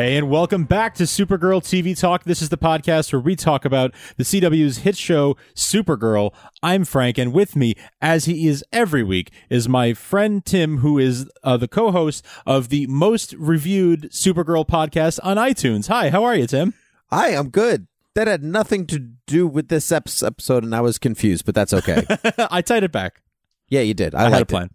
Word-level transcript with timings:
Hey, 0.00 0.16
and 0.16 0.30
welcome 0.30 0.64
back 0.64 0.94
to 0.94 1.02
Supergirl 1.02 1.60
TV 1.60 1.94
Talk. 1.94 2.24
This 2.24 2.40
is 2.40 2.48
the 2.48 2.56
podcast 2.56 3.12
where 3.12 3.20
we 3.20 3.36
talk 3.36 3.66
about 3.66 3.92
the 4.16 4.24
CW's 4.24 4.78
hit 4.78 4.96
show, 4.96 5.36
Supergirl. 5.54 6.32
I'm 6.62 6.86
Frank, 6.86 7.18
and 7.18 7.34
with 7.34 7.54
me, 7.54 7.74
as 8.00 8.24
he 8.24 8.48
is 8.48 8.64
every 8.72 9.02
week, 9.02 9.30
is 9.50 9.68
my 9.68 9.92
friend 9.92 10.42
Tim, 10.42 10.78
who 10.78 10.98
is 10.98 11.28
uh, 11.44 11.58
the 11.58 11.68
co 11.68 11.90
host 11.90 12.24
of 12.46 12.70
the 12.70 12.86
most 12.86 13.34
reviewed 13.34 14.04
Supergirl 14.10 14.66
podcast 14.66 15.18
on 15.22 15.36
iTunes. 15.36 15.88
Hi, 15.88 16.08
how 16.08 16.24
are 16.24 16.34
you, 16.34 16.46
Tim? 16.46 16.72
Hi, 17.10 17.36
I'm 17.36 17.50
good. 17.50 17.86
That 18.14 18.26
had 18.26 18.42
nothing 18.42 18.86
to 18.86 18.98
do 19.26 19.46
with 19.46 19.68
this 19.68 19.92
episode, 19.92 20.64
and 20.64 20.74
I 20.74 20.80
was 20.80 20.98
confused, 20.98 21.44
but 21.44 21.54
that's 21.54 21.74
okay. 21.74 22.06
I 22.50 22.62
tied 22.62 22.84
it 22.84 22.92
back. 22.92 23.20
yeah, 23.68 23.82
you 23.82 23.92
did. 23.92 24.14
I, 24.14 24.20
I, 24.20 24.22
had 24.22 24.28
a 24.28 24.36
liked 24.36 24.42
it. 24.44 24.48
plan. 24.48 24.70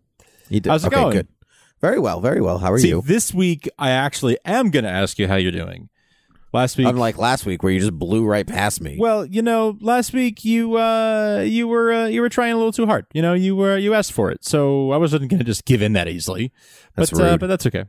You 0.50 0.60
did. 0.60 0.70
How's 0.70 0.84
it 0.84 0.94
okay, 0.94 1.02
going? 1.02 1.14
Good. 1.14 1.28
Very 1.86 2.00
well. 2.00 2.20
Very 2.20 2.42
well. 2.42 2.58
How 2.58 2.72
are 2.72 2.80
See, 2.80 2.88
you? 2.90 3.04
this 3.06 3.32
week, 3.32 3.70
I 3.78 3.92
actually 3.92 4.40
am 4.44 4.72
going 4.72 4.86
to 4.86 4.90
ask 4.90 5.20
you 5.20 5.28
how 5.28 5.36
you're 5.36 5.52
doing. 5.52 5.90
Last 6.52 6.78
week, 6.78 6.88
Unlike 6.88 7.20
last 7.20 7.46
week, 7.46 7.62
where 7.62 7.72
you 7.72 7.80
just 7.80 7.94
blew 7.94 8.26
right 8.26 8.48
past 8.48 8.82
me. 8.82 8.98
Well, 8.98 9.24
you 9.24 9.44
know, 9.44 9.78
last 9.82 10.12
week 10.14 10.44
you 10.44 10.78
uh 10.78 11.44
you 11.46 11.68
were 11.68 11.92
uh, 11.94 12.06
you 12.08 12.22
were 12.22 12.30
trying 12.30 12.54
a 12.54 12.56
little 12.58 12.72
too 12.72 12.88
hard. 12.88 13.06
You 13.14 13.22
know, 13.22 13.34
you 13.36 13.56
were 13.56 13.78
you 13.78 13.94
asked 13.94 14.14
for 14.14 14.32
it, 14.32 14.44
so 14.44 14.92
I 14.92 14.98
wasn't 14.98 15.30
going 15.30 15.38
to 15.40 15.44
just 15.44 15.66
give 15.66 15.82
in 15.84 15.94
that 15.94 16.08
easily. 16.08 16.52
That's 16.96 17.12
but 17.12 17.20
Uh, 17.20 17.24
rude. 17.32 17.40
but 17.42 17.48
that's 17.48 17.68
okay. 17.68 17.84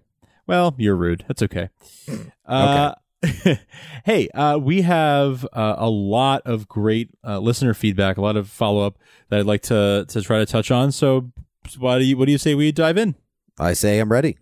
Well, 0.46 0.74
you're 0.76 0.96
rude. 0.96 1.24
That's 1.26 1.42
okay. 1.42 1.70
Uh, 2.45 2.95
hey, 4.04 4.29
uh, 4.35 4.59
we 4.59 4.82
have 4.82 5.45
uh, 5.52 5.74
a 5.79 5.88
lot 5.88 6.42
of 6.45 6.68
great 6.68 7.10
uh, 7.26 7.38
listener 7.38 7.73
feedback, 7.74 8.18
a 8.18 8.20
lot 8.20 8.37
of 8.37 8.48
follow 8.48 8.85
up 8.87 8.98
that 9.30 9.40
I'd 9.40 9.46
like 9.46 9.63
to 9.63 10.04
to 10.09 10.20
try 10.23 10.38
to 10.38 10.46
touch 10.46 10.70
on. 10.70 10.92
So, 10.92 11.30
why 11.79 11.98
do 11.98 12.04
you 12.04 12.16
what 12.18 12.26
do 12.26 12.32
you 12.32 12.38
say 12.38 12.54
we 12.54 12.73
dive 12.73 12.98
in? 12.98 13.15
I 13.59 13.73
say 13.73 13.99
I'm 13.99 14.12
ready. 14.12 14.37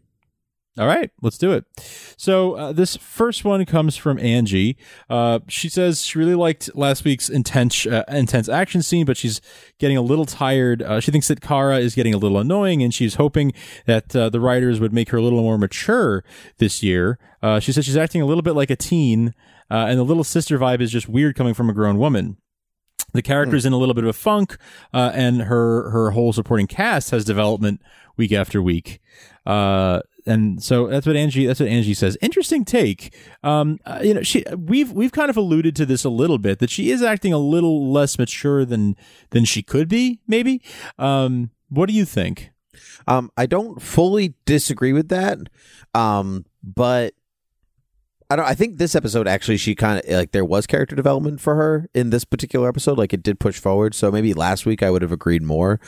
All 0.76 0.88
right, 0.88 1.08
let's 1.22 1.38
do 1.38 1.52
it. 1.52 1.64
So 2.16 2.54
uh, 2.54 2.72
this 2.72 2.96
first 2.96 3.44
one 3.44 3.64
comes 3.64 3.96
from 3.96 4.18
Angie. 4.18 4.76
Uh, 5.08 5.38
she 5.46 5.68
says 5.68 6.02
she 6.02 6.18
really 6.18 6.34
liked 6.34 6.74
last 6.74 7.04
week's 7.04 7.28
intense 7.28 7.86
uh, 7.86 8.02
intense 8.08 8.48
action 8.48 8.82
scene, 8.82 9.06
but 9.06 9.16
she's 9.16 9.40
getting 9.78 9.96
a 9.96 10.02
little 10.02 10.26
tired. 10.26 10.82
Uh, 10.82 10.98
she 10.98 11.12
thinks 11.12 11.28
that 11.28 11.40
Kara 11.40 11.78
is 11.78 11.94
getting 11.94 12.12
a 12.12 12.18
little 12.18 12.38
annoying, 12.38 12.82
and 12.82 12.92
she's 12.92 13.14
hoping 13.14 13.52
that 13.86 14.16
uh, 14.16 14.28
the 14.30 14.40
writers 14.40 14.80
would 14.80 14.92
make 14.92 15.10
her 15.10 15.18
a 15.18 15.22
little 15.22 15.42
more 15.42 15.58
mature 15.58 16.24
this 16.58 16.82
year. 16.82 17.20
Uh, 17.40 17.60
she 17.60 17.70
says 17.70 17.84
she's 17.84 17.96
acting 17.96 18.20
a 18.20 18.26
little 18.26 18.42
bit 18.42 18.56
like 18.56 18.70
a 18.70 18.76
teen, 18.76 19.32
uh, 19.70 19.86
and 19.88 19.96
the 19.96 20.04
little 20.04 20.24
sister 20.24 20.58
vibe 20.58 20.80
is 20.80 20.90
just 20.90 21.08
weird 21.08 21.36
coming 21.36 21.54
from 21.54 21.70
a 21.70 21.72
grown 21.72 21.98
woman. 21.98 22.36
The 23.12 23.22
character's 23.22 23.64
in 23.64 23.72
a 23.72 23.76
little 23.76 23.94
bit 23.94 24.02
of 24.02 24.10
a 24.10 24.12
funk, 24.12 24.56
uh, 24.92 25.12
and 25.14 25.42
her 25.42 25.90
her 25.90 26.10
whole 26.10 26.32
supporting 26.32 26.66
cast 26.66 27.10
has 27.10 27.24
development 27.24 27.80
week 28.16 28.32
after 28.32 28.62
week. 28.62 29.00
Uh, 29.46 30.00
and 30.26 30.62
so 30.62 30.86
that's 30.86 31.06
what 31.06 31.16
Angie 31.16 31.46
that's 31.46 31.60
what 31.60 31.68
Angie 31.68 31.94
says. 31.94 32.16
Interesting 32.22 32.64
take. 32.64 33.14
Um, 33.42 33.78
uh, 33.84 34.00
you 34.02 34.14
know, 34.14 34.22
she 34.22 34.44
we've 34.56 34.90
we've 34.90 35.12
kind 35.12 35.28
of 35.28 35.36
alluded 35.36 35.76
to 35.76 35.86
this 35.86 36.04
a 36.04 36.10
little 36.10 36.38
bit 36.38 36.60
that 36.60 36.70
she 36.70 36.90
is 36.90 37.02
acting 37.02 37.32
a 37.32 37.38
little 37.38 37.92
less 37.92 38.18
mature 38.18 38.64
than 38.64 38.96
than 39.30 39.44
she 39.44 39.62
could 39.62 39.88
be. 39.88 40.20
Maybe. 40.26 40.62
Um, 40.98 41.50
what 41.68 41.86
do 41.86 41.94
you 41.94 42.04
think? 42.04 42.52
Um, 43.06 43.30
I 43.36 43.46
don't 43.46 43.82
fully 43.82 44.34
disagree 44.46 44.92
with 44.92 45.08
that. 45.08 45.38
Um, 45.94 46.46
but 46.62 47.14
I 48.30 48.36
don't. 48.36 48.46
I 48.46 48.54
think 48.54 48.78
this 48.78 48.94
episode 48.94 49.28
actually, 49.28 49.58
she 49.58 49.74
kind 49.74 50.02
of 50.02 50.10
like 50.10 50.32
there 50.32 50.44
was 50.44 50.66
character 50.66 50.96
development 50.96 51.40
for 51.40 51.54
her 51.56 51.88
in 51.94 52.10
this 52.10 52.24
particular 52.24 52.68
episode. 52.68 52.96
Like 52.96 53.12
it 53.12 53.22
did 53.22 53.38
push 53.38 53.58
forward. 53.58 53.94
So 53.94 54.10
maybe 54.10 54.32
last 54.32 54.64
week 54.64 54.82
I 54.82 54.90
would 54.90 55.02
have 55.02 55.12
agreed 55.12 55.42
more. 55.42 55.80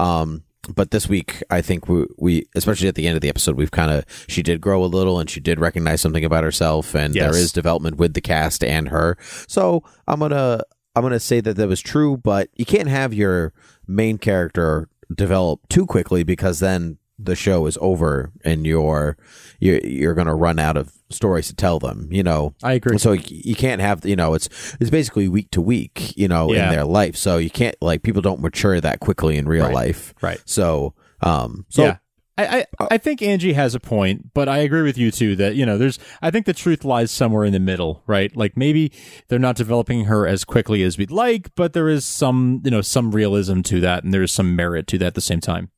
Um, 0.00 0.42
but 0.74 0.90
this 0.90 1.08
week 1.08 1.42
I 1.50 1.60
think 1.62 1.88
we, 1.88 2.06
we 2.18 2.46
especially 2.54 2.88
at 2.88 2.94
the 2.94 3.06
end 3.06 3.16
of 3.16 3.20
the 3.22 3.28
episode, 3.28 3.56
we've 3.56 3.70
kind 3.70 3.90
of 3.90 4.04
she 4.28 4.42
did 4.42 4.60
grow 4.60 4.84
a 4.84 4.86
little 4.86 5.18
and 5.18 5.28
she 5.28 5.40
did 5.40 5.58
recognize 5.60 6.00
something 6.00 6.24
about 6.24 6.44
herself, 6.44 6.94
and 6.94 7.14
Yes. 7.14 7.22
there 7.32 7.40
is 7.40 7.52
development 7.52 7.96
with 7.96 8.14
the 8.14 8.20
cast 8.20 8.62
and 8.64 8.88
her. 8.88 9.16
So 9.48 9.82
I'm 10.06 10.20
gonna 10.20 10.62
I'm 10.96 11.02
gonna 11.02 11.20
say 11.20 11.40
that 11.40 11.56
that 11.56 11.68
was 11.68 11.80
true, 11.80 12.16
but 12.16 12.48
you 12.54 12.64
can't 12.64 12.88
have 12.88 13.12
your 13.12 13.52
main 13.86 14.18
character 14.18 14.88
develop 15.14 15.60
too 15.68 15.86
quickly 15.86 16.22
because 16.24 16.60
then 16.60 16.98
the 17.18 17.36
show 17.36 17.66
is 17.66 17.78
over 17.80 18.32
and 18.44 18.66
you're 18.66 19.16
you're, 19.60 19.78
you're 19.86 20.14
going 20.14 20.26
to 20.26 20.34
run 20.34 20.58
out 20.58 20.76
of 20.76 20.92
stories 21.10 21.46
to 21.46 21.54
tell 21.54 21.78
them 21.78 22.08
you 22.10 22.22
know 22.22 22.54
I 22.62 22.72
agree. 22.72 22.98
so 22.98 23.12
you, 23.12 23.54
can't 23.54 23.80
have 23.80 24.04
you 24.04 24.16
know 24.16 24.34
it's 24.34 24.48
it's 24.80 24.90
basically 24.90 25.28
week 25.28 25.50
to 25.52 25.60
week 25.60 26.16
you 26.16 26.26
know 26.26 26.52
Yeah. 26.52 26.64
in 26.64 26.70
their 26.74 26.84
life 26.84 27.14
so 27.16 27.38
you 27.38 27.50
can't 27.50 27.76
like 27.80 28.02
people 28.02 28.20
don't 28.20 28.40
mature 28.40 28.80
that 28.80 28.98
quickly 29.00 29.36
in 29.36 29.46
real 29.46 29.66
Right. 29.66 29.74
life 29.74 30.12
Right. 30.20 30.40
so 30.44 30.94
um 31.20 31.66
so 31.68 31.84
yeah. 31.84 31.96
I, 32.36 32.46
I, 32.80 32.86
I 32.90 32.98
think 32.98 33.22
Angie 33.22 33.52
has 33.52 33.76
a 33.76 33.78
point, 33.78 34.34
but 34.34 34.48
I 34.48 34.58
agree 34.58 34.82
with 34.82 34.98
you 34.98 35.12
too 35.12 35.36
that, 35.36 35.54
you 35.54 35.64
know, 35.64 35.78
there's, 35.78 36.00
I 36.20 36.32
think 36.32 36.46
the 36.46 36.52
truth 36.52 36.84
lies 36.84 37.12
somewhere 37.12 37.44
in 37.44 37.52
the 37.52 37.60
middle, 37.60 38.02
right? 38.08 38.34
Like 38.36 38.56
maybe 38.56 38.90
they're 39.28 39.38
not 39.38 39.54
developing 39.54 40.06
her 40.06 40.26
as 40.26 40.44
quickly 40.44 40.82
as 40.82 40.98
we'd 40.98 41.12
like, 41.12 41.54
but 41.54 41.74
there 41.74 41.88
is 41.88 42.04
some, 42.04 42.60
you 42.64 42.72
know, 42.72 42.80
some 42.80 43.12
realism 43.12 43.60
to 43.60 43.78
that 43.82 44.02
and 44.02 44.12
there's 44.12 44.32
some 44.32 44.56
merit 44.56 44.88
to 44.88 44.98
that 44.98 45.06
at 45.06 45.14
the 45.14 45.20
same 45.20 45.38
time. 45.40 45.70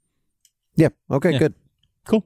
Yeah 0.77 0.89
okay 1.11 1.33
Yeah. 1.33 1.39
good 1.39 1.55
Cool. 2.07 2.25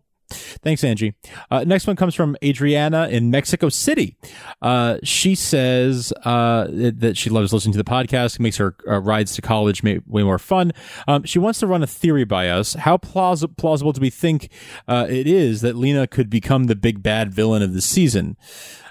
Thanks, 0.62 0.84
Angie. 0.84 1.15
Uh, 1.50 1.65
next 1.65 1.87
one 1.88 1.97
comes 1.97 2.15
from 2.15 2.37
Adriana 2.44 3.09
in 3.09 3.31
Mexico 3.31 3.69
City. 3.71 4.16
Uh, 4.62 4.99
she 5.03 5.34
says 5.34 6.12
uh, 6.25 6.69
that 6.71 7.16
she 7.16 7.31
loves 7.31 7.53
listening 7.53 7.72
to 7.72 7.78
the 7.78 7.83
podcast. 7.91 8.34
It 8.37 8.41
makes 8.41 8.59
her 8.59 8.77
uh, 8.87 9.00
rides 9.00 9.34
to 9.37 9.43
college 9.43 9.83
may- 9.83 10.00
way 10.06 10.22
more 10.22 10.39
fun. 10.39 10.71
Um, 11.09 11.25
she 11.25 11.39
wants 11.41 11.59
to 11.60 11.66
run 11.66 11.83
a 11.83 11.87
theory 11.87 12.25
by 12.25 12.49
us. 12.50 12.75
How 12.75 12.97
plaus- 12.99 13.44
plausible 13.56 13.93
do 13.93 14.00
we 14.03 14.10
think 14.10 14.50
uh, 14.87 15.06
it 15.09 15.27
is 15.27 15.62
that 15.62 15.75
Lena 15.77 16.06
could 16.06 16.31
become 16.31 16.65
the 16.65 16.77
big 16.77 17.03
bad 17.03 17.33
villain 17.34 17.62
of 17.62 17.72
the 17.72 17.81
season? 17.81 18.37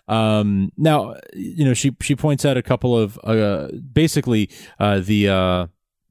Um, 0.09 0.71
now, 0.75 1.15
you 1.33 1.63
know, 1.63 1.73
she 1.75 1.95
she 2.01 2.15
points 2.17 2.43
out 2.43 2.57
a 2.57 2.63
couple 2.63 2.97
of 2.97 3.17
uh, 3.23 3.69
basically 3.93 4.49
uh, 4.79 4.99
the 4.99 5.29
uh, 5.29 5.67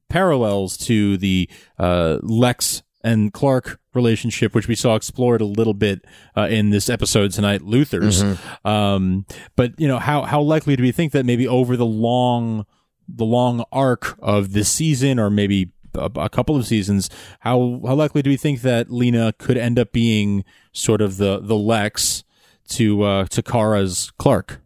parallels 0.07 0.77
to 0.87 1.17
the 1.17 1.49
uh, 1.77 2.17
Lex 2.23 2.81
and 3.01 3.31
Clark 3.33 3.79
relationship, 3.93 4.53
which 4.53 4.67
we 4.67 4.75
saw 4.75 4.95
explored 4.95 5.41
a 5.41 5.45
little 5.45 5.73
bit 5.73 6.05
uh, 6.35 6.47
in 6.49 6.69
this 6.69 6.89
episode 6.89 7.31
tonight, 7.31 7.61
Luthors. 7.61 8.23
Um, 8.65 9.25
but 9.55 9.79
you 9.79 9.87
know, 9.87 9.99
how 9.99 10.23
how 10.23 10.41
likely 10.41 10.75
do 10.75 10.83
we 10.83 10.91
think 10.91 11.11
that 11.13 11.25
maybe 11.25 11.47
over 11.47 11.77
the 11.77 11.85
long 11.85 12.65
the 13.07 13.25
long 13.25 13.63
arc 13.71 14.17
of 14.21 14.53
this 14.53 14.69
season, 14.69 15.19
or 15.19 15.29
maybe 15.29 15.71
a, 15.95 16.11
a 16.15 16.29
couple 16.29 16.55
of 16.55 16.65
seasons, 16.67 17.09
how 17.39 17.81
how 17.85 17.95
likely 17.95 18.21
do 18.21 18.29
we 18.29 18.37
think 18.37 18.61
that 18.61 18.91
Lena 18.91 19.33
could 19.37 19.57
end 19.57 19.79
up 19.79 19.91
being 19.91 20.43
sort 20.71 21.01
of 21.01 21.17
the 21.17 21.39
the 21.39 21.55
Lex 21.57 22.23
to 22.69 23.03
uh, 23.03 23.25
to 23.27 23.41
Kara's 23.41 24.11
Clark? 24.17 24.61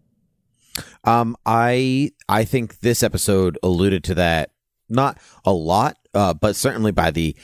Um, 1.04 1.36
I 1.46 2.12
I 2.28 2.46
think 2.46 2.80
this 2.80 3.04
episode 3.04 3.58
alluded 3.62 4.04
to 4.06 4.16
that 4.16 4.52
not 4.90 5.18
a 5.46 5.52
lot, 5.52 5.98
uh, 6.14 6.34
but 6.34 6.56
certainly 6.56 6.92
by 6.92 7.12
the 7.12 7.36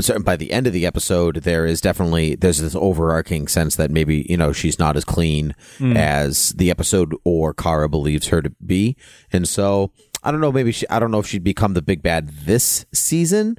certain 0.00 0.22
by 0.22 0.36
the 0.36 0.52
end 0.52 0.66
of 0.66 0.72
the 0.72 0.86
episode, 0.86 1.36
there 1.36 1.66
is 1.66 1.80
definitely 1.80 2.34
there's 2.34 2.58
this 2.60 2.74
overarching 2.74 3.48
sense 3.48 3.76
that 3.76 3.90
maybe 3.90 4.26
you 4.28 4.36
know 4.36 4.52
she's 4.52 4.78
not 4.78 4.96
as 4.96 5.04
clean 5.04 5.54
as 5.80 6.50
the 6.50 6.70
episode 6.70 7.14
or 7.24 7.54
Kara 7.54 7.88
believes 7.88 8.28
her 8.28 8.42
to 8.42 8.50
be, 8.64 8.96
and 9.32 9.48
so 9.48 9.92
I 10.22 10.30
don't 10.30 10.40
know. 10.40 10.52
Maybe 10.52 10.72
she 10.72 10.88
I 10.88 10.98
don't 10.98 11.10
know 11.10 11.20
if 11.20 11.26
she'd 11.26 11.44
become 11.44 11.74
the 11.74 11.82
big 11.82 12.02
bad 12.02 12.28
this 12.44 12.84
season. 12.92 13.56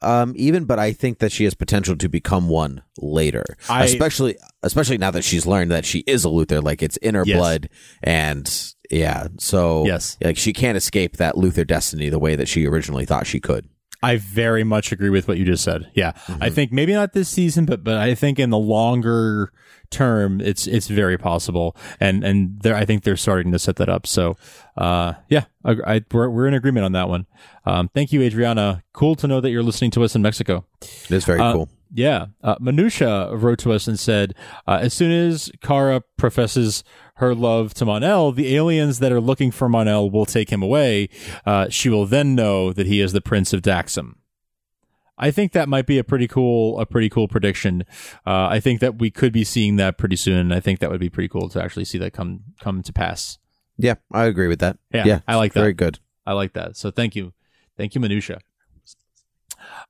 Um, 0.00 0.32
even, 0.36 0.64
but 0.64 0.78
I 0.78 0.92
think 0.92 1.18
that 1.18 1.32
she 1.32 1.42
has 1.42 1.54
potential 1.54 1.96
to 1.96 2.08
become 2.08 2.48
one 2.48 2.82
later, 2.98 3.44
I- 3.68 3.82
especially, 3.84 4.36
especially 4.62 4.96
now 4.96 5.10
that 5.10 5.24
she's 5.24 5.44
learned 5.44 5.72
that 5.72 5.84
she 5.84 6.04
is 6.06 6.24
a 6.24 6.28
Luthor, 6.28 6.62
like 6.62 6.84
it's 6.84 6.96
in 6.98 7.16
her 7.16 7.24
Yes. 7.26 7.36
blood, 7.36 7.68
and 8.00 8.72
yeah, 8.92 9.26
so 9.38 9.84
Yes. 9.86 10.16
like 10.22 10.36
she 10.36 10.52
can't 10.52 10.76
escape 10.76 11.16
that 11.16 11.34
Luthor 11.34 11.66
destiny 11.66 12.10
the 12.10 12.18
way 12.20 12.36
that 12.36 12.46
she 12.46 12.64
originally 12.64 13.06
thought 13.06 13.26
she 13.26 13.40
could. 13.40 13.68
I 14.02 14.16
very 14.16 14.64
much 14.64 14.92
agree 14.92 15.10
with 15.10 15.26
what 15.28 15.38
you 15.38 15.44
just 15.44 15.64
said. 15.64 15.90
Yeah, 15.94 16.12
I 16.40 16.50
think 16.50 16.72
maybe 16.72 16.92
not 16.92 17.12
this 17.12 17.28
season, 17.28 17.64
but 17.64 17.82
but 17.82 17.96
I 17.96 18.14
think 18.14 18.38
in 18.38 18.50
the 18.50 18.58
longer 18.58 19.52
term, 19.90 20.40
it's 20.40 20.66
it's 20.66 20.86
very 20.88 21.18
possible, 21.18 21.76
and 21.98 22.22
and 22.22 22.60
there 22.62 22.76
I 22.76 22.84
think 22.84 23.02
they're 23.04 23.16
starting 23.16 23.50
to 23.52 23.58
set 23.58 23.76
that 23.76 23.88
up. 23.88 24.06
So, 24.06 24.36
uh, 24.76 25.14
yeah, 25.28 25.44
I, 25.64 25.76
I, 25.86 26.04
we're 26.12 26.28
we're 26.30 26.46
in 26.46 26.54
agreement 26.54 26.84
on 26.84 26.92
that 26.92 27.08
one. 27.08 27.26
Um, 27.66 27.88
thank 27.94 28.12
you, 28.12 28.22
Adriana. 28.22 28.82
Cool 28.92 29.16
to 29.16 29.26
know 29.26 29.40
that 29.40 29.50
you're 29.50 29.62
listening 29.62 29.90
to 29.92 30.04
us 30.04 30.14
in 30.14 30.22
Mexico. 30.22 30.64
It 30.82 31.10
is 31.10 31.24
very 31.24 31.40
Uh, 31.40 31.52
cool. 31.52 31.68
Yeah. 31.92 32.26
Uh, 32.42 32.56
Manusha 32.56 33.30
wrote 33.40 33.58
to 33.60 33.72
us 33.72 33.86
and 33.86 33.98
said, 33.98 34.34
uh, 34.66 34.78
as 34.80 34.92
soon 34.94 35.10
as 35.10 35.50
Kara 35.62 36.02
professes 36.16 36.84
her 37.16 37.34
love 37.34 37.74
to 37.74 37.84
Mon-El, 37.84 38.32
the 38.32 38.54
aliens 38.54 38.98
that 38.98 39.12
are 39.12 39.20
looking 39.20 39.50
for 39.50 39.68
Mon-El 39.68 40.10
will 40.10 40.26
take 40.26 40.50
him 40.50 40.62
away. 40.62 41.08
Uh, 41.46 41.68
she 41.68 41.88
will 41.88 42.06
then 42.06 42.34
know 42.34 42.72
that 42.72 42.86
he 42.86 43.00
is 43.00 43.12
the 43.12 43.20
Prince 43.20 43.52
of 43.52 43.62
Daxam. 43.62 44.14
I 45.20 45.30
think 45.32 45.52
that 45.52 45.68
might 45.68 45.86
be 45.86 45.98
a 45.98 46.04
pretty 46.04 46.28
cool, 46.28 46.78
a 46.78 46.86
pretty 46.86 47.08
cool 47.08 47.26
prediction. 47.26 47.84
Uh, 48.24 48.46
I 48.46 48.60
think 48.60 48.80
that 48.80 48.98
we 48.98 49.10
could 49.10 49.32
be 49.32 49.42
seeing 49.42 49.76
that 49.76 49.98
pretty 49.98 50.14
soon. 50.14 50.52
I 50.52 50.60
think 50.60 50.78
that 50.78 50.90
would 50.90 51.00
be 51.00 51.10
pretty 51.10 51.28
cool 51.28 51.48
to 51.48 51.62
actually 51.62 51.86
see 51.86 51.98
that 51.98 52.12
come 52.12 52.44
come 52.60 52.82
to 52.84 52.92
pass. 52.92 53.38
Yeah, 53.76 53.94
I 54.12 54.26
agree 54.26 54.46
with 54.46 54.60
that. 54.60 54.78
Yeah, 54.92 55.04
Yeah, 55.04 55.20
I 55.26 55.34
like 55.34 55.54
that. 55.54 55.60
Very 55.60 55.72
good. 55.72 55.98
I 56.24 56.34
like 56.34 56.52
that. 56.52 56.76
So 56.76 56.92
thank 56.92 57.16
you, 57.16 57.32
thank 57.76 57.96
you, 57.96 58.00
Minutia. 58.00 58.38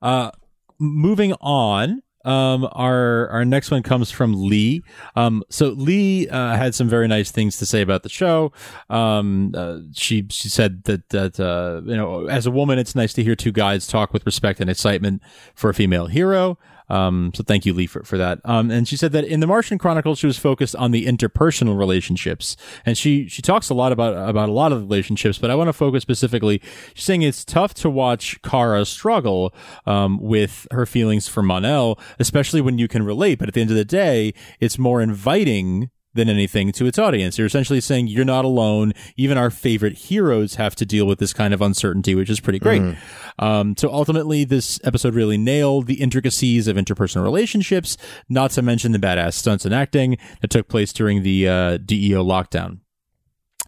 Uh, 0.00 0.30
moving 0.78 1.32
on. 1.40 2.02
Um, 2.24 2.68
our 2.72 3.28
our 3.28 3.44
next 3.44 3.70
one 3.70 3.82
comes 3.82 4.10
from 4.10 4.34
Lee. 4.34 4.82
Um, 5.16 5.42
so 5.48 5.68
Lee 5.68 6.28
uh, 6.28 6.56
had 6.56 6.74
some 6.74 6.88
very 6.88 7.08
nice 7.08 7.30
things 7.30 7.56
to 7.58 7.66
say 7.66 7.80
about 7.80 8.02
the 8.02 8.08
show. 8.08 8.52
Um, 8.90 9.54
uh, 9.56 9.78
she 9.94 10.26
she 10.30 10.48
said 10.48 10.84
that 10.84 11.08
that 11.10 11.40
uh, 11.40 11.80
you 11.88 11.96
know, 11.96 12.26
as 12.26 12.44
a 12.44 12.50
woman, 12.50 12.78
it's 12.78 12.94
nice 12.94 13.12
to 13.14 13.22
hear 13.22 13.36
two 13.36 13.52
guys 13.52 13.86
talk 13.86 14.12
with 14.12 14.26
respect 14.26 14.60
and 14.60 14.68
excitement 14.68 15.22
for 15.54 15.70
a 15.70 15.74
female 15.74 16.06
hero. 16.06 16.58
Um, 16.88 17.32
so 17.34 17.42
thank 17.42 17.66
you, 17.66 17.74
Lee, 17.74 17.86
for, 17.86 18.02
for 18.02 18.16
that. 18.18 18.40
Um, 18.44 18.70
and 18.70 18.88
she 18.88 18.96
said 18.96 19.12
that 19.12 19.24
in 19.24 19.40
the 19.40 19.46
Martian 19.46 19.78
Chronicles, 19.78 20.18
she 20.18 20.26
was 20.26 20.38
focused 20.38 20.74
on 20.76 20.90
the 20.90 21.06
interpersonal 21.06 21.78
relationships, 21.78 22.56
and 22.86 22.96
she 22.96 23.28
she 23.28 23.42
talks 23.42 23.70
a 23.70 23.74
lot 23.74 23.92
about 23.92 24.28
about 24.28 24.48
a 24.48 24.52
lot 24.52 24.72
of 24.72 24.80
relationships. 24.82 25.38
But 25.38 25.50
I 25.50 25.54
want 25.54 25.68
to 25.68 25.72
focus 25.72 26.02
specifically. 26.02 26.60
She's 26.94 27.04
saying 27.04 27.22
it's 27.22 27.44
tough 27.44 27.74
to 27.74 27.90
watch 27.90 28.40
Kara 28.42 28.84
struggle 28.84 29.54
um, 29.86 30.18
with 30.20 30.66
her 30.70 30.86
feelings 30.86 31.28
for 31.28 31.42
Mon-El, 31.42 31.98
especially 32.18 32.60
when 32.60 32.78
you 32.78 32.88
can 32.88 33.02
relate. 33.02 33.38
But 33.38 33.48
at 33.48 33.54
the 33.54 33.60
end 33.60 33.70
of 33.70 33.76
the 33.76 33.84
day, 33.84 34.34
it's 34.60 34.78
more 34.78 35.00
inviting 35.00 35.90
than 36.18 36.28
anything 36.28 36.72
to 36.72 36.86
its 36.86 36.98
audience. 36.98 37.38
You're 37.38 37.46
essentially 37.46 37.80
saying 37.80 38.08
you're 38.08 38.24
not 38.24 38.44
alone. 38.44 38.92
Even 39.16 39.38
our 39.38 39.50
favorite 39.50 39.96
heroes 39.96 40.56
have 40.56 40.76
to 40.76 40.84
deal 40.84 41.06
with 41.06 41.18
this 41.18 41.32
kind 41.32 41.54
of 41.54 41.62
uncertainty, 41.62 42.14
which 42.14 42.28
is 42.28 42.40
pretty 42.40 42.58
great. 42.58 42.82
Um, 43.38 43.76
so 43.76 43.90
ultimately, 43.90 44.44
this 44.44 44.80
episode 44.84 45.14
really 45.14 45.38
nailed 45.38 45.86
the 45.86 46.02
intricacies 46.02 46.68
of 46.68 46.76
interpersonal 46.76 47.22
relationships, 47.22 47.96
not 48.28 48.50
to 48.52 48.62
mention 48.62 48.92
the 48.92 48.98
badass 48.98 49.34
stunts 49.34 49.64
and 49.64 49.74
acting 49.74 50.18
that 50.40 50.50
took 50.50 50.68
place 50.68 50.92
during 50.92 51.22
the 51.22 51.48
uh, 51.48 51.76
DEO 51.78 52.24
lockdown. 52.24 52.80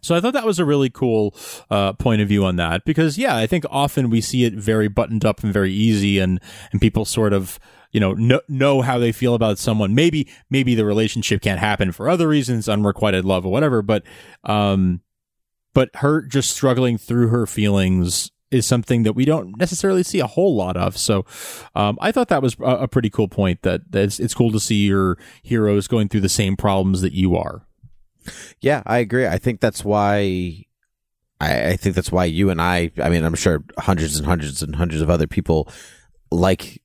So 0.01 0.15
I 0.15 0.19
thought 0.19 0.33
that 0.33 0.45
was 0.45 0.59
a 0.59 0.65
really 0.65 0.89
cool 0.89 1.35
uh, 1.69 1.93
point 1.93 2.21
of 2.21 2.27
view 2.27 2.43
on 2.43 2.55
that 2.55 2.85
because 2.85 3.17
yeah, 3.17 3.37
I 3.37 3.47
think 3.47 3.65
often 3.69 4.09
we 4.09 4.19
see 4.19 4.45
it 4.45 4.53
very 4.53 4.87
buttoned 4.87 5.23
up 5.23 5.43
and 5.43 5.53
very 5.53 5.71
easy, 5.71 6.19
and 6.19 6.39
and 6.71 6.81
people 6.81 7.05
sort 7.05 7.33
of 7.33 7.59
you 7.91 7.99
know 7.99 8.13
know, 8.13 8.41
know 8.47 8.81
how 8.81 8.97
they 8.97 9.11
feel 9.11 9.35
about 9.35 9.57
someone. 9.57 9.93
Maybe 9.95 10.27
maybe 10.49 10.75
the 10.75 10.85
relationship 10.85 11.41
can't 11.41 11.59
happen 11.59 11.91
for 11.91 12.09
other 12.09 12.27
reasons, 12.27 12.69
unrequited 12.69 13.25
love 13.25 13.45
or 13.45 13.51
whatever. 13.51 13.81
But 13.81 14.03
um, 14.43 15.01
but 15.73 15.89
her 15.95 16.21
just 16.21 16.51
struggling 16.51 16.97
through 16.97 17.27
her 17.29 17.45
feelings 17.45 18.31
is 18.51 18.65
something 18.65 19.03
that 19.03 19.13
we 19.13 19.25
don't 19.25 19.57
necessarily 19.57 20.03
see 20.03 20.19
a 20.19 20.27
whole 20.27 20.55
lot 20.55 20.75
of. 20.75 20.97
So 20.97 21.25
um, 21.73 21.97
I 22.01 22.11
thought 22.11 22.27
that 22.27 22.41
was 22.41 22.55
a, 22.59 22.83
a 22.83 22.87
pretty 22.87 23.09
cool 23.09 23.29
point. 23.29 23.61
That, 23.61 23.91
that 23.91 24.03
it's, 24.03 24.19
it's 24.19 24.33
cool 24.33 24.51
to 24.51 24.59
see 24.59 24.85
your 24.85 25.17
heroes 25.41 25.87
going 25.87 26.09
through 26.09 26.21
the 26.21 26.29
same 26.29 26.57
problems 26.57 27.01
that 27.01 27.13
you 27.13 27.37
are. 27.37 27.65
Yeah, 28.59 28.83
I 28.85 28.99
agree. 28.99 29.25
I 29.25 29.37
think 29.37 29.61
that's 29.61 29.83
why. 29.83 30.65
I, 31.39 31.69
I 31.69 31.75
think 31.75 31.95
that's 31.95 32.11
why 32.11 32.25
you 32.25 32.49
and 32.51 32.61
I. 32.61 32.91
I 33.01 33.09
mean, 33.09 33.23
I'm 33.23 33.35
sure 33.35 33.63
hundreds 33.79 34.17
and 34.17 34.27
hundreds 34.27 34.61
and 34.61 34.75
hundreds 34.75 35.01
of 35.01 35.09
other 35.09 35.27
people 35.27 35.71
like 36.29 36.81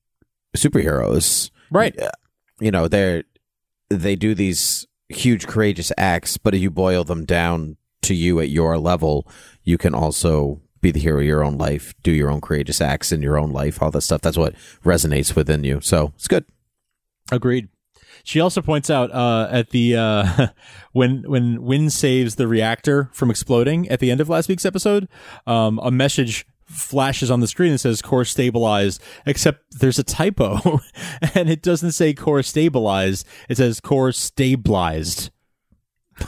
superheroes. 0.57 1.51
Right. 1.71 1.97
You 2.59 2.71
know, 2.71 2.87
they're 2.87 3.23
they 3.89 4.15
do 4.15 4.35
these 4.35 4.85
huge 5.09 5.47
courageous 5.47 5.91
acts, 5.97 6.37
but 6.37 6.53
if 6.53 6.61
you 6.61 6.69
boil 6.69 7.03
them 7.03 7.25
down 7.25 7.77
to 8.03 8.13
you 8.13 8.39
at 8.39 8.49
your 8.49 8.77
level, 8.77 9.27
you 9.63 9.77
can 9.77 9.93
also 9.93 10.61
be 10.81 10.91
the 10.91 10.99
hero 10.99 11.19
of 11.19 11.25
your 11.25 11.43
own 11.43 11.57
life, 11.57 11.93
do 12.03 12.11
your 12.11 12.29
own 12.29 12.41
courageous 12.41 12.81
acts 12.81 13.11
in 13.11 13.21
your 13.21 13.37
own 13.37 13.51
life, 13.51 13.81
all 13.81 13.91
that 13.91 14.01
stuff. 14.01 14.21
That's 14.21 14.37
what 14.37 14.53
resonates 14.83 15.35
within 15.35 15.63
you. 15.63 15.81
So 15.81 16.13
it's 16.15 16.27
good. 16.27 16.45
Agreed. 17.31 17.69
She 18.23 18.39
also 18.39 18.61
points 18.61 18.89
out 18.89 19.11
uh, 19.11 19.47
at 19.51 19.69
the 19.69 19.95
uh, 19.95 20.47
when 20.91 21.23
when 21.23 21.63
Winn 21.63 21.89
saves 21.89 22.35
the 22.35 22.47
reactor 22.47 23.09
from 23.13 23.29
exploding 23.29 23.87
at 23.89 23.99
the 23.99 24.11
end 24.11 24.21
of 24.21 24.29
last 24.29 24.49
week's 24.49 24.65
episode, 24.65 25.07
um, 25.45 25.79
a 25.81 25.91
message 25.91 26.45
flashes 26.67 27.31
on 27.31 27.39
the 27.39 27.47
screen 27.47 27.71
and 27.71 27.79
says 27.79 28.01
core 28.01 28.25
stabilized 28.25 29.01
except 29.25 29.79
there's 29.79 29.97
a 29.97 30.03
typo 30.03 30.81
and 31.33 31.49
it 31.49 31.61
doesn't 31.61 31.93
say 31.93 32.13
core 32.13 32.43
stabilized. 32.43 33.25
It 33.49 33.57
says 33.57 33.79
core 33.79 34.11
stabilized. 34.11 35.31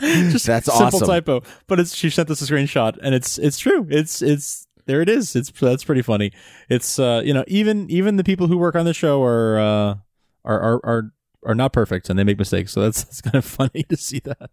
Just 0.00 0.46
That's 0.46 0.66
simple 0.66 0.86
awesome. 0.86 1.06
typo. 1.06 1.42
But 1.66 1.80
it's 1.80 1.94
she 1.94 2.10
sent 2.10 2.30
us 2.30 2.42
a 2.42 2.52
screenshot 2.52 2.98
and 3.02 3.14
it's 3.14 3.38
it's 3.38 3.58
true. 3.58 3.86
It's 3.90 4.22
it's 4.22 4.66
there 4.86 5.00
it 5.02 5.08
is. 5.08 5.36
It's 5.36 5.50
that's 5.50 5.84
pretty 5.84 6.02
funny. 6.02 6.32
It's 6.68 6.98
uh 6.98 7.22
you 7.24 7.34
know 7.34 7.44
even 7.46 7.90
even 7.90 8.16
the 8.16 8.24
people 8.24 8.46
who 8.46 8.56
work 8.58 8.74
on 8.74 8.86
the 8.86 8.94
show 8.94 9.22
are 9.22 9.58
uh 9.58 9.94
are 10.44 10.60
are 10.60 10.80
are, 10.84 11.12
are 11.44 11.54
not 11.54 11.72
perfect 11.72 12.08
and 12.10 12.18
they 12.18 12.24
make 12.24 12.38
mistakes. 12.38 12.72
So 12.72 12.82
that's, 12.82 13.04
that's 13.04 13.20
kind 13.20 13.36
of 13.36 13.44
funny 13.44 13.84
to 13.88 13.96
see 13.96 14.20
that. 14.20 14.50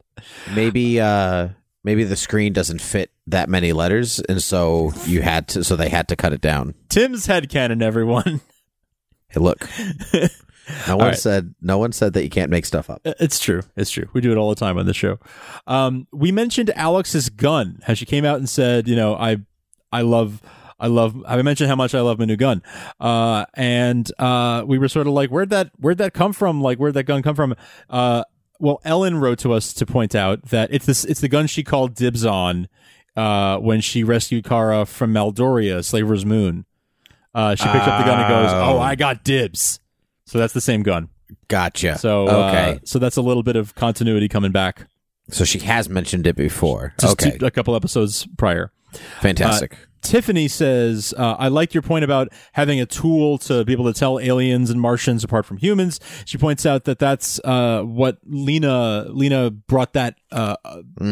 Maybe 0.53 0.99
uh 0.99 1.49
maybe 1.85 2.03
the 2.03 2.17
screen 2.17 2.51
doesn't 2.51 2.81
fit 2.81 3.11
that 3.27 3.47
many 3.47 3.71
letters 3.71 4.19
and 4.19 4.41
so 4.43 4.91
you 5.05 5.21
had 5.21 5.47
to 5.47 5.63
so 5.63 5.75
they 5.75 5.89
had 5.89 6.07
to 6.09 6.15
cut 6.15 6.33
it 6.33 6.41
down 6.41 6.73
tim's 6.89 7.27
headcanon 7.27 7.81
everyone 7.81 8.41
hey 9.29 9.39
look 9.39 9.69
no 10.87 10.97
one 10.97 11.07
right. 11.07 11.17
said 11.17 11.53
no 11.61 11.77
one 11.77 11.91
said 11.91 12.13
that 12.13 12.23
you 12.23 12.29
can't 12.29 12.49
make 12.49 12.65
stuff 12.65 12.89
up 12.89 13.01
It's 13.05 13.39
true. 13.39 13.61
It's 13.75 13.91
true. 13.91 14.07
We 14.13 14.21
do 14.21 14.31
it 14.31 14.37
all 14.37 14.49
the 14.49 14.55
time 14.55 14.77
on 14.77 14.85
the 14.87 14.93
show. 14.93 15.19
Um, 15.67 16.07
we 16.11 16.31
mentioned 16.31 16.71
Alex's 16.75 17.29
gun. 17.29 17.79
How 17.83 17.93
she 17.93 18.05
came 18.05 18.25
out 18.25 18.37
and 18.37 18.49
said, 18.49 18.87
you 18.87 18.95
know, 18.95 19.15
I, 19.15 19.37
I 19.91 20.01
love, 20.01 20.41
I 20.79 20.87
love. 20.87 21.15
I 21.27 21.41
mentioned 21.43 21.69
how 21.69 21.75
much 21.75 21.93
I 21.93 22.01
love 22.01 22.17
my 22.17 22.25
new 22.25 22.35
gun. 22.35 22.63
Uh, 22.99 23.45
and 23.53 24.11
uh, 24.17 24.63
we 24.65 24.79
were 24.79 24.87
sort 24.87 25.05
of 25.07 25.13
like, 25.13 25.29
where'd 25.29 25.51
that, 25.51 25.71
where'd 25.77 25.99
that 25.99 26.13
come 26.13 26.33
from? 26.33 26.61
Like, 26.61 26.79
where'd 26.79 26.95
that 26.95 27.03
gun 27.03 27.21
come 27.21 27.35
from? 27.35 27.55
Uh, 27.89 28.23
well, 28.59 28.79
Ellen 28.85 29.17
wrote 29.19 29.39
to 29.39 29.53
us 29.53 29.73
to 29.73 29.85
point 29.85 30.15
out 30.15 30.43
that 30.49 30.73
it's 30.73 30.85
this, 30.85 31.03
it's 31.05 31.21
the 31.21 31.27
gun 31.27 31.47
she 31.47 31.63
called 31.63 31.95
dibs 31.95 32.25
on, 32.25 32.67
uh, 33.15 33.57
when 33.57 33.81
she 33.81 34.03
rescued 34.03 34.43
Kara 34.45 34.85
from 34.85 35.13
Maaldoria, 35.13 35.83
Slaver's 35.83 36.25
Moon. 36.25 36.65
Uh, 37.33 37.55
she 37.55 37.63
picked 37.65 37.75
up 37.87 37.99
the 37.99 38.05
gun 38.09 38.19
and 38.19 38.29
goes, 38.29 38.51
Oh. 38.53 38.77
"Oh, 38.77 38.79
I 38.79 38.95
got 38.95 39.23
dibs." 39.23 39.79
So 40.25 40.37
that's 40.39 40.53
the 40.53 40.61
same 40.61 40.83
gun. 40.83 41.09
gotcha 41.47 41.97
So 41.97 42.27
okay 42.27 42.73
uh, 42.75 42.77
so 42.85 42.97
that's 42.99 43.17
a 43.17 43.21
little 43.21 43.43
bit 43.43 43.55
of 43.55 43.73
continuity 43.75 44.27
coming 44.29 44.51
back. 44.51 44.87
so 45.29 45.43
she 45.43 45.59
has 45.59 45.89
mentioned 45.89 46.27
it 46.27 46.35
before 46.35 46.93
Just 46.99 47.21
okay 47.25 47.37
a 47.45 47.51
couple 47.51 47.75
episodes 47.75 48.27
prior. 48.37 48.71
fantastic 49.21 49.77
Tiffany 50.05 50.47
says, 50.47 51.13
uh, 51.17 51.35
I 51.39 51.47
like 51.47 51.73
your 51.73 51.81
point 51.81 52.05
about 52.05 52.29
having 52.53 52.79
a 52.79 52.85
tool 52.85 53.37
to 53.39 53.65
be 53.65 53.73
able 53.73 53.91
to 53.91 53.97
tell 53.97 54.19
aliens 54.19 54.69
and 54.69 54.79
Martians 54.79 55.23
apart 55.23 55.45
from 55.45 55.57
humans. 55.57 55.99
She 56.25 56.37
points 56.37 56.65
out 56.65 56.83
that 56.85 56.99
that's 56.99 57.39
uh, 57.43 57.81
what 57.81 58.19
Lena 58.25 59.07
Lena 59.09 59.49
brought 59.49 59.93
that 59.93 60.17
uh, 60.31 60.55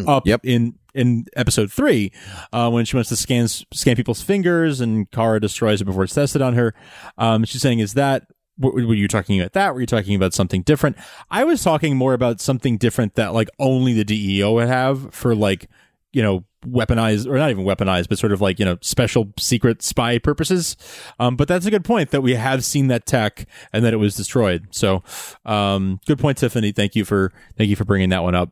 up 0.07 0.27
yep. 0.27 0.41
in 0.43 0.75
in 0.93 1.25
episode 1.35 1.71
three 1.71 2.11
uh, 2.51 2.69
when 2.69 2.85
she 2.85 2.95
wants 2.95 3.09
to 3.09 3.15
scan 3.15 3.47
scan 3.47 3.95
people's 3.95 4.21
fingers 4.21 4.79
and 4.79 5.09
Kara 5.11 5.39
destroys 5.39 5.81
it 5.81 5.85
before 5.85 6.03
it's 6.03 6.13
tested 6.13 6.41
on 6.41 6.53
her. 6.53 6.73
Um, 7.17 7.45
she's 7.45 7.61
saying, 7.61 7.79
"Is 7.79 7.95
that 7.95 8.27
were 8.57 8.93
you 8.93 9.07
talking 9.07 9.39
about 9.39 9.53
that? 9.53 9.73
Were 9.73 9.81
you 9.81 9.87
talking 9.87 10.15
about 10.15 10.33
something 10.33 10.61
different? 10.61 10.97
I 11.31 11.43
was 11.43 11.63
talking 11.63 11.97
more 11.97 12.13
about 12.13 12.39
something 12.39 12.77
different 12.77 13.15
that 13.15 13.33
like 13.33 13.49
only 13.59 13.93
the 13.93 14.03
DEO 14.03 14.53
would 14.53 14.67
have 14.67 15.13
for 15.13 15.35
like 15.35 15.69
you 16.11 16.21
know 16.21 16.43
weaponized 16.63 17.27
or 17.27 17.37
not 17.37 17.49
even 17.49 17.63
weaponized 17.65 18.09
but 18.09 18.17
sort 18.17 18.31
of 18.31 18.41
like 18.41 18.59
you 18.59 18.65
know 18.65 18.77
special 18.81 19.31
secret 19.37 19.81
spy 19.81 20.17
purposes 20.17 20.75
um, 21.19 21.35
but 21.35 21.47
that's 21.47 21.65
a 21.65 21.71
good 21.71 21.85
point 21.85 22.11
that 22.11 22.21
we 22.21 22.33
have 22.35 22.63
seen 22.65 22.87
that 22.87 23.05
tech 23.05 23.45
and 23.71 23.83
that 23.85 23.93
it 23.93 23.97
was 23.97 24.15
destroyed 24.15 24.67
so 24.71 25.03
um, 25.45 25.99
good 26.05 26.19
point 26.19 26.37
tiffany 26.37 26.71
thank 26.71 26.95
you 26.95 27.05
for 27.05 27.31
thank 27.57 27.69
you 27.69 27.75
for 27.75 27.85
bringing 27.85 28.09
that 28.09 28.23
one 28.23 28.35
up 28.35 28.49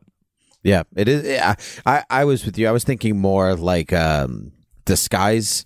Yeah, 0.64 0.84
it 0.94 1.08
is. 1.08 1.26
Yeah, 1.26 1.56
I 1.84 2.04
I 2.08 2.24
was 2.24 2.44
with 2.46 2.56
you. 2.56 2.68
I 2.68 2.70
was 2.70 2.84
thinking 2.84 3.18
more 3.18 3.56
like 3.56 3.92
um 3.92 4.52
disguise 4.84 5.64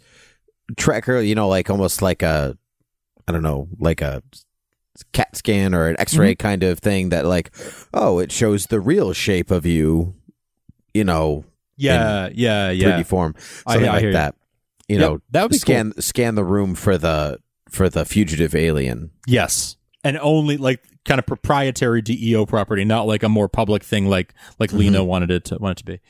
tracker. 0.78 1.20
You 1.20 1.34
know, 1.34 1.48
like 1.48 1.68
almost 1.68 2.00
like 2.00 2.22
a 2.22 2.56
I 3.28 3.32
don't 3.32 3.42
know, 3.42 3.68
like 3.78 4.00
a 4.00 4.22
CAT 5.12 5.36
scan 5.36 5.74
or 5.74 5.88
an 5.88 5.96
X-ray 5.98 6.34
kind 6.36 6.62
of 6.62 6.78
thing. 6.78 7.10
That 7.10 7.26
like, 7.26 7.52
oh, 7.92 8.18
it 8.20 8.32
shows 8.32 8.66
the 8.66 8.80
real 8.80 9.12
shape 9.12 9.50
of 9.50 9.66
you. 9.66 10.14
You 10.94 11.04
know, 11.04 11.44
yeah 11.76 12.28
yeah 12.32 12.72
3D 12.72 12.78
yeah 12.80 13.02
form, 13.02 13.34
something 13.38 13.88
I 13.88 13.92
like 13.92 14.00
hear 14.00 14.10
you. 14.10 14.14
that. 14.14 14.34
You. 14.88 14.98
Yep, 14.98 15.10
know, 15.10 15.20
that 15.30 15.42
would 15.42 15.50
be 15.50 15.58
scan 15.58 16.00
scan 16.00 16.34
the 16.36 16.44
room 16.44 16.74
for 16.74 16.96
the 16.96 17.40
for 17.68 17.88
the 17.88 18.04
fugitive 18.04 18.54
alien. 18.54 19.10
yes. 19.26 19.76
And 20.04 20.16
only 20.18 20.56
like 20.56 20.84
kind 21.04 21.18
of 21.18 21.26
proprietary 21.26 22.00
deo 22.00 22.46
property 22.46 22.84
not 22.84 23.08
like 23.08 23.24
a 23.24 23.28
more 23.28 23.48
public 23.48 23.82
thing 23.82 24.08
like 24.08 24.32
like 24.60 24.72
lena 24.72 25.02
wanted 25.02 25.32
it 25.32 25.46
to 25.46 25.56
want 25.56 25.72
it 25.72 25.84
to 25.84 25.84
be. 25.84 26.00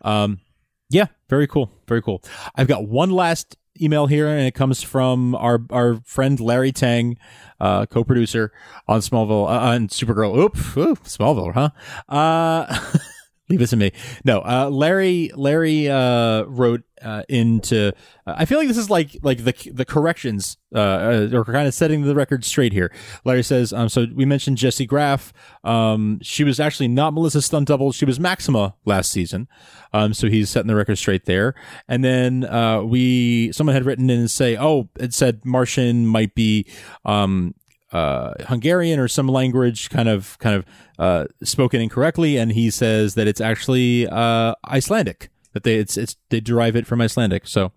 Um 0.00 0.40
yeah 0.88 1.06
very 1.28 1.46
cool 1.46 1.70
very 1.86 2.00
cool. 2.00 2.22
I've 2.54 2.66
got 2.68 2.88
one 2.88 3.10
last 3.10 3.56
email 3.80 4.06
here 4.06 4.26
and 4.26 4.46
it 4.46 4.54
comes 4.54 4.82
from 4.82 5.34
our 5.34 5.60
our 5.70 6.00
friend 6.04 6.40
larry 6.40 6.72
Teng 6.72 7.16
uh 7.60 7.84
co-producer 7.86 8.52
on 8.88 9.00
smallville 9.00 9.46
uh, 9.46 9.60
on 9.60 9.88
supergirl. 9.88 10.34
Oop, 10.38 10.56
oop 10.78 11.04
smallville 11.04 11.52
huh? 11.52 11.70
Uh 12.08 12.78
leave 13.52 13.62
it 13.62 13.68
to 13.68 13.76
me 13.76 13.92
no 14.24 14.40
uh 14.40 14.68
larry 14.70 15.30
larry 15.34 15.88
uh 15.88 16.42
wrote 16.44 16.82
uh, 17.04 17.22
into. 17.28 17.92
Uh, 18.26 18.34
I 18.36 18.44
feel 18.44 18.58
like 18.58 18.68
this 18.68 18.76
is 18.76 18.90
like 18.90 19.18
like 19.22 19.44
the 19.44 19.54
the 19.72 19.84
corrections 19.84 20.56
uh, 20.74 20.78
uh, 20.78 21.30
or 21.32 21.44
kind 21.44 21.66
of 21.66 21.74
setting 21.74 22.02
the 22.02 22.14
record 22.14 22.44
straight 22.44 22.72
here. 22.72 22.92
Larry 23.24 23.42
says, 23.42 23.72
um, 23.72 23.88
so 23.88 24.06
we 24.14 24.24
mentioned 24.24 24.56
Jessie 24.56 24.86
Graff. 24.86 25.32
Um, 25.64 26.18
she 26.22 26.44
was 26.44 26.60
actually 26.60 26.88
not 26.88 27.14
Melissa's 27.14 27.46
stunt 27.46 27.68
double. 27.68 27.92
She 27.92 28.04
was 28.04 28.18
Maxima 28.20 28.74
last 28.84 29.10
season. 29.10 29.48
Um, 29.92 30.14
so 30.14 30.28
he's 30.28 30.48
setting 30.48 30.68
the 30.68 30.74
record 30.74 30.96
straight 30.96 31.26
there. 31.26 31.54
And 31.88 32.04
then 32.04 32.88
we 32.88 33.52
someone 33.52 33.74
had 33.74 33.84
written 33.84 34.08
in 34.08 34.20
and 34.20 34.30
say, 34.30 34.56
oh, 34.56 34.88
it 34.98 35.12
said 35.12 35.44
Martian 35.44 36.06
might 36.06 36.34
be 36.34 36.66
um, 37.04 37.54
uh, 37.92 38.34
Hungarian 38.46 38.98
or 38.98 39.08
some 39.08 39.28
language 39.28 39.90
kind 39.90 40.08
of 40.08 40.38
kind 40.38 40.56
of 40.56 40.66
uh, 40.98 41.26
spoken 41.42 41.80
incorrectly, 41.80 42.36
and 42.36 42.52
he 42.52 42.70
says 42.70 43.14
that 43.14 43.26
it's 43.26 43.40
actually 43.40 44.08
uh, 44.08 44.54
Icelandic. 44.68 45.30
That 45.52 45.64
they 45.64 45.76
it's 45.76 45.96
it's 45.96 46.16
they 46.30 46.40
derive 46.40 46.76
it 46.76 46.86
from 46.86 47.00
Icelandic. 47.00 47.46
So, 47.46 47.72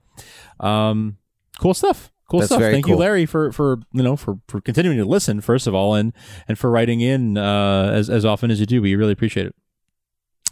um, 0.60 1.18
cool 1.60 1.74
stuff. 1.74 2.12
Cool 2.30 2.40
That's 2.40 2.52
stuff. 2.52 2.62
Thank 2.62 2.88
you. 2.88 2.96
Larry, 2.96 3.26
for 3.26 3.52
for 3.52 3.80
you 3.92 4.02
know 4.02 4.16
for 4.16 4.40
for 4.48 4.62
continuing 4.62 4.98
to 4.98 5.06
listen 5.06 5.42
first 5.42 5.68
of 5.68 5.76
all, 5.76 5.94
and 5.94 6.14
and 6.48 6.58
for 6.58 6.72
writing 6.72 7.02
in 7.02 7.38
uh, 7.38 7.92
as 7.94 8.10
as 8.10 8.26
often 8.26 8.50
as 8.50 8.60
you 8.60 8.66
do. 8.66 8.82
We 8.82 8.96
really 8.96 9.12
appreciate 9.12 9.48
it. 9.48 9.56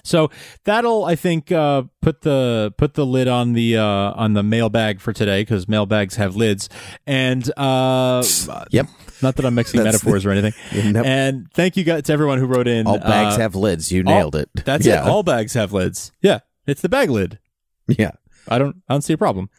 So 0.06 0.30
that'll, 0.66 1.06
I 1.06 1.16
think, 1.16 1.52
uh, 1.52 1.84
put 2.02 2.22
the 2.22 2.74
put 2.78 2.94
the 2.96 3.06
lid 3.06 3.28
on 3.30 3.54
the 3.54 3.78
uh, 3.78 3.84
on 3.86 4.34
the 4.34 4.44
mailbag 4.44 5.00
for 5.00 5.14
today 5.14 5.42
because 5.44 5.68
mailbags 5.68 6.16
have 6.18 6.36
lids. 6.36 6.68
And 7.08 7.50
uh, 7.58 8.24
Yep. 8.72 8.88
not 9.22 9.36
that 9.38 9.46
I'm 9.46 9.56
mixing 9.56 9.82
metaphors 9.82 10.26
or 10.26 10.32
anything. 10.36 10.92
Nope. 10.94 11.06
And 11.06 11.48
thank 11.54 11.78
you 11.78 11.84
guys 11.86 12.04
to 12.04 12.14
everyone 12.14 12.38
who 12.40 12.46
wrote 12.48 12.68
in. 12.68 12.86
All 12.86 13.00
bags 13.00 13.36
Uh, 13.36 13.40
have 13.40 13.56
lids. 13.56 13.92
You 13.92 14.04
all- 14.06 14.14
nailed 14.14 14.36
it. 14.36 14.50
That's 14.66 14.86
yeah. 14.86 15.06
it. 15.06 15.10
All 15.10 15.24
bags 15.24 15.54
have 15.54 15.72
lids. 15.72 16.12
Yeah, 16.22 16.40
it's 16.68 16.82
the 16.82 16.90
bag 16.90 17.10
lid. 17.10 17.40
yeah. 17.88 18.12
I 18.50 18.60
don't. 18.60 18.76
I 18.90 18.94
don't 18.96 19.02
see 19.04 19.14
a 19.14 19.18
problem. 19.18 19.50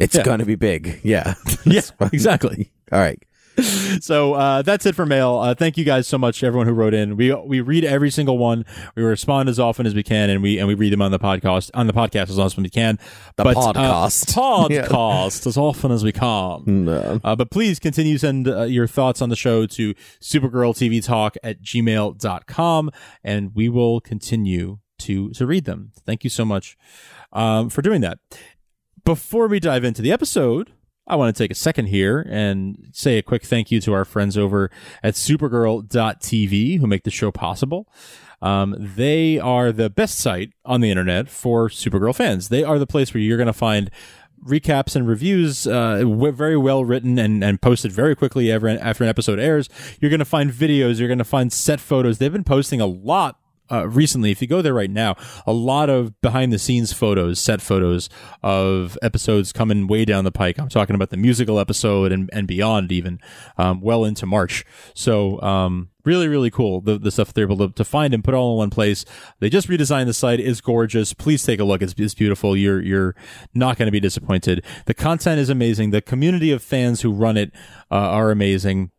It's 0.00 0.16
Yeah. 0.16 0.24
going 0.24 0.40
to 0.40 0.44
be 0.44 0.56
big. 0.56 1.00
Yeah. 1.04 1.34
Yeah, 1.64 1.82
exactly. 2.12 2.72
All 2.90 2.98
right. 2.98 3.22
So 4.00 4.34
uh, 4.34 4.62
that's 4.62 4.84
it 4.86 4.94
for 4.94 5.06
mail. 5.06 5.36
Uh, 5.38 5.54
thank 5.54 5.76
you 5.76 5.84
guys 5.84 6.08
so 6.08 6.18
much, 6.18 6.42
everyone 6.42 6.66
who 6.66 6.72
wrote 6.72 6.92
in. 6.94 7.16
We 7.16 7.32
we 7.34 7.60
read 7.60 7.84
every 7.84 8.10
single 8.10 8.36
one. 8.38 8.64
We 8.96 9.02
respond 9.02 9.48
as 9.48 9.58
often 9.60 9.86
as 9.86 9.94
we 9.94 10.02
can, 10.02 10.28
and 10.30 10.42
we 10.42 10.58
and 10.58 10.66
we 10.66 10.74
read 10.74 10.92
them 10.92 11.00
on 11.02 11.12
the 11.12 11.18
podcast 11.20 11.70
on 11.74 11.86
the 11.86 11.92
podcast 11.92 12.30
as 12.30 12.38
often 12.38 12.64
as 12.64 12.66
we 12.66 12.70
can. 12.70 12.98
The 13.36 13.44
But, 13.44 13.56
podcast. 13.56 14.36
uh, 14.36 14.66
Yeah. 14.70 14.86
podcast 14.86 15.46
as 15.46 15.56
often 15.56 15.92
as 15.92 16.02
we 16.02 16.10
can. 16.12 16.62
No. 16.84 17.20
Uh, 17.22 17.36
but 17.36 17.50
please 17.50 17.78
continue 17.78 18.14
to 18.14 18.18
send 18.18 18.48
uh, 18.48 18.62
your 18.62 18.86
thoughts 18.88 19.22
on 19.22 19.28
the 19.28 19.36
show 19.36 19.66
to 19.66 19.94
supergirltvtalk 20.20 21.36
at 21.42 21.62
gmail.com 21.62 22.90
and 23.22 23.54
we 23.54 23.68
will 23.68 24.00
continue 24.00 24.78
to, 24.98 25.30
to 25.30 25.46
read 25.46 25.64
them. 25.64 25.92
Thank 26.06 26.24
you 26.24 26.30
so 26.30 26.44
much 26.44 26.76
um, 27.32 27.68
for 27.70 27.82
doing 27.82 28.00
that. 28.00 28.18
Before 29.04 29.46
we 29.48 29.60
dive 29.60 29.84
into 29.84 30.02
the 30.02 30.12
episode, 30.12 30.72
I 31.06 31.16
want 31.16 31.34
to 31.34 31.42
take 31.42 31.50
a 31.50 31.54
second 31.54 31.86
here 31.86 32.26
and 32.30 32.88
say 32.92 33.18
a 33.18 33.22
quick 33.22 33.44
thank 33.44 33.70
you 33.70 33.80
to 33.82 33.92
our 33.92 34.04
friends 34.04 34.38
over 34.38 34.70
at 35.02 35.14
supergirl.tv 35.14 36.80
who 36.80 36.86
make 36.86 37.04
the 37.04 37.10
show 37.10 37.30
possible. 37.30 37.88
Um, 38.40 38.74
they 38.78 39.38
are 39.38 39.72
the 39.72 39.90
best 39.90 40.18
site 40.18 40.52
on 40.64 40.80
the 40.80 40.90
internet 40.90 41.28
for 41.28 41.68
Supergirl 41.68 42.14
fans. 42.14 42.48
They 42.48 42.64
are 42.64 42.78
the 42.78 42.86
place 42.86 43.12
where 43.12 43.22
you're 43.22 43.38
going 43.38 43.46
to 43.46 43.52
find 43.52 43.90
recaps 44.44 44.94
and 44.94 45.08
reviews, 45.08 45.66
uh, 45.66 46.04
very 46.04 46.56
well 46.56 46.84
written 46.84 47.18
and, 47.18 47.42
and 47.42 47.60
posted 47.60 47.92
very 47.92 48.14
quickly 48.14 48.50
ever 48.50 48.68
after 48.68 49.04
an 49.04 49.10
episode 49.10 49.38
airs. 49.38 49.68
You're 50.00 50.10
going 50.10 50.18
to 50.18 50.26
find 50.26 50.50
videos. 50.50 50.98
You're 50.98 51.08
going 51.08 51.18
to 51.18 51.24
find 51.24 51.52
set 51.52 51.80
photos. 51.80 52.18
They've 52.18 52.32
been 52.32 52.44
posting 52.44 52.80
a 52.80 52.86
lot 52.86 53.38
uh, 53.70 53.88
recently, 53.88 54.30
if 54.30 54.42
you 54.42 54.48
go 54.48 54.60
there 54.60 54.74
right 54.74 54.90
now, 54.90 55.16
a 55.46 55.52
lot 55.52 55.88
of 55.88 56.20
behind 56.20 56.52
the 56.52 56.58
scenes 56.58 56.92
photos, 56.92 57.40
set 57.40 57.62
photos 57.62 58.10
of 58.42 58.98
episodes 59.02 59.52
coming 59.52 59.86
way 59.86 60.04
down 60.04 60.24
the 60.24 60.32
pike. 60.32 60.58
I'm 60.58 60.68
talking 60.68 60.94
about 60.94 61.10
the 61.10 61.16
musical 61.16 61.58
episode 61.58 62.12
and, 62.12 62.28
and 62.32 62.46
beyond, 62.46 62.92
even 62.92 63.20
um, 63.56 63.80
well 63.80 64.04
into 64.04 64.26
March. 64.26 64.64
So, 64.94 65.40
um, 65.40 65.88
really, 66.04 66.28
really 66.28 66.50
cool 66.50 66.82
the, 66.82 66.98
the 66.98 67.10
stuff 67.10 67.32
they're 67.32 67.44
able 67.44 67.56
to, 67.56 67.70
to 67.70 67.84
find 67.84 68.12
and 68.12 68.22
put 68.22 68.34
all 68.34 68.52
in 68.52 68.58
one 68.58 68.70
place. 68.70 69.04
They 69.40 69.48
just 69.48 69.68
redesigned 69.68 70.06
the 70.06 70.14
site. 70.14 70.40
It's 70.40 70.60
gorgeous. 70.60 71.14
Please 71.14 71.42
take 71.42 71.60
a 71.60 71.64
look. 71.64 71.80
It's, 71.80 71.94
it's 71.96 72.14
beautiful. 72.14 72.56
You're 72.56 72.82
you're 72.82 73.14
not 73.54 73.78
going 73.78 73.86
to 73.86 73.92
be 73.92 74.00
disappointed. 74.00 74.64
The 74.84 74.94
content 74.94 75.40
is 75.40 75.48
amazing. 75.48 75.90
The 75.90 76.02
community 76.02 76.50
of 76.50 76.62
fans 76.62 77.00
who 77.00 77.12
run 77.12 77.38
it 77.38 77.52
uh, 77.90 77.94
are 77.94 78.30
amazing 78.30 78.90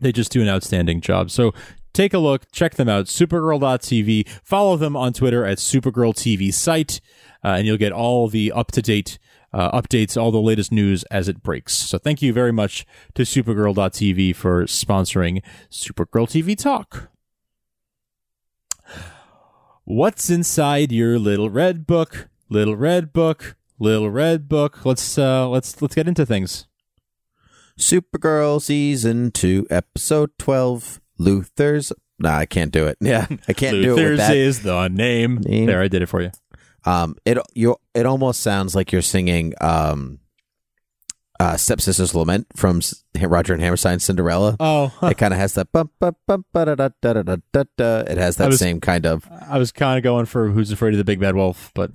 they 0.00 0.12
just 0.12 0.32
do 0.32 0.40
an 0.40 0.48
outstanding 0.48 1.00
job. 1.00 1.30
So 1.30 1.52
take 1.92 2.14
a 2.14 2.18
look, 2.18 2.50
check 2.52 2.74
them 2.74 2.88
out, 2.88 3.06
supergirl.tv. 3.06 4.28
Follow 4.42 4.76
them 4.76 4.96
on 4.96 5.12
Twitter 5.12 5.44
at 5.44 5.58
Supergirl 5.58 6.14
TV 6.14 6.52
site, 6.52 7.00
uh, 7.44 7.48
and 7.48 7.66
you'll 7.66 7.76
get 7.76 7.92
all 7.92 8.28
the 8.28 8.52
up 8.52 8.72
to 8.72 8.82
date 8.82 9.18
uh, 9.52 9.80
updates, 9.80 10.20
all 10.20 10.30
the 10.30 10.40
latest 10.40 10.70
news 10.72 11.02
as 11.04 11.28
it 11.28 11.42
breaks. 11.42 11.74
So 11.74 11.98
thank 11.98 12.22
you 12.22 12.32
very 12.32 12.52
much 12.52 12.86
to 13.14 13.22
supergirl.tv 13.22 14.36
for 14.36 14.64
sponsoring 14.64 15.42
Supergirl 15.70 16.28
TV 16.28 16.56
Talk. 16.56 17.10
What's 19.84 20.30
inside 20.30 20.92
your 20.92 21.18
little 21.18 21.50
red 21.50 21.86
book? 21.86 22.28
Little 22.48 22.76
red 22.76 23.12
book, 23.12 23.56
little 23.78 24.10
red 24.10 24.48
book. 24.48 24.84
Let's 24.84 25.18
uh 25.18 25.48
let's 25.48 25.80
let's 25.82 25.94
get 25.94 26.06
into 26.06 26.26
things. 26.26 26.66
Supergirl 27.78 28.60
season 28.60 29.30
two, 29.30 29.66
episode 29.70 30.30
twelve. 30.38 31.00
Luthors. 31.20 31.92
Nah, 32.18 32.36
I 32.38 32.46
can't 32.46 32.72
do 32.72 32.86
it. 32.86 32.96
Yeah, 33.02 33.26
I 33.48 33.52
can't 33.52 33.74
do 33.82 33.92
it 33.92 33.94
with 33.94 33.98
Luthors 33.98 34.16
that. 34.18 34.36
is 34.36 34.62
the 34.62 34.88
name. 34.88 35.36
Name. 35.38 35.66
There, 35.66 35.80
I 35.82 35.88
did 35.88 36.02
it 36.02 36.06
for 36.06 36.22
you. 36.22 36.30
Um, 36.84 37.16
it 37.26 37.36
you 37.54 37.76
it 37.94 38.06
almost 38.06 38.40
sounds 38.40 38.74
like 38.74 38.90
you're 38.92 39.02
singing 39.02 39.52
um, 39.60 40.18
uh, 41.38 41.56
"Stepsister's 41.56 42.14
Lament" 42.14 42.46
from 42.56 42.78
S- 42.78 43.04
Roger 43.20 43.52
and 43.52 43.62
Hammerstein's 43.62 44.04
Cinderella. 44.04 44.56
Oh, 44.60 44.92
It 45.02 45.18
kind 45.18 45.34
of 45.34 45.40
has 45.40 45.54
that 45.54 45.72
bum, 45.72 45.90
bum, 46.00 46.16
bum, 46.26 46.44
ba, 46.52 46.64
da, 46.66 46.74
da, 46.74 46.88
da, 47.02 47.12
da, 47.14 47.22
da, 47.22 47.36
da, 47.52 47.64
da. 47.76 47.98
It 48.10 48.16
has 48.18 48.40
I 48.40 48.44
that 48.44 48.50
was- 48.50 48.58
same 48.60 48.80
kind 48.80 49.04
of. 49.06 49.28
I 49.48 49.58
was 49.58 49.72
kind 49.72 49.98
of 49.98 50.02
going 50.02 50.24
for 50.26 50.48
Who's 50.48 50.72
Afraid 50.72 50.94
of 50.94 50.98
the 50.98 51.04
Big 51.04 51.20
Bad 51.20 51.34
Wolf, 51.36 51.70
but 51.74 51.90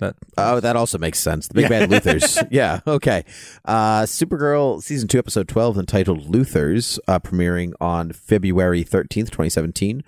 that 0.00 0.16
Oh, 0.36 0.60
that 0.60 0.76
also 0.76 0.98
makes 0.98 1.18
sense. 1.18 1.48
The 1.48 1.54
Big 1.54 1.68
Bad 1.68 1.88
Luthors. 1.90 2.46
yeah. 2.50 2.80
Okay. 2.86 3.24
Uh, 3.64 4.02
Supergirl 4.02 4.82
season 4.82 5.08
two, 5.08 5.18
episode 5.18 5.48
twelve, 5.48 5.78
entitled 5.78 6.30
"Luthors," 6.30 6.98
uh, 7.06 7.18
premiering 7.20 7.72
on 7.80 8.12
February 8.12 8.82
thirteenth, 8.82 9.30
twenty 9.30 9.50
seventeen. 9.50 10.02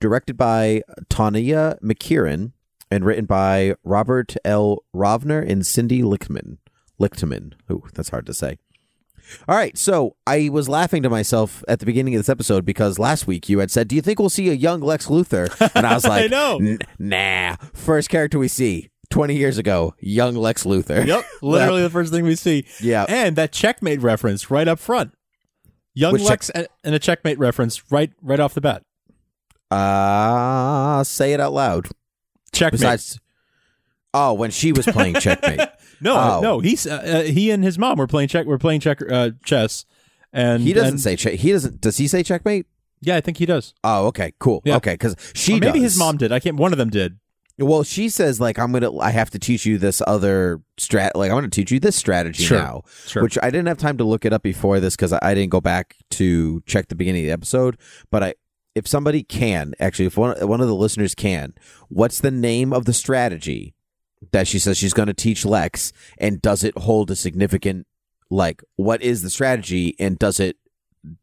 Directed 0.00 0.36
by 0.36 0.82
Tawnia 1.08 1.80
McKiernan 1.80 2.52
and 2.90 3.04
written 3.04 3.24
by 3.24 3.74
Robert 3.84 4.34
L. 4.44 4.84
Rovner 4.94 5.48
and 5.48 5.64
Cindy 5.64 6.02
Lichtman. 6.02 6.58
Lichtman. 7.00 7.54
Ooh, 7.70 7.84
that's 7.94 8.10
hard 8.10 8.26
to 8.26 8.34
say. 8.34 8.58
All 9.48 9.56
right, 9.56 9.76
so 9.78 10.16
I 10.26 10.50
was 10.50 10.68
laughing 10.68 11.02
to 11.02 11.08
myself 11.08 11.64
at 11.66 11.80
the 11.80 11.86
beginning 11.86 12.14
of 12.14 12.18
this 12.18 12.28
episode 12.28 12.66
because 12.66 12.98
last 12.98 13.26
week 13.26 13.48
you 13.48 13.60
had 13.60 13.70
said, 13.70 13.88
"Do 13.88 13.96
you 13.96 14.02
think 14.02 14.18
we'll 14.18 14.28
see 14.28 14.50
a 14.50 14.54
young 14.54 14.80
Lex 14.80 15.06
Luthor?" 15.06 15.48
And 15.74 15.86
I 15.86 15.94
was 15.94 16.04
like, 16.08 16.24
"I 16.24 16.26
know. 16.26 16.76
"Nah." 16.98 17.56
First 17.72 18.10
character 18.10 18.38
we 18.38 18.48
see 18.48 18.90
twenty 19.14 19.36
years 19.36 19.56
ago, 19.58 19.94
young 20.00 20.34
Lex 20.34 20.64
Luthor. 20.64 21.06
Yep, 21.06 21.24
literally 21.42 21.82
the 21.82 21.90
first 21.90 22.12
thing 22.12 22.24
we 22.24 22.34
see. 22.36 22.66
Yeah. 22.80 23.06
and 23.08 23.36
that 23.36 23.52
checkmate 23.52 24.00
reference 24.02 24.50
right 24.50 24.66
up 24.68 24.78
front. 24.78 25.12
Young 25.94 26.12
Which 26.14 26.22
Lex 26.22 26.50
and 26.50 26.66
and 26.82 26.94
a 26.94 26.98
checkmate 26.98 27.38
reference 27.38 27.90
right 27.92 28.12
right 28.20 28.40
off 28.40 28.54
the 28.54 28.60
bat. 28.60 28.82
Uh 29.70 31.02
say 31.04 31.32
it 31.32 31.40
out 31.40 31.52
loud. 31.52 31.88
Checkmate. 32.52 32.80
Besides, 32.80 33.20
oh, 34.12 34.32
when 34.34 34.50
she 34.50 34.72
was 34.72 34.86
playing 34.86 35.14
checkmate. 35.14 35.60
no, 36.00 36.16
Oh. 36.16 36.40
no, 36.40 36.60
he's 36.60 36.86
uh, 36.86 36.94
uh, 36.94 37.22
he 37.22 37.50
and 37.50 37.64
his 37.64 37.78
mom 37.78 37.98
were 37.98 38.06
playing 38.06 38.28
check. 38.28 38.46
Were 38.46 38.58
playing 38.58 38.80
check 38.80 39.00
uh, 39.10 39.30
chess, 39.44 39.84
and 40.32 40.62
He 40.62 40.72
doesn't 40.72 40.88
and- 40.94 41.00
say 41.00 41.16
check. 41.16 41.34
He 41.34 41.52
doesn't. 41.52 41.80
Does 41.80 41.96
he 41.96 42.06
say 42.08 42.22
checkmate? 42.22 42.66
Yeah, 43.00 43.16
I 43.16 43.20
think 43.20 43.36
he 43.38 43.46
does. 43.46 43.74
Oh, 43.84 44.06
okay, 44.06 44.32
cool. 44.38 44.62
Yeah. 44.64 44.76
Okay, 44.76 44.94
because 44.94 45.14
she 45.34 45.54
Or 45.56 45.60
maybe 45.60 45.80
does. 45.80 45.92
his 45.92 45.98
mom 45.98 46.16
did. 46.16 46.32
I 46.32 46.38
can't. 46.40 46.56
One 46.56 46.72
of 46.72 46.78
them 46.78 46.90
did. 46.90 47.18
Well, 47.58 47.84
she 47.84 48.08
says 48.08 48.40
like 48.40 48.58
I'm 48.58 48.72
gonna. 48.72 48.96
I 48.98 49.10
have 49.10 49.30
to 49.30 49.38
teach 49.38 49.64
you 49.64 49.78
this 49.78 50.02
other 50.06 50.60
strat. 50.78 51.12
Like 51.14 51.30
I'm 51.30 51.36
gonna 51.36 51.48
teach 51.48 51.70
you 51.70 51.78
this 51.78 51.94
strategy 51.96 52.42
Sure. 52.44 52.58
now. 52.58 52.82
Sure. 53.06 53.22
Which 53.22 53.38
I 53.42 53.46
didn't 53.50 53.66
have 53.68 53.78
time 53.78 53.96
to 53.98 54.04
look 54.04 54.24
it 54.24 54.32
up 54.32 54.42
before 54.42 54.80
this 54.80 54.96
because 54.96 55.12
I, 55.12 55.20
I 55.22 55.34
didn't 55.34 55.50
go 55.50 55.60
back 55.60 55.96
to 56.12 56.62
check 56.66 56.88
the 56.88 56.96
beginning 56.96 57.22
of 57.22 57.26
the 57.28 57.32
episode. 57.32 57.76
But 58.10 58.22
I, 58.24 58.34
if 58.74 58.88
somebody 58.88 59.22
can 59.22 59.72
actually, 59.78 60.06
if 60.06 60.16
one 60.16 60.36
one 60.48 60.60
of 60.60 60.66
the 60.66 60.74
listeners 60.74 61.14
can, 61.14 61.54
what's 61.88 62.18
the 62.20 62.32
name 62.32 62.72
of 62.72 62.86
the 62.86 62.92
strategy 62.92 63.74
that 64.32 64.48
she 64.48 64.58
says 64.58 64.76
she's 64.76 64.94
going 64.94 65.06
to 65.06 65.14
teach 65.14 65.44
Lex, 65.44 65.92
and 66.18 66.42
does 66.42 66.64
it 66.64 66.76
hold 66.78 67.10
a 67.12 67.16
significant 67.16 67.86
like 68.30 68.64
what 68.76 69.00
is 69.00 69.22
the 69.22 69.30
strategy, 69.30 69.94
and 70.00 70.18
does 70.18 70.40
it 70.40 70.56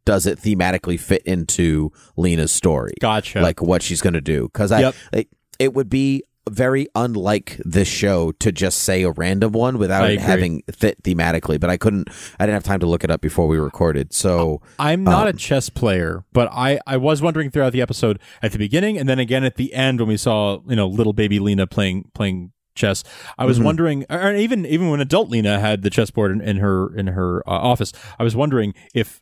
does 0.05 0.25
it 0.27 0.39
thematically 0.39 0.97
fit 0.99 1.23
into 1.23 1.91
Lena's 2.15 2.51
story? 2.53 2.93
Gotcha. 3.01 3.41
like 3.41 3.61
what 3.61 3.81
she's 3.81 3.99
going 4.01 4.13
to 4.13 4.21
do 4.21 4.43
because 4.43 4.71
I 4.71 4.79
Yep. 4.81 4.95
like, 5.11 5.29
it 5.61 5.73
would 5.73 5.89
be 5.89 6.23
very 6.49 6.87
unlike 6.95 7.61
this 7.63 7.87
show 7.87 8.31
to 8.33 8.51
just 8.51 8.79
say 8.79 9.03
a 9.03 9.11
random 9.11 9.51
one 9.51 9.77
without 9.77 10.09
having 10.17 10.63
fit 10.73 11.01
thematically. 11.03 11.59
But 11.59 11.69
I 11.69 11.77
couldn't. 11.77 12.09
I 12.39 12.45
didn't 12.45 12.55
have 12.55 12.63
time 12.63 12.79
to 12.79 12.87
look 12.87 13.03
it 13.03 13.11
up 13.11 13.21
before 13.21 13.47
we 13.47 13.59
recorded. 13.59 14.11
So 14.11 14.59
I'm 14.79 15.03
not 15.03 15.27
a 15.27 15.29
Um, 15.29 15.37
chess 15.37 15.69
player, 15.69 16.25
but 16.33 16.49
I, 16.51 16.79
I 16.87 16.97
was 16.97 17.21
wondering 17.21 17.51
throughout 17.51 17.73
the 17.73 17.81
episode 17.81 18.19
at 18.41 18.51
the 18.53 18.57
beginning 18.57 18.97
and 18.97 19.07
then 19.07 19.19
again 19.19 19.43
at 19.43 19.55
the 19.55 19.71
end 19.73 19.99
when 19.99 20.09
we 20.09 20.17
saw 20.17 20.59
you 20.67 20.75
know 20.75 20.87
little 20.87 21.13
baby 21.13 21.37
Lena 21.39 21.67
playing 21.67 22.09
playing 22.15 22.51
chess. 22.73 23.03
I 23.37 23.45
was 23.45 23.59
Mhm. 23.59 23.63
wondering, 23.65 24.05
or 24.09 24.33
even 24.33 24.65
even 24.65 24.89
when 24.89 24.99
adult 24.99 25.29
Lena 25.29 25.59
had 25.59 25.83
the 25.83 25.91
chessboard 25.91 26.31
in, 26.31 26.41
in 26.41 26.57
her 26.57 26.93
in 26.97 27.07
her 27.07 27.47
uh, 27.47 27.51
office, 27.51 27.93
I 28.17 28.23
was 28.23 28.35
wondering 28.35 28.73
if 28.95 29.21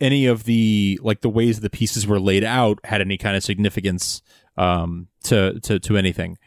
any 0.00 0.24
of 0.24 0.44
the 0.44 1.00
like 1.02 1.20
the 1.20 1.28
ways 1.28 1.60
the 1.60 1.68
pieces 1.68 2.06
were 2.06 2.20
laid 2.20 2.44
out 2.44 2.78
had 2.84 3.00
any 3.00 3.18
kind 3.18 3.36
of 3.36 3.42
significance 3.42 4.22
um, 4.56 5.08
to 5.24 5.58
to 5.60 5.78
to 5.80 5.96
anything. 5.96 6.38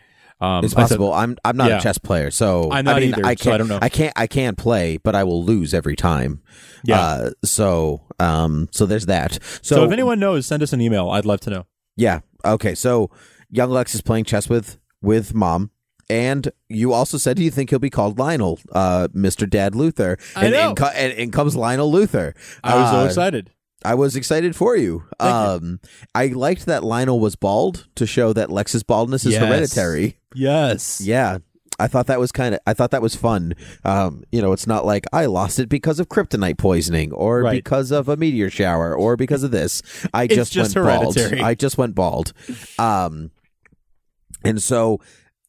Um, 0.41 0.65
It's 0.65 0.75
I 0.75 0.81
possible. 0.81 1.13
I'm 1.13 1.37
I'm 1.45 1.55
not 1.55 1.69
yeah. 1.69 1.77
a 1.77 1.81
chess 1.81 1.97
player, 1.97 2.29
so 2.29 2.69
I'm 2.71 2.83
not 2.83 2.97
I 2.97 2.99
mean, 2.99 3.09
either, 3.09 3.25
I 3.25 3.35
so 3.35 3.43
can't, 3.43 3.53
I 3.53 3.57
don't 3.59 3.67
know. 3.69 3.79
I 3.81 3.89
can't. 3.89 4.13
I 4.15 4.27
can 4.27 4.55
play, 4.55 4.97
but 4.97 5.15
I 5.15 5.23
will 5.23 5.43
lose 5.43 5.73
every 5.73 5.95
time. 5.95 6.41
Yeah. 6.83 6.99
Uh, 6.99 7.31
so 7.45 8.01
um. 8.19 8.67
So 8.71 8.85
there's 8.85 9.05
that. 9.05 9.33
So, 9.61 9.75
so 9.75 9.83
if 9.85 9.91
anyone 9.91 10.19
knows, 10.19 10.45
send 10.45 10.61
us 10.61 10.73
an 10.73 10.81
email. 10.81 11.09
I'd 11.11 11.25
love 11.25 11.39
to 11.41 11.49
know. 11.49 11.65
Yeah. 11.95 12.21
Okay. 12.43 12.75
So 12.75 13.09
young 13.49 13.69
Lex 13.69 13.95
is 13.95 14.01
playing 14.01 14.25
chess 14.25 14.49
with 14.49 14.79
with 15.01 15.33
mom. 15.33 15.69
And 16.09 16.51
you 16.67 16.91
also 16.91 17.17
said 17.17 17.37
do 17.37 17.43
you 17.43 17.49
think 17.49 17.69
he'll 17.69 17.79
be 17.79 17.89
called 17.89 18.19
Lionel, 18.19 18.59
uh, 18.73 19.07
Mr. 19.15 19.49
Dad 19.49 19.73
Luthor. 19.73 20.19
I 20.35 20.45
and, 20.45 20.53
know. 20.53 20.69
And, 20.87 20.95
and, 20.95 21.13
and 21.13 21.33
comes 21.33 21.55
Lionel 21.55 21.89
Luthor. 21.91 22.33
I 22.63 22.75
was 22.75 22.91
so 22.91 22.97
Uh, 22.99 23.05
excited. 23.05 23.51
I 23.85 23.95
was 23.95 24.15
excited 24.15 24.55
for 24.55 24.75
you. 24.75 25.03
Thank 25.19 25.31
you. 25.31 25.67
um, 25.67 25.79
I 26.15 26.27
liked 26.27 26.65
that 26.67 26.83
Lionel 26.83 27.19
was 27.19 27.35
bald 27.35 27.87
to 27.95 28.05
show 28.05 28.33
that 28.33 28.49
Lex's 28.49 28.83
baldness 28.83 29.25
is 29.25 29.33
Yes. 29.33 29.43
hereditary. 29.43 30.17
Yes. 30.35 31.01
Yeah. 31.01 31.39
I 31.79 31.87
thought 31.87 32.05
that 32.07 32.19
was 32.19 32.31
kind 32.31 32.53
of. 32.53 32.61
I 32.67 32.73
thought 32.73 32.91
that 32.91 33.01
was 33.01 33.15
fun. 33.15 33.55
Um, 33.83 34.23
you 34.31 34.41
know, 34.43 34.53
it's 34.53 34.67
not 34.67 34.85
like 34.85 35.05
I 35.11 35.25
lost 35.25 35.57
it 35.59 35.69
because 35.69 35.99
of 35.99 36.07
kryptonite 36.07 36.57
poisoning, 36.59 37.11
or 37.11 37.41
Right. 37.41 37.51
because 37.63 37.89
of 37.91 38.07
a 38.07 38.15
meteor 38.15 38.51
shower, 38.51 38.95
or 38.95 39.17
because 39.17 39.41
of 39.43 39.49
this. 39.49 39.81
I 40.13 40.27
just, 40.27 40.53
just 40.53 40.75
went 40.75 40.85
bald. 41.01 41.17
I 41.17 41.55
just 41.55 41.77
went 41.77 41.95
bald. 41.95 42.31
Um, 42.77 43.31
and 44.45 44.61
so, 44.61 44.99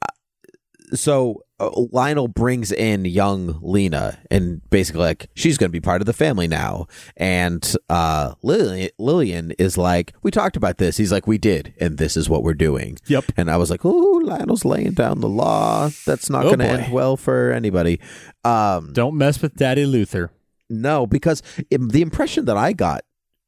uh, 0.03 0.97
so 0.97 1.43
Lionel 1.61 2.29
brings 2.29 2.73
in 2.73 3.05
young 3.05 3.59
Lena, 3.63 4.19
and 4.31 4.61
basically 4.71 5.03
like 5.03 5.31
she's 5.35 5.57
going 5.57 5.69
to 5.71 5.73
be 5.73 5.81
part 5.81 6.03
of 6.03 6.07
the 6.07 6.13
family 6.13 6.49
now. 6.49 6.87
And 7.17 7.77
uh, 7.89 8.35
Lillian, 8.43 8.91
Lillian 8.99 9.53
is 9.53 9.79
like, 9.79 10.15
we 10.23 10.31
talked 10.31 10.57
about 10.57 10.79
this. 10.79 10.97
He's 10.97 11.13
like, 11.13 11.27
we 11.27 11.39
did, 11.39 11.75
and 11.81 11.97
this 11.99 12.17
is 12.17 12.29
what 12.29 12.43
we're 12.43 12.55
doing. 12.55 12.99
Yep. 13.07 13.27
And 13.37 13.51
I 13.51 13.57
was 13.57 13.71
like, 13.71 13.85
oh, 13.85 14.21
Lionel's 14.25 14.65
laying 14.65 14.93
down 14.93 15.21
the 15.21 15.29
law. 15.29 15.91
That's 16.07 16.29
not 16.29 16.45
Oh, 16.45 16.49
going 16.57 16.59
to 16.59 16.67
end 16.67 16.93
well 16.93 17.17
for 17.17 17.53
anybody. 17.53 18.01
Um, 18.45 18.93
Don't 18.93 19.17
mess 19.17 19.41
with 19.41 19.55
Daddy 19.55 19.85
Luthor. 19.87 20.31
no, 20.69 21.07
because 21.07 21.41
im- 21.71 21.89
the 21.91 22.03
impression 22.03 22.47
that 22.47 22.57
I 22.57 22.73
got 22.73 23.05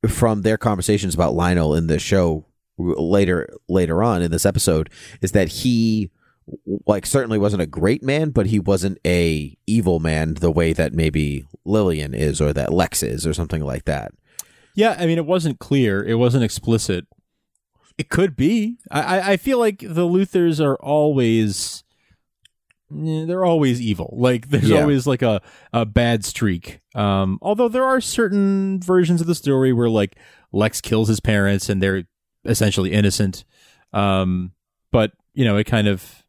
from 0.08 0.42
their 0.42 0.56
conversations 0.58 1.14
about 1.14 1.34
Lionel 1.34 1.74
in 1.74 1.88
the 1.88 1.98
show 1.98 2.46
later 2.78 3.48
later 3.68 4.02
on 4.02 4.22
in 4.22 4.30
this 4.30 4.44
episode 4.46 4.90
is 5.22 5.32
that 5.32 5.48
he 5.48 6.10
like 6.86 7.06
certainly 7.06 7.38
wasn't 7.38 7.62
a 7.62 7.66
great 7.66 8.02
man, 8.02 8.30
but 8.30 8.46
he 8.46 8.58
wasn't 8.60 8.98
a 9.04 9.56
evil 9.66 9.98
man 10.00 10.34
the 10.34 10.50
way 10.50 10.72
that 10.72 10.92
maybe 10.92 11.46
Lillian 11.64 12.14
is 12.14 12.40
or 12.40 12.52
that 12.52 12.72
Lex 12.72 13.02
is 13.02 13.26
or 13.26 13.34
something 13.34 13.62
like 13.64 13.84
that. 13.84 14.12
Yeah, 14.74 14.96
I 14.98 15.06
mean, 15.06 15.18
it 15.18 15.26
wasn't 15.26 15.58
clear. 15.58 16.04
It 16.04 16.14
wasn't 16.14 16.44
explicit. 16.44 17.06
It 17.98 18.08
could 18.10 18.36
be. 18.36 18.76
I, 18.90 19.32
I- 19.32 19.36
feel 19.38 19.58
like 19.58 19.78
the 19.80 20.06
Luthors 20.06 20.62
are 20.62 20.76
always. 20.76 21.82
eh, 22.92 23.24
They're 23.24 23.44
always 23.44 23.80
evil. 23.80 24.14
Like 24.18 24.48
there's 24.50 24.68
Yeah. 24.68 24.82
always 24.82 25.06
like 25.06 25.22
a, 25.22 25.40
a 25.72 25.84
bad 25.86 26.24
streak. 26.24 26.80
Um, 26.94 27.38
although 27.42 27.68
there 27.68 27.84
are 27.84 28.00
certain 28.00 28.80
versions 28.80 29.20
of 29.22 29.26
the 29.26 29.34
story 29.34 29.72
where 29.72 29.88
like 29.88 30.16
Lex 30.52 30.80
kills 30.80 31.08
his 31.08 31.20
parents 31.20 31.68
and 31.70 31.82
they're 31.82 32.04
essentially 32.44 32.92
innocent. 32.92 33.44
Um, 33.92 34.52
but 34.92 35.12
you 35.34 35.44
know, 35.44 35.56
it 35.56 35.64
kind 35.64 35.88
of 35.88 36.22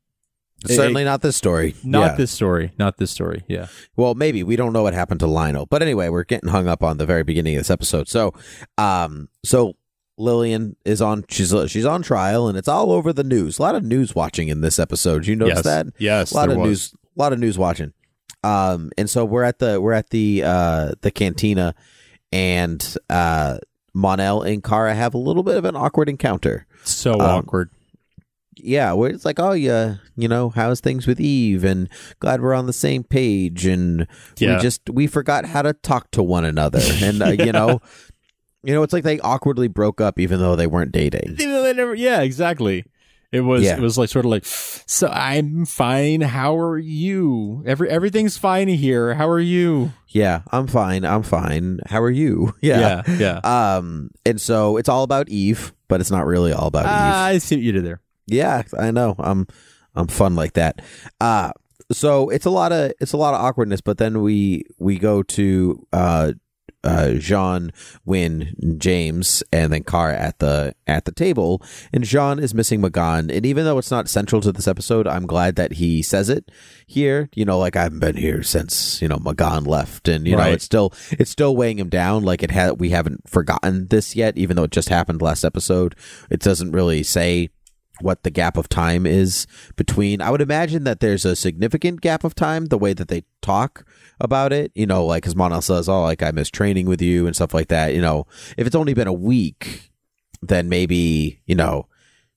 It- 0.66 0.76
Certainly 0.76 1.04
not 1.04 1.22
this 1.22 1.36
story. 1.36 1.76
not 1.84 2.00
Yeah. 2.12 2.16
this 2.16 2.32
story, 2.32 2.72
not 2.80 2.98
this 2.98 3.12
story. 3.12 3.44
Yeah. 3.48 3.68
Well, 3.96 4.16
maybe 4.16 4.42
we 4.44 4.56
don't 4.56 4.74
know 4.74 4.84
what 4.84 4.94
happened 4.94 5.20
to 5.22 5.28
Lionel, 5.28 5.66
but 5.68 5.82
anyway, 5.82 6.10
we're 6.10 6.24
getting 6.24 6.50
hung 6.50 6.68
up 6.68 6.84
on 6.84 6.98
the 6.98 7.06
very 7.06 7.24
beginning 7.24 7.56
of 7.56 7.60
this 7.60 7.70
episode. 7.70 8.08
So, 8.08 8.34
um, 8.78 9.30
so 9.46 9.76
Lillian 10.18 10.76
is 10.84 11.00
on. 11.02 11.26
She's 11.30 11.54
she's 11.68 11.86
on 11.86 12.02
trial, 12.02 12.48
and 12.48 12.58
it's 12.58 12.68
all 12.68 12.92
over 12.92 13.14
the 13.14 13.24
news. 13.24 13.60
A 13.60 13.62
lot 13.62 13.76
of 13.76 13.84
news 13.84 14.16
watching 14.16 14.48
in 14.48 14.62
this 14.62 14.80
episode. 14.80 15.28
You 15.28 15.36
notice 15.36 15.58
yes. 15.58 15.66
that? 15.66 15.88
Yes. 16.00 16.32
a 16.32 16.36
lot 16.36 16.50
of 16.50 16.58
was. 16.58 16.68
news. 16.68 16.94
A 17.16 17.20
lot 17.22 17.34
of 17.34 17.40
news 17.40 17.58
watching. 17.58 17.94
Um, 18.44 18.92
and 18.98 19.08
so 19.10 19.26
we're 19.26 19.44
at 19.44 19.60
the 19.60 19.80
we're 19.80 19.94
at 19.94 20.10
the 20.10 20.42
uh 20.44 20.92
the 21.02 21.12
cantina, 21.12 21.76
and 22.32 22.96
uh, 23.12 23.60
Mon-El 23.94 24.42
and 24.42 24.64
Kara 24.64 24.96
have 24.96 25.14
a 25.14 25.18
little 25.20 25.44
bit 25.44 25.56
of 25.58 25.66
an 25.66 25.76
awkward 25.76 26.10
encounter 26.10 26.66
So 26.84 27.14
Um, 27.14 27.22
awkward. 27.22 27.70
Yeah, 28.64 28.94
where 28.94 29.10
it's 29.10 29.26
like, 29.26 29.40
oh 29.40 29.54
yeah, 29.54 29.96
you 30.16 30.28
know, 30.28 30.50
how's 30.50 30.80
things 30.80 31.08
with 31.08 31.20
Eve, 31.20 31.64
and 31.64 31.90
glad 32.20 32.42
we're 32.42 32.54
on 32.54 32.66
the 32.68 32.74
same 32.74 33.04
page, 33.04 33.66
and 33.66 34.08
Yeah. 34.38 34.56
we 34.58 34.62
just 34.62 34.90
we 34.90 35.08
forgot 35.08 35.46
how 35.46 35.62
to 35.62 35.74
talk 35.74 36.12
to 36.12 36.24
one 36.24 36.46
another, 36.46 36.80
and 37.02 37.22
uh, 37.22 37.28
you 37.30 37.52
know, 37.52 37.82
you 38.64 38.74
know, 38.74 38.84
it's 38.84 38.94
like 38.94 39.04
they 39.04 39.20
awkwardly 39.20 39.68
broke 39.68 40.02
up 40.02 40.20
even 40.20 40.40
though 40.40 40.56
they 40.56 40.68
weren't 40.68 40.92
dating. 40.92 41.36
They- 41.36 41.46
they 41.46 41.74
never- 41.74 41.96
yeah, 41.96 42.22
exactly. 42.22 42.86
It 43.30 43.42
was 43.42 43.62
Yeah. 43.62 43.76
it 43.76 43.82
was 43.82 43.98
like 43.98 44.08
sort 44.08 44.24
of 44.24 44.32
like 44.32 44.46
so 44.46 45.10
I'm 45.10 45.66
fine. 45.66 46.22
How 46.22 46.58
are 46.58 46.78
you? 46.78 47.62
Every 47.68 47.90
everything's 47.90 48.38
fine 48.38 48.70
here. 48.70 49.16
How 49.16 49.28
are 49.28 49.40
you? 49.42 49.92
Yeah, 50.08 50.44
I'm 50.54 50.66
fine. 50.68 51.04
I'm 51.04 51.24
fine. 51.24 51.82
How 51.88 52.02
are 52.02 52.10
you? 52.10 52.54
Yeah. 52.62 53.04
yeah. 53.06 53.42
yeah. 53.44 53.76
Um, 53.78 54.12
and 54.26 54.40
so 54.40 54.78
it's 54.78 54.88
all 54.88 55.04
about 55.04 55.28
Eve, 55.28 55.74
but 55.90 56.00
it's 56.00 56.10
not 56.10 56.26
really 56.26 56.54
all 56.54 56.68
about 56.68 56.86
Eve. 56.86 56.92
Ah, 56.92 57.26
I 57.26 57.38
see 57.40 57.56
what 57.58 57.64
you 57.64 57.74
did 57.74 57.84
there. 57.86 58.00
Yeah, 58.28 58.64
I 58.78 58.92
know. 58.92 59.16
I'm 59.18 59.48
I'm 59.96 60.08
fun 60.08 60.36
like 60.36 60.54
that. 60.54 60.82
Uh 61.20 61.52
so 61.92 62.30
it's 62.30 62.46
a 62.46 62.50
lot 62.50 62.72
of 62.72 62.92
it's 63.00 63.14
a 63.14 63.18
lot 63.18 63.34
of 63.34 63.42
awkwardness, 63.42 63.82
but 63.82 63.98
then 63.98 64.22
we 64.22 64.64
we 64.78 65.00
go 65.00 65.24
to 65.24 65.88
uh 65.94 66.34
uh 66.84 67.14
J'onn, 67.16 67.72
Winn, 68.06 68.54
James, 68.78 69.44
and 69.52 69.74
then 69.74 69.84
Car 69.84 70.12
at 70.12 70.40
the 70.40 70.76
at 70.86 71.06
the 71.06 71.12
table, 71.12 71.62
and 71.92 72.04
J'onn 72.04 72.40
is 72.40 72.54
missing 72.54 72.82
M'gann. 72.82 73.36
And 73.36 73.46
even 73.46 73.66
though 73.66 73.78
it's 73.78 73.92
not 73.92 74.10
central 74.10 74.42
to 74.42 74.52
this 74.52 74.68
episode, 74.68 75.08
I'm 75.08 75.26
glad 75.26 75.56
that 75.56 75.74
he 75.74 76.02
says 76.02 76.30
it 76.30 76.50
here. 76.86 77.30
You 77.36 77.46
know, 77.46 77.58
like 77.58 77.76
I 77.76 77.84
haven't 77.84 78.00
been 78.00 78.16
here 78.16 78.44
since 78.44 79.02
you 79.02 79.08
know 79.08 79.18
M'gann 79.18 79.66
left, 79.66 80.08
and 80.08 80.28
you 80.28 80.36
know 80.36 80.44
it's 80.52 80.66
still 80.66 80.94
it's 81.12 81.32
still 81.32 81.56
weighing 81.56 81.80
him 81.80 81.90
down. 81.90 82.24
Like 82.24 82.44
it 82.44 82.52
had 82.52 82.80
we 82.80 82.90
haven't 82.90 83.30
forgotten 83.30 83.88
this 83.88 84.16
yet, 84.16 84.38
even 84.38 84.56
though 84.56 84.64
it 84.64 84.72
just 84.72 84.90
happened 84.90 85.22
last 85.22 85.44
episode. 85.44 85.96
It 86.30 86.42
doesn't 86.42 86.72
really 86.72 87.04
say 87.04 87.50
what 88.02 88.24
the 88.24 88.30
gap 88.30 88.58
of 88.58 88.70
time 88.70 89.06
is 89.06 89.48
between. 89.76 90.22
I 90.22 90.30
would 90.30 90.42
imagine 90.42 90.84
that 90.84 91.00
there's 91.00 91.26
a 91.26 91.36
significant 91.36 92.02
gap 92.02 92.24
of 92.24 92.36
time 92.36 92.66
the 92.66 92.78
way 92.78 92.94
that 92.94 93.08
they 93.08 93.24
talk 93.42 93.86
about 94.20 94.54
it. 94.54 94.72
You 94.76 94.86
know, 94.86 95.06
like 95.06 95.26
as 95.28 95.36
Mon-El 95.36 95.62
says, 95.62 95.90
"Oh, 95.90 96.04
like 96.04 96.24
I 96.24 96.32
miss 96.32 96.50
training 96.50 96.88
with 96.88 97.02
you" 97.02 97.26
and 97.28 97.36
stuff 97.36 97.54
like 97.54 97.70
that. 97.70 97.94
You 97.94 98.02
know, 98.02 98.28
if 98.58 98.68
it's 98.68 98.76
only 98.76 98.94
been 98.94 99.08
a 99.08 99.14
week, 99.14 99.92
then 100.42 100.70
maybe 100.70 101.42
you 101.46 101.56
know. 101.56 101.88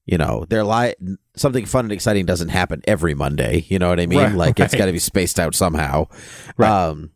You 0.06 0.18
know, 0.18 0.44
they're 0.48 0.64
li- 0.64 0.94
something 1.36 1.66
fun 1.66 1.84
and 1.84 1.92
exciting 1.92 2.26
doesn't 2.26 2.48
happen 2.48 2.82
every 2.88 3.14
Monday. 3.14 3.64
You 3.68 3.78
know 3.78 3.90
what 3.90 4.00
I 4.00 4.06
mean? 4.06 4.18
Right, 4.18 4.34
like 4.34 4.58
it's 4.58 4.74
got 4.74 4.86
to 4.86 4.92
be 4.92 4.98
spaced 4.98 5.38
out 5.38 5.54
somehow. 5.54 6.08
Right. 6.56 6.68
Um, 6.68 7.12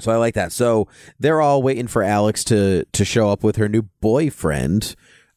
so 0.00 0.10
I 0.10 0.16
like 0.16 0.34
that. 0.34 0.52
So 0.52 0.88
they're 1.18 1.40
all 1.40 1.62
waiting 1.62 1.86
for 1.86 2.02
Alex 2.02 2.44
to 2.44 2.84
to 2.84 3.04
show 3.04 3.30
up 3.30 3.44
with 3.44 3.56
her 3.56 3.68
new 3.68 3.82
boyfriend. 4.00 4.94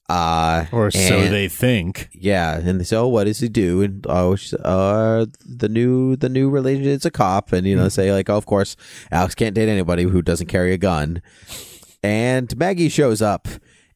Uh, 0.09 0.65
Or 0.71 0.91
so 0.91 1.21
they 1.29 1.47
think. 1.47 2.09
yeah, 2.13 2.59
and 2.59 2.79
they 2.79 2.83
say, 2.83 2.97
"Oh, 2.97 3.07
what 3.07 3.23
does 3.23 3.39
he 3.39 3.47
do?" 3.47 3.81
And 3.81 4.05
oh, 4.09 4.35
uh, 4.63 5.25
the 5.45 5.69
new 5.69 6.15
the 6.17 6.29
new 6.29 6.49
relationship 6.49 6.97
is 6.99 7.05
a 7.05 7.11
cop, 7.11 7.53
and 7.53 7.65
you 7.65 7.75
know, 7.75 7.87
say 7.89 8.11
like, 8.11 8.29
"Oh, 8.29 8.35
of 8.37 8.45
course, 8.45 8.75
Alex 9.11 9.33
can't 9.33 9.55
date 9.55 9.69
anybody 9.69 10.03
who 10.03 10.21
doesn't 10.21 10.47
carry 10.47 10.73
a 10.73 10.77
gun." 10.77 11.21
And 12.03 12.55
Maggie 12.57 12.89
shows 12.89 13.21
up, 13.21 13.47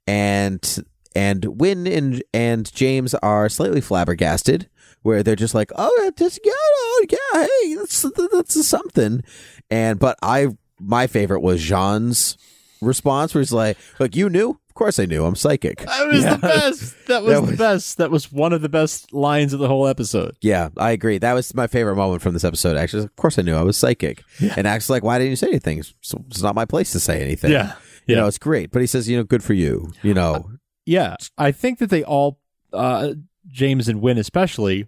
and 0.07 0.85
and 1.15 1.45
Winn 1.59 1.85
and 1.87 2.23
and 2.33 2.73
James 2.73 3.13
are 3.15 3.49
slightly 3.49 3.81
flabbergasted, 3.81 4.69
where 5.01 5.23
they're 5.23 5.35
just 5.35 5.53
like, 5.55 5.71
"Oh, 5.77 6.11
just 6.17 6.39
yeah, 6.43 6.51
oh, 6.55 7.05
yeah, 7.09 7.47
hey, 7.63 7.75
that's 7.75 8.05
that's 8.31 8.65
something," 8.67 9.23
and 9.69 9.99
but 9.99 10.17
I 10.21 10.47
my 10.79 11.07
favorite 11.07 11.41
was 11.41 11.61
J'onn's 11.61 12.37
response, 12.81 13.33
where 13.35 13.41
he's 13.41 13.51
like, 13.51 13.77
"Look, 13.99 14.15
you 14.15 14.29
knew." 14.29 14.59
Of 14.77 14.79
course, 14.79 14.99
I 14.99 15.05
knew. 15.05 15.25
I'm 15.25 15.35
psychic. 15.35 15.79
That 15.79 16.07
was 16.07 16.23
Yeah. 16.23 16.35
the 16.35 16.37
best. 16.39 17.07
That 17.07 17.23
was 17.23 17.33
That 17.33 17.41
the 17.41 17.47
was- 17.47 17.57
best. 17.57 17.97
That 17.97 18.11
was 18.11 18.31
one 18.31 18.53
of 18.53 18.61
the 18.61 18.69
best 18.69 19.11
lines 19.11 19.51
of 19.53 19.59
the 19.59 19.67
whole 19.67 19.87
episode. 19.87 20.35
Yeah, 20.39 20.69
I 20.77 20.91
agree. 20.91 21.17
That 21.17 21.33
was 21.33 21.55
my 21.55 21.65
favorite 21.65 21.95
moment 21.95 22.21
from 22.21 22.33
this 22.33 22.43
episode. 22.43 22.77
Actually, 22.77 23.05
of 23.05 23.15
course 23.15 23.39
I 23.39 23.41
knew 23.41 23.55
I 23.55 23.63
was 23.63 23.75
psychic. 23.75 24.23
Yeah. 24.39 24.53
And 24.55 24.67
Alex's 24.67 24.91
like, 24.91 25.01
"Why 25.03 25.17
didn't 25.17 25.31
you 25.31 25.35
say 25.35 25.47
anything? 25.47 25.79
It's, 25.79 25.95
it's 26.29 26.43
not 26.43 26.53
my 26.53 26.65
place 26.65 26.91
to 26.91 26.99
say 26.99 27.23
anything." 27.23 27.51
Yeah. 27.51 27.73
you 28.05 28.13
Yeah. 28.13 28.21
know, 28.21 28.27
it's 28.27 28.37
great. 28.37 28.69
But 28.71 28.81
he 28.81 28.87
says, 28.87 29.09
"You 29.09 29.17
know, 29.17 29.23
good 29.23 29.43
for 29.43 29.53
you." 29.53 29.91
You 30.03 30.13
know, 30.13 30.51
Yeah, 30.85 31.15
I 31.39 31.51
think 31.51 31.79
that 31.79 31.89
they 31.89 32.03
all, 32.03 32.39
uh, 32.71 33.13
James 33.47 33.87
and 33.89 33.99
Winn 33.99 34.19
especially, 34.19 34.85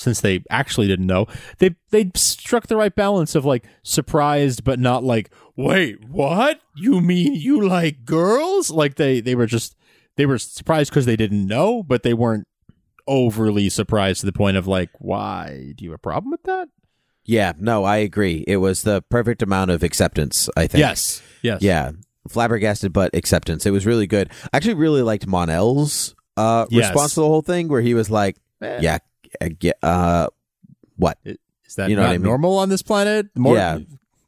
since 0.00 0.20
they 0.20 0.42
actually 0.48 0.86
didn't 0.88 1.06
know, 1.06 1.26
they 1.58 1.76
they 1.90 2.10
struck 2.14 2.66
the 2.68 2.76
right 2.76 2.94
balance 2.94 3.34
of 3.34 3.44
like 3.44 3.64
surprised 3.82 4.64
but 4.64 4.78
not 4.78 5.04
like, 5.04 5.30
wait, 5.56 6.02
what? 6.08 6.60
You 6.76 7.00
mean 7.00 7.34
you 7.34 7.60
like 7.68 8.04
girls? 8.04 8.70
Like 8.70 8.94
they 8.96 9.20
they 9.20 9.34
were 9.34 9.46
just 9.46 9.76
they 10.16 10.24
were 10.26 10.38
surprised 10.38 10.90
because 10.90 11.06
they 11.06 11.16
didn't 11.16 11.46
know, 11.46 11.82
but 11.82 12.02
they 12.02 12.14
weren't 12.14 12.46
overly 13.06 13.68
surprised 13.68 14.20
to 14.20 14.26
the 14.26 14.32
point 14.32 14.56
of 14.56 14.66
like, 14.66 14.90
why? 14.98 15.72
Do 15.76 15.84
you 15.84 15.90
have 15.90 15.96
a 15.96 15.98
problem 15.98 16.30
with 16.30 16.42
that? 16.44 16.68
Yeah, 17.24 17.52
no, 17.58 17.84
I 17.84 17.98
agree. 17.98 18.44
It 18.48 18.56
was 18.56 18.82
the 18.82 19.02
perfect 19.02 19.42
amount 19.42 19.70
of 19.70 19.82
acceptance, 19.82 20.48
I 20.56 20.66
think. 20.66 20.80
Yes. 20.80 21.22
Yes. 21.42 21.62
Yeah. 21.62 21.92
Flabbergasted, 22.28 22.92
but 22.92 23.14
acceptance. 23.14 23.66
It 23.66 23.70
was 23.70 23.86
really 23.86 24.06
good. 24.06 24.30
I 24.52 24.56
actually 24.56 24.74
really 24.74 25.02
liked 25.02 25.26
Mon-El's 25.26 26.14
uh, 26.36 26.66
Yes. 26.70 26.88
response 26.88 27.14
to 27.14 27.20
the 27.20 27.26
whole 27.26 27.42
thing, 27.42 27.68
where 27.68 27.80
he 27.82 27.94
was 27.94 28.10
like, 28.10 28.36
Eh. 28.62 28.78
"Yeah, 28.82 28.98
uh, 29.40 29.86
uh, 29.86 30.26
what? 30.96 31.18
Is 31.24 31.74
that 31.76 31.90
You 31.90 31.96
know 31.96 32.02
not 32.02 32.10
I 32.10 32.18
mean? 32.18 32.22
normal 32.22 32.58
on 32.58 32.68
this 32.68 32.82
planet? 32.82 33.28
The 33.34 33.40
more, 33.40 33.56
Yeah. 33.56 33.78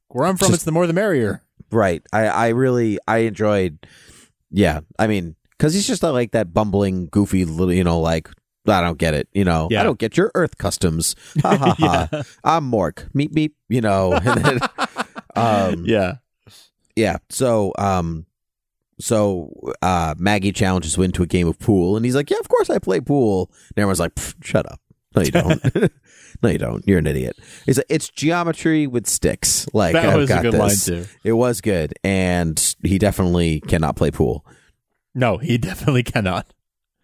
Where 0.08 0.26
I'm 0.26 0.36
from, 0.36 0.46
Just- 0.48 0.54
it's 0.54 0.64
the 0.64 0.72
more 0.72 0.86
the 0.86 0.92
merrier. 0.92 1.42
Right. 1.70 2.02
I, 2.12 2.26
I 2.26 2.48
really, 2.48 2.98
I 3.08 3.18
enjoyed. 3.18 3.78
Yeah, 4.50 4.80
I 4.98 5.06
mean, 5.06 5.36
because 5.52 5.72
he's 5.72 5.86
just 5.86 6.02
like 6.02 6.32
that 6.32 6.52
bumbling, 6.52 7.06
goofy 7.06 7.46
little, 7.46 7.72
you 7.72 7.82
know, 7.84 7.98
like 7.98 8.28
I 8.66 8.82
don't 8.82 8.98
get 8.98 9.14
it. 9.14 9.28
You 9.32 9.44
know, 9.44 9.68
Yeah. 9.70 9.80
I 9.80 9.84
don't 9.84 9.98
get 9.98 10.16
your 10.18 10.30
Earth 10.34 10.58
customs. 10.58 11.16
Ha 11.42 11.56
ha 11.56 11.74
ha. 12.10 12.22
I'm 12.44 12.70
Mork. 12.70 13.10
Meep 13.14 13.32
meep. 13.32 13.52
You 13.70 13.80
know. 13.80 14.12
And 14.22 14.44
then, 14.44 14.58
um, 15.34 15.84
yeah. 15.86 16.16
yeah 16.94 17.16
so 17.30 17.72
um 17.78 18.26
so 19.00 19.50
uh 19.80 20.14
maggie 20.18 20.52
challenges 20.52 20.98
Winn 20.98 21.10
to 21.12 21.22
a 21.22 21.26
game 21.26 21.48
of 21.48 21.58
pool 21.58 21.96
and 21.96 22.04
he's 22.04 22.14
like 22.14 22.28
yeah 22.28 22.36
of 22.38 22.48
course 22.50 22.68
i 22.68 22.78
play 22.78 23.00
pool 23.00 23.50
and 23.70 23.78
everyone's 23.78 23.98
like 23.98 24.12
shut 24.42 24.70
up 24.70 24.78
no 25.14 25.22
you 25.22 25.30
don't. 25.30 25.62
No 26.42 26.48
you 26.48 26.58
don't. 26.58 26.82
You're 26.88 26.98
an 26.98 27.06
idiot. 27.06 27.36
Like 27.68 27.84
it's 27.88 28.08
geometry 28.08 28.86
with 28.88 29.06
sticks. 29.06 29.68
Like 29.72 29.92
That 29.92 30.06
I've 30.06 30.16
was 30.16 30.30
a 30.30 30.40
good 30.42 30.54
this. 30.54 30.88
line 30.88 30.98
too. 31.04 31.08
it 31.22 31.32
was 31.34 31.60
good 31.60 31.94
and 32.02 32.74
he 32.82 32.98
definitely 32.98 33.60
cannot 33.60 33.94
play 33.96 34.10
pool. 34.10 34.44
No, 35.14 35.36
he 35.38 35.56
definitely 35.68 36.02
cannot. 36.02 36.52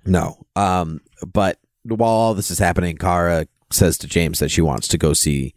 no. 0.04 0.44
Um 0.56 1.00
but 1.26 1.58
while 1.84 2.10
all 2.10 2.34
this 2.34 2.50
is 2.50 2.58
happening 2.58 2.96
kara 2.96 3.46
says 3.70 3.96
to 3.98 4.06
james 4.06 4.38
that 4.40 4.50
she 4.50 4.60
wants 4.60 4.88
to 4.88 4.98
go 4.98 5.12
see 5.12 5.54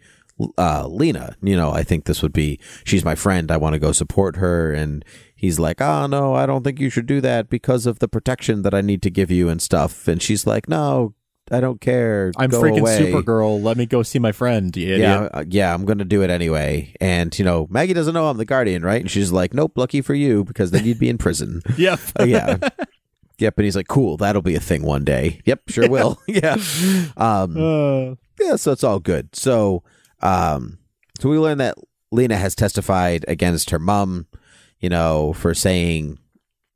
uh 0.58 0.86
lena. 0.88 1.36
You 1.42 1.56
know 1.56 1.72
i 1.72 1.82
think 1.82 2.06
this 2.06 2.22
would 2.22 2.34
be 2.34 2.60
she's 2.84 3.06
my 3.06 3.16
friend. 3.16 3.50
I 3.52 3.58
want 3.58 3.74
to 3.74 3.80
go 3.80 3.94
support 3.94 4.36
her. 4.36 4.72
And 4.74 5.04
he's 5.36 5.58
like 5.60 5.82
oh 5.82 6.06
no 6.08 6.36
i 6.36 6.46
don't 6.46 6.64
think 6.64 6.80
you 6.80 6.90
should 6.92 7.08
do 7.08 7.20
that 7.22 7.50
because 7.50 7.86
of 7.88 7.98
the 8.00 8.08
protection 8.08 8.62
that 8.62 8.74
i 8.76 8.82
need 8.82 9.02
to 9.04 9.10
give 9.10 9.32
you 9.32 9.50
and 9.50 9.60
stuff. 9.62 10.08
And 10.08 10.22
she's 10.22 10.46
like 10.46 10.68
no 10.70 11.14
i 11.50 11.60
don't 11.60 11.82
care 11.82 12.32
I'm 12.38 12.50
Go 12.50 12.62
freaking 12.62 12.80
away." 12.82 13.12
Supergirl. 13.12 13.62
Let 13.62 13.78
me 13.78 13.86
go 13.86 14.04
see 14.04 14.20
my 14.20 14.32
friend. 14.32 14.76
Yeah, 14.76 15.30
uh, 15.34 15.44
yeah, 15.48 15.74
I'm 15.74 15.86
gonna 15.86 16.06
do 16.06 16.22
it 16.22 16.30
anyway. 16.30 16.94
And 17.02 17.38
you 17.38 17.46
know, 17.46 17.68
Maggie 17.70 17.94
doesn't 17.94 18.14
know 18.14 18.28
I'm 18.28 18.38
the 18.38 18.46
guardian, 18.46 18.84
right? 18.84 19.02
And 19.02 19.10
she's 19.12 19.32
like, 19.32 19.54
"Nope, 19.54 19.74
lucky 19.76 20.02
for 20.02 20.14
you, 20.14 20.44
because 20.44 20.72
then 20.72 20.86
you'd 20.86 21.00
be 21.00 21.10
in 21.10 21.18
prison." 21.18 21.62
Yep. 21.78 22.00
Uh, 22.20 22.24
yeah. 22.26 22.58
Yep, 23.40 23.58
and 23.58 23.66
he's 23.66 23.76
like, 23.76 23.88
"Cool, 23.88 24.18
that'll 24.18 24.42
be 24.44 24.56
a 24.56 24.60
thing 24.60 24.84
one 24.84 25.04
day." 25.04 25.42
Yep, 25.46 25.62
sure 25.70 25.90
will. 25.90 26.20
yeah. 26.28 26.58
Um, 27.18 27.58
Uh, 27.58 28.16
yeah, 28.40 28.56
so 28.56 28.72
it's 28.72 28.84
all 28.84 29.00
good. 29.00 29.36
So, 29.36 29.84
um, 30.22 30.78
so 31.20 31.28
we 31.30 31.38
learn 31.40 31.58
that 31.58 31.76
Lena 32.12 32.38
has 32.38 32.54
testified 32.56 33.26
against 33.28 33.70
her 33.72 33.80
mom, 33.80 34.28
you 34.80 34.90
know, 34.90 35.34
for 35.34 35.54
saying, 35.56 36.20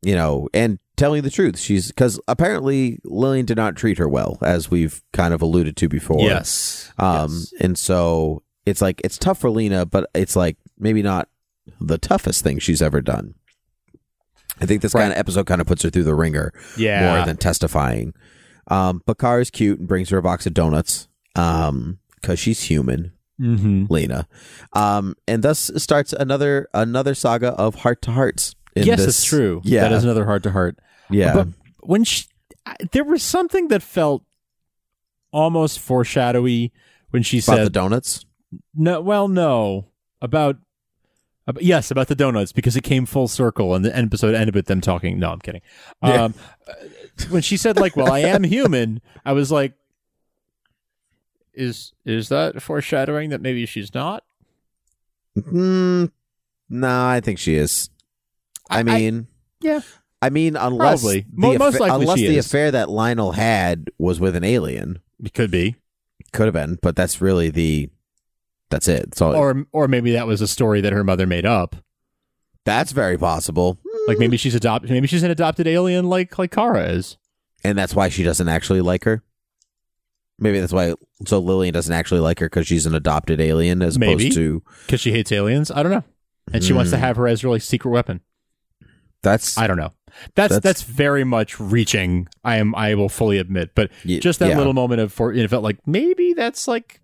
you 0.02 0.16
know, 0.16 0.50
and 0.54 0.80
telling 0.96 1.22
the 1.24 1.30
truth. 1.32 1.58
She's 1.60 1.88
because 1.88 2.20
apparently 2.28 3.00
Lillian 3.04 3.46
did 3.46 3.58
not 3.58 3.76
treat 3.76 3.98
her 3.98 4.08
well, 4.10 4.38
as 4.42 4.70
we've 4.72 5.02
kind 5.14 5.34
of 5.34 5.42
alluded 5.42 5.76
to 5.78 5.90
before. 5.90 6.22
yes. 6.22 6.92
Um, 6.98 7.32
Yes. 7.32 7.54
and 7.60 7.78
so 7.78 8.44
it's 8.66 8.82
like 8.82 9.02
it's 9.04 9.18
tough 9.18 9.40
for 9.40 9.50
Lena, 9.50 9.86
but 9.86 10.10
it's 10.16 10.36
like 10.36 10.58
maybe 10.78 11.02
not 11.04 11.30
the 11.82 11.98
toughest 11.98 12.44
thing 12.44 12.60
she's 12.60 12.82
ever 12.82 13.02
done. 13.02 13.36
I 14.62 14.66
think 14.66 14.82
this 14.82 14.94
Right. 14.94 15.02
kind 15.02 15.14
of 15.14 15.20
episode 15.20 15.46
kind 15.48 15.60
of 15.62 15.68
puts 15.68 15.84
her 15.84 15.90
through 15.90 16.04
the 16.06 16.16
ringer 16.16 16.54
Yeah. 16.78 17.16
more 17.18 17.26
than 17.26 17.38
testifying. 17.38 18.14
Um, 18.68 19.02
Bakar 19.06 19.42
is 19.42 19.50
cute 19.52 19.80
and 19.80 19.88
brings 19.88 20.10
her 20.10 20.18
a 20.18 20.22
box 20.24 20.46
of 20.46 20.54
donuts. 20.54 21.08
Um, 21.36 22.00
because 22.22 22.40
she's 22.40 22.64
human, 22.64 23.12
mm-hmm. 23.40 23.86
Lena. 23.90 24.28
Um, 24.74 25.16
and 25.28 25.44
thus 25.44 25.70
starts 25.78 26.12
another 26.14 26.68
another 26.74 27.14
saga 27.14 27.50
of 27.50 27.76
heart 27.76 28.02
to 28.04 28.12
hearts. 28.12 28.56
Yes, 28.84 29.00
this- 29.00 29.08
it's 29.20 29.24
true. 29.24 29.62
Yeah, 29.64 29.82
That 29.82 29.94
is 29.94 30.04
another 30.04 30.26
heart 30.26 30.44
to 30.44 30.52
heart. 30.52 30.78
yeah, 31.10 31.34
But 31.34 31.48
when 31.82 32.04
she, 32.04 32.26
I- 32.66 32.76
there 32.92 33.04
was 33.06 33.24
something 33.24 33.70
that 33.70 33.82
felt 33.82 34.24
almost 35.32 35.80
foreshadowy 35.80 36.72
when 37.12 37.24
she 37.24 37.40
said 37.40 37.64
the 37.66 37.70
donuts. 37.70 38.26
"No, 38.74 39.02
well, 39.02 39.28
no, 39.28 39.88
about." 40.22 40.58
ab- 41.48 41.62
Yes, 41.62 41.92
about 41.92 42.08
the 42.08 42.16
donuts 42.16 42.52
because 42.52 42.76
it 42.76 42.84
came 42.84 43.06
full 43.06 43.28
circle 43.28 43.76
and 43.76 43.86
the 43.86 43.96
episode 43.96 44.34
ended 44.36 44.56
with 44.56 44.66
them 44.66 44.82
talking. 44.82 45.20
No, 45.20 45.32
I'm 45.32 45.40
kidding. 45.40 45.62
Yeah. 46.04 46.24
Um, 46.24 46.34
uh, 46.68 46.74
when 47.30 47.42
she 47.44 47.56
said 47.58 47.78
like, 47.78 47.96
"Well, 47.96 48.12
I 48.12 48.20
am 48.20 48.44
human," 48.44 49.00
I 49.26 49.34
was 49.34 49.52
like, 49.52 49.74
"Is 51.54 51.94
is 52.04 52.30
that 52.30 52.62
foreshadowing 52.62 53.30
that 53.30 53.42
maybe 53.42 53.66
she's 53.66 53.94
not?" 53.94 54.24
Mm, 55.38 56.12
no, 56.70 57.06
I 57.06 57.20
think 57.22 57.40
she 57.40 57.56
is. 57.56 57.90
I 58.70 58.80
I- 58.80 58.84
mean, 58.84 59.28
yeah. 59.62 59.82
I 60.22 60.30
mean, 60.30 60.56
unless 60.56 61.02
Probably. 61.02 61.26
the 61.32 61.58
most 61.60 61.76
affa- 61.76 61.80
likely 61.82 62.02
unless 62.04 62.20
she 62.20 62.28
the 62.28 62.38
is. 62.38 62.46
affair 62.48 62.72
that 62.72 62.90
Lionel 62.90 63.34
had 63.34 63.90
was 64.00 64.20
with 64.20 64.36
an 64.36 64.44
alien, 64.44 65.00
It 65.24 65.34
could 65.34 65.52
be, 65.52 65.76
could 66.34 66.46
have 66.46 66.54
been, 66.54 66.80
but 66.82 66.96
that's 66.96 67.22
really 67.22 67.50
the 67.52 67.90
that's 68.72 68.88
it. 68.88 69.14
So 69.16 69.34
or 69.36 69.66
or 69.72 69.88
maybe 69.88 70.12
that 70.14 70.26
was 70.26 70.42
a 70.42 70.48
story 70.48 70.82
that 70.82 70.94
her 70.94 71.04
mother 71.04 71.28
made 71.28 71.46
up. 71.46 71.76
that's 72.64 72.92
very 72.92 73.18
possible, 73.18 73.78
Like 74.08 74.18
maybe 74.18 74.38
she's 74.38 74.56
adopted. 74.56 74.90
Maybe 74.90 75.06
she's 75.06 75.22
an 75.22 75.30
adopted 75.32 75.68
alien, 75.68 76.06
like 76.10 76.38
like 76.40 76.52
Kara 76.52 76.86
is. 76.90 77.18
and 77.64 77.78
that's 77.78 77.94
why 77.94 78.10
she 78.10 78.24
doesn't 78.24 78.50
actually 78.50 78.82
like 78.82 79.04
her. 79.04 79.22
Maybe 80.40 80.60
that's 80.60 80.74
why. 80.74 80.96
So 81.28 81.40
Lillian 81.40 81.74
doesn't 81.74 81.94
actually 81.94 82.20
like 82.22 82.40
her 82.40 82.48
because 82.48 82.66
she's 82.68 82.86
an 82.88 82.96
adopted 82.96 83.40
alien, 83.40 83.82
as 83.84 84.00
Maybe. 84.00 84.26
opposed 84.26 84.36
to 84.38 84.64
because 84.88 85.00
she 85.02 85.12
hates 85.12 85.32
aliens. 85.32 85.70
I 85.70 85.84
don't 85.84 85.92
know, 85.92 86.04
and 86.52 86.64
she 86.64 86.74
wants 86.74 86.90
to 86.92 86.98
Hmm. 86.98 87.04
have 87.04 87.16
her 87.18 87.28
as 87.28 87.42
her 87.42 87.50
like 87.50 87.62
secret 87.62 87.92
weapon. 87.92 88.22
That's 89.26 89.58
I 89.58 89.68
don't 89.68 89.78
know. 89.78 89.92
That's 90.36 90.54
that's, 90.54 90.64
That's- 90.64 90.82
very 90.84 91.26
much 91.26 91.60
reaching. 91.60 92.30
I 92.46 92.56
am. 92.56 92.74
I 92.76 92.96
will 92.96 93.10
fully 93.10 93.38
admit, 93.38 93.72
but 93.76 93.92
Ye- 94.06 94.22
just 94.22 94.40
that 94.40 94.50
yeah. 94.50 94.58
little 94.58 94.74
moment 94.74 95.02
of 95.02 95.12
for 95.12 95.34
it 95.34 95.50
felt 95.50 95.64
like 95.64 95.86
maybe 95.86 96.34
that's 96.34 96.70
like 96.70 97.02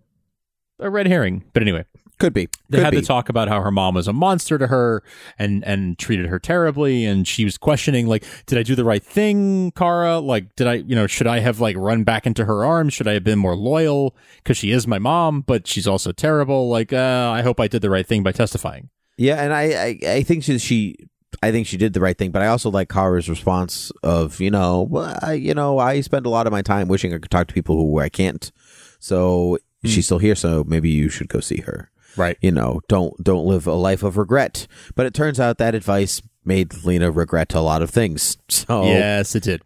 a 0.78 0.88
red 0.88 1.06
herring. 1.06 1.44
But 1.52 1.62
anyway, 1.62 1.84
could 2.18 2.32
be. 2.32 2.48
they 2.70 2.78
Could 2.78 2.84
had 2.84 2.90
be. 2.92 3.00
to 3.02 3.06
talk 3.06 3.28
about 3.28 3.48
how 3.48 3.60
her 3.60 3.70
mom 3.70 3.94
was 3.96 4.08
a 4.08 4.14
monster 4.14 4.56
to 4.56 4.66
her 4.68 5.02
and 5.38 5.62
and 5.64 5.98
treated 5.98 6.26
her 6.28 6.38
terribly, 6.38 7.04
and 7.04 7.28
she 7.28 7.44
was 7.44 7.58
questioning 7.58 8.06
like, 8.06 8.24
did 8.46 8.56
I 8.58 8.62
do 8.62 8.74
the 8.74 8.84
right 8.84 9.02
thing, 9.04 9.72
Kara? 9.72 10.18
Like, 10.18 10.56
did 10.56 10.66
I, 10.66 10.74
you 10.76 10.94
know, 10.94 11.06
should 11.06 11.26
I 11.26 11.40
have 11.40 11.60
like 11.60 11.76
run 11.76 12.04
back 12.04 12.26
into 12.26 12.46
her 12.46 12.64
arms? 12.64 12.94
Should 12.94 13.08
I 13.08 13.12
have 13.12 13.24
been 13.24 13.38
more 13.38 13.54
loyal? 13.56 14.16
Because 14.38 14.56
she 14.56 14.70
is 14.70 14.86
my 14.86 14.98
mom, 14.98 15.42
but 15.42 15.66
she's 15.66 15.86
also 15.86 16.12
terrible. 16.12 16.70
Like, 16.70 16.94
uh, 16.94 17.30
I 17.30 17.42
hope 17.42 17.60
I 17.60 17.68
did 17.68 17.82
the 17.82 17.90
right 17.90 18.06
thing 18.06 18.22
by 18.22 18.32
testifying. 18.32 18.88
Yeah, 19.18 19.36
and 19.42 19.52
I, 19.52 19.62
I, 19.62 19.98
I 20.14 20.22
think 20.22 20.42
she, 20.44 20.58
she, 20.58 20.96
I 21.42 21.50
think 21.52 21.66
she 21.66 21.76
did 21.76 21.92
the 21.92 22.00
right 22.00 22.16
thing, 22.16 22.30
but 22.30 22.42
I 22.42 22.46
also 22.48 22.70
like 22.70 22.88
Kara's 22.88 23.28
response 23.28 23.90
of, 24.02 24.40
you 24.40 24.50
know, 24.50 24.82
well, 24.82 25.16
I, 25.22 25.34
you 25.34 25.54
know, 25.54 25.78
I 25.78 26.00
spend 26.00 26.26
a 26.26 26.30
lot 26.30 26.46
of 26.46 26.52
my 26.52 26.62
time 26.62 26.88
wishing 26.88 27.14
I 27.14 27.18
could 27.18 27.30
talk 27.30 27.46
to 27.48 27.54
people 27.54 27.76
who 27.76 27.98
I 27.98 28.08
can't. 28.08 28.50
So 28.98 29.58
Hmm. 29.82 29.88
she's 29.88 30.04
still 30.06 30.18
here, 30.18 30.34
so 30.36 30.62
maybe 30.64 30.90
you 30.90 31.08
should 31.08 31.28
go 31.28 31.40
see 31.40 31.60
her. 31.62 31.90
Right. 32.16 32.36
You 32.40 32.52
know, 32.52 32.80
don't 32.88 33.14
don't 33.24 33.46
live 33.46 33.66
a 33.66 33.72
life 33.74 34.02
of 34.02 34.16
regret. 34.16 34.66
But 34.94 35.06
it 35.06 35.14
turns 35.14 35.40
out 35.40 35.58
that 35.58 35.74
advice 35.74 36.20
made 36.44 36.84
Lena 36.84 37.10
regret 37.10 37.54
a 37.54 37.60
lot 37.60 37.82
of 37.82 37.90
things. 37.90 38.36
So 38.48 38.84
Yes, 38.84 39.34
it 39.34 39.42
did. 39.44 39.62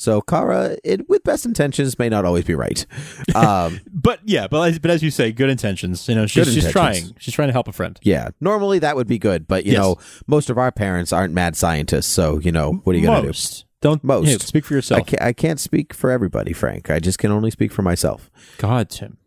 So 0.00 0.20
Kara, 0.22 0.76
it, 0.84 1.08
with 1.08 1.24
best 1.24 1.44
intentions, 1.44 1.98
may 1.98 2.08
not 2.08 2.24
always 2.24 2.44
be 2.44 2.54
right. 2.54 2.86
Um, 3.34 3.80
But 3.92 4.20
yeah, 4.24 4.46
but 4.48 4.70
as, 4.70 4.78
but 4.78 4.90
as 4.92 5.02
you 5.02 5.10
say, 5.10 5.32
good 5.32 5.50
intentions. 5.50 6.08
You 6.08 6.14
know, 6.14 6.26
she's 6.26 6.52
she's 6.54 6.70
trying. 6.70 7.14
She's 7.18 7.34
trying 7.34 7.48
to 7.48 7.52
help 7.52 7.66
a 7.68 7.72
friend. 7.72 7.98
yeah, 8.02 8.30
normally 8.40 8.78
that 8.78 8.94
would 8.96 9.08
be 9.08 9.18
good, 9.18 9.46
but 9.48 9.66
you 9.66 9.72
Yes. 9.72 9.80
know, 9.82 9.96
most 10.26 10.48
of 10.50 10.56
our 10.56 10.70
parents 10.72 11.12
aren't 11.12 11.34
mad 11.34 11.56
scientists, 11.56 12.06
so 12.06 12.38
you 12.38 12.52
know, 12.52 12.74
what 12.84 12.94
are 12.94 12.98
you 12.98 13.04
gonna 13.06 13.20
do? 13.22 13.26
Most 13.28 13.64
don't 13.80 14.02
Most. 14.02 14.26
hey, 14.28 14.38
speak 14.38 14.64
for 14.64 14.74
yourself. 14.74 15.00
I 15.00 15.02
can't, 15.02 15.22
I 15.22 15.32
can't 15.32 15.60
speak 15.60 15.92
for 15.94 16.10
everybody, 16.10 16.52
Frank. 16.52 16.90
I 16.90 17.00
just 17.00 17.18
can 17.18 17.30
only 17.30 17.50
speak 17.50 17.70
for 17.72 17.82
myself. 17.82 18.30
God, 18.58 18.88
Tim. 18.90 19.18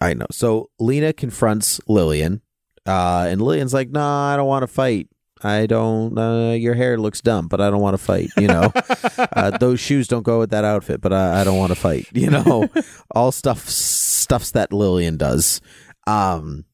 I 0.00 0.12
know. 0.14 0.26
So 0.30 0.70
Lena 0.78 1.12
confronts 1.12 1.80
Lillian, 1.88 2.42
uh, 2.84 3.26
and 3.30 3.40
Lillian's 3.40 3.72
like, 3.74 3.90
"Nah, 3.90 4.32
I 4.32 4.36
don't 4.36 4.46
want 4.46 4.62
to 4.64 4.66
fight. 4.68 5.08
I 5.46 5.66
don't. 5.66 6.18
Uh, 6.18 6.52
your 6.52 6.74
hair 6.74 6.98
looks 6.98 7.20
dumb, 7.20 7.46
but 7.46 7.60
I 7.60 7.70
don't 7.70 7.80
want 7.80 7.94
to 7.94 8.02
fight. 8.02 8.30
You 8.36 8.48
know, 8.48 8.72
uh, 9.18 9.56
those 9.58 9.78
shoes 9.80 10.08
don't 10.08 10.24
go 10.24 10.40
with 10.40 10.50
that 10.50 10.64
outfit, 10.64 11.00
but 11.00 11.12
I, 11.12 11.40
I 11.40 11.44
don't 11.44 11.58
want 11.58 11.70
to 11.70 11.76
fight. 11.78 12.08
You 12.12 12.30
know, 12.30 12.68
all 13.14 13.32
stuff 13.32 13.68
stuffs 13.68 14.50
that 14.52 14.72
Lillian 14.72 15.16
does. 15.16 15.60
Um, 16.06 16.64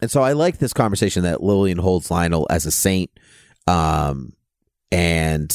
and 0.00 0.10
so 0.10 0.22
I 0.22 0.32
like 0.32 0.58
this 0.58 0.72
conversation 0.72 1.24
that 1.24 1.42
Lillian 1.42 1.78
holds 1.78 2.10
Lionel 2.10 2.46
as 2.48 2.66
a 2.66 2.70
saint, 2.70 3.10
um, 3.66 4.32
and 4.90 5.54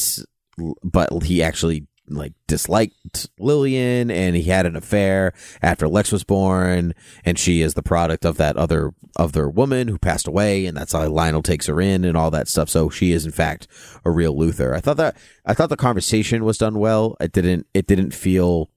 but 0.82 1.22
he 1.24 1.42
actually 1.42 1.86
like 2.08 2.34
disliked 2.46 3.30
Lillian 3.38 4.10
and 4.10 4.36
he 4.36 4.42
had 4.44 4.66
an 4.66 4.76
affair 4.76 5.32
after 5.62 5.88
Lex 5.88 6.12
was 6.12 6.24
born 6.24 6.94
and 7.24 7.38
she 7.38 7.62
is 7.62 7.74
the 7.74 7.82
product 7.82 8.24
of 8.24 8.36
that 8.36 8.56
other 8.56 8.92
other 9.16 9.48
woman 9.48 9.88
who 9.88 9.98
passed 9.98 10.26
away 10.26 10.66
and 10.66 10.76
that's 10.76 10.92
how 10.92 11.06
Lionel 11.08 11.42
takes 11.42 11.66
her 11.66 11.80
in 11.80 12.04
and 12.04 12.16
all 12.16 12.30
that 12.30 12.48
stuff 12.48 12.68
so 12.68 12.90
she 12.90 13.12
is 13.12 13.24
in 13.24 13.32
fact 13.32 13.66
a 14.04 14.10
real 14.10 14.34
Luthor. 14.36 14.74
I 14.74 14.80
thought 14.80 14.98
that 14.98 15.16
I 15.46 15.54
thought 15.54 15.70
the 15.70 15.76
conversation 15.76 16.44
was 16.44 16.58
done 16.58 16.78
well. 16.78 17.16
It 17.20 17.32
didn't 17.32 17.66
it 17.72 17.86
didn't 17.86 18.12
feel 18.12 18.70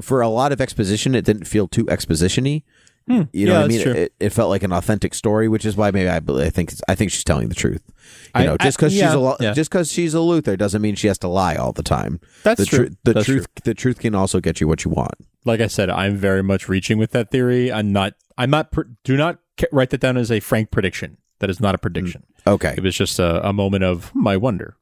for 0.00 0.20
a 0.20 0.28
lot 0.28 0.52
of 0.52 0.60
exposition, 0.60 1.14
it 1.14 1.24
didn't 1.24 1.46
feel 1.46 1.68
too 1.68 1.88
exposition-y. 1.88 2.62
You 3.08 3.14
know 3.14 3.22
Hmm. 3.22 3.28
Yeah, 3.32 3.52
what 3.52 3.64
I 3.64 3.68
mean? 3.68 3.88
It, 3.96 4.12
it 4.18 4.30
felt 4.30 4.50
like 4.50 4.64
an 4.64 4.72
authentic 4.72 5.14
story, 5.14 5.46
which 5.48 5.64
is 5.64 5.76
why 5.76 5.92
maybe 5.92 6.08
I 6.08 6.16
I 6.16 6.50
think 6.50 6.72
I 6.88 6.94
think 6.96 7.12
she's 7.12 7.22
telling 7.22 7.48
the 7.48 7.54
truth. 7.54 7.82
You 7.86 7.92
I- 8.34 8.46
know, 8.46 8.56
just 8.56 8.76
because 8.78 8.94
yeah, 8.96 9.06
she's 9.12 9.14
a 9.14 9.36
yeah. 9.40 9.52
just 9.52 9.70
because 9.70 9.92
she's 9.92 10.12
a 10.14 10.18
Luthor 10.18 10.58
doesn't 10.58 10.82
mean 10.82 10.96
she 10.96 11.06
has 11.06 11.18
to 11.18 11.28
lie 11.28 11.54
all 11.54 11.72
the 11.72 11.84
time. 11.84 12.18
That's 12.42 12.58
the 12.60 12.66
true. 12.66 12.78
tru- 12.88 12.96
the 13.04 13.12
That's 13.14 13.26
truth 13.26 13.46
the 13.62 13.74
truth 13.74 14.00
can 14.00 14.14
also 14.16 14.40
get 14.40 14.60
you 14.60 14.66
what 14.66 14.84
you 14.84 14.90
want. 14.90 15.14
like 15.44 15.60
I 15.60 15.68
said, 15.68 15.88
I'm 15.88 16.16
very 16.16 16.42
much 16.42 16.68
reaching 16.68 16.98
with 16.98 17.12
that 17.12 17.30
theory. 17.30 17.70
I'm 17.72 17.92
not. 17.92 18.14
I'm 18.36 18.50
not. 18.50 18.72
pr- 18.72 18.82
Do 19.04 19.16
not 19.16 19.38
write 19.70 19.90
that 19.90 20.00
down 20.00 20.16
as 20.16 20.32
a 20.32 20.40
frank 20.40 20.72
prediction. 20.72 21.18
That 21.38 21.48
is 21.50 21.60
not 21.60 21.74
a 21.74 21.78
prediction. 21.78 22.24
Okay. 22.46 22.74
It 22.76 22.82
was 22.82 22.96
just 22.96 23.18
a, 23.20 23.46
a 23.46 23.52
moment 23.52 23.84
of 23.84 24.12
my 24.14 24.36
wonder. 24.36 24.76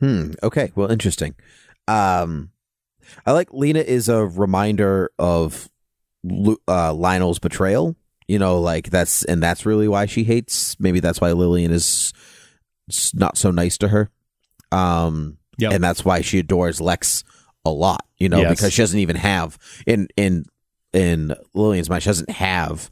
Hmm. 0.00 0.32
Okay. 0.42 0.72
Well, 0.74 0.90
interesting. 0.90 1.34
Um, 1.86 2.50
I 3.26 3.32
like 3.32 3.52
Lena 3.52 3.80
is 3.80 4.08
a 4.08 4.26
reminder 4.26 5.10
of 5.18 5.68
uh, 6.68 6.92
Lionel's 6.94 7.38
betrayal. 7.38 7.96
You 8.26 8.38
know, 8.38 8.60
like 8.60 8.90
that's 8.90 9.24
and 9.24 9.42
that's 9.42 9.64
really 9.64 9.88
why 9.88 10.06
she 10.06 10.24
hates. 10.24 10.78
Maybe 10.78 11.00
that's 11.00 11.20
why 11.20 11.32
Lillian 11.32 11.72
is 11.72 12.12
not 13.14 13.38
so 13.38 13.50
nice 13.50 13.78
to 13.78 13.88
her. 13.88 14.10
Um, 14.72 15.38
Yep. 15.60 15.72
and 15.72 15.82
that's 15.82 16.04
why 16.04 16.20
she 16.20 16.38
adores 16.38 16.80
Lex 16.80 17.24
a 17.64 17.70
lot. 17.70 18.04
You 18.18 18.28
know, 18.28 18.40
Yes. 18.40 18.50
because 18.50 18.72
she 18.72 18.82
doesn't 18.82 18.98
even 19.00 19.16
have 19.16 19.58
in 19.86 20.08
in 20.16 20.44
in 20.92 21.34
Lillian's 21.54 21.90
mind, 21.90 22.02
she 22.02 22.10
doesn't 22.10 22.30
have 22.30 22.90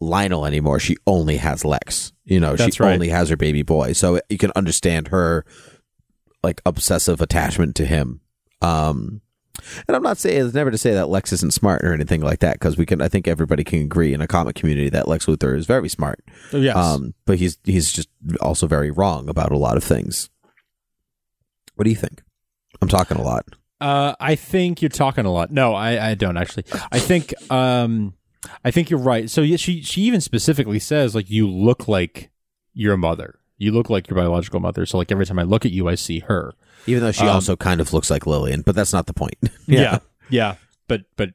Lionel 0.00 0.46
anymore. 0.46 0.78
She 0.80 0.96
only 1.06 1.36
has 1.36 1.64
Lex. 1.64 2.12
You 2.24 2.40
know, 2.40 2.56
That's 2.56 2.76
she 2.76 2.82
right. 2.82 2.94
only 2.94 3.08
has 3.08 3.28
her 3.28 3.36
baby 3.36 3.62
boy. 3.62 3.92
So 3.92 4.20
you 4.30 4.38
can 4.38 4.52
understand 4.56 5.08
her 5.08 5.44
like 6.42 6.62
obsessive 6.64 7.20
attachment 7.20 7.74
to 7.76 7.84
him. 7.86 8.20
Um, 8.62 9.20
and 9.86 9.96
I'm 9.96 10.02
not 10.02 10.18
saying 10.18 10.46
it's 10.46 10.54
never 10.54 10.70
to 10.70 10.78
say 10.78 10.94
that 10.94 11.08
Lex 11.08 11.32
isn't 11.32 11.52
smart 11.52 11.82
or 11.82 11.92
anything 11.92 12.20
like 12.20 12.40
that 12.40 12.54
because 12.54 12.76
we 12.76 12.86
can. 12.86 13.00
I 13.00 13.08
think 13.08 13.28
everybody 13.28 13.64
can 13.64 13.82
agree 13.82 14.12
in 14.14 14.20
a 14.20 14.26
comic 14.26 14.56
community 14.56 14.88
that 14.90 15.08
Lex 15.08 15.26
Luthor 15.26 15.56
is 15.56 15.66
very 15.66 15.88
smart. 15.88 16.24
Oh, 16.52 16.58
yes. 16.58 16.76
Um, 16.76 17.14
but 17.24 17.38
he's 17.38 17.58
he's 17.64 17.92
just 17.92 18.08
also 18.40 18.66
very 18.66 18.90
wrong 18.90 19.28
about 19.28 19.52
a 19.52 19.58
lot 19.58 19.76
of 19.76 19.84
things. 19.84 20.30
What 21.74 21.84
do 21.84 21.90
you 21.90 21.96
think? 21.96 22.22
I'm 22.80 22.88
talking 22.88 23.16
a 23.16 23.22
lot. 23.22 23.46
Uh, 23.80 24.14
I 24.18 24.36
think 24.36 24.80
you're 24.80 24.88
talking 24.88 25.26
a 25.26 25.32
lot. 25.32 25.50
No, 25.50 25.74
I, 25.74 26.10
I 26.10 26.14
don't 26.14 26.36
actually. 26.36 26.64
I 26.90 26.98
think 26.98 27.34
um, 27.50 28.14
I 28.64 28.70
think 28.70 28.90
you're 28.90 29.00
right. 29.00 29.28
So 29.28 29.44
she 29.56 29.82
she 29.82 30.02
even 30.02 30.20
specifically 30.20 30.78
says 30.78 31.14
like 31.14 31.30
you 31.30 31.48
look 31.48 31.88
like 31.88 32.30
your 32.72 32.96
mother. 32.96 33.38
You 33.58 33.72
look 33.72 33.88
like 33.88 34.08
your 34.08 34.16
biological 34.16 34.60
mother. 34.60 34.84
So 34.86 34.98
like 34.98 35.10
every 35.10 35.26
time 35.26 35.38
I 35.38 35.42
look 35.42 35.64
at 35.64 35.72
you, 35.72 35.88
I 35.88 35.94
see 35.94 36.20
her. 36.20 36.54
Even 36.86 37.02
though 37.02 37.12
she 37.12 37.22
Um, 37.22 37.30
also 37.30 37.56
kind 37.56 37.80
of 37.80 37.92
looks 37.92 38.10
like 38.10 38.26
Lillian, 38.26 38.62
but 38.62 38.74
that's 38.74 38.92
not 38.92 39.06
the 39.06 39.12
point. 39.14 39.36
Yeah, 39.66 39.98
yeah. 40.30 40.54
But 40.88 41.02
but 41.16 41.30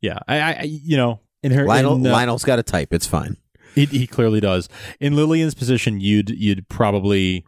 yeah, 0.00 0.18
I, 0.26 0.40
I 0.40 0.52
I- 0.60 0.62
you 0.62 0.96
know 0.96 1.20
in 1.42 1.52
her 1.52 1.64
Lionel 1.66 1.96
in, 1.96 2.06
uh, 2.06 2.10
Lionel's 2.12 2.44
got 2.44 2.58
a 2.58 2.62
type. 2.62 2.92
It's 2.92 3.06
fine. 3.06 3.36
He, 3.74 3.86
he 3.86 4.06
clearly 4.06 4.40
does. 4.40 4.68
In 5.00 5.14
Lillian's 5.16 5.54
position, 5.54 6.00
you'd 6.00 6.30
you'd 6.30 6.68
probably 6.68 7.44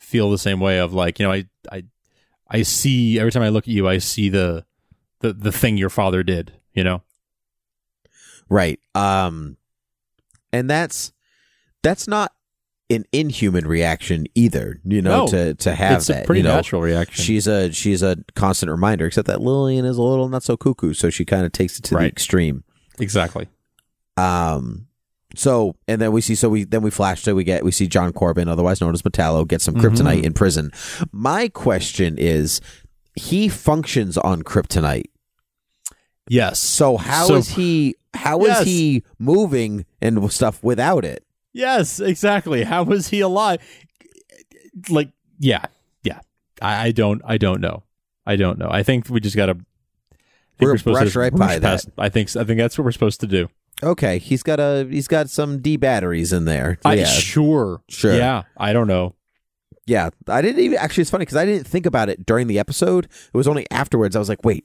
feel 0.00 0.30
the 0.30 0.38
same 0.38 0.58
way 0.60 0.78
of 0.78 0.92
like 0.92 1.18
you 1.18 1.24
know 1.26 1.32
I 1.32 1.44
I 1.70 1.84
I 2.50 2.62
see 2.62 3.18
every 3.18 3.30
time 3.32 3.42
I 3.42 3.48
look 3.48 3.64
at 3.64 3.68
you, 3.74 3.88
I 3.88 3.98
see 3.98 4.28
the 4.28 4.64
the 5.20 5.32
the 5.32 5.52
thing 5.52 5.76
your 5.76 5.90
father 5.90 6.22
did. 6.22 6.52
You 6.74 6.84
know. 6.84 7.02
Right. 8.48 8.80
Um 8.94 9.56
and 10.52 10.68
that's 10.68 11.12
that's 11.82 12.06
not 12.06 12.32
an 12.92 13.04
inhuman 13.12 13.66
reaction 13.66 14.26
either, 14.34 14.80
you 14.84 15.02
know, 15.02 15.24
No. 15.24 15.26
to 15.28 15.54
to 15.54 15.74
have 15.74 15.98
it's 15.98 16.06
that. 16.08 16.22
a 16.22 16.26
pretty 16.26 16.40
you 16.40 16.44
know? 16.44 16.54
natural 16.56 16.80
reaction. 16.82 17.24
She's 17.24 17.46
a 17.46 17.72
she's 17.72 18.02
a 18.02 18.16
constant 18.34 18.70
reminder, 18.70 19.06
except 19.06 19.26
that 19.28 19.40
Lillian 19.40 19.84
is 19.84 19.96
a 19.96 20.02
little 20.02 20.28
not 20.28 20.42
so 20.42 20.56
cuckoo, 20.56 20.92
so 20.94 21.10
she 21.10 21.24
kind 21.24 21.44
of 21.46 21.52
takes 21.52 21.78
it 21.78 21.82
to 21.84 21.94
the 21.94 22.00
extreme. 22.06 22.64
exactly. 22.98 23.48
Um 24.16 24.86
so 25.34 25.74
and 25.88 25.98
then 26.00 26.12
we 26.12 26.20
see 26.20 26.34
so 26.34 26.48
we 26.50 26.64
then 26.64 26.82
we 26.82 26.90
flash 26.90 27.22
to 27.22 27.34
we 27.34 27.42
get 27.44 27.64
we 27.64 27.70
see 27.70 27.86
John 27.86 28.12
Corben, 28.12 28.48
otherwise 28.48 28.80
known 28.80 28.92
as 28.94 29.02
Metallo, 29.02 29.48
get 29.48 29.62
some 29.62 29.74
kryptonite 29.74 30.20
Mhm. 30.20 30.24
in 30.24 30.32
prison. 30.34 30.70
My 31.10 31.48
question 31.48 32.18
is 32.18 32.60
he 33.14 33.48
functions 33.48 34.18
on 34.18 34.42
kryptonite. 34.42 35.06
Yes. 36.28 36.58
So 36.60 36.96
how 36.98 37.34
is 37.34 37.48
So- 37.48 37.54
he 37.54 37.94
how 38.14 38.40
is 38.42 38.48
Yes. 38.48 38.64
he 38.66 39.02
moving 39.18 39.86
and 40.02 40.30
stuff 40.30 40.62
without 40.62 41.04
it? 41.04 41.24
Yes, 41.52 42.00
exactly. 42.00 42.64
How 42.64 42.82
was 42.82 43.08
he 43.08 43.20
alive? 43.20 43.60
Like, 44.88 45.10
yeah, 45.38 45.64
yeah. 46.02 46.20
I, 46.60 46.86
I 46.86 46.90
don't. 46.92 47.20
I 47.24 47.36
don't 47.38 47.60
know. 47.60 47.82
I 48.26 48.36
don't 48.36 48.58
know. 48.58 48.68
I 48.70 48.82
think 48.82 49.08
we 49.08 49.20
just 49.20 49.36
got 49.36 49.46
to. 49.46 49.58
We're 50.60 50.78
brush 50.78 51.16
right 51.16 51.34
by 51.34 51.58
that. 51.58 51.84
I 51.98 52.08
think. 52.08 52.36
I 52.36 52.44
think 52.44 52.58
that's 52.58 52.78
what 52.78 52.84
we're 52.84 52.92
supposed 52.92 53.20
to 53.20 53.26
do. 53.26 53.48
Okay, 53.82 54.18
he's 54.18 54.44
got 54.44 54.60
a 54.60 54.86
he's 54.88 55.08
got 55.08 55.28
some 55.28 55.60
D 55.60 55.76
batteries 55.76 56.32
in 56.32 56.44
there. 56.44 56.78
I, 56.84 56.94
yeah, 56.94 57.04
sure. 57.06 57.82
Sure. 57.88 58.14
Yeah. 58.14 58.42
I 58.56 58.72
don't 58.72 58.86
know. 58.86 59.16
yeah. 59.86 60.10
I 60.28 60.40
didn't 60.40 60.60
even 60.62 60.78
actually. 60.78 61.02
It's 61.02 61.10
funny 61.10 61.22
because 61.22 61.36
I 61.36 61.44
didn't 61.44 61.66
think 61.66 61.84
about 61.84 62.08
it 62.08 62.24
during 62.24 62.46
the 62.46 62.60
episode. 62.60 63.06
It 63.06 63.36
was 63.36 63.48
only 63.48 63.66
afterwards 63.72 64.14
I 64.14 64.20
was 64.20 64.28
like, 64.28 64.44
wait, 64.44 64.64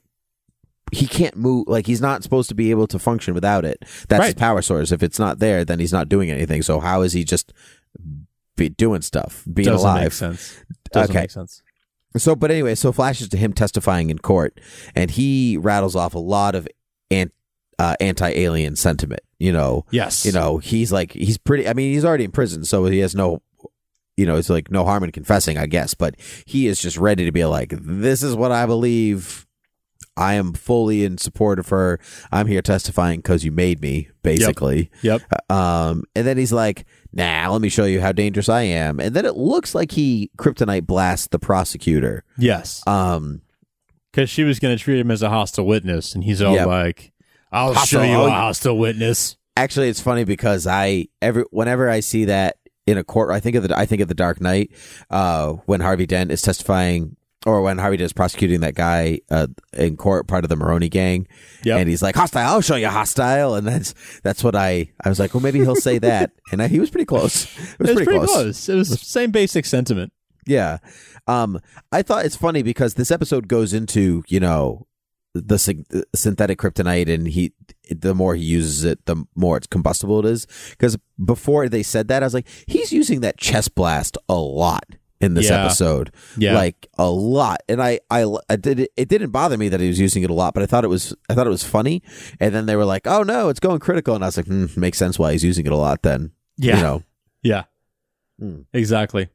he 0.92 1.08
can't 1.08 1.36
move. 1.36 1.66
Like 1.68 1.86
he's 1.86 2.02
not 2.02 2.24
supposed 2.24 2.50
to 2.50 2.56
be 2.56 2.72
able 2.72 2.88
to 2.88 3.00
function 3.00 3.34
without 3.34 3.66
it. 3.66 3.84
That's 4.10 4.26
his 4.26 4.34
power 4.36 4.62
source. 4.62 4.92
If 4.92 5.04
it's 5.04 5.20
not 5.20 5.40
there, 5.40 5.66
then 5.66 5.80
he's 5.80 5.94
not 5.94 6.10
doing 6.10 6.32
anything. 6.32 6.62
So 6.62 6.80
how 6.80 7.02
is 7.02 7.14
he 7.14 7.24
just 7.24 7.54
be 8.56 8.70
doing 8.70 9.02
stuff, 9.02 9.44
being 9.52 9.68
Doesn't 9.68 9.88
alive? 9.88 10.04
make 10.04 10.12
sense. 10.14 10.64
Doesn't 10.92 11.12
Okay. 11.16 11.24
make 11.24 11.32
sense. 11.32 11.62
So, 12.16 12.36
but 12.36 12.50
anyway, 12.50 12.74
so 12.76 12.92
flashes 12.92 13.30
to 13.30 13.38
him 13.38 13.54
testifying 13.54 14.10
in 14.10 14.18
court, 14.20 14.60
and 14.96 15.12
he 15.12 15.58
rattles 15.58 15.96
off 15.96 16.16
a 16.16 16.20
lot 16.20 16.56
of 16.56 16.68
ant, 17.12 17.32
uh, 17.78 17.96
anti-alien 18.00 18.76
sentiment. 18.76 19.22
You 19.38 19.52
know, 19.52 19.86
Yes. 19.92 20.26
you 20.26 20.32
know, 20.32 20.58
he's 20.58 20.92
like 20.92 21.12
he's 21.12 21.38
pretty. 21.38 21.68
I 21.68 21.74
mean, 21.74 21.94
he's 21.94 22.06
already 22.06 22.24
in 22.24 22.32
prison, 22.32 22.64
so 22.66 22.86
he 22.86 23.00
has 23.00 23.14
no, 23.14 23.44
you 24.16 24.26
know, 24.26 24.36
it's 24.38 24.50
like 24.50 24.72
no 24.72 24.84
harm 24.84 25.04
in 25.04 25.12
confessing, 25.12 25.58
I 25.60 25.68
guess. 25.68 25.94
But 25.94 26.16
he 26.46 26.66
is 26.66 26.82
just 26.82 26.98
ready 26.98 27.26
to 27.26 27.32
be 27.32 27.46
like, 27.46 27.74
this 27.80 28.24
is 28.24 28.34
what 28.36 28.52
I 28.52 28.66
believe. 28.66 29.46
I 30.18 30.34
am 30.34 30.54
fully 30.54 31.06
in 31.06 31.18
support 31.18 31.60
of 31.60 31.70
her. 31.70 32.00
I'm 32.32 32.48
here 32.48 32.62
testifying 32.62 33.20
because 33.20 33.46
you 33.46 33.52
made 33.52 33.82
me, 33.82 34.10
basically. 34.24 34.90
Yep. 35.04 35.22
Um, 35.52 36.04
and 36.16 36.26
then 36.28 36.38
he's 36.38 36.52
like, 36.52 36.86
"Nah, 37.14 37.50
let 37.52 37.62
me 37.62 37.70
show 37.70 37.86
you 37.86 38.02
how 38.02 38.12
dangerous 38.12 38.50
I 38.50 38.64
am." 38.64 39.00
And 39.00 39.16
then 39.16 39.26
it 39.26 39.36
looks 39.38 39.74
like 39.76 39.92
he 39.92 40.32
kryptonite 40.38 40.88
blasts 40.88 41.28
the 41.28 41.40
prosecutor. 41.40 42.24
Yes. 42.38 42.82
Um, 42.88 43.42
Because 44.12 44.30
she 44.30 44.44
was 44.44 44.60
going 44.60 44.76
to 44.76 44.84
treat 44.84 45.00
him 45.00 45.12
as 45.12 45.22
a 45.22 45.30
hostile 45.30 45.66
witness, 45.68 46.16
and 46.16 46.24
he's 46.24 46.42
all 46.42 46.56
Yep. 46.56 46.68
like, 46.68 47.12
"I'll 47.52 47.74
Hostile- 47.76 48.02
show 48.02 48.04
you 48.04 48.22
a 48.22 48.30
hostile 48.32 48.78
witness." 48.78 49.36
actually, 49.56 49.90
it's 49.90 50.00
funny 50.02 50.24
because 50.24 50.66
I 50.68 51.08
every 51.22 51.44
whenever 51.52 51.90
I 51.90 52.00
see 52.00 52.26
that 52.26 52.58
in 52.86 52.98
a 52.98 53.04
court, 53.04 53.32
I 53.32 53.40
think 53.42 53.56
of 53.58 53.68
the 53.68 53.78
I 53.78 53.86
think 53.86 54.02
of 54.02 54.08
the 54.08 54.14
Dark 54.16 54.40
Knight 54.40 54.72
uh, 55.10 55.54
when 55.66 55.82
Harvey 55.82 56.06
Dent 56.06 56.32
is 56.32 56.42
testifying. 56.42 57.17
Or 57.48 57.62
when 57.62 57.78
Harvey 57.78 58.04
is 58.04 58.12
prosecuting 58.14 58.60
that 58.60 58.76
guy 58.76 59.22
uh, 59.32 59.48
in 59.74 59.96
court, 59.96 60.28
part 60.28 60.44
of 60.44 60.50
the 60.50 60.56
Maroni 60.58 60.90
gang, 60.90 61.28
Yep. 61.64 61.80
and 61.80 61.90
he's 61.90 62.02
like 62.02 62.16
hostile. 62.16 62.46
I'll 62.48 62.62
show 62.62 62.76
you 62.76 62.90
hostile, 62.90 63.56
and 63.56 63.66
that's 63.66 63.94
that's 64.22 64.44
what 64.44 64.56
I 64.56 64.90
I 65.04 65.10
was 65.10 65.18
like. 65.20 65.34
Well, 65.34 65.42
maybe 65.42 65.60
he'll 65.60 65.76
say 65.76 65.98
that, 66.00 66.32
and 66.52 66.62
I, 66.62 66.68
he 66.68 66.80
was 66.80 66.90
pretty 66.90 67.06
close. 67.06 67.46
It 67.46 67.80
was 67.80 67.90
It 67.90 67.96
was 67.96 68.04
pretty, 68.06 68.26
close. 68.26 68.68
It 68.70 68.76
was 68.76 68.90
the 68.90 68.98
same 68.98 69.32
basic 69.32 69.66
sentiment. 69.66 70.12
Yeah. 70.46 70.80
Um, 71.28 71.60
I 71.92 72.02
thought 72.02 72.26
it's 72.26 72.36
funny 72.36 72.64
because 72.64 72.94
this 72.96 73.12
episode 73.12 73.48
goes 73.48 73.74
into, 73.74 74.24
you 74.28 74.40
know, 74.40 74.88
the 75.34 75.60
syn- 75.60 75.86
synthetic 76.16 76.58
kryptonite 76.58 77.14
and 77.14 77.28
he, 77.28 77.54
the 77.90 78.16
more 78.16 78.36
he 78.36 78.44
uses 78.44 78.84
it, 78.86 79.06
the 79.06 79.26
more 79.36 79.58
it's 79.58 79.68
combustible 79.68 80.20
it 80.20 80.26
is. 80.26 80.48
Because 80.72 80.98
before 81.24 81.68
they 81.70 81.84
said 81.84 82.08
that, 82.08 82.24
I 82.24 82.26
was 82.26 82.34
like, 82.34 82.48
he's 82.66 82.92
using 82.94 83.20
that 83.22 83.38
chest 83.38 83.76
blast 83.76 84.18
a 84.30 84.36
lot 84.36 84.86
in 85.20 85.34
this 85.34 85.50
Yeah. 85.50 85.66
episode. 85.66 86.12
Yeah. 86.38 86.54
Like 86.56 86.88
a 86.98 87.10
lot. 87.10 87.62
And 87.70 87.82
I, 87.82 88.00
I, 88.10 88.26
I 88.50 88.56
did 88.56 88.80
it, 88.82 88.92
it 88.98 89.08
didn't 89.10 89.32
bother 89.32 89.58
me 89.58 89.70
that 89.70 89.80
he 89.80 89.88
was 89.88 90.00
using 90.00 90.24
it 90.24 90.30
a 90.30 90.34
lot, 90.34 90.54
but 90.54 90.62
I 90.64 90.66
thought 90.66 90.84
it 90.84 90.90
was, 90.90 91.16
I 91.30 91.34
thought 91.36 91.48
it 91.48 91.52
was 91.52 91.64
funny. 91.64 92.04
And 92.40 92.54
then 92.54 92.66
they 92.68 92.76
were 92.76 92.86
like, 92.86 93.08
oh 93.08 93.24
no, 93.24 93.50
it's 93.50 93.60
going 93.60 93.80
critical. 93.80 94.16
And 94.16 94.24
I 94.24 94.28
was 94.28 94.38
like, 94.38 94.46
hmm, 94.48 94.66
makes 94.76 94.98
sense 94.98 95.18
why 95.18 95.32
he's 95.32 95.44
using 95.44 95.66
it 95.66 95.72
a 95.72 95.78
lot 95.78 96.04
then. 96.04 96.32
yeah. 96.58 96.78
You 96.78 96.82
know? 96.84 97.04
Yeah. 97.44 97.64
Hmm. 98.40 98.62
Exactly. 98.74 99.30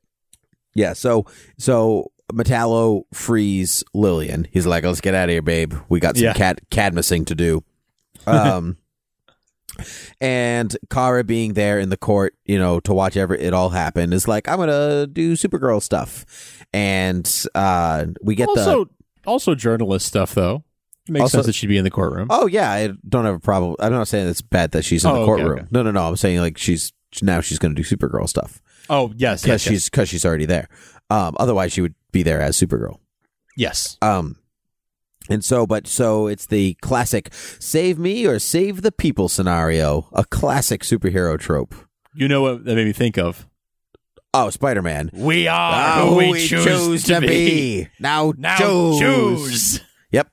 Yeah, 0.75 0.93
so 0.95 1.27
so 1.59 2.13
Metallo 2.33 3.03
frees 3.13 3.85
Lillian. 3.93 4.47
He's 4.51 4.67
like, 4.67 4.85
"Let's 4.85 5.01
get 5.03 5.15
out 5.15 5.25
of 5.29 5.31
here, 5.33 5.43
babe. 5.43 5.75
We 5.91 6.01
got 6.01 6.17
some 6.17 6.25
Yeah. 6.25 6.33
cat 6.33 6.61
cadmissing 6.71 7.27
to 7.27 7.35
do." 7.35 7.63
Um, 8.27 8.79
and 10.21 10.77
Kara 10.91 11.25
being 11.25 11.55
there 11.55 11.79
in 11.79 11.89
the 11.89 11.97
court, 11.97 12.35
you 12.45 12.59
know, 12.59 12.81
to 12.81 12.93
watch 12.93 13.17
ever 13.17 13.35
it 13.35 13.53
all 13.53 13.71
happen 13.71 14.13
is 14.13 14.27
like, 14.29 14.49
"I'm 14.49 14.59
gonna 14.59 15.07
do 15.07 15.35
Supergirl 15.35 15.83
stuff," 15.83 16.65
and 16.73 17.31
uh, 17.55 18.07
we 18.23 18.35
get 18.35 18.49
the. 18.55 18.61
also, 18.61 18.91
also 19.27 19.55
journalist 19.55 20.07
stuff 20.07 20.35
though. 20.35 20.65
It 21.09 21.13
makes 21.13 21.23
Also- 21.23 21.39
sense 21.39 21.47
that 21.47 21.55
she'd 21.55 21.67
be 21.67 21.79
in 21.79 21.85
the 21.85 21.91
courtroom. 21.91 22.29
Oh 22.31 22.47
yeah, 22.47 22.71
I 22.71 22.91
don't 23.09 23.25
have 23.25 23.35
a 23.35 23.41
problem. 23.41 23.75
I'm 23.81 23.93
not 23.93 24.09
saying 24.09 24.29
it's 24.29 24.41
bad 24.43 24.71
that 24.73 24.85
she's 24.85 25.05
in 25.05 25.11
Oh, 25.11 25.21
the 25.21 25.27
courtroom. 25.27 25.59
okay. 25.61 25.67
No, 25.71 25.83
no, 25.83 25.91
no. 25.91 26.07
I'm 26.09 26.17
saying 26.17 26.39
like 26.41 26.59
she's 26.59 26.93
now 27.23 27.41
she's 27.41 27.59
going 27.59 27.75
to 27.75 27.83
do 27.83 27.87
Supergirl 27.97 28.27
stuff 28.29 28.63
Oh 28.89 29.13
yes, 29.17 29.43
because 29.43 29.65
yes, 29.67 29.71
she's 29.73 29.91
because 29.91 30.09
she's 30.09 30.25
already 30.25 30.47
there. 30.47 30.69
Um, 31.11 31.37
otherwise, 31.39 31.73
she 31.73 31.81
would 31.83 31.95
be 32.13 32.23
there 32.23 32.41
as 32.41 32.57
Supergirl. 32.57 32.99
yes. 33.57 33.97
Um, 34.01 34.37
And 35.33 35.43
so, 35.43 35.67
but 35.67 35.87
so 35.87 36.27
it's 36.27 36.45
the 36.45 36.75
classic 36.83 37.31
save 37.59 37.99
me 37.99 38.27
or 38.27 38.39
save 38.39 38.83
the 38.83 38.93
people 38.93 39.29
scenario, 39.31 40.09
a 40.13 40.25
classic 40.25 40.83
superhero 40.83 41.39
trope. 41.39 41.75
You 42.15 42.29
know 42.29 42.43
what 42.43 42.65
that 42.67 42.75
made 42.75 42.87
me 42.87 42.93
think 42.93 43.17
of? 43.17 43.49
Oh, 44.35 44.51
Spider 44.51 44.83
Man. 44.83 45.09
We 45.15 45.49
are 45.49 46.07
who 46.07 46.17
we, 46.17 46.47
choose, 46.47 47.05
to 47.05 47.21
be. 47.21 47.89
Now, 47.99 48.33
Now 48.37 48.57
choose. 48.59 48.99
choose. 48.99 49.81
Yep. 50.11 50.29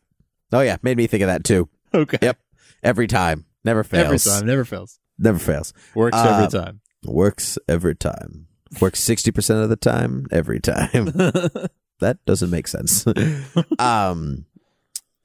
Oh 0.52 0.60
yeah, 0.62 0.76
made 0.82 0.98
me 0.98 1.08
think 1.08 1.24
of 1.24 1.28
that 1.28 1.44
too. 1.46 1.70
Okay. 1.94 2.18
Yep. 2.22 2.38
Every 2.84 3.08
time, 3.08 3.46
never 3.64 3.84
fails. 3.86 4.06
Every 4.06 4.20
time, 4.20 4.48
never 4.48 4.66
fails. 4.66 5.00
Never 5.18 5.40
fails. 5.40 5.74
Works 5.96 6.18
Uh, 6.18 6.38
every 6.46 6.60
time. 6.60 6.82
Works 7.06 7.58
every 7.68 7.96
time. 7.96 8.48
Works 8.82 9.00
sixty 9.00 9.32
percent 9.32 9.62
of 9.64 9.70
the 9.70 9.76
time. 9.78 10.28
Every 10.32 10.60
time. 10.60 11.06
that 12.00 12.18
doesn't 12.26 12.50
make 12.50 12.68
sense. 12.68 13.06
um, 13.80 14.46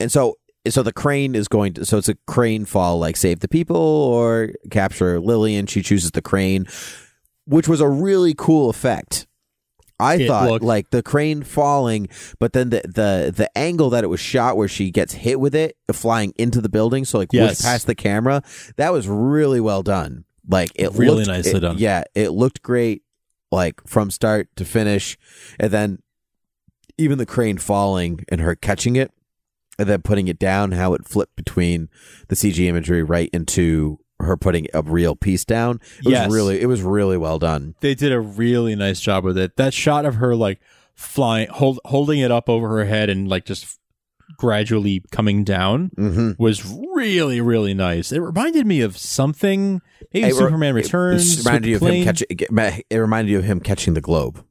and 0.04 0.12
so 0.12 0.36
so 0.68 0.82
the 0.82 0.92
crane 0.92 1.34
is 1.34 1.48
going 1.48 1.74
to 1.74 1.84
so 1.84 1.98
it's 1.98 2.08
a 2.08 2.14
crane 2.26 2.64
fall 2.64 2.98
like 2.98 3.16
save 3.16 3.40
the 3.40 3.48
people 3.48 3.76
or 3.76 4.50
capture 4.70 5.20
Lillian. 5.20 5.66
She 5.66 5.82
chooses 5.82 6.12
the 6.12 6.22
crane, 6.22 6.66
which 7.46 7.68
was 7.68 7.80
a 7.80 7.88
really 7.88 8.34
cool 8.36 8.70
effect. 8.70 9.26
I 10.00 10.14
It 10.16 10.26
thought 10.26 10.50
looked- 10.50 10.64
like 10.64 10.90
the 10.90 11.02
crane 11.02 11.42
falling, 11.42 12.08
but 12.40 12.52
then 12.52 12.70
the 12.70 12.82
the 12.84 13.32
the 13.36 13.48
angle 13.58 13.90
that 13.90 14.04
it 14.04 14.08
was 14.08 14.20
shot 14.20 14.56
where 14.56 14.66
she 14.68 14.90
gets 14.90 15.12
hit 15.14 15.38
with 15.38 15.54
it 15.54 15.76
flying 15.92 16.32
into 16.36 16.60
the 16.60 16.68
building, 16.68 17.04
so 17.04 17.18
like 17.18 17.28
Yes. 17.32 17.62
past 17.62 17.86
the 17.86 17.94
camera. 17.94 18.42
That 18.76 18.92
was 18.92 19.06
really 19.06 19.60
well 19.60 19.82
done. 19.82 20.24
Like 20.48 20.70
it 20.74 20.92
Really 20.94 21.16
looked- 21.24 21.28
nicely 21.28 21.52
it- 21.58 21.60
done. 21.60 21.76
Yeah, 21.78 22.04
it 22.14 22.30
looked 22.30 22.62
great, 22.62 23.02
like 23.52 23.80
from 23.86 24.10
start 24.10 24.48
to 24.56 24.64
finish, 24.64 25.16
and 25.60 25.70
then 25.70 25.98
even 26.98 27.18
the 27.18 27.26
crane 27.26 27.58
falling 27.58 28.24
and 28.28 28.40
her 28.40 28.54
catching 28.56 28.96
it 28.96 29.10
and 29.78 29.88
then 29.88 30.02
putting 30.02 30.28
it 30.28 30.38
down, 30.38 30.72
how 30.72 30.94
it 30.94 31.06
flipped 31.06 31.36
between 31.36 31.88
the 32.28 32.34
CG 32.36 32.58
imagery 32.66 33.02
right 33.02 33.30
into 33.32 33.98
her 34.20 34.36
putting 34.36 34.66
a 34.72 34.80
real 34.82 35.16
piece 35.16 35.44
down. 35.44 35.80
It 36.04 36.10
Yes. 36.10 36.26
was 36.28 36.34
really 36.36 36.60
it 36.60 36.66
was 36.66 36.82
really 36.82 37.16
well 37.16 37.38
done. 37.38 37.74
They 37.80 37.94
did 37.94 38.12
a 38.12 38.20
really 38.20 38.74
nice 38.76 39.00
job 39.00 39.24
with 39.24 39.36
it. 39.36 39.56
That 39.56 39.74
shot 39.74 40.04
of 40.06 40.14
her 40.16 40.34
like 40.36 40.60
flying, 40.94 41.48
hold, 41.48 41.80
holding 41.86 42.20
it 42.20 42.30
up 42.30 42.48
over 42.48 42.68
her 42.68 42.84
head 42.84 43.10
and 43.10 43.28
like 43.28 43.44
just 43.44 43.78
gradually 44.38 45.02
coming 45.10 45.44
down 45.44 45.90
Mm-hmm. 45.98 46.42
was 46.42 46.64
really, 46.94 47.40
really 47.40 47.74
nice. 47.74 48.12
It 48.12 48.20
reminded 48.20 48.66
me 48.66 48.80
of 48.80 48.96
something. 48.96 49.80
Maybe 50.12 50.28
It 50.28 50.34
Superman 50.34 50.74
Returns. 50.74 51.40
It 51.40 51.44
reminded 51.44 51.68
you 51.68 51.74
of 51.76 51.80
the 51.80 51.86
him 51.86 51.90
plane. 51.90 52.04
catching. 52.04 52.84
It 52.90 52.96
reminded 52.96 53.30
you 53.30 53.38
of 53.38 53.44
him 53.44 53.60
catching 53.60 53.94
the 53.94 54.00
globe. 54.00 54.44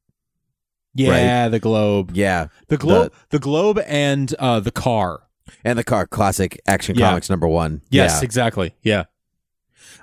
Yeah, 0.96 1.50
the 1.50 1.60
globe. 1.60 2.12
Yeah, 2.14 2.48
The 2.68 2.78
globe, 2.78 3.14
the, 3.30 3.40
globe, 3.40 3.80
and 3.88 4.34
uh, 4.40 4.60
the 4.60 4.72
car. 4.72 5.22
and 5.66 5.78
the 5.78 5.84
car 5.84 6.06
classic 6.08 6.60
action 6.68 6.96
Yeah. 6.98 7.10
comics 7.10 7.30
number 7.30 7.48
one. 7.48 7.82
Yes, 7.90 8.22
exactly. 8.22 8.74
Yeah, 8.82 9.06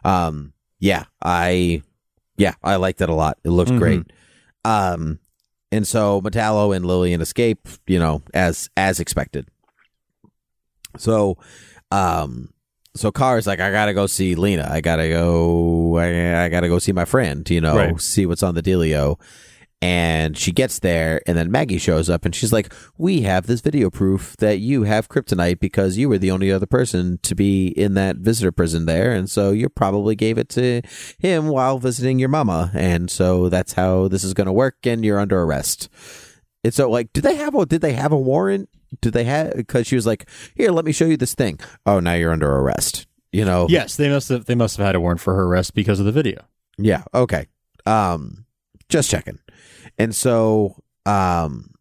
Yeah. 0.04 0.26
Um. 0.26 0.52
Yeah. 0.78 1.04
I. 1.22 1.82
Yeah. 2.36 2.54
I 2.62 2.76
liked 2.76 3.00
it 3.00 3.08
a 3.08 3.14
lot. 3.14 3.38
It 3.44 3.50
looked 3.50 3.70
Mhm. 3.72 3.78
great. 3.78 4.02
Um. 4.64 5.18
And 5.72 5.86
so 5.86 6.20
Metallo 6.22 6.74
and 6.74 6.84
Lillian 6.86 7.20
escape. 7.20 7.68
You 7.86 7.98
know, 7.98 8.22
as 8.34 8.68
as 8.76 8.98
expected. 9.00 9.46
So, 10.98 11.36
um. 11.90 12.52
So 12.96 13.12
Car's 13.12 13.46
like, 13.46 13.60
I 13.60 13.70
gotta 13.70 13.94
go 13.94 14.06
see 14.08 14.34
Lena. 14.34 14.68
I 14.70 14.80
gotta 14.80 15.08
go. 15.08 15.96
I, 15.96 16.44
I 16.44 16.48
gotta 16.48 16.68
go 16.68 16.78
see 16.80 16.90
my 16.92 17.04
friend. 17.04 17.48
You 17.48 17.60
know, 17.60 17.76
Right. 17.76 18.00
see 18.00 18.26
what's 18.26 18.42
on 18.42 18.54
the 18.56 18.62
dealio. 18.62 19.18
And 19.82 20.36
she 20.36 20.52
gets 20.52 20.80
there, 20.80 21.22
and 21.26 21.38
then 21.38 21.50
Maggie 21.50 21.78
shows 21.78 22.10
up, 22.10 22.26
and 22.26 22.34
she's 22.34 22.52
like, 22.52 22.70
"We 22.98 23.22
have 23.22 23.46
this 23.46 23.62
video 23.62 23.88
proof 23.88 24.36
that 24.36 24.58
you 24.58 24.82
have 24.82 25.08
kryptonite 25.08 25.58
because 25.58 25.96
you 25.96 26.10
were 26.10 26.18
the 26.18 26.30
only 26.30 26.52
other 26.52 26.66
person 26.66 27.18
to 27.22 27.34
be 27.34 27.68
in 27.68 27.94
that 27.94 28.16
visitor 28.16 28.52
prison 28.52 28.84
there, 28.84 29.12
and 29.12 29.30
so 29.30 29.52
you 29.52 29.70
probably 29.70 30.14
gave 30.14 30.36
it 30.36 30.50
to 30.50 30.82
him 31.18 31.48
while 31.48 31.78
visiting 31.78 32.18
your 32.18 32.28
mama, 32.28 32.70
and 32.74 33.10
so 33.10 33.48
that's 33.48 33.72
how 33.72 34.06
this 34.08 34.22
is 34.22 34.34
going 34.34 34.48
to 34.48 34.52
work, 34.52 34.76
and 34.84 35.02
you're 35.02 35.18
under 35.18 35.40
arrest." 35.40 35.88
And 36.62 36.74
so, 36.74 36.90
like, 36.90 37.12
did 37.14 37.22
they 37.22 37.36
have 37.36 37.54
a 37.54 37.64
did 37.64 37.80
they 37.80 37.94
have 37.94 38.12
a 38.12 38.18
warrant? 38.18 38.68
Did 39.00 39.14
they 39.14 39.24
have? 39.24 39.56
Because 39.56 39.86
she 39.86 39.96
was 39.96 40.06
like, 40.06 40.28
"Here, 40.54 40.70
let 40.72 40.84
me 40.84 40.92
show 40.92 41.06
you 41.06 41.16
this 41.16 41.34
thing." 41.34 41.58
Oh, 41.86 42.00
now 42.00 42.12
you're 42.12 42.32
under 42.32 42.54
arrest. 42.54 43.06
You 43.32 43.44
know? 43.44 43.66
yes, 43.68 43.96
they 43.96 44.08
must 44.08 44.28
have. 44.28 44.46
They 44.46 44.54
must 44.54 44.76
have 44.76 44.84
had 44.84 44.94
a 44.94 45.00
warrant 45.00 45.20
for 45.20 45.34
her 45.34 45.44
arrest 45.44 45.74
because 45.74 46.00
of 46.00 46.06
the 46.06 46.12
video. 46.12 46.42
Yeah. 46.76 47.04
Okay. 47.14 47.46
Um, 47.86 48.44
just 48.88 49.08
checking. 49.10 49.38
And 50.00 50.14
so, 50.14 50.82
um, 51.04 51.74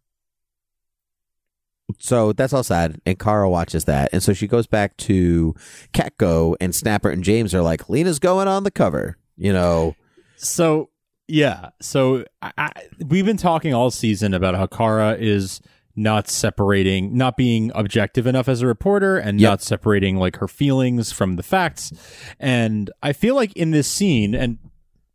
so 2.00 2.34
that's 2.34 2.52
all 2.54 2.64
sad. 2.64 3.00
And 3.06 3.18
Kara 3.18 3.50
watches 3.50 3.86
that, 3.86 4.10
and 4.14 4.22
so 4.22 4.34
she 4.34 4.46
goes 4.46 4.68
back 4.68 4.96
to 4.98 5.56
CatCo, 5.94 6.56
and 6.60 6.76
Snapper 6.76 7.10
and 7.10 7.24
James 7.24 7.56
are 7.56 7.62
like, 7.62 7.90
"Lena's 7.90 8.20
going 8.20 8.48
on 8.48 8.64
the 8.64 8.72
cover." 8.72 9.18
You 9.38 9.54
know. 9.54 9.96
So 10.36 10.90
yeah, 11.28 11.70
so 11.82 12.26
I, 12.42 12.52
I, 12.58 12.72
we've 13.08 13.26
been 13.26 13.38
talking 13.38 13.74
all 13.74 13.90
season 13.92 14.34
about 14.34 14.56
how 14.56 14.68
Kara 14.68 15.16
is 15.18 15.62
not 15.96 16.30
separating, 16.30 17.18
not 17.18 17.36
being 17.38 17.72
objective 17.76 18.26
enough 18.28 18.48
as 18.48 18.62
a 18.62 18.68
reporter, 18.68 19.18
and 19.18 19.40
Yep. 19.40 19.50
not 19.50 19.62
separating 19.62 20.18
like 20.18 20.38
her 20.38 20.48
feelings 20.48 21.12
from 21.12 21.36
the 21.38 21.44
facts. 21.44 21.92
And 22.40 22.90
I 23.02 23.14
feel 23.14 23.36
like 23.36 23.54
in 23.54 23.72
this 23.72 23.88
scene, 23.88 24.34
and 24.36 24.58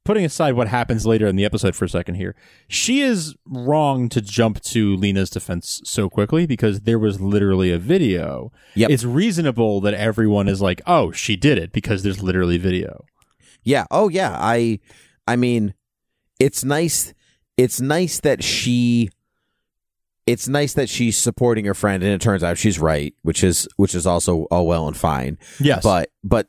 putting 0.04 0.24
aside 0.24 0.52
what 0.52 0.68
happens 0.68 1.06
later 1.06 1.26
in 1.26 1.36
the 1.36 1.44
episode 1.44 1.74
for 1.74 1.84
a 1.84 1.88
second 1.88 2.16
here, 2.16 2.34
she 2.68 3.00
is 3.00 3.34
wrong 3.46 4.08
to 4.10 4.20
jump 4.20 4.60
to 4.62 4.96
Lena's 4.96 5.30
defense 5.30 5.80
so 5.84 6.08
quickly 6.10 6.46
because 6.46 6.82
there 6.82 6.98
was 6.98 7.20
literally 7.20 7.72
a 7.72 7.78
video. 7.78 8.52
Yep. 8.74 8.90
It's 8.90 9.04
reasonable 9.04 9.80
that 9.80 9.94
everyone 9.94 10.48
is 10.48 10.60
like, 10.60 10.82
"Oh, 10.86 11.10
she 11.10 11.36
did 11.36 11.58
it," 11.58 11.72
because 11.72 12.02
there's 12.02 12.22
literally 12.22 12.58
video. 12.58 13.04
Yeah. 13.62 13.86
Oh, 13.90 14.08
yeah. 14.08 14.36
I. 14.38 14.80
I 15.26 15.36
mean, 15.36 15.72
it's 16.38 16.64
nice. 16.64 17.14
It's 17.56 17.80
nice 17.80 18.20
that 18.20 18.44
she. 18.44 19.10
It's 20.26 20.48
nice 20.48 20.72
that 20.74 20.88
she's 20.88 21.16
supporting 21.18 21.64
her 21.66 21.74
friend, 21.74 22.02
and 22.02 22.12
it 22.12 22.20
turns 22.20 22.42
out 22.42 22.56
she's 22.58 22.78
right, 22.78 23.14
which 23.22 23.44
is 23.44 23.68
which 23.76 23.94
is 23.94 24.06
also 24.06 24.44
all 24.44 24.66
well 24.66 24.86
and 24.88 24.96
fine. 24.96 25.38
Yes, 25.60 25.82
But 25.82 26.10
but 26.22 26.48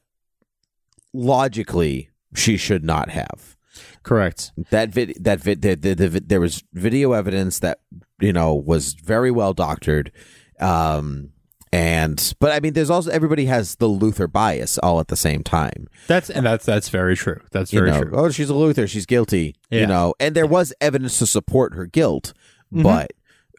logically, 1.14 2.10
she 2.36 2.58
should 2.58 2.84
not 2.84 3.10
have 3.10 3.56
correct. 4.04 4.52
that 4.70 4.90
vid. 4.90 5.16
That 5.24 5.40
vid. 5.40 5.62
The, 5.62 5.76
the, 5.76 5.96
the, 5.96 6.20
there 6.22 6.40
was 6.42 6.64
video 6.74 7.14
evidence 7.14 7.60
that 7.60 7.80
you 8.20 8.32
know 8.34 8.54
was 8.54 8.94
very 8.94 9.32
well 9.32 9.54
doctored. 9.54 10.12
Um, 10.60 11.32
and 11.72 12.34
but 12.40 12.52
I 12.54 12.60
mean, 12.62 12.74
there's 12.74 12.90
also 12.90 13.12
everybody 13.12 13.46
has 13.48 13.76
the 13.76 13.88
Luthor 13.88 14.32
bias 14.32 14.78
all 14.78 15.00
at 15.02 15.10
the 15.10 15.18
same 15.18 15.44
time. 15.44 15.88
That's 16.08 16.30
and 16.30 16.46
that's 16.46 16.66
that's 16.66 16.88
very 16.90 17.18
true. 17.18 17.42
That's 17.52 17.74
you 17.74 17.80
very 17.80 17.92
know, 17.92 18.02
true. 18.04 18.12
oh, 18.16 18.30
she's 18.30 18.50
a 18.50 18.54
Luthor, 18.54 18.88
she's 18.88 19.06
guilty. 19.06 19.56
Yeah. 19.70 19.82
You 19.82 19.88
know, 19.88 20.14
and 20.20 20.36
there 20.36 20.48
was 20.48 20.74
evidence 20.80 21.20
to 21.20 21.26
support 21.26 21.74
her 21.74 21.86
guilt, 21.86 22.34
Mhm. 22.74 22.84
but 22.84 23.12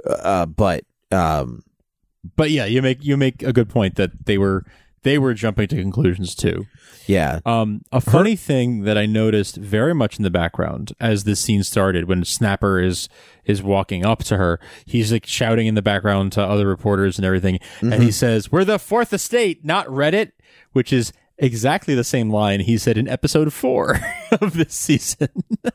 uh, 0.08 0.46
but 0.46 0.84
um, 1.12 1.62
But 2.36 2.50
yeah, 2.50 2.64
you 2.64 2.80
make 2.80 3.04
you 3.04 3.16
make 3.18 3.42
a 3.42 3.52
good 3.52 3.68
point 3.68 3.96
that 3.96 4.24
they 4.24 4.38
were 4.38 4.64
they 5.02 5.18
were 5.18 5.34
jumping 5.34 5.68
to 5.68 5.76
conclusions 5.76 6.34
too. 6.34 6.64
Yeah, 7.06 7.40
Um, 7.46 7.82
a 7.92 8.00
funny 8.00 8.36
thing 8.36 8.82
that 8.82 8.96
I 8.98 9.06
noticed 9.06 9.56
very 9.56 9.94
much 9.94 10.18
in 10.18 10.22
the 10.24 10.30
background 10.30 10.92
as 11.00 11.24
this 11.24 11.40
scene 11.40 11.62
started, 11.62 12.06
when 12.08 12.24
Snapper 12.24 12.80
is 12.80 13.08
is 13.44 13.62
walking 13.62 14.04
up 14.04 14.24
to 14.24 14.36
her, 14.36 14.58
he's 14.84 15.12
like 15.12 15.24
shouting 15.26 15.66
in 15.66 15.74
the 15.74 15.82
background 15.82 16.32
to 16.32 16.42
other 16.42 16.66
reporters 16.66 17.16
and 17.18 17.24
everything, 17.24 17.60
and 17.80 18.02
he 18.02 18.10
says, 18.10 18.50
"We're 18.50 18.64
the 18.64 18.78
Fourth 18.78 19.12
Estate, 19.12 19.64
not 19.64 19.86
Reddit," 19.86 20.32
which 20.72 20.92
is 20.92 21.12
exactly 21.38 21.94
the 21.94 22.02
same 22.04 22.30
line 22.30 22.60
he 22.60 22.78
said 22.78 22.96
in 22.98 23.06
episode 23.08 23.52
four 23.52 24.00
of 24.40 24.54
this 24.54 24.74
season. 24.74 25.28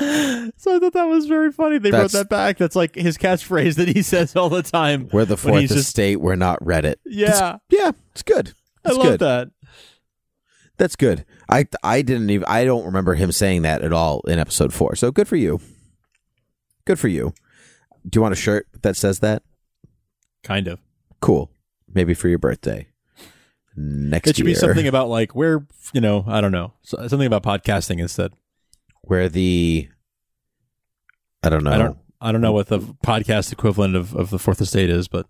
so 0.00 0.76
I 0.76 0.78
thought 0.78 0.92
that 0.94 1.04
was 1.08 1.26
very 1.26 1.52
funny. 1.52 1.78
They 1.78 1.90
That's- 1.90 2.14
wrote 2.14 2.20
that 2.20 2.28
back. 2.30 2.58
That's 2.58 2.76
like 2.76 2.94
his 2.94 3.18
catchphrase 3.18 3.76
that 3.76 3.88
he 3.88 4.02
says 4.12 4.34
all 4.36 4.48
the 4.48 4.62
time. 4.62 5.08
we're 5.12 5.24
the 5.24 5.36
fourth 5.36 5.60
he's 5.60 5.70
just- 5.70 5.88
estate. 5.88 6.16
We're 6.16 6.36
not 6.36 6.60
Reddit. 6.60 6.96
Yeah, 7.04 7.58
Yeah, 7.68 7.92
it's 8.12 8.22
good. 8.22 8.52
I 8.84 8.92
love 8.92 9.02
good. 9.02 9.20
that. 9.20 9.50
That's 10.80 10.96
good. 10.96 11.26
I 11.46 11.66
I 11.82 12.00
didn't 12.00 12.30
even 12.30 12.46
I 12.48 12.64
don't 12.64 12.86
remember 12.86 13.14
him 13.14 13.32
saying 13.32 13.60
that 13.62 13.82
at 13.82 13.92
all 13.92 14.20
in 14.22 14.38
episode 14.38 14.72
four. 14.72 14.96
So 14.96 15.10
good 15.12 15.28
for 15.28 15.36
you. 15.36 15.60
Good 16.86 16.98
for 16.98 17.08
you. 17.08 17.34
Do 18.08 18.16
you 18.16 18.22
want 18.22 18.32
a 18.32 18.36
shirt 18.36 18.66
that 18.80 18.96
says 18.96 19.18
that? 19.18 19.42
Kind 20.42 20.68
of. 20.68 20.78
Cool. 21.20 21.50
Maybe 21.92 22.14
for 22.14 22.28
your 22.28 22.38
birthday. 22.38 22.88
Next 23.76 24.30
It 24.30 24.36
should 24.36 24.46
year. 24.46 24.54
be 24.54 24.58
something 24.58 24.86
about 24.88 25.10
like 25.10 25.34
where 25.34 25.66
you 25.92 26.00
know 26.00 26.24
I 26.26 26.40
don't 26.40 26.50
know 26.50 26.72
something 26.82 27.26
about 27.26 27.42
podcasting 27.42 28.00
instead. 28.00 28.32
where 29.02 29.28
the 29.28 29.86
I 31.42 31.50
don't 31.50 31.62
know. 31.62 31.72
I 31.72 31.76
don't 31.78 31.98
I 32.22 32.32
don't 32.32 32.40
know 32.40 32.52
what 32.52 32.68
the 32.68 32.78
podcast 32.80 33.52
equivalent 33.52 33.96
of, 33.96 34.14
of 34.16 34.30
the 34.30 34.38
Fourth 34.38 34.62
Estate 34.62 34.88
is, 34.88 35.08
but 35.08 35.26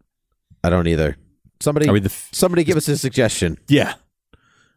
I 0.63 0.71
don't 0.71 0.87
either. 0.87 1.17
Somebody 1.61 1.87
the 1.99 2.05
f- 2.07 2.29
somebody 2.31 2.63
give 2.63 2.77
us 2.77 2.87
a 2.87 2.97
suggestion. 2.97 3.59
yeah 3.69 3.95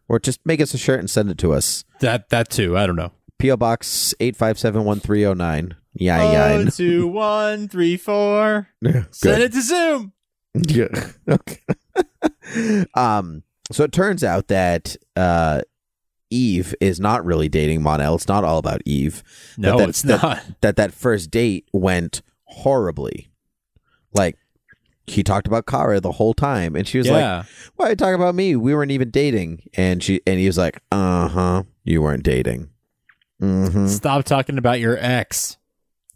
Or 0.10 0.20
just 0.20 0.40
make 0.46 0.62
us 0.62 0.74
a 0.74 0.78
shirt 0.78 1.00
and 1.00 1.10
send 1.10 1.32
it 1.32 1.38
to 1.40 1.54
us. 1.54 1.86
that 2.02 2.30
that 2.30 2.50
too. 2.50 2.78
I 2.78 2.86
don't 2.86 2.96
know. 2.96 3.12
P.O. 3.40 3.58
Box 3.58 4.14
eight 4.20 4.36
five 4.36 4.60
seven 4.60 4.84
one 4.84 5.00
three 5.00 5.26
oh 5.26 5.34
nine. 5.34 5.76
Yeah, 5.94 6.22
Oh, 6.22 6.32
yeah. 6.32 6.70
two, 6.74 7.08
one, 7.08 7.68
three, 7.68 7.98
four. 7.98 8.68
Good. 8.84 9.06
Send 9.14 9.44
it 9.44 9.54
to 9.54 9.62
Zoom. 9.62 10.14
Yeah. 10.56 10.88
Okay. 11.30 12.86
um. 12.96 13.44
So 13.72 13.84
it 13.84 13.92
turns 13.92 14.24
out 14.24 14.50
that 14.50 14.96
uh, 15.16 15.62
Eve 16.30 16.76
is 16.82 17.00
not 17.00 17.26
really 17.26 17.48
dating 17.48 17.82
Mon-El. 17.82 18.16
It's 18.16 18.28
not 18.28 18.44
all 18.44 18.58
about 18.58 18.82
Eve. 18.86 19.24
No, 19.58 19.78
that, 19.78 19.90
it's 19.90 20.02
that, 20.04 20.22
not. 20.22 20.44
That 20.62 20.76
that 20.76 20.94
first 20.94 21.32
date 21.32 21.68
went 21.72 22.22
horribly. 22.44 23.30
Like 24.14 24.38
he 25.06 25.24
talked 25.24 25.48
about 25.48 25.66
Kara 25.66 26.00
the 26.00 26.14
whole 26.14 26.34
time, 26.34 26.76
and 26.76 26.88
she 26.88 26.98
was 26.98 27.08
like, 27.14 27.46
"Why 27.76 27.88
are 27.88 27.90
you 27.90 27.96
talking 27.96 28.16
about 28.16 28.36
me? 28.36 28.56
We 28.56 28.74
weren't 28.74 28.92
even 28.92 29.10
dating." 29.10 29.64
And 29.76 30.02
she 30.04 30.22
and 30.26 30.40
he 30.40 30.46
was 30.48 30.58
like, 30.58 30.82
"Uh 30.92 31.28
huh, 31.28 31.64
you 31.84 32.02
weren't 32.02 32.24
dating." 32.24 32.70
hmm 33.40 33.88
Stop 33.88 34.24
talking 34.26 34.58
about 34.58 34.80
your 34.80 34.98
ex. 35.00 35.58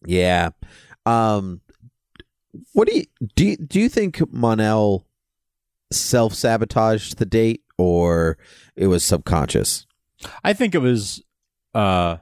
Yeah. 0.05 0.49
Um. 1.05 1.61
What 2.73 2.87
do 2.87 2.95
you 2.97 3.05
do? 3.35 3.45
You, 3.45 3.57
do 3.57 3.79
you 3.79 3.89
think 3.89 4.21
Mon-El 4.33 5.05
self 5.91 6.33
sabotaged 6.33 7.17
the 7.17 7.25
date, 7.25 7.63
or 7.77 8.37
it 8.75 8.87
was 8.87 9.03
subconscious? 9.03 9.85
I 10.43 10.53
think 10.53 10.73
it 10.73 10.79
was, 10.79 11.21
uh, 11.75 12.17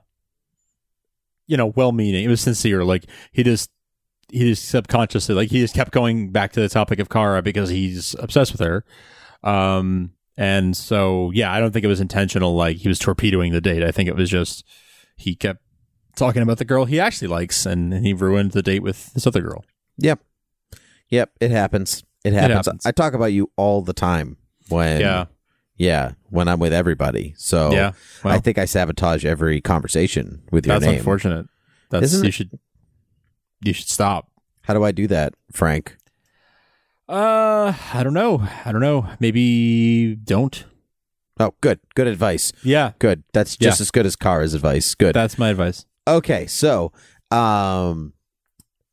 you 1.47 1.55
know, 1.55 1.67
well 1.67 1.91
meaning. 1.91 2.25
It 2.25 2.27
was 2.27 2.41
sincere. 2.41 2.83
Like 2.83 3.05
he 3.31 3.43
just, 3.43 3.69
he 4.29 4.39
just 4.49 4.67
subconsciously, 4.69 5.35
like 5.35 5.49
he 5.49 5.59
just 5.59 5.75
kept 5.75 5.91
going 5.91 6.31
back 6.31 6.51
to 6.53 6.59
the 6.61 6.69
topic 6.69 6.99
of 6.99 7.09
Kara 7.09 7.41
because 7.41 7.69
he's 7.69 8.15
obsessed 8.19 8.51
with 8.51 8.61
her. 8.61 8.83
Um, 9.43 10.11
and 10.37 10.75
so, 10.75 11.31
yeah, 11.33 11.51
I 11.53 11.59
don't 11.59 11.71
think 11.71 11.85
it 11.85 11.89
was 11.89 12.01
intentional. 12.01 12.55
Like 12.55 12.77
he 12.77 12.87
was 12.87 12.99
torpedoing 12.99 13.51
the 13.53 13.61
date. 13.61 13.83
I 13.83 13.91
think 13.91 14.09
it 14.09 14.15
was 14.15 14.29
just 14.29 14.65
he 15.15 15.35
kept 15.35 15.61
talking 16.15 16.41
about 16.41 16.57
the 16.57 16.65
girl 16.65 16.85
he 16.85 16.99
actually 16.99 17.27
likes, 17.29 17.65
and 17.65 17.93
he 18.05 18.13
ruined 18.13 18.51
the 18.51 18.61
date 18.63 18.81
with 18.83 19.13
this 19.13 19.25
other 19.27 19.41
girl. 19.41 19.63
Yep. 19.97 20.19
Yep. 21.09 21.31
It 21.39 21.51
happens. 21.51 22.03
It 22.23 22.33
happens. 22.33 22.65
happens. 22.65 22.85
I 22.85 22.91
talk 22.91 23.13
about 23.13 23.31
you 23.31 23.51
all 23.55 23.81
the 23.81 23.93
time 23.93 24.37
when. 24.69 24.99
yeah, 24.99 25.25
Yeah. 25.77 26.13
When 26.29 26.47
I'm 26.47 26.59
with 26.59 26.73
everybody. 26.73 27.33
So. 27.37 27.71
yeah. 27.71 27.91
Well, 28.23 28.33
I 28.33 28.39
think 28.39 28.57
I 28.57 28.65
sabotage 28.65 29.23
every 29.23 29.61
conversation 29.61 30.41
with 30.51 30.65
your 30.65 30.75
that's 30.75 30.85
name. 30.85 30.97
unfortunate. 30.97 31.45
That's 31.91 32.05
Isn't 32.05 32.23
you 32.23 32.29
it- 32.29 32.33
should 32.33 32.59
you 33.65 33.73
should 33.73 33.89
stop. 33.89 34.29
How 34.61 34.73
do 34.73 34.83
I 34.83 34.91
do 34.91 35.07
that, 35.07 35.33
Frank? 35.51 35.97
Uh, 37.07 37.73
I 37.93 38.01
don't 38.03 38.13
know. 38.13 38.47
I 38.65 38.71
don't 38.71 38.81
know. 38.81 39.07
Maybe 39.19 40.15
don't. 40.15 40.63
Oh, 41.39 41.53
good. 41.61 41.79
Good 41.95 42.07
advice. 42.07 42.51
Yeah, 42.63 42.93
Good. 42.97 43.23
That's 43.33 43.57
just 43.57 43.79
Yeah. 43.79 43.83
as 43.83 43.91
good 43.91 44.05
as 44.05 44.15
Kara's 44.15 44.53
advice. 44.53 44.95
Good. 44.95 45.13
that's 45.15 45.37
my 45.37 45.49
advice. 45.49 45.85
Okay, 46.07 46.45
so 46.47 46.91
um 47.31 48.13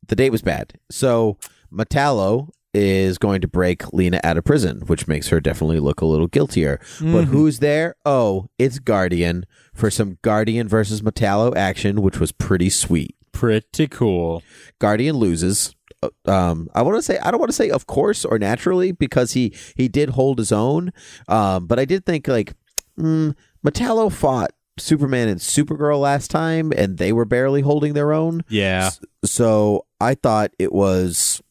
the 0.07 0.15
date 0.15 0.31
was 0.31 0.41
bad. 0.41 0.73
So 0.91 1.37
Metallo 1.71 2.49
is 2.73 3.17
going 3.17 3.39
to 3.41 3.47
break 3.47 3.93
Lena 3.93 4.19
out 4.23 4.35
of 4.37 4.43
prison, 4.43 4.81
which 4.87 5.07
makes 5.07 5.29
her 5.29 5.39
definitely 5.39 5.79
look 5.79 6.01
a 6.01 6.05
little 6.05 6.27
guiltier. 6.27 6.79
But 6.99 7.25
Mhm. 7.25 7.27
who's 7.27 7.59
there? 7.59 7.95
Oh, 8.05 8.49
it's 8.59 8.79
Guardian 8.79 9.45
for 9.73 9.89
some 9.91 10.17
Guardian 10.23 10.67
versus 10.67 11.01
Metallo 11.01 11.55
action, 11.55 12.01
which 12.01 12.19
was 12.19 12.31
pretty 12.31 12.69
sweet. 12.71 13.15
Pretty 13.33 13.87
cool. 13.87 14.41
Guardian 14.79 15.17
loses. 15.17 15.75
Uh, 16.01 16.09
Um, 16.25 16.69
I 16.73 16.81
want 16.81 16.97
to 16.97 17.01
say 17.01 17.17
I 17.19 17.31
don't 17.31 17.39
want 17.39 17.49
to 17.49 17.55
say 17.55 17.69
of 17.69 17.87
course 17.87 18.23
or 18.25 18.39
naturally 18.39 18.91
because 18.91 19.33
he 19.33 19.53
he 19.75 19.87
did 19.87 20.09
hold 20.09 20.37
his 20.37 20.51
own. 20.51 20.91
Um, 21.27 21.67
but 21.67 21.79
I 21.79 21.85
did 21.85 22.05
think 22.05 22.27
like 22.27 22.53
mm, 22.97 23.35
Metallo 23.65 24.11
fought 24.11 24.51
Superman 24.77 25.27
and 25.27 25.39
Supergirl 25.39 25.99
last 25.99 26.31
time, 26.31 26.71
and 26.75 26.97
they 26.97 27.13
were 27.13 27.25
barely 27.25 27.61
holding 27.61 27.93
their 27.93 28.11
own. 28.11 28.43
Yeah. 28.49 28.89
So 29.23 29.85
I 29.99 30.15
thought 30.15 30.51
it 30.59 30.71
was. 30.73 31.41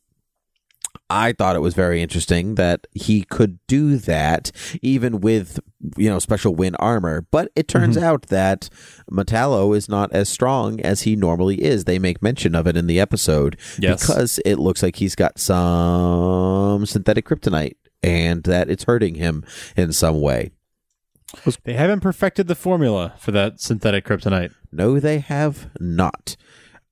I 1.15 1.33
thought 1.35 1.57
it 1.57 1.61
was 1.61 1.75
very 1.75 2.01
interesting 2.01 2.55
that 2.55 2.87
he 2.93 3.25
could 3.25 3.59
do 3.67 3.97
that 3.99 4.51
even 4.81 5.21
with 5.21 5.61
you 5.99 6.09
know 6.09 6.19
special 6.19 6.55
wind 6.55 6.77
armor, 6.79 7.27
but 7.31 7.53
it 7.55 7.69
turns 7.69 7.99
out 7.99 8.29
that 8.29 8.71
Metallo 9.11 9.77
is 9.77 9.89
not 9.89 10.11
as 10.13 10.29
strong 10.31 10.81
as 10.81 11.03
he 11.03 11.15
normally 11.15 11.63
is. 11.63 11.85
They 11.85 11.99
make 11.99 12.23
mention 12.23 12.55
of 12.55 12.67
it 12.67 12.77
in 12.77 12.87
the 12.87 12.99
episode 12.99 13.59
Yes. 13.79 14.07
because 14.07 14.39
it 14.47 14.57
looks 14.57 14.83
like 14.83 14.97
he's 14.97 15.15
got 15.15 15.39
some 15.39 16.87
synthetic 16.87 17.27
kryptonite 17.27 17.77
and 18.03 18.43
that 18.45 18.71
it's 18.71 18.85
hurting 18.85 19.17
him 19.17 19.45
in 19.77 19.93
some 19.93 20.21
way. 20.21 20.53
They 21.65 21.75
haven't 21.75 22.01
perfected 22.01 22.47
the 22.47 22.55
formula 22.55 23.15
for 23.19 23.31
that 23.33 23.61
synthetic 23.61 24.05
kryptonite. 24.07 24.53
No, 24.71 24.99
they 25.01 25.19
have 25.19 25.71
not. 25.81 26.37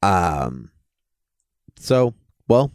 Um, 0.02 0.70
so, 1.76 2.14
well, 2.48 2.72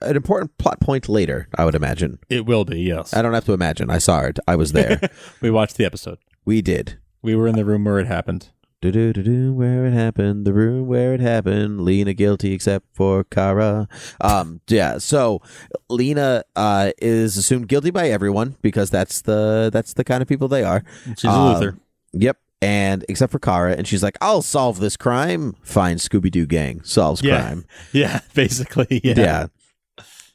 an 0.00 0.16
important 0.16 0.56
plot 0.58 0.80
point 0.80 1.08
later, 1.08 1.48
I 1.56 1.64
would 1.64 1.74
imagine. 1.74 2.18
It 2.28 2.46
will 2.46 2.64
be, 2.64 2.80
yes. 2.80 3.14
I 3.14 3.22
don't 3.22 3.32
have 3.34 3.44
to 3.46 3.52
imagine. 3.52 3.90
I 3.90 3.98
saw 3.98 4.20
it. 4.22 4.38
I 4.46 4.56
was 4.56 4.72
there. 4.72 5.00
we 5.40 5.50
watched 5.50 5.76
the 5.76 5.84
episode. 5.84 6.18
we 6.44 6.62
did. 6.62 6.98
We 7.22 7.34
were 7.34 7.48
in 7.48 7.56
the 7.56 7.64
room 7.64 7.84
where 7.84 7.98
it 7.98 8.06
happened. 8.06 8.50
Do 8.82 8.92
do 8.92 9.12
do 9.12 9.22
do. 9.22 9.52
Where 9.54 9.86
it 9.86 9.92
happened, 9.94 10.46
the 10.46 10.52
room 10.52 10.86
where 10.86 11.14
it 11.14 11.20
happened. 11.20 11.80
Lena 11.80 12.12
guilty 12.12 12.52
except 12.52 12.86
for 12.92 13.24
Kara. 13.24 13.88
Um, 14.20 14.60
yeah. 14.68 14.98
So 14.98 15.40
Lena 15.88 16.44
uh 16.54 16.92
is 16.98 17.36
assumed 17.38 17.68
guilty 17.68 17.90
by 17.90 18.10
everyone 18.10 18.56
because 18.62 18.90
that's 18.90 19.22
the 19.22 19.70
that's 19.72 19.94
the 19.94 20.04
kind 20.04 20.20
of 20.22 20.28
people 20.28 20.46
they 20.46 20.62
are. 20.62 20.84
She's 21.16 21.24
a 21.24 21.30
Um, 21.30 21.54
Luthor. 21.54 21.78
Yep. 22.12 22.36
And 22.62 23.04
except 23.08 23.32
for 23.32 23.38
Kara, 23.38 23.72
and 23.72 23.88
she's 23.88 24.02
like, 24.02 24.16
"I'll 24.20 24.42
solve 24.42 24.78
this 24.78 24.96
crime." 24.96 25.54
Fine, 25.62 25.96
Scooby 25.96 26.30
Doo 26.30 26.46
gang 26.46 26.82
solves 26.84 27.22
Yeah. 27.22 27.40
crime. 27.40 27.64
Yeah, 27.92 28.20
basically. 28.34 29.00
Yeah. 29.02 29.14
yeah. 29.16 29.46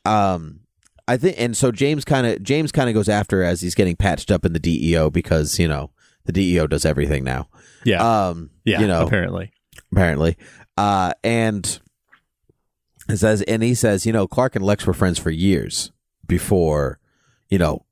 Um, 0.05 0.61
I 1.07 1.17
think, 1.17 1.35
and 1.39 1.55
so 1.55 1.71
James 1.71 2.05
kind 2.05 2.25
of 2.27 2.41
James 2.43 2.71
kind 2.71 2.89
of 2.89 2.93
goes 2.93 3.09
after 3.09 3.43
as 3.43 3.61
he's 3.61 3.75
getting 3.75 3.95
patched 3.95 4.31
up 4.31 4.45
in 4.45 4.53
the 4.53 4.59
DEO 4.59 5.09
because 5.09 5.59
you 5.59 5.67
know 5.67 5.91
the 6.25 6.31
DEO 6.31 6.67
does 6.67 6.85
everything 6.85 7.23
now. 7.23 7.49
Yeah. 7.83 8.27
Um, 8.27 8.51
yeah. 8.63 8.81
you 8.81 8.87
know, 8.87 9.05
apparently. 9.05 9.51
apparently, 9.91 10.37
uh, 10.77 11.13
and 11.23 11.79
it 13.09 13.17
says, 13.17 13.41
and 13.43 13.61
he 13.63 13.73
says, 13.73 14.05
you 14.05 14.13
know, 14.13 14.27
Clark 14.27 14.55
and 14.55 14.65
Lex 14.65 14.85
were 14.85 14.93
friends 14.93 15.19
for 15.19 15.31
years 15.31 15.91
before, 16.27 16.99
you 17.49 17.57
know, 17.57 17.85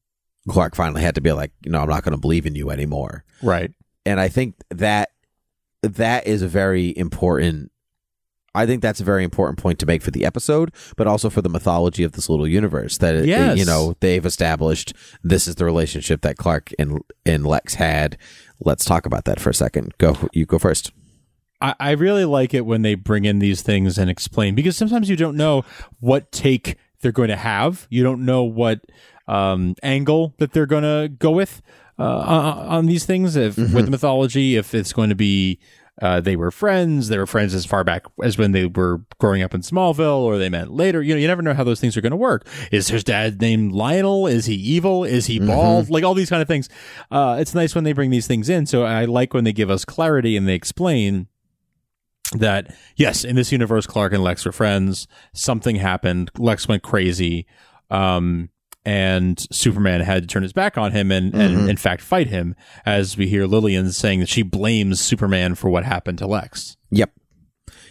Clark 0.47 0.75
finally 0.75 1.01
had 1.01 1.15
to 1.15 1.21
be 1.21 1.31
like, 1.31 1.51
you 1.63 1.71
know, 1.71 1.81
I'm 1.81 1.89
not 1.89 2.03
going 2.03 2.15
to 2.15 2.21
believe 2.21 2.45
in 2.45 2.55
you 2.55 2.69
anymore. 2.69 3.23
Right. 3.43 3.71
And 4.05 4.19
I 4.19 4.29
think 4.29 4.55
that 4.69 5.09
that 5.81 6.25
is 6.25 6.41
a 6.41 6.47
very 6.47 6.95
important 6.97 7.71
I 8.55 8.65
think 8.65 8.81
that's 8.81 8.99
a 8.99 9.03
very 9.03 9.23
important 9.23 9.59
point 9.59 9.79
to 9.79 9.85
make 9.85 10.01
for 10.01 10.11
the 10.11 10.25
episode, 10.25 10.73
but 10.97 11.07
also 11.07 11.29
for 11.29 11.41
the 11.41 11.49
mythology 11.49 12.03
of 12.03 12.13
this 12.13 12.29
little 12.29 12.47
universe. 12.47 12.97
That 12.97 13.25
Yes. 13.25 13.57
you 13.57 13.65
know 13.65 13.95
they've 13.99 14.25
established 14.25 14.93
this 15.23 15.47
is 15.47 15.55
the 15.55 15.65
relationship 15.65 16.21
that 16.21 16.37
Clark 16.37 16.71
and 16.79 16.99
and 17.25 17.45
Lex 17.45 17.75
had. 17.75 18.17
Let's 18.59 18.85
talk 18.85 19.05
about 19.05 19.25
that 19.25 19.39
for 19.39 19.49
a 19.49 19.53
second. 19.53 19.93
Go, 19.97 20.17
you 20.33 20.45
go 20.45 20.59
first. 20.59 20.91
I, 21.61 21.75
I 21.79 21.91
really 21.91 22.25
like 22.25 22.53
it 22.53 22.65
when 22.65 22.81
they 22.81 22.95
bring 22.95 23.25
in 23.25 23.39
these 23.39 23.61
things 23.61 23.97
and 23.97 24.09
explain 24.09 24.55
because 24.55 24.77
sometimes 24.77 25.09
you 25.09 25.15
don't 25.15 25.35
know 25.37 25.63
what 25.99 26.31
take 26.31 26.77
they're 27.01 27.11
going 27.11 27.29
to 27.29 27.35
have. 27.37 27.87
You 27.89 28.03
don't 28.03 28.25
know 28.25 28.43
what 28.43 28.81
um, 29.27 29.75
angle 29.83 30.33
that 30.39 30.53
they're 30.53 30.65
going 30.65 30.83
to 30.83 31.09
go 31.09 31.31
with 31.31 31.61
uh, 31.97 32.03
on, 32.03 32.57
on 32.67 32.85
these 32.87 33.05
things. 33.05 33.35
If 33.35 33.57
with 33.57 33.85
the 33.85 33.91
mythology, 33.91 34.55
if 34.55 34.73
it's 34.73 34.93
going 34.93 35.09
to 35.09 35.15
be 35.15 35.59
uh, 36.01 36.21
they 36.21 36.35
were 36.35 36.51
friends, 36.51 37.09
they 37.09 37.17
were 37.17 37.25
friends 37.25 37.53
as 37.53 37.65
far 37.65 37.83
back 37.83 38.05
as 38.23 38.37
when 38.37 38.51
they 38.51 38.65
were 38.65 39.01
growing 39.19 39.41
up 39.41 39.53
in 39.53 39.61
Smallville, 39.61 40.19
or 40.19 40.37
they 40.37 40.49
met 40.49 40.71
later. 40.71 41.01
You 41.01 41.13
know, 41.13 41.19
you 41.19 41.27
never 41.27 41.41
know 41.41 41.53
how 41.53 41.63
those 41.63 41.79
things 41.79 41.97
are 41.97 42.01
going 42.01 42.11
to 42.11 42.17
work. 42.17 42.47
Is 42.71 42.87
his 42.87 43.03
dad 43.03 43.41
named 43.41 43.73
Lionel? 43.73 44.27
Is 44.27 44.45
he 44.45 44.55
evil? 44.55 45.03
Is 45.03 45.25
he 45.25 45.39
bald? 45.39 45.89
Like 45.89 46.03
all 46.03 46.13
these 46.13 46.29
kind 46.29 46.41
of 46.41 46.47
things. 46.47 46.69
Uh, 47.11 47.37
it's 47.39 47.53
nice 47.53 47.75
when 47.75 47.83
they 47.83 47.93
bring 47.93 48.09
these 48.09 48.27
things 48.27 48.49
in. 48.49 48.65
So 48.65 48.83
I 48.83 49.05
like 49.05 49.33
when 49.33 49.43
they 49.43 49.53
give 49.53 49.69
us 49.69 49.83
clarity 49.83 50.37
and 50.37 50.47
they 50.47 50.55
explain 50.55 51.27
that 52.37 52.73
yes, 52.95 53.23
in 53.23 53.35
this 53.35 53.51
universe, 53.51 53.87
Clark 53.87 54.13
and 54.13 54.23
Lex 54.23 54.45
were 54.45 54.51
friends. 54.51 55.07
Something 55.33 55.77
happened. 55.77 56.31
Lex 56.37 56.67
went 56.67 56.83
crazy, 56.83 57.45
um, 57.89 58.49
and 58.85 59.45
Superman 59.51 60.01
had 60.01 60.23
to 60.23 60.27
turn 60.27 60.43
his 60.43 60.53
back 60.53 60.77
on 60.77 60.91
him 60.91 61.11
and, 61.11 61.33
and 61.33 61.69
in 61.69 61.77
fact 61.77 62.01
fight 62.01 62.27
him. 62.27 62.55
As 62.85 63.17
we 63.17 63.27
hear 63.27 63.45
Lillian 63.45 63.91
saying 63.91 64.21
that 64.21 64.29
she 64.29 64.41
blames 64.41 65.01
Superman 65.01 65.55
for 65.55 65.69
what 65.69 65.83
happened 65.83 66.17
to 66.19 66.27
Lex. 66.27 66.77
Yep. 66.91 67.11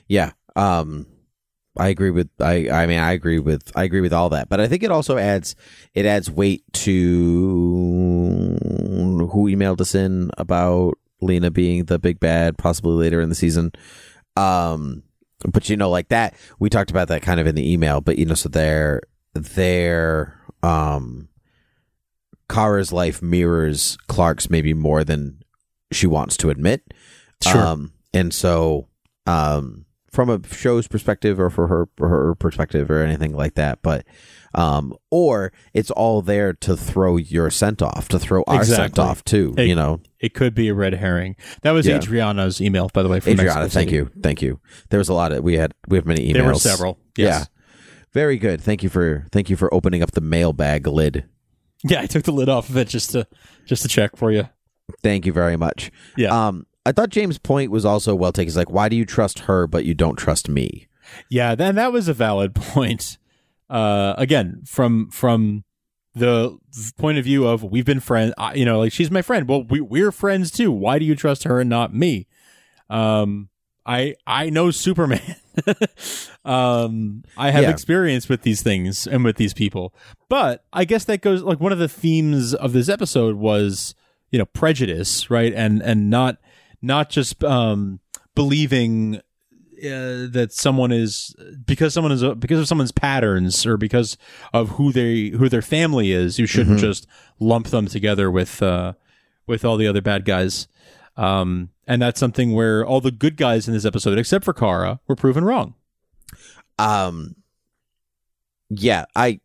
Yeah. 0.06 0.32
Um 0.56 1.06
I 1.76 1.88
agree 1.88 2.10
with 2.10 2.30
I 2.40 2.70
I 2.70 2.86
mean 2.86 2.98
I 2.98 3.12
agree 3.12 3.38
with 3.38 3.70
I 3.76 3.84
agree 3.84 4.00
with 4.00 4.12
all 4.12 4.30
that. 4.30 4.48
But 4.48 4.60
I 4.60 4.66
think 4.66 4.82
it 4.82 4.90
also 4.90 5.18
adds 5.18 5.54
it 5.94 6.06
adds 6.06 6.30
weight 6.30 6.64
to 6.72 6.98
who 9.30 9.48
emailed 9.48 9.80
us 9.80 9.94
in 9.94 10.30
about 10.38 10.94
Lena 11.20 11.50
being 11.50 11.84
the 11.84 11.98
big 11.98 12.18
bad 12.18 12.56
possibly 12.56 12.94
later 12.94 13.20
in 13.20 13.28
the 13.28 13.34
season. 13.34 13.72
Um 14.36 15.02
but 15.46 15.68
you 15.68 15.76
know 15.76 15.90
like 15.90 16.08
that 16.08 16.34
we 16.58 16.70
talked 16.70 16.90
about 16.90 17.08
that 17.08 17.22
kind 17.22 17.38
of 17.38 17.46
in 17.46 17.54
the 17.54 17.72
email, 17.72 18.00
but 18.00 18.18
you 18.18 18.24
know 18.24 18.34
so 18.34 18.48
their 18.48 19.02
their 19.42 20.38
um 20.62 21.28
Kara's 22.48 22.92
life 22.92 23.20
mirrors 23.22 23.98
Clark's 24.08 24.48
maybe 24.48 24.72
more 24.74 25.04
than 25.04 25.42
she 25.92 26.06
wants 26.06 26.36
to 26.38 26.50
admit. 26.50 26.82
Sure. 27.42 27.62
Um, 27.62 27.92
and 28.14 28.32
so, 28.32 28.88
um, 29.26 29.84
from 30.10 30.30
a 30.30 30.40
show's 30.48 30.88
perspective 30.88 31.38
or 31.38 31.50
for 31.50 31.66
her 31.68 31.88
her 31.98 32.34
perspective 32.34 32.90
or 32.90 33.02
anything 33.02 33.34
like 33.34 33.54
that. 33.54 33.80
But 33.82 34.06
um, 34.54 34.94
or 35.10 35.52
it's 35.74 35.90
all 35.90 36.22
there 36.22 36.54
to 36.54 36.76
throw 36.76 37.18
your 37.18 37.50
scent 37.50 37.82
off, 37.82 38.08
to 38.08 38.18
throw 38.18 38.42
our 38.46 38.64
scent 38.64 38.98
off 38.98 39.22
too. 39.24 39.52
Hey, 39.56 39.66
you 39.66 39.74
know, 39.74 40.00
It 40.18 40.32
could 40.32 40.54
be 40.54 40.68
a 40.68 40.74
red 40.74 40.94
herring. 40.94 41.36
That 41.62 41.72
was 41.72 41.86
Yeah. 41.86 41.96
Adriana's 41.96 42.60
email, 42.60 42.90
by 42.92 43.02
the 43.02 43.10
way. 43.10 43.20
From 43.20 43.34
Adriana, 43.34 43.68
thank 43.68 43.92
you, 43.92 44.10
thank 44.22 44.40
you. 44.40 44.58
There 44.88 44.98
was 44.98 45.10
a 45.10 45.14
lot 45.14 45.32
of 45.32 45.44
we 45.44 45.58
had 45.58 45.74
we 45.86 45.98
have 45.98 46.06
many 46.06 46.26
emails. 46.26 46.32
There 46.32 46.44
were 46.44 46.54
several. 46.54 46.98
Yes. 47.16 47.48
Very 48.18 48.36
good. 48.36 48.60
Thank 48.60 48.82
you 48.82 48.88
for 48.88 49.28
thank 49.30 49.48
you 49.48 49.54
for 49.54 49.72
opening 49.72 50.02
up 50.02 50.10
the 50.10 50.20
mailbag 50.20 50.88
lid. 50.88 51.26
Yeah, 51.84 52.00
I 52.00 52.06
took 52.06 52.24
the 52.24 52.32
lid 52.32 52.48
off 52.48 52.68
of 52.68 52.76
it 52.76 52.88
just 52.88 53.10
to 53.10 53.28
just 53.64 53.82
to 53.82 53.88
check 53.88 54.16
for 54.16 54.32
you. 54.32 54.48
Thank 55.04 55.24
you 55.24 55.32
very 55.32 55.56
much. 55.56 55.92
Yeah. 56.16 56.30
Um, 56.48 56.66
I 56.84 56.90
thought 56.90 57.10
James' 57.10 57.38
point 57.38 57.70
was 57.70 57.84
also 57.84 58.16
well 58.16 58.32
taken. 58.32 58.48
He's 58.48 58.56
like, 58.56 58.72
why 58.72 58.88
do 58.88 58.96
you 58.96 59.04
trust 59.04 59.38
her 59.40 59.68
but 59.68 59.84
you 59.84 59.94
don't 59.94 60.16
trust 60.16 60.48
me? 60.48 60.88
Yeah, 61.30 61.54
then 61.54 61.76
that 61.76 61.92
was 61.92 62.08
a 62.08 62.12
valid 62.12 62.54
point. 62.56 63.18
Uh, 63.70 64.14
again, 64.18 64.62
from 64.66 65.10
from 65.10 65.62
the 66.12 66.58
point 66.96 67.18
of 67.18 67.24
view 67.24 67.46
of 67.46 67.62
we've 67.62 67.86
been 67.86 68.00
friends, 68.00 68.34
you 68.52 68.64
know, 68.64 68.80
like 68.80 68.90
she's 68.90 69.12
my 69.12 69.22
friend. 69.22 69.48
Well, 69.48 69.62
we 69.62 69.80
we're 69.80 70.10
friends 70.10 70.50
too. 70.50 70.72
Why 70.72 70.98
do 70.98 71.04
you 71.04 71.14
trust 71.14 71.44
her 71.44 71.60
and 71.60 71.70
not 71.70 71.94
me? 71.94 72.26
Um, 72.90 73.48
I 73.88 74.14
I 74.26 74.50
know 74.50 74.70
Superman. 74.70 75.36
um, 76.44 77.24
I 77.36 77.50
have 77.50 77.62
Yeah. 77.64 77.70
experience 77.70 78.28
with 78.28 78.42
these 78.42 78.62
things 78.62 79.06
and 79.06 79.24
with 79.24 79.36
these 79.36 79.54
people. 79.54 79.94
But 80.28 80.64
I 80.72 80.84
guess 80.84 81.04
that 81.04 81.20
goes 81.22 81.42
like 81.42 81.60
one 81.60 81.72
of 81.72 81.78
the 81.78 81.88
themes 81.88 82.54
of 82.54 82.72
this 82.72 82.88
episode 82.88 83.36
was 83.36 83.94
you 84.30 84.38
know 84.38 84.44
prejudice, 84.46 85.30
right? 85.30 85.52
And 85.54 85.82
and 85.82 86.10
not 86.10 86.36
not 86.82 87.10
just 87.10 87.42
um 87.44 88.00
believing 88.34 89.16
uh, 89.78 90.26
that 90.30 90.48
someone 90.52 90.92
is 90.92 91.34
because 91.64 91.94
someone 91.94 92.12
is 92.12 92.22
because 92.38 92.58
of 92.60 92.68
someone's 92.68 92.92
patterns 92.92 93.64
or 93.66 93.76
because 93.76 94.16
of 94.52 94.70
who 94.70 94.92
they 94.92 95.28
who 95.30 95.48
their 95.48 95.62
family 95.62 96.10
is 96.12 96.38
you 96.38 96.46
shouldn't 96.46 96.80
just 96.80 97.06
lump 97.38 97.68
them 97.68 97.86
together 97.86 98.28
with 98.30 98.60
uh 98.60 98.92
with 99.46 99.64
all 99.64 99.76
the 99.76 99.86
other 99.86 100.00
bad 100.00 100.24
guys 100.24 100.66
um 101.16 101.70
and 101.88 102.00
that's 102.00 102.20
something 102.20 102.52
where 102.52 102.86
all 102.86 103.00
the 103.00 103.10
good 103.10 103.36
guys 103.36 103.66
in 103.66 103.74
this 103.74 103.84
episode 103.84 104.18
except 104.18 104.44
for 104.44 104.52
Kara 104.52 105.00
were 105.08 105.16
proven 105.16 105.44
wrong 105.44 105.74
Um, 106.78 107.34
yeah, 108.70 109.06
I 109.16 109.40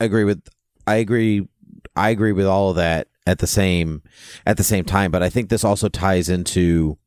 agree 0.00 0.24
with 0.24 0.42
I 0.86 0.96
agree 0.96 1.46
I 1.94 2.10
agree 2.10 2.32
with 2.32 2.46
all 2.46 2.70
of 2.70 2.76
that 2.76 3.06
at 3.26 3.38
the 3.38 3.46
same 3.46 4.02
at 4.46 4.56
the 4.56 4.64
same 4.64 4.84
time, 4.84 5.10
but 5.10 5.22
I 5.22 5.28
think 5.30 5.48
this 5.48 5.62
also 5.62 5.88
ties 5.88 6.28
into 6.28 6.98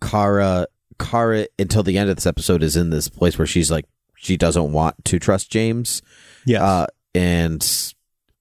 Kara 0.00 0.66
Kara 0.98 1.46
until 1.58 1.82
the 1.82 1.98
end 1.98 2.10
of 2.10 2.16
this 2.16 2.26
episode 2.26 2.62
is 2.62 2.76
in 2.76 2.90
this 2.90 3.08
place 3.08 3.38
where 3.38 3.46
she's 3.46 3.70
like 3.70 3.86
she 4.14 4.36
doesn't 4.36 4.72
want 4.72 5.04
to 5.06 5.18
trust 5.18 5.50
James. 5.50 6.02
yeah 6.46 6.62
Uh 6.62 6.86
and 7.14 7.94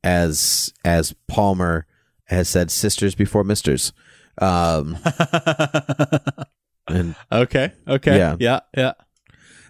as 0.03 0.73
as 0.85 1.13
Palmer 1.27 1.85
has 2.25 2.49
said 2.49 2.71
sisters 2.71 3.15
before 3.15 3.43
misters. 3.43 3.93
Um 4.37 4.97
and 6.87 7.15
okay 7.31 7.71
okay 7.87 8.17
Yeah. 8.17 8.35
yeah 8.39 8.59
yeah 8.75 8.93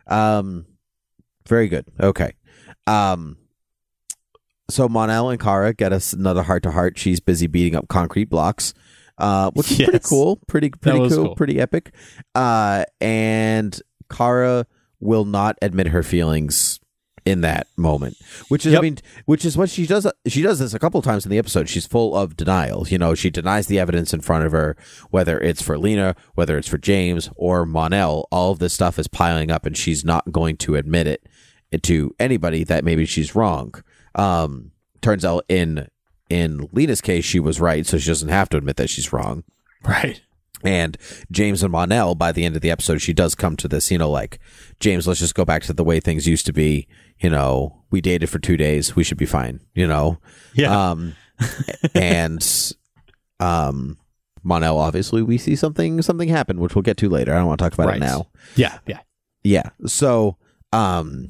Um, 0.07 0.66
very 1.47 1.68
good. 1.68 1.86
Okay. 1.99 2.34
Um, 2.88 3.38
so 4.70 4.88
Mon-El 4.89 5.30
and 5.30 5.39
Kara 5.39 5.74
get 5.74 5.93
us 5.93 6.14
another 6.14 6.43
heart 6.43 6.64
to 6.64 6.72
heart. 6.72 6.97
She's 6.97 7.20
busy 7.20 7.47
beating 7.47 7.76
up 7.76 7.88
concrete 7.88 8.30
blocks, 8.30 8.74
uh, 9.18 9.51
which 9.51 9.72
is 9.72 9.78
pretty 9.78 9.99
cool. 9.99 10.38
Pretty 10.47 10.70
pretty 10.70 10.99
cool, 10.99 11.09
cool. 11.09 11.36
Pretty 11.36 11.59
epic. 11.59 11.93
Uh, 12.36 12.84
and 12.99 13.80
Kara 14.09 14.66
will 14.99 15.26
not 15.26 15.57
admit 15.62 15.88
her 15.88 16.03
feelings 16.03 16.80
in 17.26 17.41
that 17.41 17.67
moment, 17.78 18.17
which 18.47 18.65
is 18.65 18.74
I 18.74 18.82
mean, 18.82 18.97
which 19.26 19.45
is 19.45 19.57
what 19.57 19.69
she 19.69 19.86
does. 19.86 20.07
She 20.28 20.41
does 20.41 20.59
this 20.59 20.74
a 20.74 20.80
couple 20.80 21.01
times 21.01 21.26
in 21.26 21.32
the 21.32 21.38
episode. 21.38 21.69
She's 21.69 21.86
full 21.86 22.15
of 22.15 22.36
denial. 22.36 22.88
You 22.88 22.97
know, 22.97 23.13
she 23.15 23.30
denies 23.30 23.67
the 23.67 23.80
evidence 23.80 24.13
in 24.13 24.22
front 24.22 24.45
of 24.45 24.51
her, 24.51 24.76
whether 25.09 25.39
it's 25.39 25.61
for 25.61 25.78
Lena, 25.78 26.15
whether 26.36 26.57
it's 26.57 26.67
for 26.67 26.78
James 26.78 27.30
or 27.36 27.65
Mon-El. 27.65 28.28
All 28.32 28.51
of 28.51 28.59
this 28.59 28.74
stuff 28.74 28.97
is 28.97 29.07
piling 29.07 29.51
up, 29.51 29.65
and 29.65 29.78
she's 29.78 30.03
not 30.03 30.32
going 30.32 30.57
to 30.57 30.76
admit 30.76 31.07
it 31.07 31.28
to 31.84 32.15
anybody 32.19 32.63
that 32.63 32.84
maybe 32.84 33.05
she's 33.05 33.36
wrong. 33.36 33.74
Um, 34.15 34.72
turns 35.01 35.24
out 35.24 35.45
in 35.47 35.88
in 36.30 36.69
Lena's 36.72 37.01
case, 37.01 37.26
she 37.26 37.39
was 37.39 37.59
right, 37.59 37.86
so 37.86 37.97
she 37.97 38.07
doesn't 38.07 38.30
have 38.30 38.49
to 38.49 38.57
admit 38.57 38.78
that 38.78 38.89
she's 38.89 39.11
wrong. 39.11 39.43
right 39.84 40.22
And 40.63 40.97
James 41.32 41.63
and 41.63 41.72
Mon-El, 41.72 42.15
by 42.15 42.32
the 42.32 42.45
end 42.45 42.55
of 42.55 42.61
the 42.61 42.72
episode, 42.72 43.01
she 43.01 43.13
does 43.13 43.36
come 43.36 43.55
to 43.57 43.67
this, 43.67 43.91
you 43.91 43.97
know, 43.97 44.09
like, 44.09 44.39
James, 44.80 45.07
let's 45.07 45.19
just 45.19 45.36
go 45.36 45.43
back 45.43 45.63
to 45.63 45.74
the 45.74 45.84
way 45.84 45.99
things 45.99 46.28
used 46.28 46.45
to 46.45 46.53
be. 46.53 46.88
You 47.22 47.30
know, 47.30 47.84
we 47.91 48.01
dated 48.01 48.30
for 48.30 48.39
two 48.39 48.57
days. 48.57 48.95
We 48.95 49.03
should 49.03 49.17
be 49.17 49.26
fine, 49.26 49.59
you 49.76 49.88
know? 49.88 50.17
yeah 50.53 50.89
Um, 50.91 51.13
and, 51.95 52.74
um, 53.39 53.97
Mon-El, 54.43 54.78
obviously, 54.78 55.22
we 55.22 55.38
see 55.38 55.55
something, 55.55 56.01
something 56.01 56.28
happen, 56.30 56.59
which 56.59 56.74
we'll 56.76 56.82
get 56.82 56.97
to 56.97 57.09
later. 57.09 57.34
I 57.34 57.38
don't 57.38 57.45
want 57.47 57.59
to 57.59 57.63
talk 57.65 57.74
about 57.74 57.88
Right. 57.88 57.97
it 57.97 57.99
now. 57.99 58.28
yeah 58.55 58.80
yeah 58.88 58.99
Yeah. 59.43 59.69
So, 59.86 60.38
um, 60.74 61.28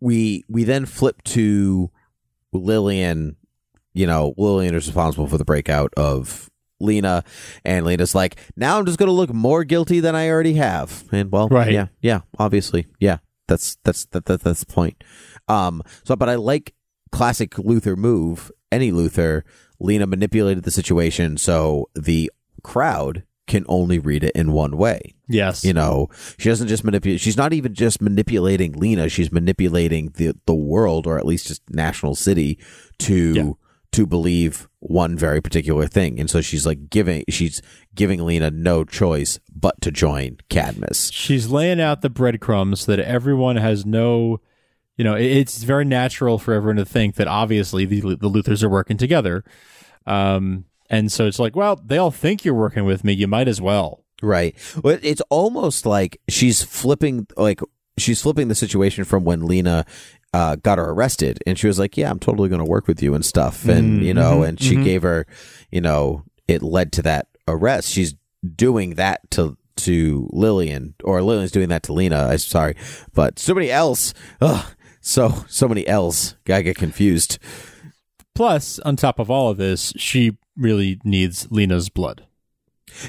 we 0.00 0.44
we 0.48 0.64
then 0.64 0.86
flip 0.86 1.22
to 1.24 1.90
Lillian. 2.52 3.36
You 3.94 4.06
know, 4.06 4.34
Lillian 4.36 4.74
is 4.74 4.86
responsible 4.86 5.26
for 5.26 5.38
the 5.38 5.44
breakout 5.44 5.92
of 5.96 6.50
Lena, 6.80 7.24
and 7.64 7.86
Lena's 7.86 8.14
like, 8.14 8.36
"Now 8.56 8.78
I'm 8.78 8.84
just 8.86 8.98
going 8.98 9.08
to 9.08 9.12
look 9.12 9.32
more 9.32 9.64
guilty 9.64 10.00
than 10.00 10.14
I 10.14 10.28
already 10.28 10.54
have." 10.54 11.04
And 11.12 11.32
well, 11.32 11.48
Right. 11.48 11.72
yeah, 11.72 11.86
yeah, 12.02 12.20
obviously, 12.38 12.86
yeah. 13.00 13.18
That's 13.48 13.76
that's 13.84 14.06
that, 14.06 14.26
that 14.26 14.42
that's 14.42 14.64
the 14.64 14.72
point. 14.72 15.02
Um. 15.48 15.82
So, 16.04 16.16
but 16.16 16.28
I 16.28 16.34
like 16.36 16.74
classic 17.12 17.52
Luthor 17.52 17.96
move. 17.96 18.50
Any 18.72 18.90
Luthor, 18.90 19.42
Lena 19.78 20.06
manipulated 20.06 20.64
the 20.64 20.70
situation 20.70 21.36
so 21.36 21.88
the 21.94 22.30
crowd 22.62 23.22
can 23.46 23.64
only 23.68 23.98
read 23.98 24.24
it 24.24 24.32
in 24.34 24.50
one 24.50 24.76
way. 24.76 25.14
yes 25.28 25.64
You 25.64 25.72
know, 25.72 26.08
she 26.36 26.48
doesn't 26.48 26.66
just 26.66 26.82
manipulate. 26.82 27.20
She's 27.20 27.36
not 27.36 27.52
even 27.52 27.74
just 27.74 28.02
manipulating 28.02 28.72
Lena. 28.72 29.08
She's 29.08 29.30
manipulating 29.30 30.12
the 30.16 30.34
the 30.46 30.54
world, 30.54 31.06
or 31.06 31.16
at 31.16 31.24
least 31.24 31.46
just 31.46 31.62
national 31.70 32.16
city, 32.16 32.58
to 33.00 33.32
Yeah. 33.34 33.52
To 33.92 34.06
believe 34.06 34.68
one 34.80 35.16
very 35.16 35.40
particular 35.40 35.86
thing. 35.86 36.20
And 36.20 36.28
so 36.28 36.40
she's 36.40 36.66
like 36.66 36.90
giving 36.90 37.24
she's 37.28 37.62
giving 37.94 38.24
Lena 38.24 38.50
no 38.50 38.84
choice 38.84 39.40
but 39.54 39.80
to 39.80 39.90
join 39.90 40.38
Cadmus. 40.50 41.10
she's 41.10 41.48
laying 41.48 41.80
out 41.80 42.02
the 42.02 42.10
breadcrumbs 42.10 42.86
that 42.86 42.98
everyone 43.00 43.56
has 43.56 43.86
no 43.86 44.40
you 44.96 45.04
know 45.04 45.14
it's 45.14 45.62
very 45.62 45.84
natural 45.84 46.38
for 46.38 46.52
everyone 46.52 46.76
to 46.76 46.84
think 46.84 47.14
that 47.16 47.26
obviously 47.26 47.84
the, 47.86 48.00
the 48.00 48.30
luthors 48.30 48.62
are 48.62 48.68
working 48.68 48.96
together 48.96 49.44
um 50.06 50.64
and 50.90 51.10
so 51.10 51.26
it's 51.26 51.38
like 51.38 51.56
well 51.56 51.80
they 51.84 51.98
all 51.98 52.10
think 52.10 52.44
you're 52.44 52.54
working 52.54 52.84
with 52.84 53.02
me 53.02 53.12
you 53.12 53.26
might 53.26 53.48
as 53.48 53.60
well 53.60 54.04
Right. 54.22 54.56
Well, 54.82 54.98
it's 55.02 55.20
almost 55.28 55.84
like 55.84 56.20
she's 56.28 56.62
flipping 56.62 57.26
like 57.36 57.60
she's 57.98 58.22
flipping 58.22 58.48
the 58.48 58.54
situation 58.54 59.04
from 59.04 59.24
when 59.24 59.46
Lena 59.46 59.84
uh, 60.32 60.56
got 60.56 60.78
her 60.78 60.90
arrested, 60.90 61.42
and 61.46 61.58
she 61.58 61.66
was 61.66 61.78
like, 61.78 61.96
"Yeah, 61.96 62.10
I'm 62.10 62.18
totally 62.18 62.48
going 62.48 62.64
to 62.64 62.70
work 62.70 62.86
with 62.86 63.02
you 63.02 63.14
and 63.14 63.24
stuff," 63.24 63.64
and 63.66 63.96
mm-hmm, 63.96 64.02
you 64.02 64.14
know, 64.14 64.36
mm-hmm, 64.36 64.44
and 64.44 64.60
she 64.60 64.74
mm-hmm. 64.74 64.84
gave 64.84 65.02
her, 65.02 65.26
you 65.70 65.80
know, 65.80 66.24
it 66.46 66.62
led 66.62 66.92
to 66.92 67.02
that 67.02 67.28
arrest. 67.48 67.90
She's 67.90 68.14
doing 68.54 68.94
that 68.94 69.30
to 69.32 69.56
to 69.76 70.28
Lillian, 70.32 70.94
or 71.04 71.22
Lillian's 71.22 71.52
doing 71.52 71.68
that 71.68 71.82
to 71.84 71.92
Lena. 71.92 72.28
I'm 72.28 72.38
sorry, 72.38 72.76
but 73.14 73.38
somebody 73.38 73.70
else. 73.70 74.14
Ugh, 74.40 74.64
so 75.00 75.44
so 75.48 75.68
many 75.68 75.86
L's. 75.86 76.36
I 76.48 76.62
get 76.62 76.76
confused. 76.76 77.38
plus 78.34 78.78
on 78.80 78.96
top 78.96 79.18
of 79.18 79.30
all 79.30 79.50
of 79.50 79.56
this 79.56 79.92
she 79.96 80.36
really 80.56 81.00
needs 81.04 81.50
lena's 81.50 81.88
blood 81.88 82.26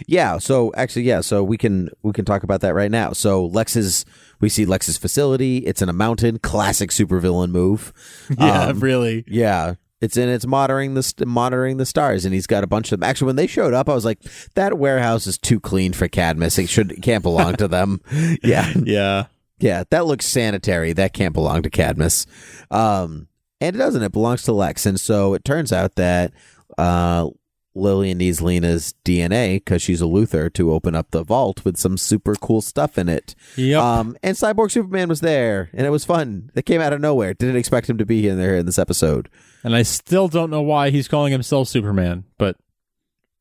Yeah, 0.07 0.37
so 0.37 0.71
actually 0.75 1.03
yeah, 1.03 1.21
so 1.21 1.43
we 1.43 1.57
can 1.57 1.89
we 2.03 2.13
can 2.13 2.25
talk 2.25 2.43
about 2.43 2.61
that 2.61 2.73
right 2.73 2.91
now. 2.91 3.13
So 3.13 3.45
Lex's 3.45 4.05
we 4.39 4.49
see 4.49 4.65
Lex's 4.65 4.97
facility, 4.97 5.59
it's 5.59 5.81
in 5.81 5.89
a 5.89 5.93
mountain, 5.93 6.39
classic 6.39 6.91
supervillain 6.91 7.51
move. 7.51 7.93
yeah 8.37 8.65
Um, 8.65 8.79
really 8.79 9.23
yeah. 9.27 9.75
It's 9.99 10.15
in 10.15 10.29
it's 10.29 10.45
monitoring 10.45 10.93
the 10.93 11.13
monitoring 11.25 11.77
the 11.77 11.85
stars 11.85 12.23
and 12.23 12.33
he's 12.33 12.45
got 12.47 12.63
a 12.63 12.67
bunch 12.67 12.91
of 12.91 12.99
them. 12.99 13.09
Actually 13.09 13.27
when 13.27 13.35
they 13.35 13.47
showed 13.47 13.73
up 13.73 13.89
I 13.89 13.93
was 13.93 14.05
like 14.05 14.19
that 14.53 14.77
warehouse 14.77 15.25
is 15.25 15.37
too 15.37 15.59
clean 15.59 15.93
for 15.93 16.07
Cadmus. 16.07 16.59
It 16.59 16.69
should 16.69 17.01
can't 17.01 17.23
belong 17.23 17.55
to 17.55 17.67
them. 17.67 18.01
Yeah. 18.43 18.71
yeah 18.83 19.25
Yeah, 19.59 19.83
that 19.89 20.05
looks 20.05 20.25
sanitary. 20.27 20.93
That 20.93 21.13
can't 21.13 21.33
belong 21.33 21.63
to 21.63 21.69
Cadmus. 21.71 22.27
Um, 22.69 23.27
and 23.59 23.75
it 23.75 23.79
doesn't. 23.79 24.03
It 24.03 24.11
belongs 24.11 24.43
to 24.43 24.51
Lex. 24.53 24.85
And 24.85 24.99
so 24.99 25.33
it 25.33 25.43
turns 25.43 25.73
out 25.73 25.95
that 25.95 26.31
uh, 26.77 27.29
Lillian 27.77 28.17
needs 28.17 28.41
Lena's 28.41 28.93
DNA 29.05 29.55
because 29.55 29.81
she's 29.81 30.01
a 30.01 30.05
Luthor 30.05 30.51
to 30.53 30.71
open 30.73 30.95
up 30.95 31.11
the 31.11 31.23
vault 31.23 31.63
with 31.63 31.77
some 31.77 31.97
super 31.97 32.35
cool 32.35 32.61
stuff 32.61 32.97
in 32.97 33.07
it. 33.09 33.35
yep 33.55 33.81
Um, 33.81 34.17
and 34.23 34.35
Cyborg 34.35 34.71
Superman 34.71 35.09
was 35.09 35.21
there, 35.21 35.69
and 35.73 35.85
it 35.87 35.89
was 35.91 36.03
fun. 36.05 36.49
It 36.55 36.65
came 36.65 36.81
out 36.81 36.93
of 36.93 37.01
nowhere. 37.01 37.33
Didn't 37.33 37.55
expect 37.57 37.89
him 37.89 37.97
to 37.97 38.05
be 38.05 38.27
in 38.27 38.37
there 38.37 38.57
in 38.57 38.65
this 38.65 38.79
episode. 38.79 39.29
and 39.63 39.75
i 39.75 39.83
still 39.83 40.27
don't 40.27 40.49
know 40.49 40.61
why 40.61 40.89
he's 40.89 41.07
calling 41.07 41.31
himself 41.31 41.67
superman 41.67 42.23
but 42.37 42.55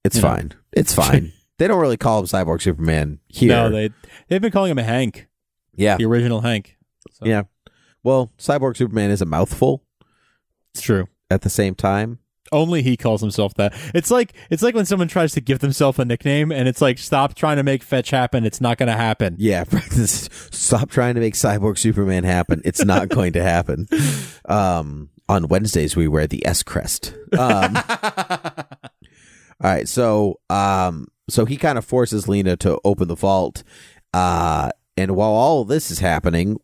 It's 0.05 0.17
You 0.17 0.23
know. 0.23 0.29
fine. 0.29 0.53
It's 0.73 0.95
fine. 0.95 1.33
they 1.59 1.67
don't 1.69 1.81
really 1.81 1.97
call 1.97 2.21
him 2.21 2.27
Cyborg 2.27 2.61
Superman 2.63 3.19
here. 3.29 3.49
No, 3.49 3.71
they 3.71 3.91
they've 4.29 4.41
been 4.43 4.53
calling 4.53 4.71
him 4.71 4.79
a 4.79 4.85
Hank, 4.85 5.27
yeah, 5.75 5.97
the 5.97 6.05
original 6.05 6.41
Hank. 6.43 6.77
So, 7.13 7.25
yeah. 7.27 7.43
Well, 8.03 8.31
Cyborg 8.39 8.77
Superman 8.77 9.11
is 9.11 9.21
a 9.23 9.27
mouthful 9.27 9.83
it's 10.75 10.83
true. 10.83 11.09
at 11.31 11.43
the 11.43 11.51
same 11.51 11.75
time. 11.75 12.19
Only 12.53 12.83
he 12.83 12.97
calls 12.97 13.21
himself 13.21 13.55
that. 13.55 13.75
It's 13.95 14.11
like 14.11 14.33
it's 14.51 14.63
like 14.63 14.75
when 14.75 14.87
someone 14.87 15.09
tries 15.09 15.33
to 15.33 15.41
give 15.41 15.59
themselves 15.61 15.99
a 15.99 16.05
nickname, 16.05 16.51
and 16.53 16.69
it's 16.69 16.81
like, 16.81 16.99
stop 16.99 17.35
trying 17.35 17.57
to 17.57 17.63
make 17.63 17.83
fetch 17.83 18.11
happen. 18.11 18.45
It's 18.45 18.61
not 18.61 18.79
going 18.79 18.89
to 18.89 18.97
happen. 18.97 19.37
Yeah. 19.39 19.65
Stop 19.71 20.91
trying 20.91 21.15
to 21.15 21.21
make 21.21 21.35
Cyborg 21.35 21.79
Superman 21.79 22.25
happen. 22.25 22.61
It's 22.65 22.85
not 22.85 23.09
going 23.11 23.33
to 23.35 23.43
happen. 23.43 23.87
Um, 24.47 25.11
on 25.29 25.49
Wednesdays 25.49 25.97
we 25.97 26.09
wear 26.09 26.27
the 26.27 26.45
S 26.47 26.63
crest. 26.63 27.15
Um, 27.39 27.77
all 28.01 28.65
right, 29.63 29.89
so 29.89 30.41
um, 30.51 31.09
so 31.29 31.45
he 31.45 31.57
kind 31.57 31.79
of 31.79 31.85
forces 31.85 32.29
Lena 32.29 32.57
to 32.59 32.79
open 32.85 33.09
the 33.09 33.17
vault, 33.17 33.63
uh, 34.13 34.71
and 34.97 35.17
while 35.17 35.31
all 35.31 35.65
this 35.65 35.91
is 35.91 35.99
happening, 35.99 36.59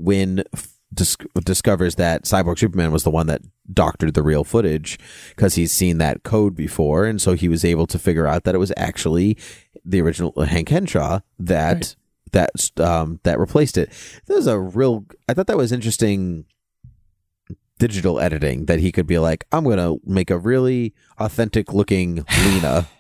f- 0.55 0.68
dis- 0.93 1.16
discovers 1.45 1.95
that 1.97 2.24
Cyborg 2.24 2.59
Superman 2.59 2.93
was 2.93 3.05
the 3.05 3.11
one 3.11 3.26
that 3.28 3.43
doctored 3.72 4.14
the 4.14 4.22
real 4.22 4.45
footage 4.45 4.99
because 5.30 5.55
he's 5.55 5.72
seen 5.72 5.99
that 5.99 6.22
code 6.22 6.55
before, 6.57 7.07
and 7.07 7.20
so 7.20 7.34
he 7.34 7.49
was 7.49 7.64
able 7.64 7.86
to 7.86 7.99
figure 7.99 8.26
out 8.26 8.45
that 8.45 8.55
it 8.55 8.59
was 8.59 8.72
actually 8.76 9.36
the 9.84 10.01
original 10.01 10.32
Hank 10.45 10.68
Henshaw 10.68 11.20
that 11.38 11.74
Right. 11.74 11.97
that 12.32 12.80
um, 12.80 13.20
that 13.24 13.38
replaced 13.38 13.76
it. 13.78 13.90
That 14.26 14.34
was 14.36 14.47
a 14.47 14.59
real. 14.59 15.05
I 15.28 15.34
thought 15.34 15.47
that 15.49 15.57
was 15.57 15.72
interesting 15.72 16.45
digital 17.78 18.20
editing 18.20 18.66
that 18.66 18.78
he 18.78 18.93
could 18.93 19.07
be 19.07 19.18
like, 19.18 19.45
I'm 19.51 19.64
gonna 19.64 19.97
make 20.05 20.30
a 20.30 20.38
really 20.38 20.95
authentic 21.18 21.72
looking 21.72 22.24
Lena. 22.45 22.88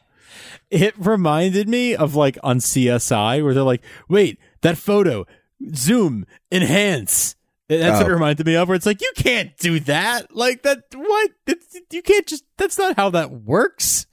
It 0.70 0.94
reminded 0.96 1.68
me 1.68 1.94
of 1.94 2.14
like 2.14 2.38
on 2.42 2.58
CSI 2.58 3.44
where 3.44 3.52
they're 3.52 3.62
like, 3.62 3.82
wait, 4.08 4.38
that 4.62 4.78
photo, 4.78 5.26
zoom, 5.74 6.24
enhance. 6.50 7.36
That's 7.68 7.98
what 7.98 8.02
Oh. 8.02 8.06
it 8.06 8.10
uh, 8.10 8.14
reminded 8.14 8.46
me 8.46 8.56
of. 8.56 8.68
Where 8.68 8.74
it's 8.76 8.86
like, 8.86 9.00
you 9.00 9.12
can't 9.16 9.56
do 9.58 9.80
that. 9.80 10.34
Like 10.34 10.62
that. 10.62 10.84
What? 10.94 11.30
It's, 11.46 11.78
you 11.90 12.02
can't 12.02 12.26
just. 12.26 12.44
That's 12.58 12.78
not 12.78 12.96
how 12.96 13.10
that 13.10 13.30
works. 13.30 14.06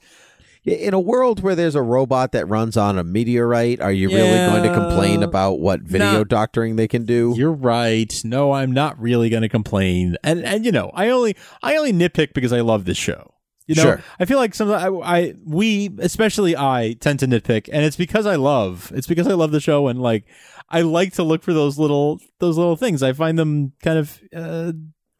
In 0.64 0.92
a 0.92 1.00
world 1.00 1.42
where 1.42 1.54
there's 1.54 1.74
a 1.74 1.80
robot 1.82 2.32
that 2.32 2.46
runs 2.46 2.76
on 2.76 2.98
a 2.98 3.02
meteorite, 3.02 3.80
are 3.80 3.90
you 3.90 4.08
really 4.08 4.36
going 4.50 4.62
to 4.62 4.74
complain 4.74 5.22
about 5.22 5.58
what 5.58 5.80
video 5.80 6.22
doctoring 6.22 6.76
they 6.76 6.86
can 6.86 7.06
do? 7.06 7.32
You're 7.34 7.50
right. 7.50 8.12
No, 8.24 8.52
I'm 8.52 8.70
not 8.70 9.00
really 9.00 9.30
going 9.30 9.40
to 9.42 9.48
complain. 9.48 10.16
And 10.22 10.44
and 10.44 10.66
you 10.66 10.70
know, 10.70 10.90
I 10.94 11.08
only 11.08 11.34
I 11.62 11.76
only 11.76 11.94
nitpick 11.94 12.34
because 12.34 12.52
I 12.52 12.60
love 12.60 12.84
this 12.84 12.98
show. 12.98 13.32
You 13.70 13.76
know, 13.76 13.82
Sure. 13.82 14.02
I 14.18 14.24
feel 14.24 14.38
like 14.38 14.54
sometimes 14.54 14.82
I, 15.04 15.18
I 15.18 15.34
we 15.44 15.90
especially 16.00 16.56
I 16.56 16.96
tend 16.98 17.20
to 17.20 17.26
nitpick, 17.28 17.68
and 17.72 17.84
it's 17.84 17.96
because 17.96 18.26
I 18.26 18.34
love 18.34 18.90
it's 18.94 19.06
because 19.06 19.28
I 19.28 19.34
love 19.34 19.52
the 19.52 19.60
show, 19.60 19.86
and 19.88 20.00
like 20.02 20.24
I 20.68 20.80
like 20.80 21.12
to 21.14 21.22
look 21.22 21.42
for 21.44 21.52
those 21.52 21.78
little 21.78 22.18
those 22.40 22.56
little 22.58 22.76
things. 22.76 23.02
I 23.02 23.12
find 23.12 23.38
them 23.38 23.72
kind 23.82 23.98
of 23.98 24.20
uh, 24.34 24.72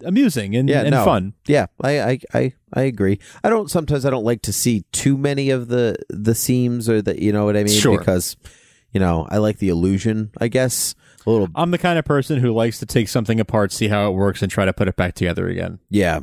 amusing 0.05 0.57
and, 0.57 0.68
Yeah, 0.68 0.80
and 0.80 0.90
no. 0.90 1.05
fun. 1.05 1.34
Yeah, 1.46 1.66
I, 1.80 2.01
I, 2.01 2.18
I, 2.34 2.53
I 2.72 2.82
agree. 2.82 3.18
I 3.44 3.51
don't 3.51 3.70
sometimes 3.70 4.05
I 4.05 4.11
don't 4.11 4.24
like 4.24 4.42
to 4.42 4.53
see 4.53 4.82
too 4.92 5.16
many 5.16 5.51
of 5.51 5.68
the 5.68 5.96
the 6.09 6.34
seams 6.34 6.88
or 6.88 7.03
the 7.03 7.22
you 7.22 7.32
know 7.32 7.44
what 7.44 7.57
I 7.57 7.64
mean 7.64 7.78
Sure. 7.78 7.98
because 7.98 8.36
you 8.92 8.98
know 9.01 9.26
I 9.30 9.38
like 9.38 9.59
the 9.59 9.68
illusion. 9.68 10.30
I 10.40 10.48
guess 10.48 10.94
a 11.26 11.30
little. 11.30 11.48
I'm 11.55 11.70
the 11.70 11.78
kind 11.78 11.98
of 11.98 12.05
person 12.05 12.38
who 12.40 12.51
likes 12.53 12.78
to 12.80 12.86
take 12.86 13.09
something 13.09 13.38
apart, 13.40 13.72
see 13.72 13.88
how 13.88 14.09
it 14.09 14.14
works, 14.14 14.42
and 14.42 14.51
try 14.51 14.64
to 14.64 14.72
put 14.72 14.88
it 14.88 14.96
back 14.96 15.14
together 15.14 15.46
again. 15.48 15.78
Yeah, 15.90 16.20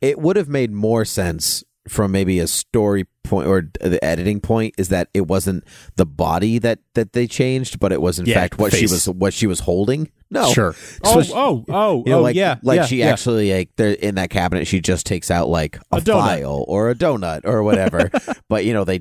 it 0.00 0.18
would 0.18 0.36
have 0.36 0.48
made 0.48 0.70
more 0.72 1.04
sense 1.04 1.64
from 1.88 2.12
maybe 2.12 2.38
a 2.38 2.46
story 2.46 3.06
point 3.24 3.46
or 3.48 3.70
the 3.80 4.02
editing 4.04 4.40
point 4.40 4.74
is 4.76 4.88
that 4.90 5.08
it 5.14 5.26
wasn't 5.26 5.64
the 5.96 6.04
body 6.04 6.58
that 6.58 6.80
that 6.94 7.12
they 7.14 7.26
changed, 7.26 7.78
but 7.80 7.92
it 7.92 8.00
was 8.02 8.18
in 8.18 8.26
Yeah, 8.26 8.34
fact 8.34 8.58
what 8.58 8.72
she 8.74 8.84
was 8.86 9.08
what 9.08 9.32
she 9.32 9.46
was 9.46 9.60
holding. 9.60 10.10
No, 10.30 10.52
Sure. 10.52 10.72
So 10.74 10.98
Oh, 11.04 11.22
she- 11.22 11.32
oh, 11.34 11.64
oh, 11.70 12.02
You 12.04 12.12
know, 12.12 12.18
oh, 12.18 12.22
like 12.22 12.36
yeah, 12.36 12.56
like 12.62 12.76
yeah, 12.76 12.86
she 12.86 12.98
yeah. 12.98 13.06
actually 13.06 13.52
like 13.52 13.70
they're 13.76 13.92
in 13.92 14.16
that 14.16 14.28
cabinet. 14.28 14.66
She 14.66 14.80
just 14.80 15.06
takes 15.06 15.30
out 15.30 15.48
like 15.48 15.78
a, 15.90 15.96
A 15.96 16.00
file 16.02 16.64
or 16.68 16.90
a 16.90 16.94
donut 16.94 17.42
or 17.44 17.62
whatever. 17.62 18.10
but 18.48 18.66
you 18.66 18.74
know 18.74 18.84
they 18.84 19.00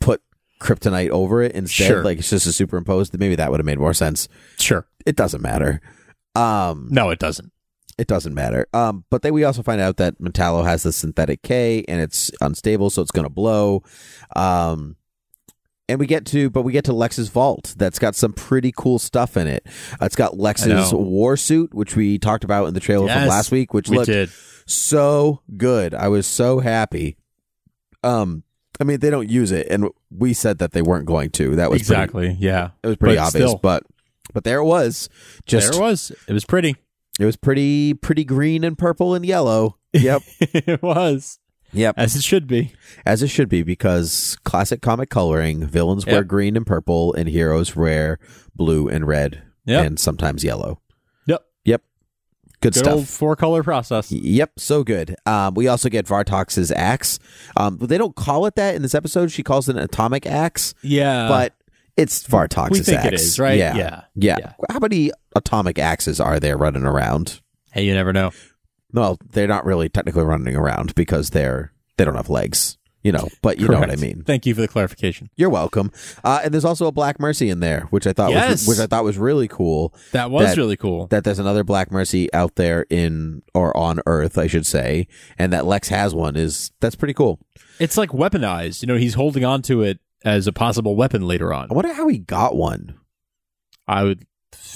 put 0.00 0.22
kryptonite 0.60 1.10
over 1.10 1.42
it 1.42 1.52
instead. 1.52 1.86
Sure. 1.88 2.04
Like 2.04 2.18
it's 2.18 2.30
just 2.30 2.46
a 2.46 2.52
superimposed. 2.52 3.18
Maybe 3.18 3.34
that 3.36 3.50
would 3.50 3.60
have 3.60 3.66
made 3.66 3.78
more 3.78 3.92
sense. 3.94 4.28
Sure. 4.58 4.86
It 5.04 5.16
doesn't 5.16 5.42
matter. 5.42 5.80
Um, 6.34 6.88
No, 6.90 7.10
it 7.10 7.18
doesn't. 7.18 7.52
It 7.98 8.06
doesn't 8.06 8.34
matter. 8.34 8.66
Um, 8.72 9.04
but 9.10 9.22
then 9.22 9.34
we 9.34 9.44
also 9.44 9.62
find 9.62 9.80
out 9.80 9.96
that 9.98 10.18
Metallo 10.20 10.64
has 10.64 10.82
the 10.82 10.92
synthetic 10.92 11.42
K 11.42 11.84
and 11.88 12.00
it's 12.00 12.30
unstable, 12.40 12.90
so 12.90 13.02
it's 13.02 13.10
going 13.10 13.26
to 13.26 13.30
blow. 13.30 13.82
Um, 14.34 14.96
and 15.88 15.98
we 16.00 16.06
get 16.06 16.24
to, 16.26 16.48
but 16.48 16.62
we 16.62 16.72
get 16.72 16.84
to 16.86 16.92
Lex's 16.92 17.28
vault 17.28 17.74
that's 17.76 17.98
got 17.98 18.14
some 18.14 18.32
pretty 18.32 18.72
cool 18.74 18.98
stuff 18.98 19.36
in 19.36 19.46
it. 19.46 19.66
Uh, 20.00 20.06
it's 20.06 20.16
got 20.16 20.38
Lex's 20.38 20.92
war 20.94 21.36
suit, 21.36 21.74
which 21.74 21.94
we 21.96 22.18
talked 22.18 22.44
about 22.44 22.66
in 22.66 22.74
the 22.74 22.80
trailer 22.80 23.08
from 23.08 23.28
last 23.28 23.50
week, 23.50 23.74
which 23.74 23.88
We 23.90 23.96
looked 23.98 24.06
did. 24.06 24.30
so 24.64 25.42
good. 25.56 25.92
I 25.92 26.08
was 26.08 26.26
so 26.26 26.60
happy. 26.60 27.16
Um, 28.02 28.42
I 28.80 28.84
mean, 28.84 29.00
they 29.00 29.10
don't 29.10 29.28
use 29.28 29.52
it, 29.52 29.66
and 29.70 29.88
we 30.10 30.32
said 30.32 30.58
that 30.58 30.72
they 30.72 30.82
weren't 30.82 31.04
going 31.06 31.30
to. 31.32 31.56
That 31.56 31.70
was 31.70 31.82
pretty- 31.82 31.92
Exactly. 32.02 32.36
yeah. 32.40 32.70
it 32.82 32.86
was 32.86 32.96
pretty 32.96 33.16
But 33.16 33.26
obvious, 33.26 33.50
still. 33.50 33.58
but 33.62 33.82
but 34.32 34.44
there 34.44 34.58
it 34.60 34.64
was. 34.64 35.08
Just 35.46 35.72
there 35.72 35.78
it 35.80 35.82
was. 35.82 36.10
It 36.26 36.32
was 36.32 36.44
pretty. 36.44 36.76
It 37.22 37.26
was 37.26 37.36
pretty 37.36 37.94
pretty 37.94 38.24
green 38.24 38.64
and 38.64 38.76
purple 38.76 39.14
and 39.14 39.24
yellow. 39.24 39.78
Yep. 39.92 40.22
it 40.40 40.82
was. 40.82 41.38
Yep. 41.74 41.94
As 41.96 42.16
it 42.16 42.22
should 42.22 42.46
be. 42.46 42.72
As 43.06 43.22
it 43.22 43.28
should 43.28 43.48
be, 43.48 43.62
because 43.62 44.36
classic 44.44 44.82
comic 44.82 45.08
coloring, 45.08 45.64
villains 45.66 46.04
wear 46.04 46.22
green 46.24 46.56
and 46.56 46.66
purple, 46.66 47.14
and 47.14 47.28
heroes 47.28 47.74
wear 47.74 48.18
blue 48.54 48.88
and 48.88 49.06
red, 49.06 49.42
Yep. 49.64 49.86
and 49.86 49.98
sometimes 49.98 50.44
yellow. 50.44 50.80
Yep. 51.26 51.42
Yep. 51.64 51.82
Good, 52.60 52.74
Good 52.74 52.78
stuff. 52.78 53.06
four 53.08 53.36
color 53.36 53.62
process. 53.62 54.12
Yep, 54.12 54.52
so 54.58 54.84
good. 54.84 55.16
Um, 55.24 55.54
we 55.54 55.66
also 55.66 55.88
get 55.88 56.06
Vartox's 56.06 56.70
axe. 56.72 57.18
Um, 57.56 57.78
they 57.78 57.96
don't 57.96 58.14
call 58.16 58.44
it 58.46 58.54
that 58.56 58.74
in 58.74 58.82
this 58.82 58.94
episode. 58.94 59.32
She 59.32 59.42
calls 59.42 59.68
it 59.70 59.76
an 59.76 59.82
atomic 59.82 60.26
axe, 60.26 60.74
Yeah. 60.82 61.26
but 61.28 61.54
it's 61.96 62.22
Vartox's 62.28 62.70
we 62.70 62.80
think 62.80 62.98
axe. 62.98 63.06
it 63.08 63.14
is, 63.14 63.38
right? 63.40 63.58
Yeah. 63.58 63.76
Yeah. 63.76 64.02
yeah. 64.14 64.36
Yeah. 64.40 64.52
How 64.70 64.78
many 64.78 65.10
atomic 65.36 65.78
axes 65.78 66.20
are 66.20 66.38
there 66.40 66.56
running 66.56 66.84
around? 66.84 67.40
hey, 67.72 67.84
you 67.84 67.94
never 67.94 68.12
know. 68.12 68.30
Well, 68.92 69.18
they're 69.32 69.46
not 69.48 69.64
really 69.64 69.88
technically 69.88 70.24
running 70.24 70.54
around 70.56 70.94
because 70.94 71.30
they're 71.30 71.72
they 71.96 72.04
don't 72.04 72.16
have 72.16 72.28
legs, 72.28 72.76
you 73.02 73.10
know. 73.12 73.28
But 73.40 73.58
you 73.58 73.66
know 73.68 73.80
what 73.80 73.90
I 73.90 73.96
mean. 73.96 74.22
Thank 74.26 74.44
you 74.44 74.54
for 74.54 74.60
the 74.60 74.68
clarification. 74.68 75.30
You're 75.36 75.48
welcome. 75.48 75.90
Uh, 76.22 76.40
and 76.44 76.52
there's 76.52 76.64
also 76.66 76.86
a 76.86 76.92
Black 76.92 77.18
Mercy 77.18 77.48
in 77.48 77.60
there, 77.60 77.82
which 77.90 78.06
I 78.06 78.12
thought 78.12 78.32
was 78.34 78.66
which 78.68 78.78
I 78.78 78.86
thought 78.86 79.04
was 79.04 79.16
really 79.16 79.48
cool. 79.48 79.94
That 80.12 80.30
was 80.30 80.48
That- 80.48 80.56
really 80.58 80.76
cool. 80.76 81.06
That 81.06 81.24
there's 81.24 81.38
another 81.38 81.64
Black 81.64 81.90
Mercy 81.90 82.30
out 82.34 82.56
there 82.56 82.84
in 82.90 83.42
or 83.54 83.74
on 83.74 84.00
Earth, 84.06 84.36
I 84.36 84.46
should 84.46 84.66
say, 84.66 85.06
and 85.38 85.50
that 85.54 85.64
Lex 85.64 85.88
has 85.88 86.14
one 86.14 86.36
is 86.36 86.70
that's 86.80 86.96
pretty 86.96 87.14
cool. 87.14 87.38
it's 87.78 87.96
like 87.96 88.10
weaponized. 88.10 88.82
You 88.82 88.88
know, 88.88 88.96
he's 88.96 89.14
holding 89.14 89.44
on 89.46 89.62
to 89.62 89.82
it 89.82 90.00
as 90.24 90.46
a 90.46 90.52
possible 90.52 90.94
weapon 90.94 91.26
later 91.26 91.54
on. 91.54 91.68
I 91.70 91.74
wonder 91.74 91.94
how 91.94 92.08
he 92.08 92.18
got 92.18 92.54
one. 92.54 92.98
I 93.88 94.02
would. 94.04 94.26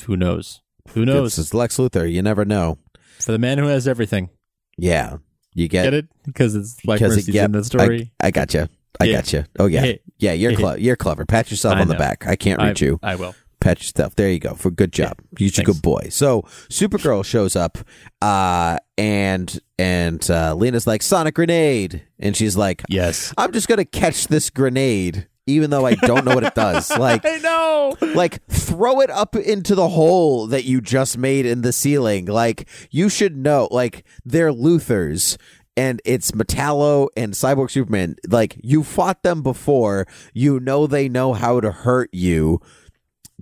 Who 0.06 0.16
knows? 0.16 0.60
Who 0.90 1.04
knows? 1.04 1.38
It's 1.38 1.54
Lex 1.54 1.76
Luthor. 1.78 2.10
You 2.10 2.22
never 2.22 2.44
know. 2.44 2.78
For 3.20 3.32
the 3.32 3.38
man 3.38 3.58
who 3.58 3.66
has 3.66 3.88
everything. 3.88 4.30
Yeah, 4.78 5.16
you 5.54 5.68
get, 5.68 5.84
Get 5.84 5.94
it? 5.94 6.08
Because 6.24 6.54
it's 6.54 6.84
like 6.84 7.00
Mercy's 7.00 7.28
yeah, 7.28 7.46
in 7.46 7.52
the 7.52 7.64
story. 7.64 8.12
I, 8.20 8.26
I 8.28 8.30
got 8.30 8.52
you. 8.52 8.68
I 9.00 9.04
Yeah. 9.04 9.12
got 9.16 9.32
you. 9.32 9.44
Oh 9.58 9.66
yeah, 9.66 9.94
yeah. 10.18 10.32
You're 10.32 10.54
clever. 10.54 10.78
You're 10.78 10.96
clever. 10.96 11.24
Pat 11.24 11.50
yourself 11.50 11.76
I 11.76 11.80
on 11.80 11.88
the 11.88 11.94
back. 11.94 12.26
I 12.26 12.36
can't 12.36 12.60
I, 12.60 12.68
reach 12.68 12.80
you. 12.82 12.98
I 13.02 13.14
will. 13.14 13.34
Pat 13.60 13.78
yourself. 13.80 14.14
There 14.16 14.30
you 14.30 14.38
go. 14.38 14.54
For 14.54 14.70
good 14.70 14.92
job. 14.92 15.18
You're 15.38 15.50
a 15.58 15.62
good 15.62 15.80
boy. 15.82 16.08
So 16.10 16.42
Supergirl 16.68 17.24
shows 17.24 17.56
up, 17.56 17.78
uh, 18.20 18.78
and 18.98 19.58
and 19.78 20.30
uh, 20.30 20.54
Lena's 20.54 20.86
like 20.86 21.02
Sonic 21.02 21.34
grenade, 21.34 22.02
and 22.18 22.36
she's 22.36 22.56
like, 22.56 22.82
Yes. 22.88 23.32
I'm 23.38 23.52
just 23.52 23.66
gonna 23.66 23.84
catch 23.84 24.28
this 24.28 24.50
grenade, 24.50 25.26
even 25.46 25.70
though 25.70 25.86
I 25.86 25.94
don't 25.94 26.24
know 26.24 26.34
what 26.34 26.44
it 26.44 26.54
does. 26.54 26.90
Like. 26.96 27.24
I 27.24 27.36
know. 27.38 27.96
like 28.14 28.44
throw 28.46 29.00
it 29.00 29.10
up 29.10 29.36
into 29.36 29.74
the 29.74 29.88
hole 29.88 30.46
that 30.48 30.64
you 30.64 30.80
just 30.80 31.16
made 31.18 31.46
in 31.46 31.62
the 31.62 31.72
ceiling 31.72 32.26
like 32.26 32.68
you 32.90 33.08
should 33.08 33.36
know 33.36 33.68
like 33.70 34.04
they're 34.24 34.52
luthors 34.52 35.36
and 35.76 36.00
it's 36.04 36.32
metallo 36.32 37.08
and 37.16 37.34
cyborg 37.34 37.70
superman 37.70 38.16
like 38.28 38.58
you 38.62 38.82
fought 38.82 39.22
them 39.22 39.42
before 39.42 40.06
you 40.34 40.58
know 40.60 40.86
they 40.86 41.08
know 41.08 41.32
how 41.32 41.60
to 41.60 41.70
hurt 41.70 42.10
you 42.12 42.60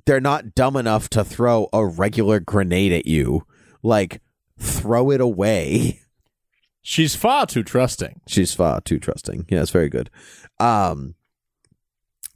they're 0.05 0.21
not 0.21 0.55
dumb 0.55 0.77
enough 0.77 1.09
to 1.11 1.25
throw 1.25 1.69
a 1.73 1.85
regular 1.87 2.41
grenade 2.41 2.93
at 2.93 3.07
you 3.07 3.47
like 3.83 4.21
throw 4.59 5.11
it 5.11 5.21
away 5.21 6.01
She's 6.87 7.17
far 7.17 7.47
too 7.47 7.63
trusting. 7.63 8.21
She's 8.29 8.53
far 8.53 8.83
too 8.83 8.99
trusting. 8.99 9.47
Yeah, 9.49 9.63
it's 9.63 9.71
very 9.71 9.89
good. 9.89 10.11
Um, 10.61 11.15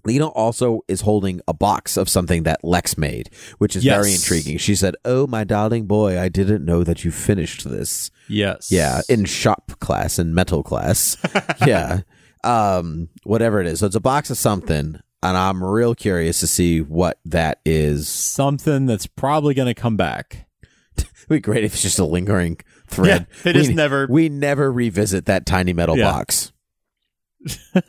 Lena 0.04 0.28
also 0.28 0.80
is 0.88 1.02
holding 1.02 1.40
a 1.48 1.52
box 1.52 1.96
of 1.96 2.08
something 2.08 2.44
that 2.44 2.64
Lex 2.64 2.96
made, 2.96 3.30
which 3.58 3.76
is 3.76 3.84
very 3.84 4.12
intriguing. 4.12 4.56
She 4.58 4.74
said, 4.74 4.94
"Oh, 5.04 5.26
my 5.26 5.44
darling 5.44 5.86
boy, 5.86 6.18
I 6.18 6.28
didn't 6.28 6.64
know 6.64 6.84
that 6.84 7.04
you 7.04 7.10
finished 7.10 7.68
this." 7.68 8.10
Yes. 8.28 8.70
Yeah, 8.70 9.00
in 9.08 9.24
shop 9.24 9.72
class, 9.80 10.18
in 10.18 10.32
metal 10.34 10.62
class. 10.62 11.16
yeah. 11.66 12.00
Um, 12.44 13.08
whatever 13.24 13.60
it 13.60 13.66
is. 13.66 13.80
So 13.80 13.86
it's 13.86 13.96
a 13.96 14.00
box 14.00 14.30
of 14.30 14.38
something. 14.38 15.00
and 15.22 15.36
I'm 15.36 15.62
real 15.64 15.94
curious 15.96 16.38
to 16.40 16.46
see 16.46 16.80
what 16.80 17.18
that 17.24 17.60
is. 17.64 18.08
Something 18.08 18.86
that's 18.86 19.06
probably 19.08 19.52
going 19.54 19.66
to 19.66 19.74
come 19.74 19.96
back. 19.96 20.46
It'd 20.96 21.08
be 21.28 21.40
great 21.40 21.64
if 21.64 21.72
it's 21.74 21.82
just 21.82 21.98
a 21.98 22.04
lingering 22.04 22.58
thread. 22.86 23.26
Yeah, 23.44 23.52
just 23.52 23.68
we, 23.70 23.74
never- 23.74 24.06
we 24.08 24.28
never 24.28 24.70
revisit 24.72 25.26
that 25.26 25.44
tiny 25.44 25.72
metal 25.72 25.98
Yeah. 25.98 26.04
box. 26.12 26.52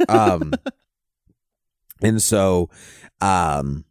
um, 0.07 0.53
and 2.01 2.21
so, 2.21 2.69
um, 3.21 3.85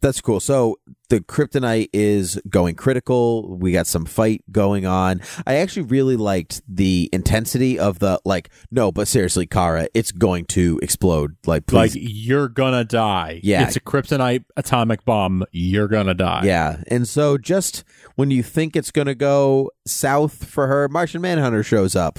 that's 0.00 0.20
cool. 0.20 0.40
So 0.40 0.78
the 1.14 1.20
kryptonite 1.20 1.90
is 1.92 2.40
going 2.48 2.74
critical. 2.74 3.56
We 3.56 3.70
got 3.70 3.86
some 3.86 4.04
fight 4.04 4.42
going 4.50 4.84
on. 4.84 5.20
I 5.46 5.56
actually 5.56 5.82
really 5.82 6.16
liked 6.16 6.60
the 6.68 7.08
intensity 7.12 7.78
of 7.78 8.00
the 8.00 8.20
like. 8.24 8.50
No, 8.72 8.90
but 8.90 9.06
seriously, 9.06 9.46
Kara, 9.46 9.86
it's 9.94 10.10
going 10.10 10.46
to 10.46 10.80
explode. 10.82 11.36
Like, 11.46 11.66
please. 11.66 11.94
Like 11.94 12.02
you're 12.04 12.48
gonna 12.48 12.84
die. 12.84 13.40
Yeah. 13.44 13.64
it's 13.64 13.76
a 13.76 13.80
kryptonite 13.80 14.44
atomic 14.56 15.04
bomb. 15.04 15.44
You're 15.52 15.86
gonna 15.86 16.14
die. 16.14 16.42
Yeah. 16.44 16.82
And 16.88 17.06
so 17.06 17.38
just 17.38 17.84
when 18.16 18.30
you 18.30 18.42
think 18.42 18.74
it's 18.74 18.90
going 18.90 19.06
to 19.06 19.14
go 19.14 19.70
south 19.86 20.44
for 20.44 20.66
her, 20.66 20.88
Martian 20.88 21.20
Manhunter 21.20 21.62
shows 21.62 21.94
up, 21.96 22.18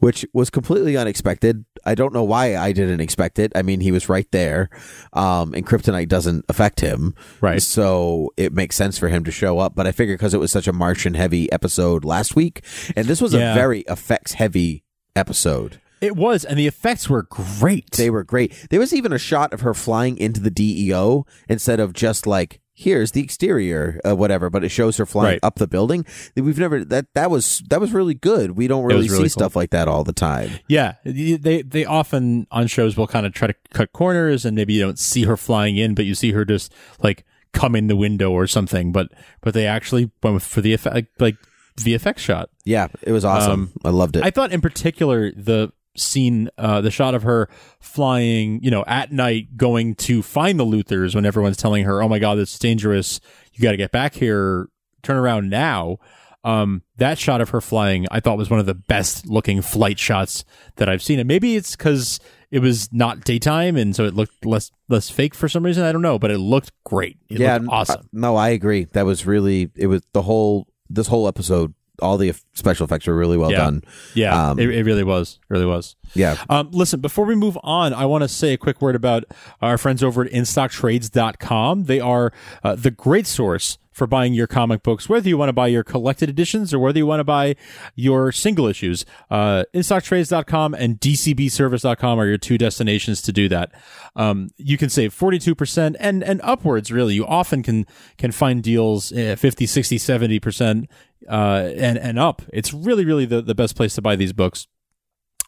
which 0.00 0.26
was 0.32 0.50
completely 0.50 0.96
unexpected. 0.96 1.64
I 1.84 1.94
don't 1.94 2.12
know 2.12 2.24
why 2.24 2.56
I 2.56 2.72
didn't 2.72 3.00
expect 3.00 3.38
it. 3.38 3.52
I 3.54 3.62
mean, 3.62 3.80
he 3.80 3.92
was 3.92 4.08
right 4.08 4.26
there. 4.32 4.70
Um, 5.12 5.54
and 5.54 5.66
kryptonite 5.66 6.08
doesn't 6.08 6.44
affect 6.48 6.80
him. 6.80 7.14
Right. 7.40 7.62
So 7.62 8.32
it 8.36 8.52
makes 8.52 8.76
sense 8.76 8.98
for 8.98 9.08
him 9.08 9.24
to 9.24 9.30
show 9.30 9.58
up. 9.58 9.74
But 9.74 9.86
I 9.86 9.92
figured 9.92 10.18
because 10.18 10.34
it 10.34 10.40
was 10.40 10.52
such 10.52 10.68
a 10.68 10.72
Martian 10.72 11.14
heavy 11.14 11.50
episode 11.52 12.04
last 12.04 12.36
week, 12.36 12.62
and 12.94 13.06
this 13.06 13.20
was 13.20 13.32
Yeah. 13.34 13.52
a 13.52 13.54
very 13.54 13.80
effects 13.88 14.34
heavy 14.34 14.84
episode. 15.14 15.80
It 16.00 16.14
was, 16.14 16.44
and 16.44 16.58
the 16.58 16.66
effects 16.66 17.08
were 17.08 17.22
great. 17.22 17.90
They 17.92 18.10
were 18.10 18.22
great. 18.24 18.66
There 18.70 18.80
was 18.80 18.92
even 18.92 19.12
a 19.12 19.18
shot 19.18 19.54
of 19.54 19.62
her 19.62 19.72
flying 19.72 20.18
into 20.18 20.40
the 20.40 20.50
DEO 20.50 21.24
instead 21.48 21.80
of 21.80 21.94
just 21.94 22.26
like 22.26 22.60
here's 22.78 23.12
the 23.12 23.22
exterior, 23.22 23.98
uh, 24.06 24.14
whatever. 24.14 24.50
But 24.50 24.62
it 24.62 24.68
shows 24.68 24.98
her 24.98 25.06
flying 25.06 25.26
Right. 25.36 25.40
up 25.42 25.54
the 25.54 25.66
building. 25.66 26.04
We've 26.36 26.58
never 26.58 26.84
that 26.84 27.06
that 27.14 27.30
was 27.30 27.62
that 27.70 27.80
was 27.80 27.92
really 27.94 28.12
good. 28.12 28.50
We 28.50 28.66
don't 28.68 28.84
really 28.84 29.08
really 29.08 29.24
see 29.24 29.28
stuff 29.30 29.56
like 29.56 29.70
that 29.70 29.88
all 29.88 30.04
the 30.04 30.12
time. 30.12 30.50
Yeah, 30.68 30.96
they 31.06 31.62
they 31.62 31.86
often 31.86 32.46
on 32.50 32.66
shows 32.66 32.94
will 32.98 33.06
kind 33.06 33.24
of 33.24 33.32
try 33.32 33.46
to 33.48 33.54
cut 33.72 33.94
corners, 33.94 34.44
and 34.44 34.54
maybe 34.54 34.74
you 34.74 34.82
don't 34.82 34.98
see 34.98 35.24
her 35.24 35.38
flying 35.38 35.78
in, 35.78 35.94
but 35.94 36.04
you 36.04 36.14
see 36.14 36.32
her 36.32 36.44
just 36.44 36.70
like 37.02 37.24
come 37.56 37.74
in 37.74 37.86
the 37.88 37.96
window 37.96 38.30
or 38.30 38.46
something. 38.46 38.92
But 38.92 39.08
but 39.40 39.54
they 39.54 39.66
actually 39.66 40.10
went 40.22 40.42
for 40.42 40.60
the 40.60 40.72
effect, 40.74 41.20
like 41.20 41.36
VFX 41.80 42.18
shot. 42.18 42.50
Yeah, 42.64 42.88
it 43.02 43.12
was 43.12 43.24
awesome. 43.24 43.52
Um, 43.52 43.72
I 43.84 43.90
loved 43.90 44.16
it. 44.16 44.24
I 44.24 44.30
thought 44.30 44.52
in 44.52 44.60
particular 44.60 45.32
the 45.32 45.72
scene, 45.96 46.50
uh, 46.58 46.82
the 46.82 46.90
shot 46.90 47.14
of 47.14 47.22
her 47.22 47.48
flying, 47.80 48.62
you 48.62 48.70
know, 48.70 48.84
at 48.86 49.12
night 49.12 49.56
going 49.56 49.94
to 49.94 50.22
find 50.22 50.60
the 50.60 50.66
Luthers 50.66 51.14
when 51.14 51.24
everyone's 51.24 51.56
telling 51.56 51.84
her, 51.84 52.02
"Oh 52.02 52.08
my 52.08 52.18
God, 52.18 52.36
this 52.36 52.52
is 52.52 52.58
dangerous. 52.58 53.20
You 53.54 53.62
got 53.62 53.72
to 53.72 53.76
get 53.76 53.92
back 53.92 54.14
here. 54.14 54.68
Turn 55.02 55.16
around 55.16 55.48
now." 55.50 55.98
Um, 56.46 56.82
that 56.98 57.18
shot 57.18 57.40
of 57.40 57.50
her 57.50 57.60
flying, 57.60 58.06
I 58.10 58.20
thought 58.20 58.38
was 58.38 58.48
one 58.48 58.60
of 58.60 58.66
the 58.66 58.74
best 58.74 59.26
looking 59.26 59.60
flight 59.62 59.98
shots 59.98 60.44
that 60.76 60.88
I've 60.88 61.02
seen. 61.02 61.18
And 61.18 61.26
maybe 61.26 61.56
it's 61.56 61.74
because 61.74 62.20
it 62.52 62.60
was 62.60 62.88
not 62.92 63.24
daytime, 63.24 63.76
and 63.76 63.94
so 63.96 64.04
it 64.04 64.14
looked 64.14 64.46
less 64.46 64.70
less 64.88 65.10
fake 65.10 65.34
for 65.34 65.48
some 65.48 65.64
reason. 65.64 65.82
I 65.84 65.90
don't 65.90 66.02
know, 66.02 66.18
but 66.18 66.30
it 66.30 66.38
looked 66.38 66.70
great. 66.84 67.18
It 67.28 67.40
yeah, 67.40 67.54
looked 67.56 67.68
awesome. 67.70 68.00
uh, 68.00 68.08
no, 68.12 68.36
I 68.36 68.50
agree. 68.50 68.84
That 68.92 69.04
was 69.04 69.26
really 69.26 69.70
it 69.74 69.88
was 69.88 70.02
the 70.12 70.22
whole 70.22 70.68
this 70.88 71.08
whole 71.08 71.26
episode. 71.26 71.74
All 72.02 72.18
the 72.18 72.34
special 72.52 72.84
effects 72.84 73.06
were 73.06 73.16
really 73.16 73.38
well 73.38 73.50
Yeah. 73.50 73.56
done. 73.56 73.82
yeah, 74.14 74.50
um, 74.50 74.58
it, 74.58 74.68
it 74.68 74.84
really 74.84 75.02
was, 75.02 75.40
really 75.48 75.64
was. 75.64 75.96
Yeah, 76.14 76.36
Um, 76.50 76.68
listen, 76.70 77.00
before 77.00 77.24
we 77.24 77.34
move 77.34 77.56
on, 77.62 77.94
I 77.94 78.04
want 78.04 78.20
to 78.20 78.28
say 78.28 78.52
a 78.52 78.58
quick 78.58 78.82
word 78.82 78.94
about 78.94 79.24
our 79.62 79.78
friends 79.78 80.02
over 80.04 80.22
at 80.22 80.30
InStockTrades.com. 80.30 81.84
They 81.84 81.98
are 82.00 82.32
uh, 82.62 82.74
the 82.74 82.90
great 82.90 83.26
source 83.26 83.78
for 83.96 84.06
buying 84.06 84.34
your 84.34 84.46
comic 84.46 84.82
books, 84.82 85.08
whether 85.08 85.26
you 85.26 85.38
want 85.38 85.48
to 85.48 85.54
buy 85.54 85.66
your 85.66 85.82
collected 85.82 86.28
editions 86.28 86.74
or 86.74 86.78
whether 86.78 86.98
you 86.98 87.06
want 87.06 87.18
to 87.20 87.24
buy 87.24 87.56
your 87.94 88.30
single 88.30 88.66
issues. 88.66 89.06
Uh, 89.30 89.64
InStockTrades.com 89.72 90.74
and 90.74 91.00
DCBService.com 91.00 92.20
are 92.20 92.26
your 92.26 92.36
two 92.36 92.58
destinations 92.58 93.22
to 93.22 93.32
do 93.32 93.48
that. 93.48 93.72
Um, 94.14 94.50
you 94.58 94.76
can 94.76 94.90
save 94.90 95.14
42% 95.18 95.96
and, 95.98 96.22
and 96.22 96.42
upwards, 96.42 96.92
really. 96.92 97.14
You 97.14 97.26
often 97.26 97.62
can, 97.62 97.86
can 98.18 98.32
find 98.32 98.62
deals 98.62 99.12
uh, 99.12 99.34
50, 99.38 99.64
60, 99.64 99.96
70%, 99.96 100.88
uh, 101.26 101.32
and, 101.32 101.96
and 101.96 102.18
up. 102.18 102.42
It's 102.52 102.74
really, 102.74 103.06
really 103.06 103.24
the, 103.24 103.40
the 103.40 103.54
best 103.54 103.76
place 103.76 103.94
to 103.94 104.02
buy 104.02 104.14
these 104.14 104.34
books. 104.34 104.66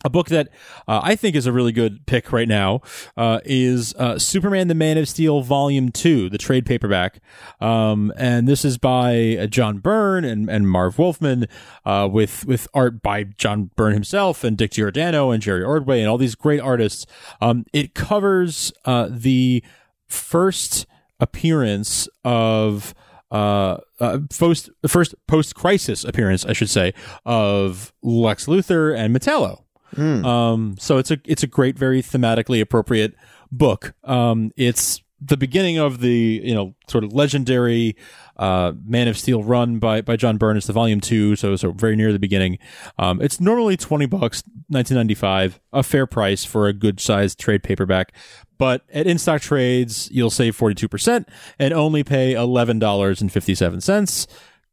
A 0.04 0.10
book 0.10 0.28
that 0.28 0.48
uh, 0.86 1.00
I 1.02 1.16
think 1.16 1.34
is 1.34 1.46
a 1.46 1.52
really 1.52 1.72
good 1.72 2.06
pick 2.06 2.32
right 2.32 2.46
now 2.46 2.82
uh, 3.16 3.40
is 3.44 3.94
uh, 3.94 4.16
Superman 4.18 4.68
the 4.68 4.74
Man 4.74 4.96
of 4.96 5.08
Steel 5.08 5.40
Volume 5.40 5.90
2, 5.90 6.30
the 6.30 6.38
trade 6.38 6.64
paperback. 6.64 7.20
Um, 7.60 8.12
and 8.16 8.46
this 8.46 8.64
is 8.64 8.78
by 8.78 9.36
uh, 9.36 9.46
John 9.46 9.78
Byrne 9.78 10.24
and, 10.24 10.48
and 10.48 10.68
Marv 10.68 10.98
Wolfman 10.98 11.48
uh, 11.84 12.08
with, 12.10 12.46
with 12.46 12.68
art 12.74 13.02
by 13.02 13.24
John 13.24 13.70
Byrne 13.74 13.94
himself 13.94 14.44
and 14.44 14.56
Dick 14.56 14.72
Giordano 14.72 15.32
and 15.32 15.42
Jerry 15.42 15.64
Ordway 15.64 16.00
and 16.00 16.08
all 16.08 16.18
these 16.18 16.36
great 16.36 16.60
artists. 16.60 17.04
Um, 17.40 17.64
it 17.72 17.94
covers 17.94 18.72
uh, 18.84 19.08
the 19.10 19.64
first 20.06 20.86
appearance 21.20 22.08
of 22.24 22.94
uh, 23.30 23.76
uh 24.00 24.20
first 24.32 24.70
first 24.86 25.14
post 25.26 25.54
crisis 25.54 26.02
appearance, 26.02 26.46
I 26.46 26.54
should 26.54 26.70
say, 26.70 26.94
of 27.26 27.92
Lex 28.02 28.46
Luthor 28.46 28.96
and 28.96 29.12
Metallo. 29.94 30.24
Um, 30.24 30.76
so 30.78 30.98
it's 30.98 31.10
a 31.10 31.18
it's 31.24 31.42
a 31.42 31.46
great, 31.46 31.78
very 31.78 32.02
thematically 32.02 32.60
appropriate 32.60 33.14
book. 33.50 33.94
Um, 34.04 34.52
it's 34.56 35.02
the 35.20 35.36
beginning 35.36 35.78
of 35.78 36.00
the 36.00 36.40
you 36.44 36.54
know 36.54 36.74
sort 36.86 37.04
of 37.04 37.12
legendary 37.12 37.96
uh, 38.36 38.72
Man 38.84 39.08
of 39.08 39.18
Steel 39.18 39.42
run 39.42 39.78
by 39.78 40.00
by 40.00 40.16
John 40.16 40.36
Byrne. 40.36 40.56
It's 40.56 40.66
the 40.66 40.72
volume 40.72 41.00
two, 41.00 41.36
so 41.36 41.56
so 41.56 41.72
very 41.72 41.96
near 41.96 42.12
the 42.12 42.18
beginning. 42.18 42.58
Um, 42.98 43.20
it's 43.20 43.40
normally 43.40 43.76
twenty 43.76 44.06
bucks, 44.06 44.42
nineteen 44.68 44.96
ninety 44.96 45.14
five, 45.14 45.60
a 45.72 45.82
fair 45.82 46.06
price 46.06 46.44
for 46.44 46.68
a 46.68 46.72
good 46.72 47.00
sized 47.00 47.38
trade 47.38 47.62
paperback. 47.62 48.12
But 48.58 48.82
at 48.92 49.06
in 49.06 49.18
stock 49.18 49.40
trades, 49.40 50.08
you'll 50.10 50.30
save 50.30 50.54
forty 50.54 50.74
two 50.74 50.88
percent 50.88 51.28
and 51.58 51.72
only 51.74 52.04
pay 52.04 52.34
eleven 52.34 52.78
dollars 52.78 53.20
and 53.20 53.32
fifty 53.32 53.54
seven 53.54 53.80
cents 53.80 54.26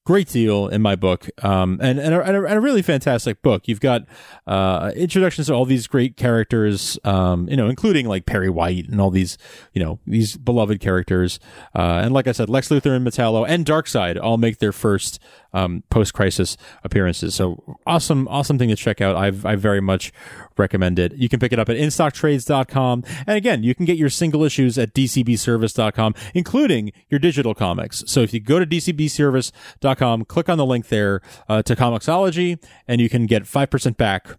great 0.06 0.30
deal 0.30 0.68
in 0.68 0.82
my 0.84 0.96
book 0.96 1.28
um, 1.44 1.80
and, 1.82 2.00
and, 2.00 2.14
a, 2.14 2.24
and, 2.24 2.36
a, 2.38 2.62
really 2.62 2.84
fantastic 2.84 3.42
book. 3.42 3.68
You've 3.68 3.80
got 3.80 4.06
uh, 4.46 4.92
introductions 4.96 5.48
to 5.48 5.54
all 5.54 5.66
these 5.66 5.88
great 5.88 6.16
characters 6.16 7.00
um, 7.04 7.50
you 7.50 7.58
know 7.58 7.68
including 7.68 8.08
like 8.08 8.26
perry 8.26 8.50
white 8.50 8.88
and 8.88 9.02
all 9.02 9.10
these 9.10 9.38
you 9.74 9.84
know 9.84 10.00
these 10.06 10.38
beloved 10.38 10.80
characters. 10.80 11.40
Uh, 11.74 12.02
and 12.04 12.14
like 12.14 12.28
i 12.28 12.32
said 12.32 12.50
lex 12.50 12.70
luthor 12.70 12.96
and 12.96 13.06
metallo 13.06 13.46
and 13.48 13.66
darkseid 13.66 14.22
all 14.22 14.38
make 14.38 14.60
their 14.60 14.72
first 14.72 15.20
um, 15.56 15.84
post-crisis 15.90 16.58
appearances. 16.84 17.34
So 17.34 17.78
awesome 17.88 18.28
awesome 18.28 18.60
thing 18.60 18.70
to 18.70 18.76
check 18.76 19.02
out. 19.02 19.16
I've 19.16 19.46
i 19.46 19.56
very 19.56 19.82
much 19.82 20.12
recommend 20.58 21.00
it. 21.00 21.14
You 21.14 21.30
can 21.30 21.40
pick 21.40 21.54
it 21.54 21.60
up 21.60 21.70
at 21.70 21.78
instocktrades.com 21.78 23.04
and 23.26 23.38
again 23.38 23.64
you 23.64 23.74
can 23.74 23.86
get 23.86 23.98
your 23.98 24.10
single 24.10 24.44
issues 24.44 24.78
at 24.78 24.94
dcbservice.com 24.94 26.14
including 26.34 26.92
your 27.10 27.20
digital 27.20 27.56
comics. 27.56 28.04
So 28.08 28.20
if 28.20 28.34
you 28.34 28.40
go 28.40 28.60
to 28.60 28.66
dcbservice.com 28.66 30.26
click 30.26 30.50
on 30.50 30.58
the 30.58 30.66
link 30.66 30.90
there 30.90 31.22
uh, 31.48 31.62
to 31.64 31.76
comiXology 31.76 32.62
and 32.88 33.00
you 33.00 33.10
can 33.10 33.26
get 33.26 33.44
5% 33.44 33.98
back 33.98 34.38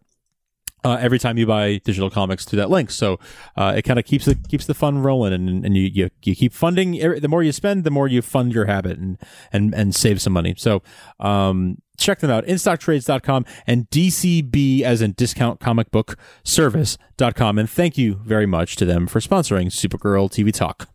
uh, 0.84 0.98
every 1.00 1.18
time 1.18 1.36
you 1.36 1.46
buy 1.46 1.78
digital 1.84 2.10
comics 2.10 2.44
through 2.44 2.58
that 2.58 2.70
link. 2.70 2.90
So 2.90 3.18
uh, 3.56 3.74
it 3.76 3.82
kind 3.82 3.98
of 3.98 4.04
keeps 4.04 4.24
the 4.24 4.34
keeps 4.34 4.66
the 4.66 4.74
fun 4.74 4.98
rolling, 5.02 5.32
and, 5.32 5.64
and 5.64 5.76
you, 5.76 5.90
you 5.92 6.10
you 6.22 6.36
keep 6.36 6.52
funding. 6.52 6.92
The 6.92 7.28
more 7.28 7.42
you 7.42 7.52
spend, 7.52 7.84
the 7.84 7.90
more 7.90 8.06
you 8.08 8.22
fund 8.22 8.52
your 8.52 8.66
habit 8.66 8.98
and 8.98 9.18
and 9.52 9.74
and 9.74 9.94
save 9.94 10.20
some 10.22 10.32
money. 10.32 10.54
So 10.56 10.82
um, 11.18 11.78
check 11.98 12.20
them 12.20 12.30
out: 12.30 12.44
instocktrades.com 12.46 13.44
and 13.66 13.88
DCB 13.90 14.82
as 14.82 15.02
in 15.02 15.12
discount 15.12 15.60
comic 15.60 15.90
book 15.90 16.16
service.com. 16.44 17.58
And 17.58 17.68
thank 17.68 17.98
you 17.98 18.20
very 18.24 18.46
much 18.46 18.76
to 18.76 18.84
them 18.84 19.06
for 19.06 19.20
sponsoring 19.20 19.66
Supergirl 19.66 20.30
TV 20.30 20.52
Talk. 20.52 20.88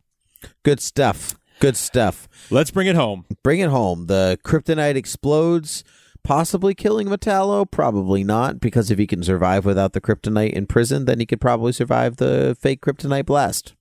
good 0.64 0.80
stuff. 0.80 1.36
Good 1.60 1.78
stuff. 1.78 2.28
Let's 2.50 2.72
bring 2.72 2.88
it 2.88 2.96
home. 2.96 3.26
Bring 3.44 3.60
it 3.60 3.70
home. 3.70 4.08
The 4.08 4.40
kryptonite 4.44 4.96
explodes, 4.96 5.84
possibly 6.24 6.74
killing 6.74 7.08
Metallo. 7.08 7.70
Probably 7.70 8.24
not, 8.24 8.60
because 8.60 8.92
if 8.92 8.98
he 9.00 9.08
can 9.08 9.24
survive 9.24 9.66
without 9.66 9.94
the 9.94 10.02
kryptonite 10.02 10.54
in 10.54 10.68
prison, 10.68 11.06
then 11.06 11.20
he 11.20 11.26
could 11.26 11.42
probably 11.42 11.72
survive 11.72 12.18
the 12.18 12.56
fake 12.60 12.82
kryptonite 12.82 13.26
blast. 13.26 13.76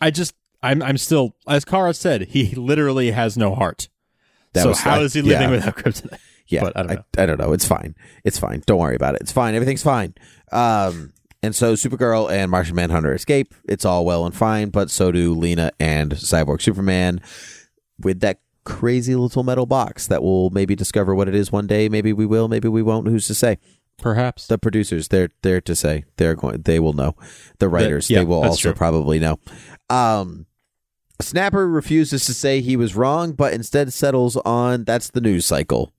I 0.00 0.10
just 0.10 0.34
I'm 0.62 0.82
I'm 0.82 0.98
still 0.98 1.36
as 1.46 1.64
Kara 1.64 1.94
said, 1.94 2.22
he 2.30 2.54
literally 2.54 3.10
has 3.12 3.36
no 3.36 3.54
heart. 3.54 3.88
That 4.54 4.62
so 4.62 4.68
was- 4.70 4.80
how 4.80 4.96
I- 4.96 5.02
is 5.02 5.14
he 5.14 5.22
living 5.22 5.42
yeah. 5.48 5.50
without 5.50 5.76
kryptonite? 5.76 6.18
Yeah, 6.48 6.60
But 6.64 6.76
I 6.76 6.82
don't 6.82 6.96
know. 6.96 7.04
I, 7.18 7.26
don't 7.26 7.38
know. 7.40 7.52
It's 7.54 7.64
fine. 7.66 7.94
It's 8.24 8.38
fine. 8.38 8.62
Don't 8.66 8.78
worry 8.78 8.96
about 8.96 9.14
it. 9.14 9.22
It's 9.22 9.32
fine. 9.32 9.54
Everything's 9.54 9.82
fine. 9.82 10.12
Um, 10.50 11.12
and 11.42 11.54
so 11.54 11.74
Supergirl 11.74 12.30
and 12.30 12.50
Martian 12.50 12.76
Manhunter 12.76 13.14
escape. 13.14 13.54
It's 13.66 13.86
all 13.86 14.04
well 14.04 14.26
and 14.26 14.34
fine, 14.34 14.68
but 14.68 14.90
so 14.90 15.10
do 15.12 15.34
Lena 15.34 15.70
and 15.80 16.12
Cyborg 16.12 16.60
Superman 16.60 17.22
with 17.98 18.20
that 18.20 18.40
crazy 18.64 19.14
little 19.14 19.42
metal 19.42 19.66
box 19.66 20.06
that 20.06 20.22
we'll 20.22 20.50
maybe 20.50 20.74
discover 20.74 21.14
what 21.14 21.28
it 21.28 21.34
is 21.34 21.50
one 21.50 21.66
day. 21.66 21.88
Maybe 21.88 22.12
we 22.12 22.26
will. 22.26 22.48
Maybe 22.48 22.68
we 22.68 22.82
won't. 22.82 23.08
Who's 23.08 23.26
to 23.26 23.34
say? 23.34 23.58
perhaps. 24.02 24.46
The 24.46 24.58
producers, 24.58 25.08
they're 25.08 25.30
there 25.40 25.60
to 25.62 25.74
say 25.74 26.04
they're 26.16 26.34
going. 26.34 26.62
They 26.62 26.78
will 26.78 26.92
know. 26.92 27.16
The 27.58 27.68
writers, 27.68 28.10
yeah, 28.10 28.18
they 28.18 28.24
will 28.24 28.44
also 28.44 28.70
true. 28.70 28.74
probably 28.74 29.18
know. 29.18 29.38
Um, 29.88 30.46
Snapper 31.20 31.66
refuses 31.68 32.26
to 32.26 32.34
say 32.34 32.60
he 32.60 32.76
was 32.76 32.94
wrong, 32.94 33.32
but 33.32 33.54
instead 33.54 33.92
settles 33.92 34.36
on 34.38 34.84
that's 34.84 35.08
the 35.08 35.20
news 35.20 35.46
cycle. 35.46 35.92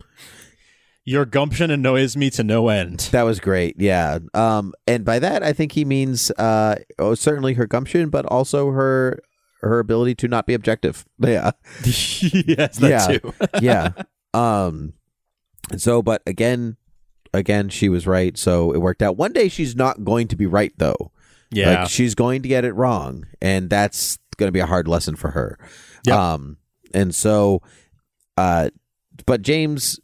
Your 1.06 1.26
gumption 1.26 1.70
annoys 1.70 2.16
me 2.16 2.30
to 2.32 2.44
no 2.44 2.70
end. 2.70 3.10
That 3.12 3.24
was 3.24 3.42
great. 3.42 3.76
Yeah. 3.78 4.20
Um, 4.34 4.74
and 4.88 5.04
by 5.04 5.20
that, 5.20 5.44
I 5.44 5.52
think 5.52 5.74
he 5.74 5.84
means 5.84 6.32
uh, 6.32 6.76
oh, 6.98 7.14
certainly 7.16 7.56
her 7.56 7.68
gumption, 7.68 8.10
but 8.10 8.26
also 8.28 8.72
her 8.72 9.20
her 9.64 9.80
ability 9.80 10.16
to 10.16 10.28
not 10.28 10.46
be 10.46 10.54
objective. 10.54 11.06
Yeah. 11.20 11.52
yes, 11.84 12.78
that 12.78 12.82
Yeah. 12.82 13.08
too. 13.18 13.34
yeah. 13.62 13.92
Um 14.34 14.94
and 15.72 15.82
so 15.82 16.02
but 16.02 16.22
again 16.28 16.78
again 17.34 17.70
she 17.70 17.90
was 17.90 18.06
right, 18.06 18.38
so 18.38 18.72
it 18.74 18.80
worked 18.80 19.02
out. 19.02 19.18
One 19.18 19.34
day 19.34 19.48
she's 19.50 19.76
not 19.76 20.04
going 20.04 20.28
to 20.30 20.36
be 20.36 20.46
right 20.46 20.74
though. 20.78 21.12
yeah. 21.52 21.82
Like 21.82 21.90
she's 21.90 22.14
going 22.16 22.42
to 22.44 22.50
get 22.50 22.66
it 22.66 22.74
wrong 22.74 23.26
and 23.42 23.70
that's 23.70 24.18
going 24.38 24.48
to 24.48 24.52
be 24.54 24.60
a 24.60 24.66
hard 24.66 24.88
lesson 24.88 25.16
for 25.16 25.32
her. 25.32 25.58
Yep. 26.06 26.16
Um 26.18 26.58
and 26.94 27.16
so 27.16 27.62
uh 28.38 28.70
but 29.26 29.42
James 29.42 30.00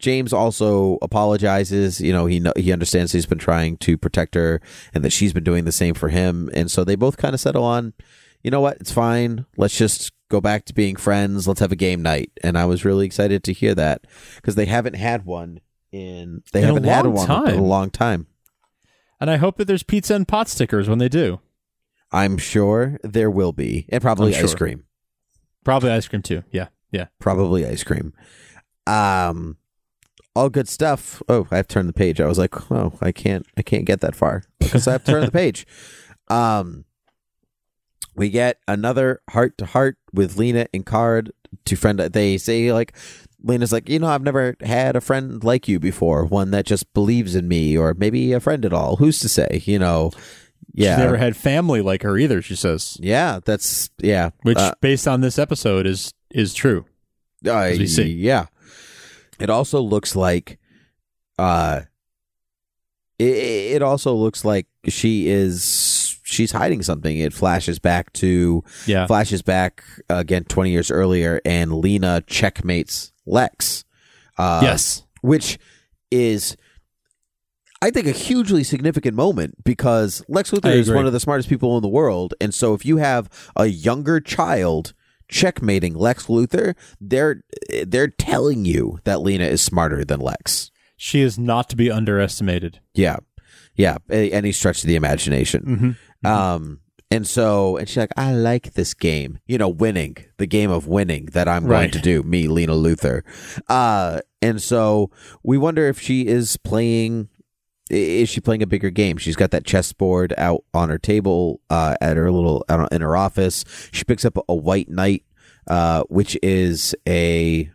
James 0.00 0.32
also 0.34 0.98
apologizes. 1.00 1.98
You 2.00 2.12
know, 2.12 2.26
he 2.26 2.42
he 2.56 2.72
understands 2.72 3.12
he's 3.12 3.24
been 3.26 3.38
trying 3.38 3.78
to 3.78 3.96
protect 3.96 4.34
her, 4.34 4.60
and 4.92 5.02
that 5.02 5.12
she's 5.12 5.32
been 5.32 5.44
doing 5.44 5.64
the 5.64 5.72
same 5.72 5.94
for 5.94 6.10
him. 6.10 6.50
And 6.52 6.70
so 6.70 6.84
they 6.84 6.94
both 6.94 7.16
kind 7.16 7.32
of 7.32 7.40
settle 7.40 7.64
on, 7.64 7.94
you 8.44 8.50
know 8.52 8.60
what, 8.60 8.76
it's 8.78 8.92
fine. 8.92 9.46
Let's 9.56 9.76
just 9.76 10.12
go 10.30 10.40
back 10.40 10.64
to 10.66 10.74
being 10.74 10.94
friends. 10.96 11.48
Let's 11.48 11.60
have 11.60 11.72
a 11.72 11.76
game 11.76 12.02
night. 12.02 12.30
And 12.42 12.56
I 12.56 12.64
was 12.66 12.84
really 12.84 13.06
excited 13.06 13.42
to 13.44 13.52
hear 13.52 13.74
that 13.74 14.02
because 14.36 14.54
they 14.54 14.66
haven't 14.66 14.94
had 14.94 15.24
one 15.24 15.60
in 15.90 16.42
they 16.52 16.60
In 16.60 16.66
haven't 16.66 16.84
had 16.84 17.06
one 17.06 17.48
in 17.48 17.58
a 17.58 17.62
long 17.62 17.90
time. 17.90 18.26
and 19.20 19.30
I 19.30 19.36
hope 19.36 19.56
that 19.58 19.66
there's 19.66 19.82
pizza 19.82 20.14
and 20.14 20.26
pot 20.28 20.48
stickers 20.48 20.88
when 20.88 20.98
they 20.98 21.08
do. 21.08 21.40
I'm 22.12 22.36
sure 22.38 22.98
there 23.02 23.30
will 23.30 23.52
be, 23.52 23.86
and 23.88 24.00
probably 24.02 24.34
I'm 24.36 24.44
ice 24.44 24.50
sure. 24.50 24.58
cream. 24.58 24.84
Probably 25.64 25.90
ice 25.90 26.06
cream 26.06 26.22
too. 26.22 26.42
Yeah. 26.52 26.68
Yeah. 26.92 27.06
Probably 27.18 27.66
ice 27.66 27.82
cream. 27.82 28.12
Um, 28.86 29.56
all 30.36 30.50
good 30.50 30.68
stuff. 30.68 31.22
Oh, 31.28 31.46
I've 31.50 31.68
turned 31.68 31.88
the 31.88 31.92
page. 31.94 32.20
I 32.20 32.26
was 32.26 32.38
like, 32.38 32.70
oh, 32.70 32.92
I 33.00 33.12
can't, 33.12 33.46
I 33.56 33.62
can't 33.62 33.84
get 33.84 34.00
that 34.00 34.14
far 34.14 34.44
because 34.58 34.86
I've 34.86 35.04
turned 35.04 35.26
the 35.26 35.32
page. 35.42 35.66
Um, 36.28 36.84
we 38.14 38.30
get 38.30 38.58
another 38.68 39.20
heart 39.30 39.58
to 39.58 39.66
heart 39.66 39.96
with 40.12 40.36
Lena 40.36 40.66
and 40.72 40.84
Card 40.86 41.32
to 41.64 41.76
friend. 41.76 41.98
They 41.98 42.38
say 42.38 42.72
like, 42.72 42.96
Lena's 43.42 43.72
like, 43.72 43.88
you 43.88 43.98
know, 43.98 44.06
I've 44.06 44.22
never 44.22 44.56
had 44.60 44.96
a 44.96 45.00
friend 45.00 45.42
like 45.44 45.68
you 45.68 45.78
before, 45.78 46.24
one 46.24 46.50
that 46.52 46.64
just 46.66 46.92
believes 46.94 47.34
in 47.34 47.46
me, 47.48 47.76
or 47.76 47.94
maybe 47.94 48.32
a 48.32 48.40
friend 48.40 48.64
at 48.64 48.72
all. 48.72 48.96
Who's 48.96 49.20
to 49.20 49.28
say? 49.28 49.62
You 49.64 49.78
know, 49.78 50.12
yeah, 50.72 50.96
She's 50.96 51.04
never 51.04 51.16
had 51.16 51.36
family 51.36 51.80
like 51.82 52.02
her 52.02 52.16
either, 52.16 52.40
she 52.42 52.56
says. 52.56 52.96
yeah. 53.00 53.40
That's 53.44 53.90
yeah. 53.98 54.30
Which 54.42 54.58
Uh, 54.58 54.72
based 54.80 55.06
on 55.06 55.20
this 55.20 55.38
episode 55.38 55.86
is 55.86 56.12
is 56.30 56.54
true. 56.54 56.86
Uh, 57.46 57.68
we 57.72 57.86
see. 57.86 58.04
Yeah. 58.12 58.46
It 59.38 59.50
also 59.50 59.80
looks 59.80 60.16
like 60.16 60.58
uh 61.38 61.82
it, 63.18 63.24
it 63.76 63.82
also 63.82 64.14
looks 64.14 64.44
like 64.44 64.66
she 64.88 65.28
is 65.28 65.62
she's 66.34 66.52
hiding 66.52 66.82
something. 66.82 67.16
It 67.18 67.32
flashes 67.32 67.78
back 67.78 68.12
to 68.14 68.62
Yeah. 68.86 69.06
flashes 69.06 69.40
back 69.42 69.82
again 70.08 70.44
20 70.44 70.70
years 70.70 70.90
earlier 70.90 71.40
and 71.44 71.72
Lena 71.72 72.22
checkmates 72.26 73.12
Lex. 73.26 73.84
Uh 74.36 74.60
yes. 74.62 75.04
which 75.22 75.58
is 76.10 76.56
I 77.82 77.90
think 77.90 78.06
a 78.06 78.12
hugely 78.12 78.64
significant 78.64 79.14
moment 79.14 79.62
because 79.64 80.24
Lex 80.28 80.50
Luthor 80.50 80.74
is 80.74 80.90
one 80.90 81.06
of 81.06 81.12
the 81.12 81.20
smartest 81.20 81.48
people 81.50 81.76
in 81.76 81.82
the 81.82 81.88
world, 81.88 82.32
and 82.40 82.54
so 82.54 82.72
if 82.72 82.86
you 82.86 82.96
have 82.96 83.28
a 83.56 83.66
younger 83.66 84.20
child 84.20 84.94
checkmating 85.28 85.94
Lex 85.94 86.26
Luthor, 86.26 86.74
they're 86.98 87.42
they're 87.86 88.08
telling 88.08 88.64
you 88.64 89.00
that 89.04 89.20
Lena 89.20 89.44
is 89.44 89.60
smarter 89.62 90.02
than 90.02 90.18
Lex. 90.20 90.70
She 90.96 91.20
is 91.20 91.38
not 91.38 91.68
to 91.70 91.76
be 91.76 91.90
underestimated. 91.90 92.80
Yeah, 92.94 93.16
yeah, 93.76 93.98
any 94.08 94.52
stretch 94.52 94.82
of 94.82 94.88
the 94.88 94.96
imagination. 94.96 95.62
Mm-hmm. 95.66 95.90
Um, 96.24 96.80
and 97.10 97.26
so, 97.26 97.76
and 97.76 97.88
she's 97.88 97.96
like, 97.98 98.12
I 98.16 98.32
like 98.32 98.72
this 98.72 98.92
game, 98.92 99.38
you 99.46 99.56
know, 99.56 99.68
winning 99.68 100.16
the 100.38 100.46
game 100.46 100.70
of 100.70 100.88
winning 100.88 101.26
that 101.26 101.46
I'm 101.46 101.66
going 101.66 101.92
to 101.92 102.00
do, 102.00 102.22
me, 102.24 102.48
Lena 102.48 102.72
Luthor. 102.72 103.22
Uh, 103.68 104.20
and 104.42 104.60
so 104.60 105.10
we 105.42 105.56
wonder 105.56 105.86
if 105.86 106.00
she 106.00 106.26
is 106.26 106.56
playing, 106.56 107.28
is 107.88 108.28
she 108.28 108.40
playing 108.40 108.62
a 108.62 108.66
bigger 108.66 108.90
game? 108.90 109.16
She's 109.16 109.36
got 109.36 109.52
that 109.52 109.64
chessboard 109.64 110.34
out 110.36 110.64
on 110.74 110.88
her 110.88 110.98
table, 110.98 111.60
uh, 111.70 111.94
at 112.00 112.16
her 112.16 112.32
little, 112.32 112.64
out 112.68 112.92
in 112.92 113.00
her 113.00 113.16
office. 113.16 113.64
She 113.92 114.02
picks 114.04 114.24
up 114.24 114.36
a 114.48 114.54
white 114.54 114.88
knight, 114.88 115.22
uh, 115.68 116.02
which 116.08 116.36
is 116.42 116.96
a, 117.06 117.70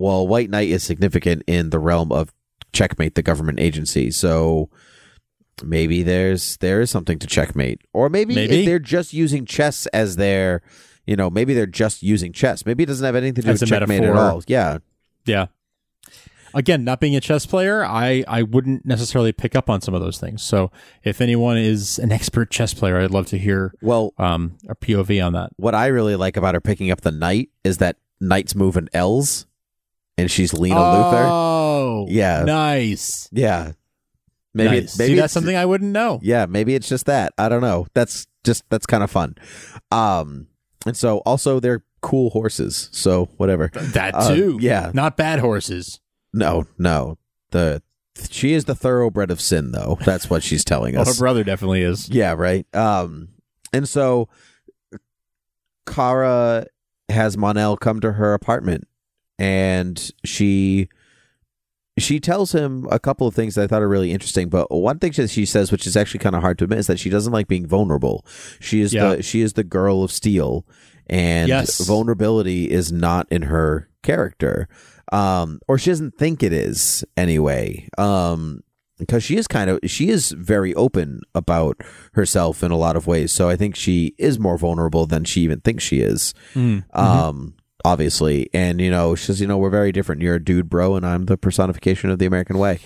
well, 0.00 0.26
white 0.26 0.50
knight 0.50 0.70
is 0.70 0.82
significant 0.82 1.44
in 1.46 1.70
the 1.70 1.78
realm 1.78 2.10
of 2.10 2.34
checkmate, 2.72 3.14
the 3.14 3.22
government 3.22 3.60
agency. 3.60 4.10
So, 4.10 4.70
maybe 5.64 6.02
there's 6.02 6.56
there 6.58 6.80
is 6.80 6.90
something 6.90 7.18
to 7.18 7.26
checkmate 7.26 7.80
or 7.92 8.08
maybe, 8.08 8.34
Maybe. 8.34 8.64
they're 8.66 8.78
just 8.78 9.12
using 9.12 9.44
chess 9.44 9.86
as 9.88 10.16
their 10.16 10.62
you 11.06 11.16
know 11.16 11.30
maybe 11.30 11.54
they're 11.54 11.66
just 11.66 12.02
using 12.02 12.32
chess 12.32 12.64
maybe 12.66 12.82
it 12.82 12.86
doesn't 12.86 13.04
have 13.04 13.16
anything 13.16 13.34
to 13.36 13.42
do 13.42 13.50
As 13.50 13.60
with 13.60 13.68
checkmate 13.70 14.00
at 14.02 14.06
metaphor. 14.06 14.30
all 14.30 14.42
yeah 14.46 14.78
Yeah. 15.26 15.46
Again, 16.52 16.82
not 16.82 16.98
being 16.98 17.14
a 17.14 17.20
chess 17.20 17.46
player, 17.46 17.84
I, 17.84 18.24
I 18.26 18.42
wouldn't 18.42 18.84
necessarily 18.84 19.30
pick 19.30 19.54
up 19.54 19.70
on 19.70 19.80
some 19.80 19.94
of 19.94 20.00
those 20.00 20.18
things. 20.18 20.42
So 20.42 20.72
if 21.04 21.20
anyone 21.20 21.56
is 21.56 22.00
an 22.00 22.10
expert 22.10 22.50
chess 22.50 22.74
player, 22.74 22.98
I'd 22.98 23.12
love 23.12 23.26
to 23.26 23.38
hear 23.38 23.72
well 23.80 24.14
um, 24.18 24.58
a 24.68 24.74
POV 24.74 25.24
on 25.24 25.32
that. 25.34 25.50
what 25.58 25.76
i 25.76 25.86
really 25.86 26.16
like 26.16 26.36
about 26.36 26.54
her 26.56 26.60
picking 26.60 26.90
up 26.90 27.02
the 27.02 27.12
knight 27.12 27.50
is 27.62 27.78
that 27.78 27.98
knight's 28.20 28.56
moving 28.56 28.88
l's 28.92 29.46
and 30.18 30.28
she's 30.28 30.52
lena 30.52 30.74
luthor 30.74 31.28
Oh, 31.30 32.06
Yeah. 32.08 32.42
nice. 32.44 33.28
yeah 33.30 33.72
maybe 34.54 34.80
nice. 34.82 34.98
maybe 34.98 35.14
See, 35.14 35.20
that's 35.20 35.32
something 35.32 35.56
I 35.56 35.66
wouldn't 35.66 35.92
know. 35.92 36.18
yeah 36.22 36.46
maybe 36.46 36.74
it's 36.74 36.88
just 36.88 37.06
that 37.06 37.32
i 37.38 37.48
don't 37.48 37.60
know 37.60 37.86
that's 37.94 38.26
just 38.44 38.64
that's 38.70 38.86
kind 38.86 39.02
of 39.04 39.10
fun 39.10 39.34
um 39.90 40.46
and 40.86 40.96
so 40.96 41.18
also 41.18 41.60
they're 41.60 41.84
cool 42.00 42.30
horses 42.30 42.88
so 42.92 43.26
whatever 43.36 43.70
That 43.74 44.14
Uh, 44.14 44.34
too. 44.34 44.58
yeah. 44.60 44.90
Not 44.94 45.16
bad 45.18 45.38
horses. 45.40 46.00
No, 46.32 46.66
no. 46.78 47.18
The 47.50 47.82
she 48.30 48.54
is 48.54 48.64
the 48.64 48.74
thoroughbred 48.74 49.30
of 49.30 49.40
sin, 49.40 49.72
though. 49.72 49.98
That's 50.04 50.30
what 50.30 50.42
she's 50.42 50.64
telling 50.64 50.96
us. 50.96 51.04
Well, 51.06 51.14
her 51.14 51.18
brother 51.18 51.44
definitely 51.44 51.82
is. 51.82 52.08
yeah, 52.08 52.32
right. 52.32 52.64
Um, 52.74 53.28
and 53.74 53.86
so 53.88 54.28
Kara 55.86 56.66
has 57.08 57.36
Mon-El 57.36 57.76
come 57.76 58.00
to 58.00 58.12
her 58.12 58.34
apartment, 58.34 58.86
and 59.38 60.10
she 60.24 60.88
she 61.98 62.20
tells 62.20 62.52
him 62.52 62.86
a 62.90 62.98
couple 62.98 63.26
of 63.26 63.34
things 63.34 63.54
that 63.54 63.64
I 63.64 63.66
thought 63.66 63.82
are 63.82 63.88
really 63.88 64.12
interesting. 64.12 64.48
But 64.48 64.70
one 64.70 64.98
thing 64.98 65.12
that 65.12 65.30
she 65.30 65.44
says, 65.44 65.70
which 65.72 65.86
is 65.86 65.96
actually 65.96 66.20
kind 66.20 66.34
of 66.36 66.42
hard 66.42 66.58
to 66.58 66.64
admit, 66.64 66.78
is 66.80 66.86
that 66.86 66.98
she 66.98 67.10
doesn't 67.10 67.32
like 67.32 67.48
being 67.48 67.66
vulnerable. 67.66 68.24
She 68.60 68.80
is 68.80 68.92
Yeah. 68.94 69.16
the 69.16 69.22
she 69.22 69.40
is 69.42 69.54
the 69.54 69.64
girl 69.64 70.02
of 70.02 70.10
steel, 70.12 70.66
and 71.08 71.48
Yes. 71.48 71.84
vulnerability 71.84 72.70
is 72.70 72.90
not 72.92 73.26
in 73.30 73.42
her 73.42 73.88
character, 74.02 74.68
um, 75.12 75.60
or 75.68 75.76
she 75.78 75.90
doesn't 75.90 76.16
think 76.16 76.42
it 76.42 76.52
is 76.52 77.04
anyway. 77.16 77.88
Um, 77.98 78.60
because 78.98 79.22
she 79.24 79.36
is 79.38 79.46
kind 79.48 79.70
of 79.70 79.78
she 79.86 80.10
is 80.10 80.30
very 80.32 80.74
open 80.74 81.22
about 81.34 81.78
herself 82.12 82.62
in 82.62 82.70
a 82.70 82.76
lot 82.76 82.96
of 82.96 83.06
ways. 83.06 83.32
So 83.32 83.48
I 83.48 83.56
think 83.56 83.74
she 83.74 84.14
is 84.18 84.38
more 84.38 84.58
vulnerable 84.58 85.06
than 85.06 85.24
she 85.24 85.40
even 85.40 85.60
thinks 85.60 85.82
she 85.82 86.00
is. 86.00 86.34
Mm. 86.54 86.84
Um, 86.94 87.54
obviously, 87.84 88.48
and 88.52 88.80
you 88.80 88.90
know, 88.90 89.14
she 89.14 89.26
says, 89.26 89.40
you 89.40 89.46
know, 89.46 89.58
we're 89.58 89.70
very 89.70 89.92
different. 89.92 90.22
You're 90.22 90.36
a 90.36 90.44
dude, 90.44 90.68
bro, 90.68 90.96
and 90.96 91.06
I'm 91.06 91.26
the 91.26 91.36
personification 91.36 92.10
of 92.10 92.18
the 92.18 92.26
American 92.26 92.58
way. 92.58 92.80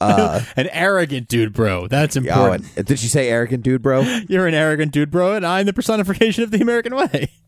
Uh, 0.00 0.42
An 0.56 0.68
arrogant 0.72 1.28
dude, 1.28 1.52
bro. 1.52 1.86
That's 1.86 2.16
oh, 2.16 2.20
important. 2.20 2.66
and- 2.76 2.86
did 2.86 2.98
she 2.98 3.08
say 3.08 3.28
arrogant 3.28 3.62
dude, 3.62 3.82
bro? 3.82 4.00
You're 4.28 4.46
an 4.46 4.54
arrogant 4.54 4.92
dude, 4.92 5.10
bro, 5.10 5.34
and 5.34 5.46
I'm 5.46 5.66
the 5.66 5.72
personification 5.72 6.42
of 6.42 6.50
the 6.50 6.60
American 6.60 6.94
way. 6.94 7.30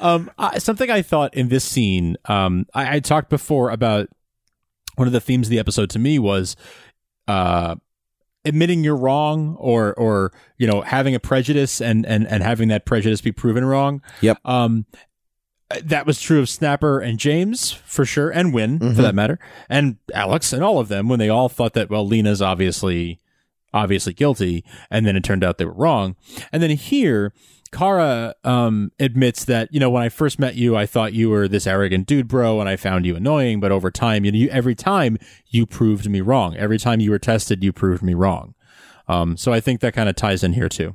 Um, 0.00 0.30
I, 0.36 0.58
something 0.58 0.90
I 0.90 1.00
thought 1.00 1.32
in 1.34 1.48
this 1.48 1.64
scene, 1.64 2.16
um, 2.26 2.66
I, 2.74 2.96
I 2.96 3.00
talked 3.00 3.30
before 3.30 3.70
about 3.70 4.08
one 4.96 5.08
of 5.08 5.12
the 5.12 5.20
themes 5.20 5.46
of 5.46 5.50
the 5.50 5.58
episode 5.58 5.90
to 5.90 5.98
me 5.98 6.18
was, 6.18 6.54
uh, 7.26 7.76
admitting 8.44 8.84
you're 8.84 8.96
wrong 8.96 9.56
or, 9.58 9.94
or, 9.94 10.32
you 10.58 10.66
know, 10.66 10.82
having 10.82 11.14
a 11.14 11.20
prejudice 11.20 11.80
and, 11.80 12.04
and, 12.06 12.26
and 12.28 12.42
having 12.42 12.68
that 12.68 12.84
prejudice 12.84 13.20
be 13.20 13.32
proven 13.32 13.64
wrong. 13.64 14.02
Yep. 14.20 14.38
Um, 14.44 14.86
that 15.84 16.06
was 16.06 16.20
true 16.20 16.40
of 16.40 16.48
Snapper 16.48 16.98
and 17.00 17.18
James 17.18 17.72
for 17.72 18.04
sure, 18.04 18.30
and 18.30 18.52
Winn 18.54 18.78
Mhm. 18.78 18.96
for 18.96 19.02
that 19.02 19.14
matter, 19.14 19.38
and 19.68 19.96
Alex 20.14 20.52
and 20.52 20.62
all 20.62 20.78
of 20.78 20.88
them 20.88 21.08
when 21.08 21.18
they 21.18 21.28
all 21.28 21.48
thought 21.48 21.74
that 21.74 21.90
well, 21.90 22.06
Lena's 22.06 22.40
obviously 22.42 23.20
obviously 23.74 24.14
guilty, 24.14 24.64
and 24.90 25.04
then 25.06 25.14
it 25.16 25.22
turned 25.24 25.44
out 25.44 25.58
they 25.58 25.64
were 25.66 25.72
wrong. 25.72 26.16
And 26.52 26.62
then 26.62 26.70
here, 26.70 27.34
Kara 27.70 28.34
um, 28.44 28.92
admits 28.98 29.44
that 29.44 29.68
you 29.70 29.78
know 29.78 29.90
when 29.90 30.02
I 30.02 30.08
first 30.08 30.38
met 30.38 30.54
you, 30.54 30.74
I 30.74 30.86
thought 30.86 31.12
you 31.12 31.28
were 31.28 31.46
this 31.48 31.66
arrogant 31.66 32.06
dude, 32.06 32.28
bro, 32.28 32.60
and 32.60 32.68
I 32.68 32.76
found 32.76 33.04
you 33.04 33.14
annoying. 33.14 33.60
But 33.60 33.70
over 33.70 33.90
time, 33.90 34.24
you 34.24 34.32
know, 34.32 34.38
you, 34.38 34.48
every 34.48 34.74
time 34.74 35.18
you 35.48 35.66
proved 35.66 36.08
me 36.08 36.22
wrong. 36.22 36.56
Every 36.56 36.78
time 36.78 37.00
you 37.00 37.10
were 37.10 37.18
tested, 37.18 37.62
you 37.62 37.72
proved 37.74 38.02
me 38.02 38.14
wrong. 38.14 38.54
Um, 39.06 39.36
so 39.36 39.52
I 39.52 39.60
think 39.60 39.80
that 39.80 39.92
kind 39.94 40.08
of 40.08 40.16
ties 40.16 40.42
in 40.42 40.54
here 40.54 40.68
too. 40.70 40.94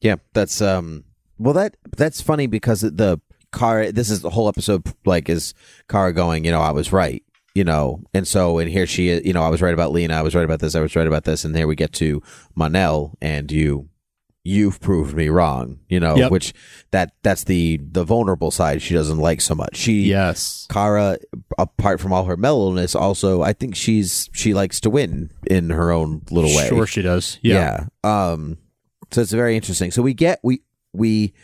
Yeah, 0.00 0.16
that's 0.32 0.62
um. 0.62 1.04
Well, 1.36 1.52
that 1.54 1.76
that's 1.96 2.20
funny 2.22 2.46
because 2.46 2.80
the 2.80 3.20
Kara. 3.54 3.92
This 3.92 4.10
is 4.10 4.20
the 4.22 4.30
whole 4.30 4.48
episode. 4.48 4.82
Like, 5.04 5.28
is 5.28 5.54
Kara 5.88 6.12
going? 6.12 6.44
You 6.44 6.50
know, 6.52 6.60
I 6.60 6.70
was 6.72 6.92
right. 6.92 7.22
You 7.54 7.62
know, 7.62 8.02
and 8.12 8.26
so 8.26 8.58
and 8.58 8.68
here 8.68 8.86
she 8.86 9.08
is. 9.08 9.24
You 9.24 9.32
know, 9.32 9.42
I 9.42 9.48
was 9.48 9.62
right 9.62 9.72
about 9.74 9.92
Lena. 9.92 10.14
I 10.14 10.22
was 10.22 10.34
right 10.34 10.44
about 10.44 10.58
this. 10.60 10.74
I 10.74 10.80
was 10.80 10.96
right 10.96 11.06
about 11.06 11.22
this. 11.24 11.44
And 11.44 11.54
there 11.54 11.68
we 11.68 11.76
get 11.76 11.92
to 11.94 12.20
Mon-El, 12.56 13.16
and 13.22 13.52
you, 13.52 13.88
you've 14.42 14.80
proved 14.80 15.14
me 15.16 15.28
wrong. 15.28 15.78
You 15.88 16.00
know, 16.00 16.16
Yep. 16.16 16.32
which 16.32 16.52
that 16.90 17.12
that's 17.22 17.44
the 17.44 17.78
the 17.80 18.02
vulnerable 18.02 18.50
side 18.50 18.82
she 18.82 18.92
doesn't 18.92 19.18
like 19.18 19.40
so 19.40 19.54
much. 19.54 19.76
She 19.76 20.02
Yes. 20.02 20.66
Kara, 20.68 21.16
apart 21.56 22.00
from 22.00 22.12
all 22.12 22.24
her 22.24 22.36
mellowness, 22.36 22.96
also 22.96 23.42
I 23.42 23.52
think 23.52 23.76
she's 23.76 24.28
she 24.32 24.52
likes 24.52 24.80
to 24.80 24.90
win 24.90 25.30
in 25.46 25.70
her 25.70 25.92
own 25.92 26.22
little 26.32 26.50
way. 26.56 26.66
Sure, 26.68 26.88
she 26.88 27.02
does. 27.02 27.38
Yeah. 27.40 27.86
Yeah. 28.02 28.32
Um. 28.32 28.58
So 29.12 29.20
it's 29.20 29.30
very 29.30 29.54
interesting. 29.54 29.92
So 29.92 30.02
we 30.02 30.12
get 30.12 30.40
we 30.42 30.62
we. 30.92 31.34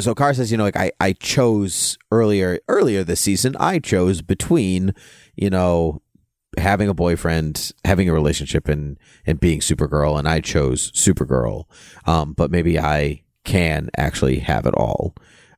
So 0.00 0.14
Kara 0.14 0.34
says, 0.34 0.50
you 0.50 0.58
know, 0.58 0.64
like 0.64 0.76
I 0.76 0.92
I 1.00 1.12
chose 1.12 1.98
earlier 2.10 2.60
earlier 2.68 3.04
this 3.04 3.20
season. 3.20 3.56
I 3.58 3.78
chose 3.78 4.22
between, 4.22 4.94
you 5.36 5.50
know, 5.50 6.02
having 6.56 6.88
a 6.88 6.94
boyfriend, 6.94 7.72
having 7.84 8.08
a 8.08 8.12
relationship, 8.12 8.68
and 8.68 8.98
and 9.26 9.40
being 9.40 9.60
Supergirl, 9.60 10.18
and 10.18 10.28
I 10.28 10.40
chose 10.40 10.92
Supergirl. 10.92 11.64
Um. 12.06 12.32
But 12.32 12.50
maybe 12.50 12.78
I 12.78 13.22
can 13.44 13.90
actually 13.96 14.40
have 14.40 14.66
it 14.66 14.74
all. 14.74 15.14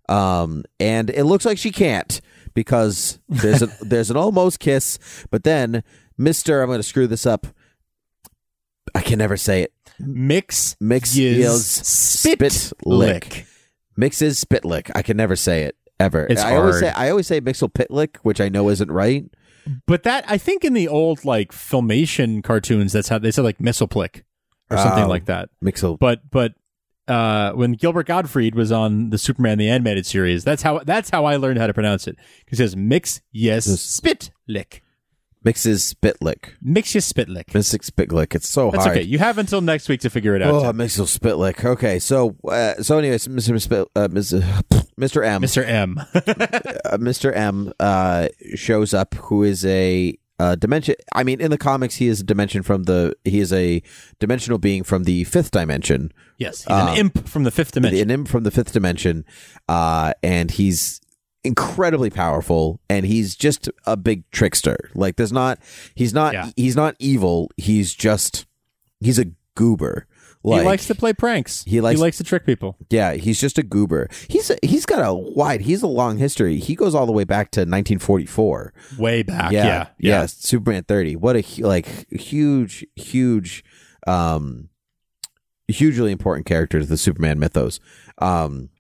Um. 0.09 0.64
And 0.78 1.11
it 1.11 1.24
looks 1.24 1.45
like 1.45 1.59
she 1.59 1.70
can't 1.70 2.20
because 2.55 3.18
there's 3.28 3.62
a 3.62 3.66
there's 3.80 4.11
an 4.11 4.16
almost 4.16 4.61
kiss, 4.61 4.99
but 5.30 5.45
then 5.45 5.82
Mister, 6.16 6.62
I'm 6.62 6.68
going 6.68 6.78
to 6.78 6.82
screw 6.82 7.07
this 7.07 7.26
up. 7.26 7.47
I 8.95 9.01
can 9.03 9.18
never 9.18 9.36
say 9.36 9.62
it. 9.62 9.72
Mix 9.99 10.76
Mix 10.80 11.16
Yiz 11.16 11.38
Yiz 11.38 11.84
spit, 11.84 12.53
spit 12.53 12.86
lick. 12.86 13.24
lick. 13.36 13.47
Mixes 13.97 14.38
spit 14.38 14.64
lick. 14.64 14.91
I 14.95 15.03
can 15.03 15.16
never 15.16 15.36
say 15.36 15.62
it 15.64 15.76
ever. 15.99 16.26
It's 16.28 16.41
I 16.43 16.57
always 16.57 16.74
hard. 16.80 16.84
say 16.84 16.91
I 16.91 17.11
always 17.11 17.26
say 17.26 17.41
mixel 17.41 17.70
Pitlick, 17.72 18.16
which 18.22 18.41
I 18.41 18.49
know 18.49 18.68
isn't 18.70 18.91
right. 18.91 19.24
But 19.86 20.05
that 20.05 20.24
I 20.28 20.38
think 20.38 20.64
in 20.64 20.72
the 20.72 20.88
old 20.88 21.24
like 21.24 21.53
filmation 21.53 22.43
cartoons, 22.43 22.93
that's 22.93 23.09
how 23.09 23.18
they 23.18 23.30
said 23.30 23.45
like 23.45 23.61
Missile-plick 23.61 24.24
or 24.70 24.78
something 24.78 25.05
Oh. 25.05 25.09
like 25.09 25.26
that. 25.26 25.51
Mixel. 25.62 25.99
But 25.99 26.30
but 26.30 26.55
uh, 27.09 27.53
when 27.53 27.72
Gilbert 27.72 28.07
Gottfried 28.07 28.55
was 28.55 28.70
on 28.72 29.11
the 29.11 29.18
Superman 29.18 29.59
the 29.59 29.68
animated 29.68 30.07
series, 30.07 30.45
that's 30.45 30.62
how 30.62 30.78
that's 30.78 31.11
how 31.11 31.24
I 31.26 31.36
learned 31.36 31.59
how 31.59 31.66
to 31.66 31.74
pronounce 31.74 32.07
it. 32.07 32.16
He 32.47 32.57
says 32.57 32.74
mix 32.76 33.20
yes 33.32 33.66
Yes. 33.66 33.80
spit 33.80 34.30
lick. 34.49 34.82
Mixes 35.43 35.82
spit 35.84 36.20
lick. 36.20 36.55
Spitlick. 36.62 36.95
your 36.95 37.01
spit 37.01 37.28
lick. 37.28 37.55
Mixes 37.55 37.86
spit 37.86 38.12
lick. 38.12 38.34
It's 38.34 38.49
so 38.49 38.70
That's 38.70 38.84
hard. 38.84 38.99
okay. 38.99 39.07
You 39.07 39.18
have 39.18 39.38
until 39.38 39.61
next 39.62 39.88
week 39.88 40.01
to 40.01 40.11
figure 40.11 40.36
it 40.36 40.43
out. 40.43 40.55
Oh, 40.55 40.62
Tim. 40.62 40.76
mixel 40.76 41.07
spit 41.07 41.36
lick. 41.36 41.64
Okay, 41.64 41.99
so 41.99 42.36
uh, 42.47 42.74
so 42.82 42.99
anyways, 42.99 43.26
Mr. 43.26 43.61
Spit, 43.61 43.88
uh, 43.97 44.09
Mr. 44.09 44.43
M, 45.24 45.43
Mr. 45.43 45.66
M. 45.66 45.99
uh, 46.14 46.99
Mr. 46.99 47.34
M 47.34 47.72
uh, 47.80 48.28
shows 48.55 48.93
up, 48.93 49.14
who 49.14 49.43
is 49.43 49.64
a 49.64 50.14
uh, 50.38 50.57
dimension. 50.57 50.95
I 51.14 51.22
mean, 51.22 51.41
in 51.41 51.51
the 51.51 51.59
comics, 51.59 51.97
he 51.97 52.09
is 52.09 52.20
a 52.20 52.24
dimension 52.24 52.62
from 52.62 52.84
the. 52.84 53.14
He 53.24 53.41
is 53.41 53.53
a 53.53 53.82
dimensional 54.18 54.59
being 54.59 54.82
from 54.84 55.05
the 55.05 55.24
fifth 55.24 55.53
dimension. 55.53 56.12
yes, 56.38 56.64
he's 56.64 56.70
an 56.76 56.97
imp 56.99 57.28
from 57.28 57.45
the 57.45 57.51
fifth 57.51 57.72
dimension. 57.72 58.03
an 58.03 58.11
imp 58.11 58.28
from 58.28 58.43
the 58.45 58.51
fifth 58.51 58.72
dimension, 58.72 59.24
uh, 59.68 60.12
and 60.22 60.51
he's 60.51 61.01
incredibly 61.45 62.11
powerful, 62.11 62.80
and 62.88 63.07
he's 63.07 63.34
just 63.36 63.68
a 63.86 63.97
big 63.97 64.28
trickster. 64.30 64.91
Like, 64.95 65.16
there's 65.16 65.32
not. 65.32 65.59
He's 65.95 66.12
not. 66.14 66.32
Yeah. 66.34 66.51
He's 66.57 66.76
not 66.76 66.97
evil. 66.99 67.51
He's 67.57 67.95
just. 67.95 68.47
He's 69.01 69.18
a 69.18 69.26
goober. 69.55 70.07
Like, 70.43 70.61
he 70.62 70.66
likes 70.66 70.86
to 70.86 70.95
play 70.95 71.12
pranks. 71.12 71.64
He 71.64 71.82
likes, 71.82 71.99
he 71.99 72.03
likes 72.03 72.16
to 72.16 72.24
trick 72.24 72.47
people. 72.47 72.74
Yeah, 72.88 73.12
he's 73.12 73.38
just 73.38 73.59
a 73.59 73.62
goober. 73.62 74.09
He's 74.28 74.51
he's 74.62 74.86
got 74.86 75.07
a 75.07 75.12
wide. 75.12 75.61
He's 75.61 75.82
a 75.82 75.86
long 75.86 76.16
history. 76.16 76.59
He 76.59 76.74
goes 76.74 76.95
all 76.95 77.05
the 77.05 77.12
way 77.12 77.24
back 77.24 77.51
to 77.53 77.61
1944. 77.61 78.72
Way 78.99 79.22
back. 79.22 79.53
yeah, 79.53 79.66
Yeah. 79.66 79.86
yeah, 79.99 80.26
Superman 80.26 80.84
30. 80.84 81.16
What 81.16 81.36
a 81.36 81.45
like 81.62 82.11
huge, 82.11 82.86
huge, 82.97 83.64
um, 84.07 84.70
hugely 85.68 86.11
important 86.11 86.47
character 86.47 86.80
to 86.80 86.86
the 86.86 86.97
Superman 86.97 87.38
mythos. 87.38 87.78
Um, 88.16 88.70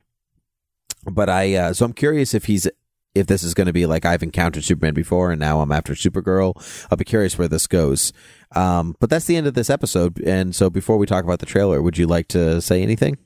but 1.04 1.28
I 1.28 1.54
uh, 1.54 1.72
so 1.72 1.86
I'm 1.86 1.92
curious 1.92 2.34
if 2.34 2.44
he's 2.44 2.68
if 3.14 3.26
this 3.26 3.42
is 3.42 3.54
going 3.54 3.66
to 3.66 3.72
be 3.72 3.86
like 3.86 4.04
I've 4.04 4.22
encountered 4.22 4.64
Superman 4.64 4.94
before 4.94 5.32
and 5.32 5.40
now 5.40 5.60
I'm 5.60 5.72
after 5.72 5.94
Supergirl. 5.94 6.54
I'll 6.90 6.98
be 6.98 7.04
curious 7.04 7.36
where 7.38 7.48
this 7.48 7.66
goes. 7.66 8.12
Um, 8.54 8.96
but 9.00 9.10
that's 9.10 9.26
the 9.26 9.36
end 9.36 9.46
of 9.46 9.54
this 9.54 9.70
episode. 9.70 10.20
And 10.20 10.54
so 10.54 10.70
before 10.70 10.96
we 10.96 11.06
talk 11.06 11.24
about 11.24 11.40
the 11.40 11.46
trailer, 11.46 11.82
would 11.82 11.98
you 11.98 12.06
like 12.06 12.28
to 12.28 12.60
say 12.60 12.82
anything? 12.82 13.18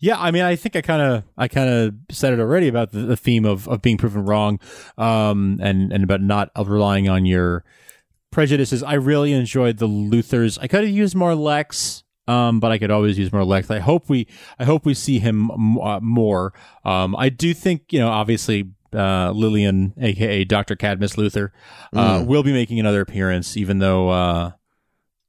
Yeah, 0.00 0.16
I 0.18 0.30
mean, 0.30 0.42
I 0.42 0.54
think 0.54 0.76
I 0.76 0.80
kind 0.80 1.02
of, 1.02 1.24
I 1.36 1.48
kind 1.48 1.68
of 1.68 1.94
said 2.10 2.32
it 2.32 2.38
already 2.38 2.68
about 2.68 2.92
the, 2.92 3.00
the 3.00 3.16
theme 3.16 3.44
of, 3.44 3.66
of 3.68 3.82
being 3.82 3.96
proven 3.96 4.24
wrong, 4.24 4.60
um, 4.96 5.58
and 5.60 5.92
and 5.92 6.04
about 6.04 6.22
not 6.22 6.50
relying 6.56 7.08
on 7.08 7.26
your 7.26 7.64
prejudices. 8.30 8.84
I 8.84 8.94
really 8.94 9.32
enjoyed 9.32 9.78
the 9.78 9.88
Luthors. 9.88 10.56
I 10.60 10.68
could 10.68 10.84
have 10.84 10.92
used 10.92 11.16
more 11.16 11.34
Lex, 11.34 12.04
um, 12.28 12.60
but 12.60 12.70
I 12.70 12.78
could 12.78 12.90
always 12.90 13.18
use 13.18 13.32
more 13.32 13.44
Lex. 13.44 13.70
I 13.70 13.78
hope 13.80 14.08
we, 14.08 14.26
I 14.58 14.64
hope 14.64 14.84
we 14.84 14.94
see 14.94 15.18
him 15.18 15.50
m- 15.50 15.78
uh, 15.80 16.00
more. 16.00 16.52
Um, 16.84 17.16
I 17.16 17.28
do 17.28 17.54
think, 17.54 17.92
you 17.92 17.98
know, 18.00 18.08
obviously. 18.08 18.70
Uh, 18.90 19.32
Lillian, 19.32 19.92
aka 20.00 20.44
Dr. 20.44 20.74
Cadmus 20.74 21.16
Luthor, 21.16 21.50
uh, 21.94 22.24
will 22.26 22.42
be 22.42 22.54
making 22.54 22.80
another 22.80 23.02
appearance, 23.02 23.54
even 23.54 23.80
though, 23.80 24.08
uh, 24.08 24.52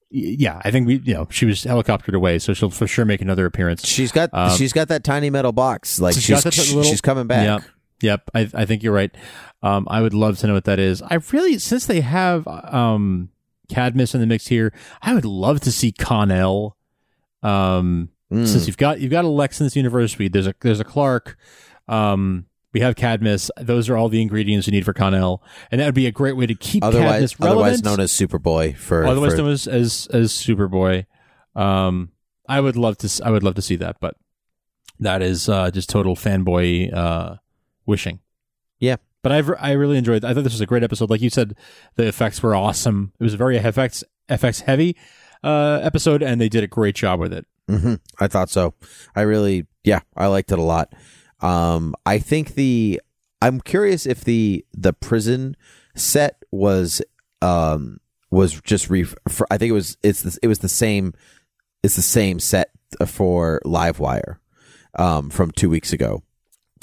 y- 0.09 0.37
yeah, 0.39 0.61
I 0.63 0.71
think 0.71 0.87
we, 0.87 0.99
you 0.99 1.13
know, 1.13 1.27
she 1.29 1.45
was 1.45 1.65
helicoptered 1.65 2.13
away, 2.13 2.39
so 2.39 2.53
she'll 2.53 2.69
for 2.69 2.87
sure 2.87 3.03
make 3.03 3.19
another 3.21 3.45
appearance. 3.45 3.85
She's 3.85 4.13
got 4.13 4.29
Um, 4.31 4.55
she's 4.55 4.71
got 4.71 4.87
that 4.87 5.03
tiny 5.03 5.29
metal 5.29 5.51
box. 5.51 5.99
Like 5.99 6.13
She's 6.15 6.23
she's 6.23 6.41
got 6.45 6.53
she's, 6.53 7.01
coming 7.01 7.27
back. 7.27 7.43
Yep. 7.45 7.69
Yep. 8.01 8.31
I, 8.33 8.49
I 8.53 8.65
think 8.65 8.81
you're 8.81 8.93
right. 8.93 9.11
Um, 9.61 9.89
I 9.91 10.01
would 10.03 10.13
love 10.13 10.37
to 10.39 10.47
know 10.47 10.53
what 10.53 10.63
that 10.63 10.79
is. 10.79 11.01
I 11.01 11.15
really, 11.33 11.59
since 11.59 11.85
they 11.85 11.99
have 11.99 12.47
um, 12.47 13.27
Cadmus 13.67 14.15
in 14.15 14.21
the 14.21 14.25
mix 14.27 14.47
here, 14.47 14.71
I 15.01 15.13
would 15.13 15.25
love 15.25 15.59
to 15.61 15.71
see 15.73 15.91
Kon-El. 15.91 16.77
Um, 17.43 18.09
Mm. 18.31 18.47
since 18.47 18.67
you've 18.67 18.77
got 18.77 18.99
you've 18.99 19.09
got 19.09 19.25
a 19.25 19.27
Lex 19.27 19.59
in 19.59 19.65
this 19.65 19.75
universe, 19.75 20.15
we 20.19 20.27
there's 20.27 20.45
a 20.45 20.53
there's 20.61 20.79
a 20.79 20.83
Clark. 20.83 21.35
Um, 21.87 22.45
we 22.73 22.81
have 22.81 22.95
Cadmus. 22.95 23.49
Those 23.59 23.89
are 23.89 23.97
all 23.97 24.07
the 24.07 24.21
ingredients 24.21 24.67
you 24.67 24.71
need 24.71 24.85
for 24.85 24.93
Kon-El, 24.93 25.41
and 25.71 25.81
that 25.81 25.85
would 25.85 25.95
be 25.95 26.05
a 26.05 26.11
great 26.11 26.37
way 26.37 26.45
to 26.45 26.53
keep 26.53 26.83
Otherwise, 26.83 27.33
Cadmus 27.33 27.39
relevant. 27.39 27.59
otherwise 27.61 27.83
known 27.83 27.99
as 27.99 28.11
Superboy 28.11 28.77
for, 28.77 29.03
otherwise 29.07 29.31
for 29.31 29.37
known 29.39 29.49
as 29.49 29.67
as, 29.67 30.07
as 30.13 30.31
Superboy. 30.31 31.07
Um, 31.55 32.11
I 32.47 32.61
would 32.61 32.75
love 32.75 32.99
to. 32.99 33.21
I 33.25 33.31
would 33.31 33.41
love 33.41 33.55
to 33.55 33.63
see 33.63 33.75
that, 33.77 33.95
but 33.99 34.15
that 34.99 35.23
is 35.23 35.49
uh, 35.49 35.71
just 35.71 35.89
total 35.89 36.15
fanboy 36.15 36.93
uh, 36.93 37.37
wishing. 37.87 38.19
Yeah. 38.79 38.97
but 39.23 39.31
I've 39.31 39.49
I 39.59 39.71
really 39.71 39.97
enjoyed. 39.97 40.23
I 40.23 40.35
thought 40.35 40.43
this 40.43 40.53
was 40.53 40.61
a 40.61 40.67
great 40.67 40.83
episode. 40.83 41.09
Like 41.09 41.21
you 41.21 41.31
said, 41.31 41.55
the 41.95 42.05
effects 42.05 42.43
were 42.43 42.53
awesome. 42.55 43.11
It 43.19 43.23
was 43.23 43.33
very 43.33 43.57
FX 43.57 44.03
FX 44.29 44.61
heavy 44.61 44.95
uh, 45.43 45.79
episode, 45.81 46.21
and 46.23 46.39
they 46.39 46.49
did 46.49 46.63
a 46.63 46.67
great 46.67 46.95
job 46.95 47.19
with 47.19 47.33
it. 47.33 47.45
hmm 47.67 47.95
I 48.19 48.27
thought 48.27 48.49
so. 48.49 48.73
I 49.15 49.21
really, 49.21 49.67
yeah, 49.83 50.01
I 50.15 50.27
liked 50.27 50.51
it 50.51 50.59
a 50.59 50.63
lot. 50.63 50.93
Um, 51.41 51.95
I 52.05 52.19
think 52.19 52.55
the 52.55 53.01
I'm 53.41 53.61
curious 53.61 54.05
if 54.05 54.23
the 54.23 54.65
the 54.73 54.91
prison 54.93 55.55
set 55.95 56.43
was 56.51 57.01
um 57.41 57.99
was 58.31 58.59
just 58.61 58.89
re. 58.89 59.03
For, 59.03 59.47
I 59.49 59.57
think 59.57 59.69
it 59.69 59.73
was 59.73 59.97
it's 60.03 60.21
the, 60.23 60.37
it 60.43 60.47
was 60.47 60.59
the 60.59 60.69
same. 60.69 61.13
It's 61.83 61.95
the 61.95 62.01
same 62.01 62.39
set 62.39 62.71
for 63.07 63.61
Livewire, 63.65 64.37
um, 64.95 65.29
from 65.29 65.51
two 65.51 65.69
weeks 65.69 65.93
ago. 65.93 66.23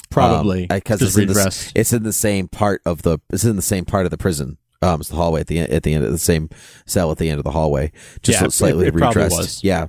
Probably 0.08 0.66
because 0.66 1.02
Um, 1.02 1.06
it's 1.08 1.16
in, 1.18 1.26
the, 1.28 1.34
it's 1.74 1.92
in 1.92 2.02
the 2.04 2.12
same 2.12 2.48
part 2.48 2.80
of 2.86 3.02
the 3.02 3.18
it's 3.30 3.44
in 3.44 3.56
the 3.56 3.62
same 3.62 3.84
part 3.84 4.06
of 4.06 4.10
the 4.10 4.16
prison. 4.16 4.56
Um, 4.86 5.00
it's 5.00 5.08
the 5.10 5.16
hallway 5.16 5.40
at 5.40 5.48
the 5.48 5.58
end, 5.58 5.70
at 5.72 5.82
the 5.82 5.92
end 5.94 6.04
of 6.04 6.12
the 6.12 6.18
same 6.18 6.48
cell 6.86 7.10
at 7.10 7.18
the 7.18 7.28
end 7.28 7.38
of 7.38 7.44
the 7.44 7.50
hallway, 7.50 7.90
just 8.22 8.40
Yeah, 8.40 8.48
slightly 8.48 8.86
it- 8.86 8.94
it 8.94 8.94
redressed. 8.94 9.64
Yeah, 9.64 9.88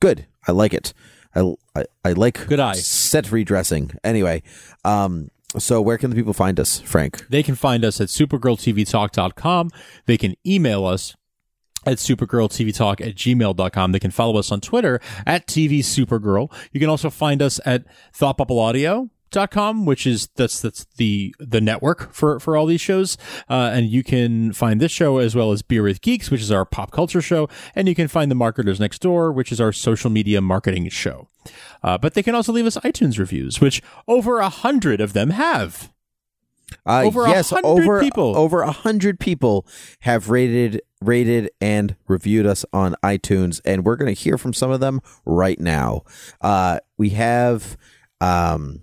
good. 0.00 0.26
I 0.46 0.52
like 0.52 0.74
it. 0.74 0.92
I, 1.34 1.54
I, 1.74 1.84
I 2.04 2.12
like 2.12 2.46
Good 2.46 2.60
eye. 2.60 2.74
set 2.74 3.32
redressing. 3.32 3.92
Anyway, 4.04 4.42
um, 4.84 5.30
so 5.58 5.80
where 5.80 5.98
can 5.98 6.10
the 6.10 6.16
people 6.16 6.32
find 6.32 6.60
us, 6.60 6.80
Frank? 6.80 7.26
They 7.28 7.42
can 7.42 7.54
find 7.54 7.84
us 7.84 8.00
at 8.00 8.08
supergirltvtalk.com. 8.08 9.70
They 10.06 10.16
can 10.16 10.34
email 10.46 10.84
us 10.84 11.16
at 11.86 11.98
supergirltvtalk 11.98 13.00
at 13.06 13.14
gmail.com. 13.14 13.92
They 13.92 13.98
can 14.00 14.10
follow 14.10 14.38
us 14.38 14.50
on 14.52 14.60
Twitter 14.60 15.00
at 15.26 15.46
TV 15.46 15.80
Supergirl. 15.80 16.52
You 16.72 16.80
can 16.80 16.88
also 16.88 17.10
find 17.10 17.42
us 17.42 17.60
at 17.64 17.84
Thought 18.12 18.36
Bubble 18.38 18.58
Audio, 18.58 19.10
radio.com, 19.34 19.84
which 19.84 20.06
is 20.06 20.28
that's 20.36 20.60
that's 20.60 20.86
the 20.96 21.34
the 21.38 21.60
network 21.60 22.12
for 22.12 22.40
for 22.40 22.56
all 22.56 22.66
these 22.66 22.80
shows. 22.80 23.16
Uh, 23.48 23.70
and 23.72 23.86
you 23.88 24.02
can 24.02 24.52
find 24.52 24.80
this 24.80 24.92
show 24.92 25.18
as 25.18 25.34
well 25.34 25.52
as 25.52 25.62
Beer 25.62 25.82
with 25.82 26.00
Geeks, 26.00 26.30
which 26.30 26.40
is 26.40 26.50
our 26.52 26.64
pop 26.64 26.90
culture 26.90 27.22
show, 27.22 27.48
and 27.74 27.88
you 27.88 27.94
can 27.94 28.08
find 28.08 28.30
the 28.30 28.34
Marketers 28.34 28.80
Next 28.80 29.00
Door, 29.00 29.32
which 29.32 29.52
is 29.52 29.60
our 29.60 29.72
social 29.72 30.10
media 30.10 30.40
marketing 30.40 30.88
show. 30.88 31.28
Uh, 31.82 31.98
but 31.98 32.14
they 32.14 32.22
can 32.22 32.34
also 32.34 32.52
leave 32.52 32.66
us 32.66 32.76
iTunes 32.78 33.18
reviews, 33.18 33.60
which 33.60 33.82
over 34.08 34.38
a 34.38 34.48
hundred 34.48 35.00
of 35.00 35.12
them 35.12 35.30
have. 35.30 35.90
Uh, 36.86 37.02
Over 37.04 37.26
a 37.26 37.28
yes, 37.28 37.50
hundred 37.50 37.66
over 37.68 38.00
people. 38.00 38.36
over 38.36 38.62
a 38.62 38.72
hundred 38.72 39.20
people 39.20 39.66
have 40.00 40.30
rated 40.30 40.80
rated 41.00 41.50
and 41.60 41.94
reviewed 42.08 42.46
us 42.46 42.64
on 42.72 42.96
iTunes, 43.02 43.60
and 43.66 43.84
we're 43.84 43.96
going 43.96 44.12
to 44.12 44.20
hear 44.20 44.38
from 44.38 44.54
some 44.54 44.70
of 44.70 44.80
them 44.80 45.00
right 45.26 45.60
now. 45.60 46.02
Uh, 46.40 46.80
we 46.96 47.10
have 47.10 47.76
um, 48.20 48.80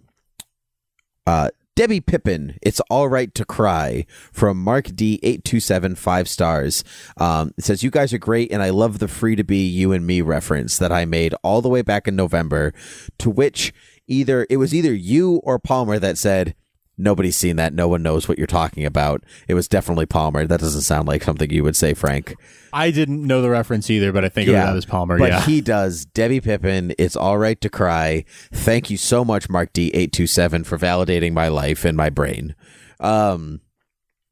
uh, 1.26 1.50
Debbie 1.76 2.02
Pippin. 2.02 2.58
It's 2.62 2.82
all 2.90 3.08
right 3.08 3.34
to 3.34 3.46
cry 3.46 4.06
from 4.32 4.62
Mark 4.62 4.96
D 4.96 5.20
eight 5.24 5.44
two 5.44 5.60
seven 5.60 5.96
five 5.96 6.28
stars. 6.28 6.84
Um, 7.18 7.54
it 7.58 7.64
says 7.64 7.82
you 7.84 7.90
guys 7.90 8.14
are 8.14 8.18
great, 8.18 8.52
and 8.52 8.62
I 8.62 8.70
love 8.70 9.00
the 9.00 9.08
free 9.08 9.36
to 9.36 9.44
be 9.44 9.66
you 9.66 9.92
and 9.94 10.06
me 10.06 10.22
reference 10.22 10.78
that 10.78 10.92
I 10.92 11.06
made 11.06 11.34
all 11.44 11.62
the 11.62 11.70
way 11.70 11.82
back 11.82 12.08
in 12.08 12.16
November. 12.16 12.74
To 13.20 13.30
which 13.30 13.74
either 14.08 14.46
it 14.50 14.58
was 14.58 14.74
either 14.74 14.94
you 14.94 15.38
or 15.44 15.60
Palmer 15.60 15.98
that 16.00 16.18
said. 16.18 16.56
Nobody's 16.98 17.36
seen 17.36 17.56
that. 17.56 17.74
No 17.74 17.88
one 17.88 18.04
knows 18.04 18.28
what 18.28 18.38
you're 18.38 18.48
talking 18.48 18.86
about. 18.86 19.24
It 19.48 19.54
was 19.54 19.68
definitely 19.68 20.06
Palmer. 20.06 20.46
That 20.46 20.60
doesn't 20.60 20.82
sound 20.82 21.08
like 21.08 21.24
something 21.24 21.50
you 21.50 21.64
would 21.64 21.76
say, 21.76 21.94
Frank. 21.94 22.36
I 22.74 22.92
didn't 22.92 23.26
know 23.26 23.42
the 23.42 23.50
reference 23.50 23.90
either, 23.90 24.12
but 24.12 24.24
I 24.24 24.30
think 24.30 24.50
yeah. 24.50 24.70
it 24.70 24.76
was 24.76 24.86
Palmer. 24.86 25.18
But 25.18 25.30
yeah. 25.30 25.42
he 25.42 25.62
does. 25.62 26.06
Debbie 26.06 26.42
Pippin, 26.42 26.94
it's 26.98 27.16
all 27.16 27.38
right 27.38 27.60
to 27.62 27.70
cry. 27.70 28.26
Thank 28.52 28.90
you 28.90 28.98
so 28.98 29.26
much, 29.26 29.50
Mark 29.50 29.74
D827, 29.74 30.66
for 30.66 30.78
validating 30.78 31.34
my 31.34 31.48
life 31.48 31.86
and 31.86 31.98
my 31.98 32.10
brain. 32.10 32.56
Um, 33.00 33.62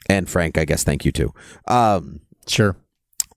and 0.07 0.29
Frank, 0.29 0.57
I 0.57 0.65
guess, 0.65 0.83
thank 0.83 1.05
you 1.05 1.11
too. 1.11 1.33
Um, 1.67 2.21
sure. 2.47 2.75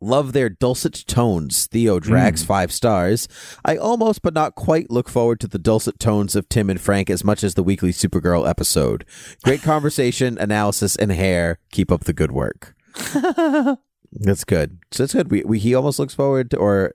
Love 0.03 0.33
their 0.33 0.49
dulcet 0.49 1.05
tones. 1.07 1.67
Theo 1.67 2.01
Drags 2.01 2.43
five 2.45 2.73
stars. 2.73 3.29
I 3.65 3.77
almost 3.77 4.21
but 4.23 4.35
not 4.35 4.57
quite 4.57 4.91
look 4.91 5.09
forward 5.09 5.39
to 5.41 5.47
the 5.47 5.59
dulcet 5.61 6.01
tones 6.01 6.35
of 6.35 6.49
Tim 6.49 6.69
and 6.69 6.81
Frank 6.81 7.09
as 7.09 7.23
much 7.23 7.45
as 7.45 7.55
the 7.55 7.63
weekly 7.63 7.93
Supergirl 7.93 8.49
episode. 8.49 9.05
Great 9.45 9.63
conversation, 9.63 10.37
analysis, 10.39 10.97
and 10.97 11.13
hair. 11.13 11.59
Keep 11.71 11.93
up 11.93 12.05
the 12.05 12.13
good 12.13 12.33
work. 12.33 12.75
That's 14.13 14.45
good. 14.45 14.79
So 14.91 15.05
that's 15.05 15.15
good. 15.15 15.31
We, 15.31 15.43
we 15.45 15.59
he 15.59 15.75
almost 15.75 15.99
looks 15.99 16.15
forward 16.15 16.51
to, 16.51 16.59
or 16.59 16.95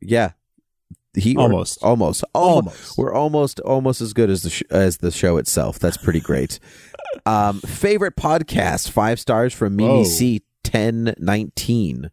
yeah, 0.00 0.32
he 1.14 1.36
Almost. 1.36 1.78
almost, 1.82 2.24
Almost. 2.34 2.98
We're 2.98 3.12
almost 3.14 3.60
almost 3.60 4.00
as 4.00 4.12
good 4.12 4.30
as 4.30 4.42
the 4.42 4.50
sh- 4.50 4.62
as 4.70 4.96
the 4.96 5.10
show 5.12 5.36
itself. 5.36 5.78
That's 5.78 5.96
pretty 5.96 6.20
great. 6.20 6.58
um, 7.26 7.60
favorite 7.60 8.16
podcast 8.16 8.90
five 8.90 9.20
stars 9.20 9.52
from 9.54 9.76
Mimi. 9.76 10.04
C 10.04 10.42
ten 10.64 11.14
nineteen. 11.18 12.10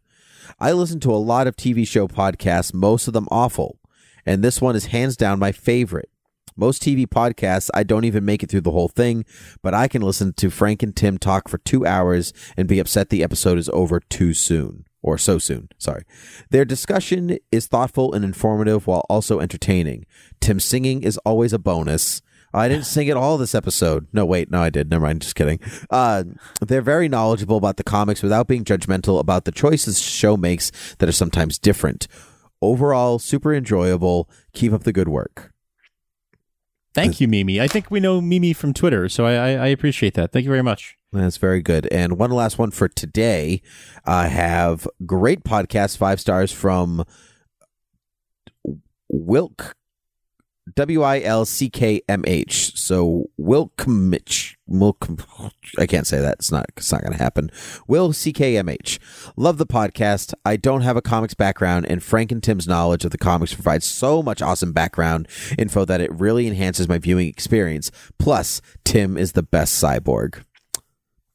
I 0.60 0.72
listen 0.72 0.98
to 1.00 1.12
a 1.12 1.16
lot 1.16 1.46
of 1.46 1.54
TV 1.54 1.86
show 1.86 2.08
podcasts, 2.08 2.74
most 2.74 3.06
of 3.06 3.14
them 3.14 3.28
awful, 3.30 3.78
and 4.26 4.42
this 4.42 4.60
one 4.60 4.74
is 4.74 4.86
hands 4.86 5.16
down 5.16 5.38
my 5.38 5.52
favorite. 5.52 6.10
Most 6.56 6.82
TV 6.82 7.06
podcasts, 7.06 7.70
I 7.74 7.84
don't 7.84 8.04
even 8.04 8.24
make 8.24 8.42
it 8.42 8.50
through 8.50 8.62
the 8.62 8.72
whole 8.72 8.88
thing, 8.88 9.24
but 9.62 9.72
I 9.72 9.86
can 9.86 10.02
listen 10.02 10.32
to 10.32 10.50
Frank 10.50 10.82
and 10.82 10.96
Tim 10.96 11.16
talk 11.16 11.48
for 11.48 11.58
two 11.58 11.86
hours 11.86 12.32
and 12.56 12.66
be 12.66 12.80
upset 12.80 13.10
the 13.10 13.22
episode 13.22 13.56
is 13.56 13.68
over 13.68 14.00
too 14.00 14.34
soon. 14.34 14.84
Or 15.00 15.16
so 15.16 15.38
soon, 15.38 15.68
sorry. 15.78 16.02
Their 16.50 16.64
discussion 16.64 17.38
is 17.52 17.68
thoughtful 17.68 18.12
and 18.12 18.24
informative 18.24 18.88
while 18.88 19.06
also 19.08 19.38
entertaining. 19.38 20.06
Tim 20.40 20.58
singing 20.58 21.04
is 21.04 21.18
always 21.18 21.52
a 21.52 21.58
bonus. 21.58 22.20
I 22.54 22.68
didn't 22.68 22.86
sing 22.86 23.08
it 23.08 23.16
all 23.16 23.36
this 23.36 23.54
episode. 23.54 24.06
No, 24.12 24.24
wait, 24.24 24.50
no, 24.50 24.62
I 24.62 24.70
did. 24.70 24.90
Never 24.90 25.04
mind, 25.04 25.22
just 25.22 25.34
kidding. 25.34 25.60
Uh, 25.90 26.24
they're 26.60 26.80
very 26.82 27.08
knowledgeable 27.08 27.56
about 27.56 27.76
the 27.76 27.84
comics 27.84 28.22
without 28.22 28.46
being 28.48 28.64
judgmental 28.64 29.20
about 29.20 29.44
the 29.44 29.52
choices 29.52 30.00
show 30.00 30.36
makes 30.36 30.70
that 30.98 31.08
are 31.08 31.12
sometimes 31.12 31.58
different. 31.58 32.08
Overall, 32.62 33.18
super 33.18 33.54
enjoyable. 33.54 34.28
Keep 34.54 34.72
up 34.72 34.84
the 34.84 34.92
good 34.92 35.08
work. 35.08 35.52
Thank 36.94 37.20
you, 37.20 37.28
Mimi. 37.28 37.60
I 37.60 37.68
think 37.68 37.90
we 37.90 38.00
know 38.00 38.20
Mimi 38.20 38.52
from 38.52 38.74
Twitter, 38.74 39.08
so 39.08 39.24
I, 39.24 39.34
I, 39.34 39.50
I 39.50 39.66
appreciate 39.68 40.14
that. 40.14 40.32
Thank 40.32 40.44
you 40.44 40.50
very 40.50 40.62
much. 40.62 40.96
That's 41.12 41.36
very 41.36 41.62
good. 41.62 41.86
And 41.92 42.18
one 42.18 42.30
last 42.30 42.58
one 42.58 42.70
for 42.70 42.88
today. 42.88 43.62
I 44.04 44.28
have 44.28 44.88
great 45.06 45.44
podcast, 45.44 45.96
five 45.96 46.20
stars 46.20 46.50
from 46.50 47.04
Wilk, 49.08 49.76
W 50.74 51.02
I 51.02 51.20
L 51.20 51.44
C 51.44 51.70
K 51.70 52.00
M 52.08 52.24
H. 52.26 52.72
So 52.76 53.30
Wilkmich. 53.38 54.56
Wilk, 54.66 55.08
I 55.78 55.86
can't 55.86 56.06
say 56.06 56.20
that. 56.20 56.34
It's 56.34 56.52
not. 56.52 56.66
It's 56.76 56.92
not 56.92 57.00
going 57.00 57.12
to 57.12 57.18
happen. 57.18 57.50
Will 57.86 58.12
C 58.12 58.32
K 58.32 58.56
M 58.58 58.68
H. 58.68 59.00
Love 59.36 59.56
the 59.56 59.66
podcast. 59.66 60.34
I 60.44 60.56
don't 60.56 60.82
have 60.82 60.96
a 60.96 61.02
comics 61.02 61.34
background, 61.34 61.86
and 61.88 62.02
Frank 62.02 62.30
and 62.30 62.42
Tim's 62.42 62.68
knowledge 62.68 63.04
of 63.04 63.10
the 63.10 63.18
comics 63.18 63.54
provides 63.54 63.86
so 63.86 64.22
much 64.22 64.42
awesome 64.42 64.72
background 64.72 65.26
info 65.58 65.86
that 65.86 66.02
it 66.02 66.12
really 66.12 66.46
enhances 66.46 66.88
my 66.88 66.98
viewing 66.98 67.28
experience. 67.28 67.90
Plus, 68.18 68.60
Tim 68.84 69.16
is 69.16 69.32
the 69.32 69.42
best 69.42 69.82
cyborg. 69.82 70.42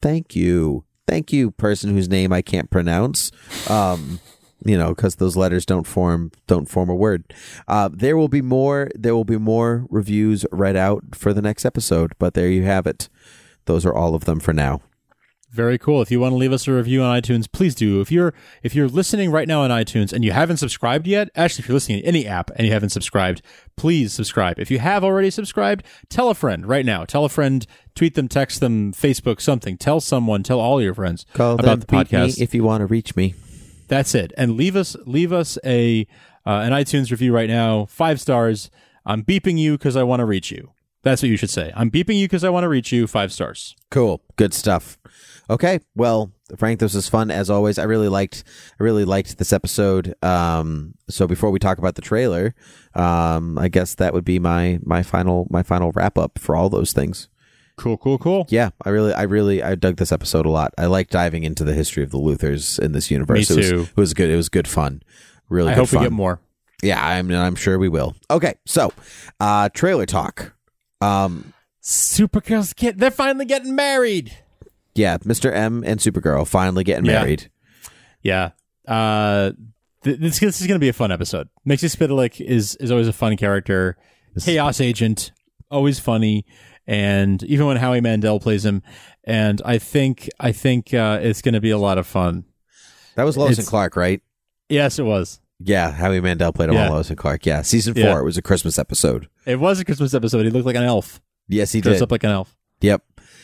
Thank 0.02 0.36
you. 0.36 0.86
Thank 1.08 1.34
you, 1.34 1.52
person 1.52 1.90
whose 1.90 2.08
name 2.08 2.32
I 2.32 2.42
can't 2.42 2.70
pronounce. 2.70 3.32
Um, 3.70 4.20
you 4.66 4.78
know, 4.78 4.90
because 4.90 5.16
those 5.16 5.36
letters 5.36 5.66
don't 5.66 5.86
form 5.86 6.32
don't 6.48 6.70
form 6.70 6.90
a 6.90 6.96
word. 6.96 7.34
Uh, 7.68 7.90
there 7.92 8.18
will 8.18 8.28
be 8.28 8.42
more. 8.42 8.90
There 8.96 9.16
will 9.16 9.26
be 9.26 9.38
more 9.38 9.86
reviews 9.90 10.46
read 10.52 10.76
out 10.76 11.04
for 11.14 11.34
the 11.34 11.42
next 11.42 11.66
episode. 11.66 12.14
But 12.20 12.34
there 12.34 12.50
you 12.50 12.64
have 12.64 12.88
it. 12.88 13.10
Those 13.66 13.86
are 13.86 13.94
all 13.94 14.16
of 14.16 14.26
them 14.26 14.40
for 14.40 14.54
now. 14.54 14.82
Very 15.54 15.78
cool. 15.78 16.02
If 16.02 16.10
you 16.10 16.20
want 16.20 16.32
to 16.32 16.38
leave 16.38 16.52
us 16.52 16.68
a 16.68 16.74
review 16.74 17.04
on 17.04 17.22
iTunes, 17.22 17.46
please 17.50 17.76
do. 17.76 18.02
If 18.02 18.12
you're 18.12 18.34
if 18.64 18.74
you're 18.74 18.88
listening 18.88 19.30
right 19.30 19.48
now 19.48 19.62
on 19.62 19.70
iTunes 19.70 20.12
and 20.12 20.26
you 20.26 20.32
haven't 20.32 20.58
subscribed 20.58 21.06
yet, 21.06 21.30
actually 21.36 21.62
if 21.62 21.68
you're 21.68 21.76
listening 21.76 22.00
in 22.00 22.06
any 22.06 22.26
app 22.26 22.50
and 22.56 22.66
you 22.66 22.74
haven't 22.74 22.90
subscribed, 22.90 23.44
please 23.78 24.12
subscribe. 24.14 24.58
If 24.58 24.72
you 24.72 24.80
have 24.80 25.04
already 25.04 25.30
subscribed, 25.30 25.86
tell 26.10 26.32
a 26.32 26.34
friend 26.34 26.66
right 26.66 26.84
now. 26.84 27.06
Tell 27.06 27.24
a 27.24 27.30
friend, 27.30 27.68
tweet 27.94 28.16
them, 28.16 28.28
text 28.28 28.62
them, 28.62 28.94
Facebook, 28.94 29.40
something. 29.40 29.78
Tell 29.78 30.00
someone, 30.00 30.42
tell 30.42 30.60
all 30.60 30.82
your 30.82 30.96
friends 30.96 31.28
Call 31.34 31.54
about 31.54 31.66
them, 31.66 31.80
the 31.82 31.86
podcast. 31.86 32.42
if 32.42 32.56
you 32.56 32.64
want 32.64 32.82
to 32.82 32.88
reach 32.88 33.16
me. 33.16 33.36
That's 33.94 34.16
it. 34.16 34.34
And 34.36 34.58
leave 34.58 34.76
us 34.76 34.96
leave 35.06 35.32
us 35.32 35.60
a 35.64 36.08
uh, 36.48 36.62
an 36.66 36.72
iTunes 36.72 37.12
review 37.12 37.32
right 37.32 37.48
now. 37.48 37.86
Five 37.86 38.20
stars. 38.20 38.72
I'm 39.06 39.22
beeping 39.24 39.60
you 39.60 39.74
because 39.74 39.96
I 39.96 40.02
want 40.02 40.20
to 40.22 40.26
reach 40.26 40.50
you. 40.50 40.72
That's 41.04 41.22
what 41.22 41.30
you 41.30 41.38
should 41.38 41.52
say. 41.52 41.72
I'm 41.76 41.92
beeping 41.92 42.18
you 42.18 42.26
because 42.26 42.44
I 42.44 42.50
want 42.50 42.64
to 42.64 42.70
reach 42.70 42.92
you. 42.92 43.06
Five 43.06 43.32
stars. 43.32 43.76
Cool. 43.92 44.24
Good 44.36 44.52
stuff. 44.52 44.98
Okay. 45.48 45.80
Well, 45.94 46.32
Frank, 46.58 46.80
this 46.80 46.96
was 46.96 47.08
fun 47.08 47.30
as 47.30 47.52
always. 47.52 47.78
I 47.78 47.84
really 47.84 48.08
liked 48.08 48.44
I 48.80 48.84
really 48.84 49.06
liked 49.06 49.38
this 49.38 49.54
episode. 49.54 50.16
Um 50.24 50.96
so 51.08 51.28
before 51.28 51.52
we 51.52 51.60
talk 51.60 51.78
about 51.78 51.94
the 51.94 52.02
trailer, 52.02 52.56
um 52.96 53.60
I 53.60 53.68
guess 53.68 53.94
that 53.96 54.16
would 54.16 54.26
be 54.26 54.40
my 54.40 54.80
my 54.82 55.04
final 55.04 55.46
my 55.52 55.62
final 55.62 55.92
wrap 55.92 56.18
up 56.18 56.40
for 56.40 56.56
all 56.56 56.70
those 56.70 56.94
things. 56.94 57.30
Cool, 57.76 57.98
cool, 57.98 58.18
cool. 58.20 58.46
Yeah, 58.50 58.70
I 58.86 58.90
really 58.90 59.14
I 59.14 59.24
really 59.24 59.64
I 59.64 59.76
dug 59.76 59.96
this 59.98 60.12
episode 60.12 60.46
a 60.46 60.50
lot. 60.50 60.74
I 60.78 60.86
like 60.86 61.10
diving 61.10 61.44
into 61.44 61.64
the 61.64 61.74
history 61.74 62.04
of 62.04 62.12
the 62.12 62.20
Luthors 62.20 62.78
in 62.80 62.92
this 62.92 63.10
universe. 63.10 63.50
Me 63.50 63.56
It 63.56 63.58
was, 63.58 63.70
too. 63.70 63.82
it 63.90 63.98
was 63.98 64.14
good. 64.14 64.30
It 64.30 64.36
was 64.36 64.50
good 64.50 64.68
fun. 64.68 65.02
Really 65.50 65.72
I 65.72 65.76
hope 65.76 65.88
fun. 65.90 66.02
we 66.02 66.06
get 66.06 66.12
more. 66.12 66.40
Yeah, 66.84 67.04
I'm 67.04 67.32
I'm 67.32 67.56
sure 67.56 67.80
we 67.80 67.90
will. 67.90 68.16
Okay. 68.30 68.54
So, 68.66 68.92
uh 69.40 69.70
trailer 69.70 70.06
talk. 70.06 70.54
Um 71.02 71.54
Supergirls 71.84 72.76
get 72.76 72.98
they're 72.98 73.12
finally 73.12 73.46
getting 73.46 73.76
married. 73.76 74.38
yeah, 74.96 75.18
Mr. 75.20 75.52
M 75.52 75.84
and 75.86 76.00
Supergirl 76.00 76.48
finally 76.48 76.84
getting 76.84 77.06
Yeah. 77.06 77.20
married. 77.20 77.50
Yeah. 78.22 78.52
Uh 78.88 79.52
th- 80.04 80.20
this, 80.20 80.40
this 80.40 80.62
is 80.62 80.68
going 80.68 80.76
to 80.80 80.84
be 80.84 80.90
a 80.90 80.94
fun 80.94 81.12
episode. 81.12 81.50
Mixie 81.68 81.90
Spitalik 81.96 82.40
is 82.40 82.76
is 82.76 82.92
always 82.92 83.08
a 83.08 83.14
fun 83.14 83.36
character. 83.38 83.98
Chaos 84.40 84.82
agent, 84.82 85.32
always 85.70 86.00
funny, 86.00 86.46
and 86.88 87.42
even 87.44 87.66
when 87.68 87.78
Howie 87.78 88.02
Mandel 88.02 88.40
plays 88.40 88.66
him, 88.66 88.82
and 89.24 89.62
I 89.66 89.78
think 89.78 90.30
I 90.40 90.52
think 90.52 90.94
uh, 90.94 91.20
it's 91.22 91.42
going 91.42 91.54
to 91.54 91.62
be 91.62 91.70
a 91.72 91.78
lot 91.78 91.98
of 91.98 92.06
fun. 92.08 92.46
That 93.16 93.24
was 93.24 93.38
Lois 93.38 93.58
and 93.58 93.68
Clark, 93.68 93.96
right? 93.96 94.22
Yes, 94.70 94.98
it 95.00 95.04
was. 95.04 95.40
Yeah, 95.60 95.92
Howie 95.92 96.20
Mandel 96.20 96.52
played 96.52 96.70
him 96.70 96.76
on 96.78 96.84
Yeah. 96.84 96.90
Lois 96.90 97.10
and 97.10 97.18
Clark. 97.18 97.46
Yeah, 97.46 97.62
season 97.62 97.94
four. 97.94 98.04
Yeah. 98.04 98.20
It 98.20 98.24
was 98.24 98.38
a 98.38 98.42
Christmas 98.42 98.78
episode. 98.80 99.30
It 99.46 99.60
was 99.60 99.80
a 99.80 99.86
Christmas 99.86 100.14
episode. 100.14 100.44
He 100.46 100.52
looked 100.52 100.66
like 100.66 100.76
an 100.76 100.84
elf. 100.84 101.22
Yes, 101.48 101.72
he 101.72 101.80
Dressed 101.82 102.00
did. 102.00 102.04
up 102.04 102.12
like 102.12 102.24
an 102.24 102.32
elf. 102.32 102.56
Yep. 102.82 103.02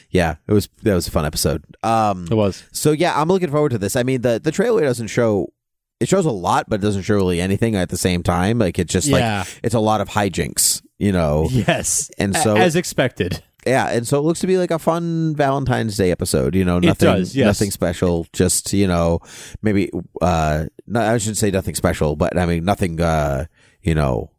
Yeah, 0.10 0.36
it 0.48 0.54
was 0.54 0.68
that 0.82 0.96
was 0.96 1.08
a 1.08 1.12
fun 1.12 1.26
episode. 1.26 1.64
Um, 1.84 2.26
It 2.32 2.34
was. 2.34 2.64
so 2.72 2.92
yeah, 2.92 3.14
I'm 3.20 3.28
looking 3.28 3.52
forward 3.52 3.70
to 3.70 3.78
this. 3.78 3.96
I 3.96 4.04
mean, 4.04 4.22
the 4.22 4.40
the 4.44 4.52
trailer 4.52 4.82
doesn't 4.82 5.08
show. 5.08 5.54
It 6.00 6.08
shows 6.10 6.26
a 6.26 6.32
lot, 6.32 6.68
but 6.70 6.80
it 6.80 6.84
doesn't 6.84 7.04
show 7.04 7.14
really 7.16 7.40
anything 7.40 7.76
at 7.76 7.90
the 7.90 7.98
same 7.98 8.24
time. 8.24 8.58
Like 8.58 8.80
it's 8.80 8.92
just 8.92 9.08
Yeah. 9.08 9.40
like 9.40 9.60
it's 9.64 9.76
a 9.76 9.80
lot 9.80 10.02
of 10.02 10.10
hijinks, 10.10 10.82
you 11.00 11.12
know. 11.12 11.48
Yes. 11.50 12.12
And 12.18 12.36
so- 12.36 12.58
as 12.58 12.76
expected. 12.76 13.44
Yeah, 13.68 13.90
and 13.90 14.08
so 14.08 14.18
it 14.18 14.22
looks 14.22 14.40
to 14.40 14.48
be 14.48 14.58
like 14.58 14.72
a 14.72 14.80
fun 14.80 15.36
Valentine's 15.36 15.98
Day 15.98 16.12
episode. 16.12 16.56
You 16.56 16.64
know, 16.64 16.80
nothing, 16.80 17.06
does, 17.06 17.36
yes. 17.36 17.46
nothing 17.46 17.72
special. 17.72 18.26
Just 18.32 18.72
you 18.72 18.88
know, 18.88 19.20
maybe 19.62 19.92
uh, 20.22 20.68
no, 20.88 21.02
I 21.02 21.18
shouldn't 21.18 21.38
say 21.38 21.52
nothing 21.52 21.76
special, 21.76 22.16
but 22.16 22.38
I 22.38 22.46
mean 22.46 22.64
nothing. 22.64 23.02
Uh, 23.02 23.46
you 23.82 23.96
know, 23.96 24.32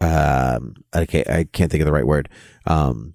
um 0.00 0.74
I 0.92 1.06
can't 1.06 1.28
I 1.28 1.44
can't 1.44 1.70
think 1.70 1.80
of 1.80 1.86
the 1.86 1.92
right 1.92 2.06
word. 2.06 2.28
Um 2.66 3.14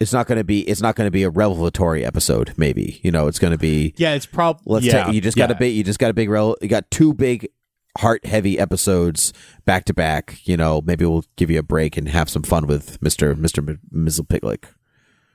it's 0.00 0.12
not 0.12 0.26
going 0.26 0.38
to 0.38 0.44
be 0.44 0.60
it's 0.68 0.80
not 0.80 0.96
going 0.96 1.06
to 1.06 1.12
be 1.12 1.22
a 1.22 1.30
revelatory 1.30 2.04
episode 2.04 2.54
maybe. 2.56 3.00
You 3.02 3.10
know, 3.12 3.28
it's 3.28 3.38
going 3.38 3.52
to 3.52 3.58
be 3.58 3.94
Yeah, 3.96 4.14
it's 4.14 4.26
probably 4.26 4.62
let's 4.66 4.86
yeah, 4.86 5.10
you 5.10 5.20
just 5.20 5.36
got 5.36 5.50
a 5.50 5.54
big 5.54 5.74
you 5.74 5.84
just 5.84 5.98
got 5.98 6.10
a 6.10 6.14
big 6.14 6.28
rel 6.28 6.56
you 6.60 6.68
got 6.68 6.90
two 6.90 7.14
big 7.14 7.48
heart 7.98 8.24
heavy 8.24 8.58
episodes 8.58 9.32
back 9.64 9.84
to 9.86 9.94
back, 9.94 10.38
you 10.44 10.56
know, 10.56 10.80
maybe 10.84 11.04
we'll 11.04 11.24
give 11.36 11.50
you 11.50 11.58
a 11.58 11.62
break 11.62 11.96
and 11.96 12.08
have 12.08 12.28
some 12.28 12.42
fun 12.42 12.66
with 12.66 13.00
Mr. 13.00 13.34
Mr. 13.34 13.78
Mizzle 13.90 14.24
Piglick. 14.24 14.64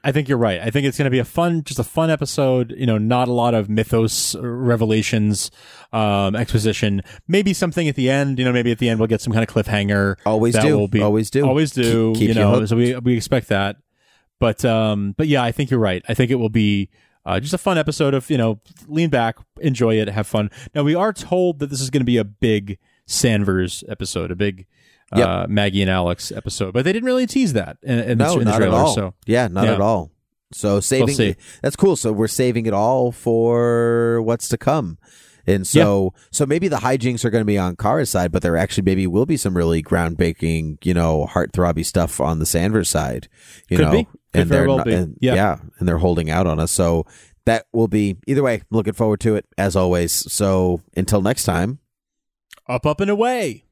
I 0.03 0.11
think 0.11 0.29
you're 0.29 0.37
right. 0.37 0.61
I 0.61 0.69
think 0.69 0.85
it's 0.85 0.97
going 0.97 1.05
to 1.07 1.11
be 1.11 1.19
a 1.19 1.25
fun, 1.25 1.63
just 1.63 1.79
a 1.79 1.83
fun 1.83 2.09
episode. 2.09 2.73
You 2.77 2.85
know, 2.85 2.97
not 2.97 3.27
a 3.27 3.33
lot 3.33 3.53
of 3.53 3.67
mythos 3.67 4.35
uh, 4.35 4.41
revelations, 4.41 5.51
um, 5.91 6.35
exposition. 6.35 7.01
Maybe 7.27 7.51
something 7.53 7.89
at 7.89 7.95
the 7.95 8.09
end. 8.09 8.39
You 8.39 8.45
know, 8.45 8.53
maybe 8.53 8.71
at 8.71 8.77
the 8.79 8.87
end 8.89 8.99
we'll 8.99 9.07
get 9.07 9.21
some 9.21 9.33
kind 9.33 9.47
of 9.47 9.53
cliffhanger. 9.53 10.15
Always 10.25 10.55
do. 10.57 10.87
Be, 10.87 11.01
Always 11.01 11.29
do. 11.29 11.45
Always 11.45 11.71
do. 11.71 12.13
Keep- 12.13 12.19
keeps 12.19 12.21
you 12.21 12.27
you 12.29 12.33
know, 12.35 12.51
hooked. 12.51 12.69
so 12.69 12.77
we 12.77 12.95
we 12.97 13.17
expect 13.17 13.49
that. 13.49 13.77
But 14.39 14.63
um, 14.63 15.13
but 15.17 15.27
yeah, 15.27 15.43
I 15.43 15.51
think 15.51 15.71
you're 15.71 15.79
right. 15.79 16.03
I 16.07 16.13
think 16.13 16.31
it 16.31 16.35
will 16.35 16.49
be 16.49 16.89
uh, 17.27 17.39
just 17.39 17.53
a 17.53 17.57
fun 17.59 17.77
episode 17.77 18.13
of 18.15 18.29
you 18.29 18.37
know, 18.37 18.59
lean 18.87 19.09
back, 19.09 19.37
enjoy 19.59 19.99
it, 19.99 20.07
have 20.09 20.25
fun. 20.25 20.49
Now 20.73 20.81
we 20.83 20.95
are 20.95 21.13
told 21.13 21.59
that 21.59 21.69
this 21.69 21.81
is 21.81 21.89
going 21.91 22.01
to 22.01 22.05
be 22.05 22.17
a 22.17 22.23
big 22.23 22.79
Sanvers 23.07 23.83
episode, 23.89 24.31
a 24.31 24.35
big. 24.35 24.65
Uh, 25.09 25.45
Maggie 25.47 25.81
and 25.81 25.89
Alex 25.89 26.33
episode, 26.33 26.73
but 26.73 26.83
they 26.83 26.91
didn't 26.91 27.05
really 27.05 27.25
tease 27.25 27.53
that 27.53 27.77
in, 27.81 27.97
in, 27.99 28.17
No, 28.17 28.33
the, 28.33 28.39
in 28.39 28.39
the 28.39 28.51
not 28.51 28.57
trailer. 28.57 28.75
at 28.75 28.81
all. 28.81 28.93
So 28.93 29.13
yeah, 29.25 29.47
not 29.47 29.63
Yeah. 29.63 29.75
at 29.75 29.79
all. 29.79 30.11
So 30.51 30.81
saving 30.81 31.15
see. 31.15 31.35
that's 31.61 31.77
cool. 31.77 31.95
So 31.95 32.11
we're 32.11 32.27
saving 32.27 32.65
it 32.65 32.73
all 32.73 33.13
for 33.13 34.21
what's 34.23 34.49
to 34.49 34.57
come. 34.57 34.97
And 35.47 35.65
so 35.65 36.13
so 36.31 36.45
maybe 36.45 36.67
the 36.67 36.75
hijinks 36.77 37.23
are 37.25 37.29
going 37.29 37.41
to 37.41 37.45
be 37.45 37.57
on 37.57 37.75
Kara's 37.77 38.09
side, 38.09 38.31
but 38.31 38.41
there 38.41 38.57
actually 38.57 38.83
maybe 38.83 39.07
will 39.07 39.25
be 39.25 39.37
some 39.37 39.55
really 39.55 39.81
groundbreaking, 39.81 40.85
you 40.85 40.93
know, 40.93 41.25
heartthrobby 41.31 41.85
stuff 41.85 42.19
on 42.19 42.39
the 42.39 42.45
Sanvers 42.45 42.87
side. 42.87 43.29
You 43.69 43.77
Could 43.77 43.85
know, 43.85 43.91
be. 43.91 44.07
And 44.33 44.49
they're 44.49 44.67
well 44.67 44.77
not- 44.77 44.89
and- 44.89 45.17
Yeah. 45.21 45.35
yeah, 45.35 45.57
and 45.79 45.87
they're 45.87 45.97
holding 45.97 46.29
out 46.29 46.45
on 46.47 46.59
us. 46.59 46.71
So 46.71 47.05
that 47.45 47.65
will 47.71 47.87
be 47.87 48.17
either 48.27 48.43
way. 48.43 48.61
Looking 48.69 48.91
forward 48.93 49.21
to 49.21 49.35
it 49.35 49.45
as 49.57 49.75
always. 49.77 50.11
So 50.31 50.81
until 50.97 51.21
next 51.21 51.45
time. 51.45 51.79
up, 52.67 52.85
up, 52.85 52.99
and 52.99 53.09
away. 53.09 53.63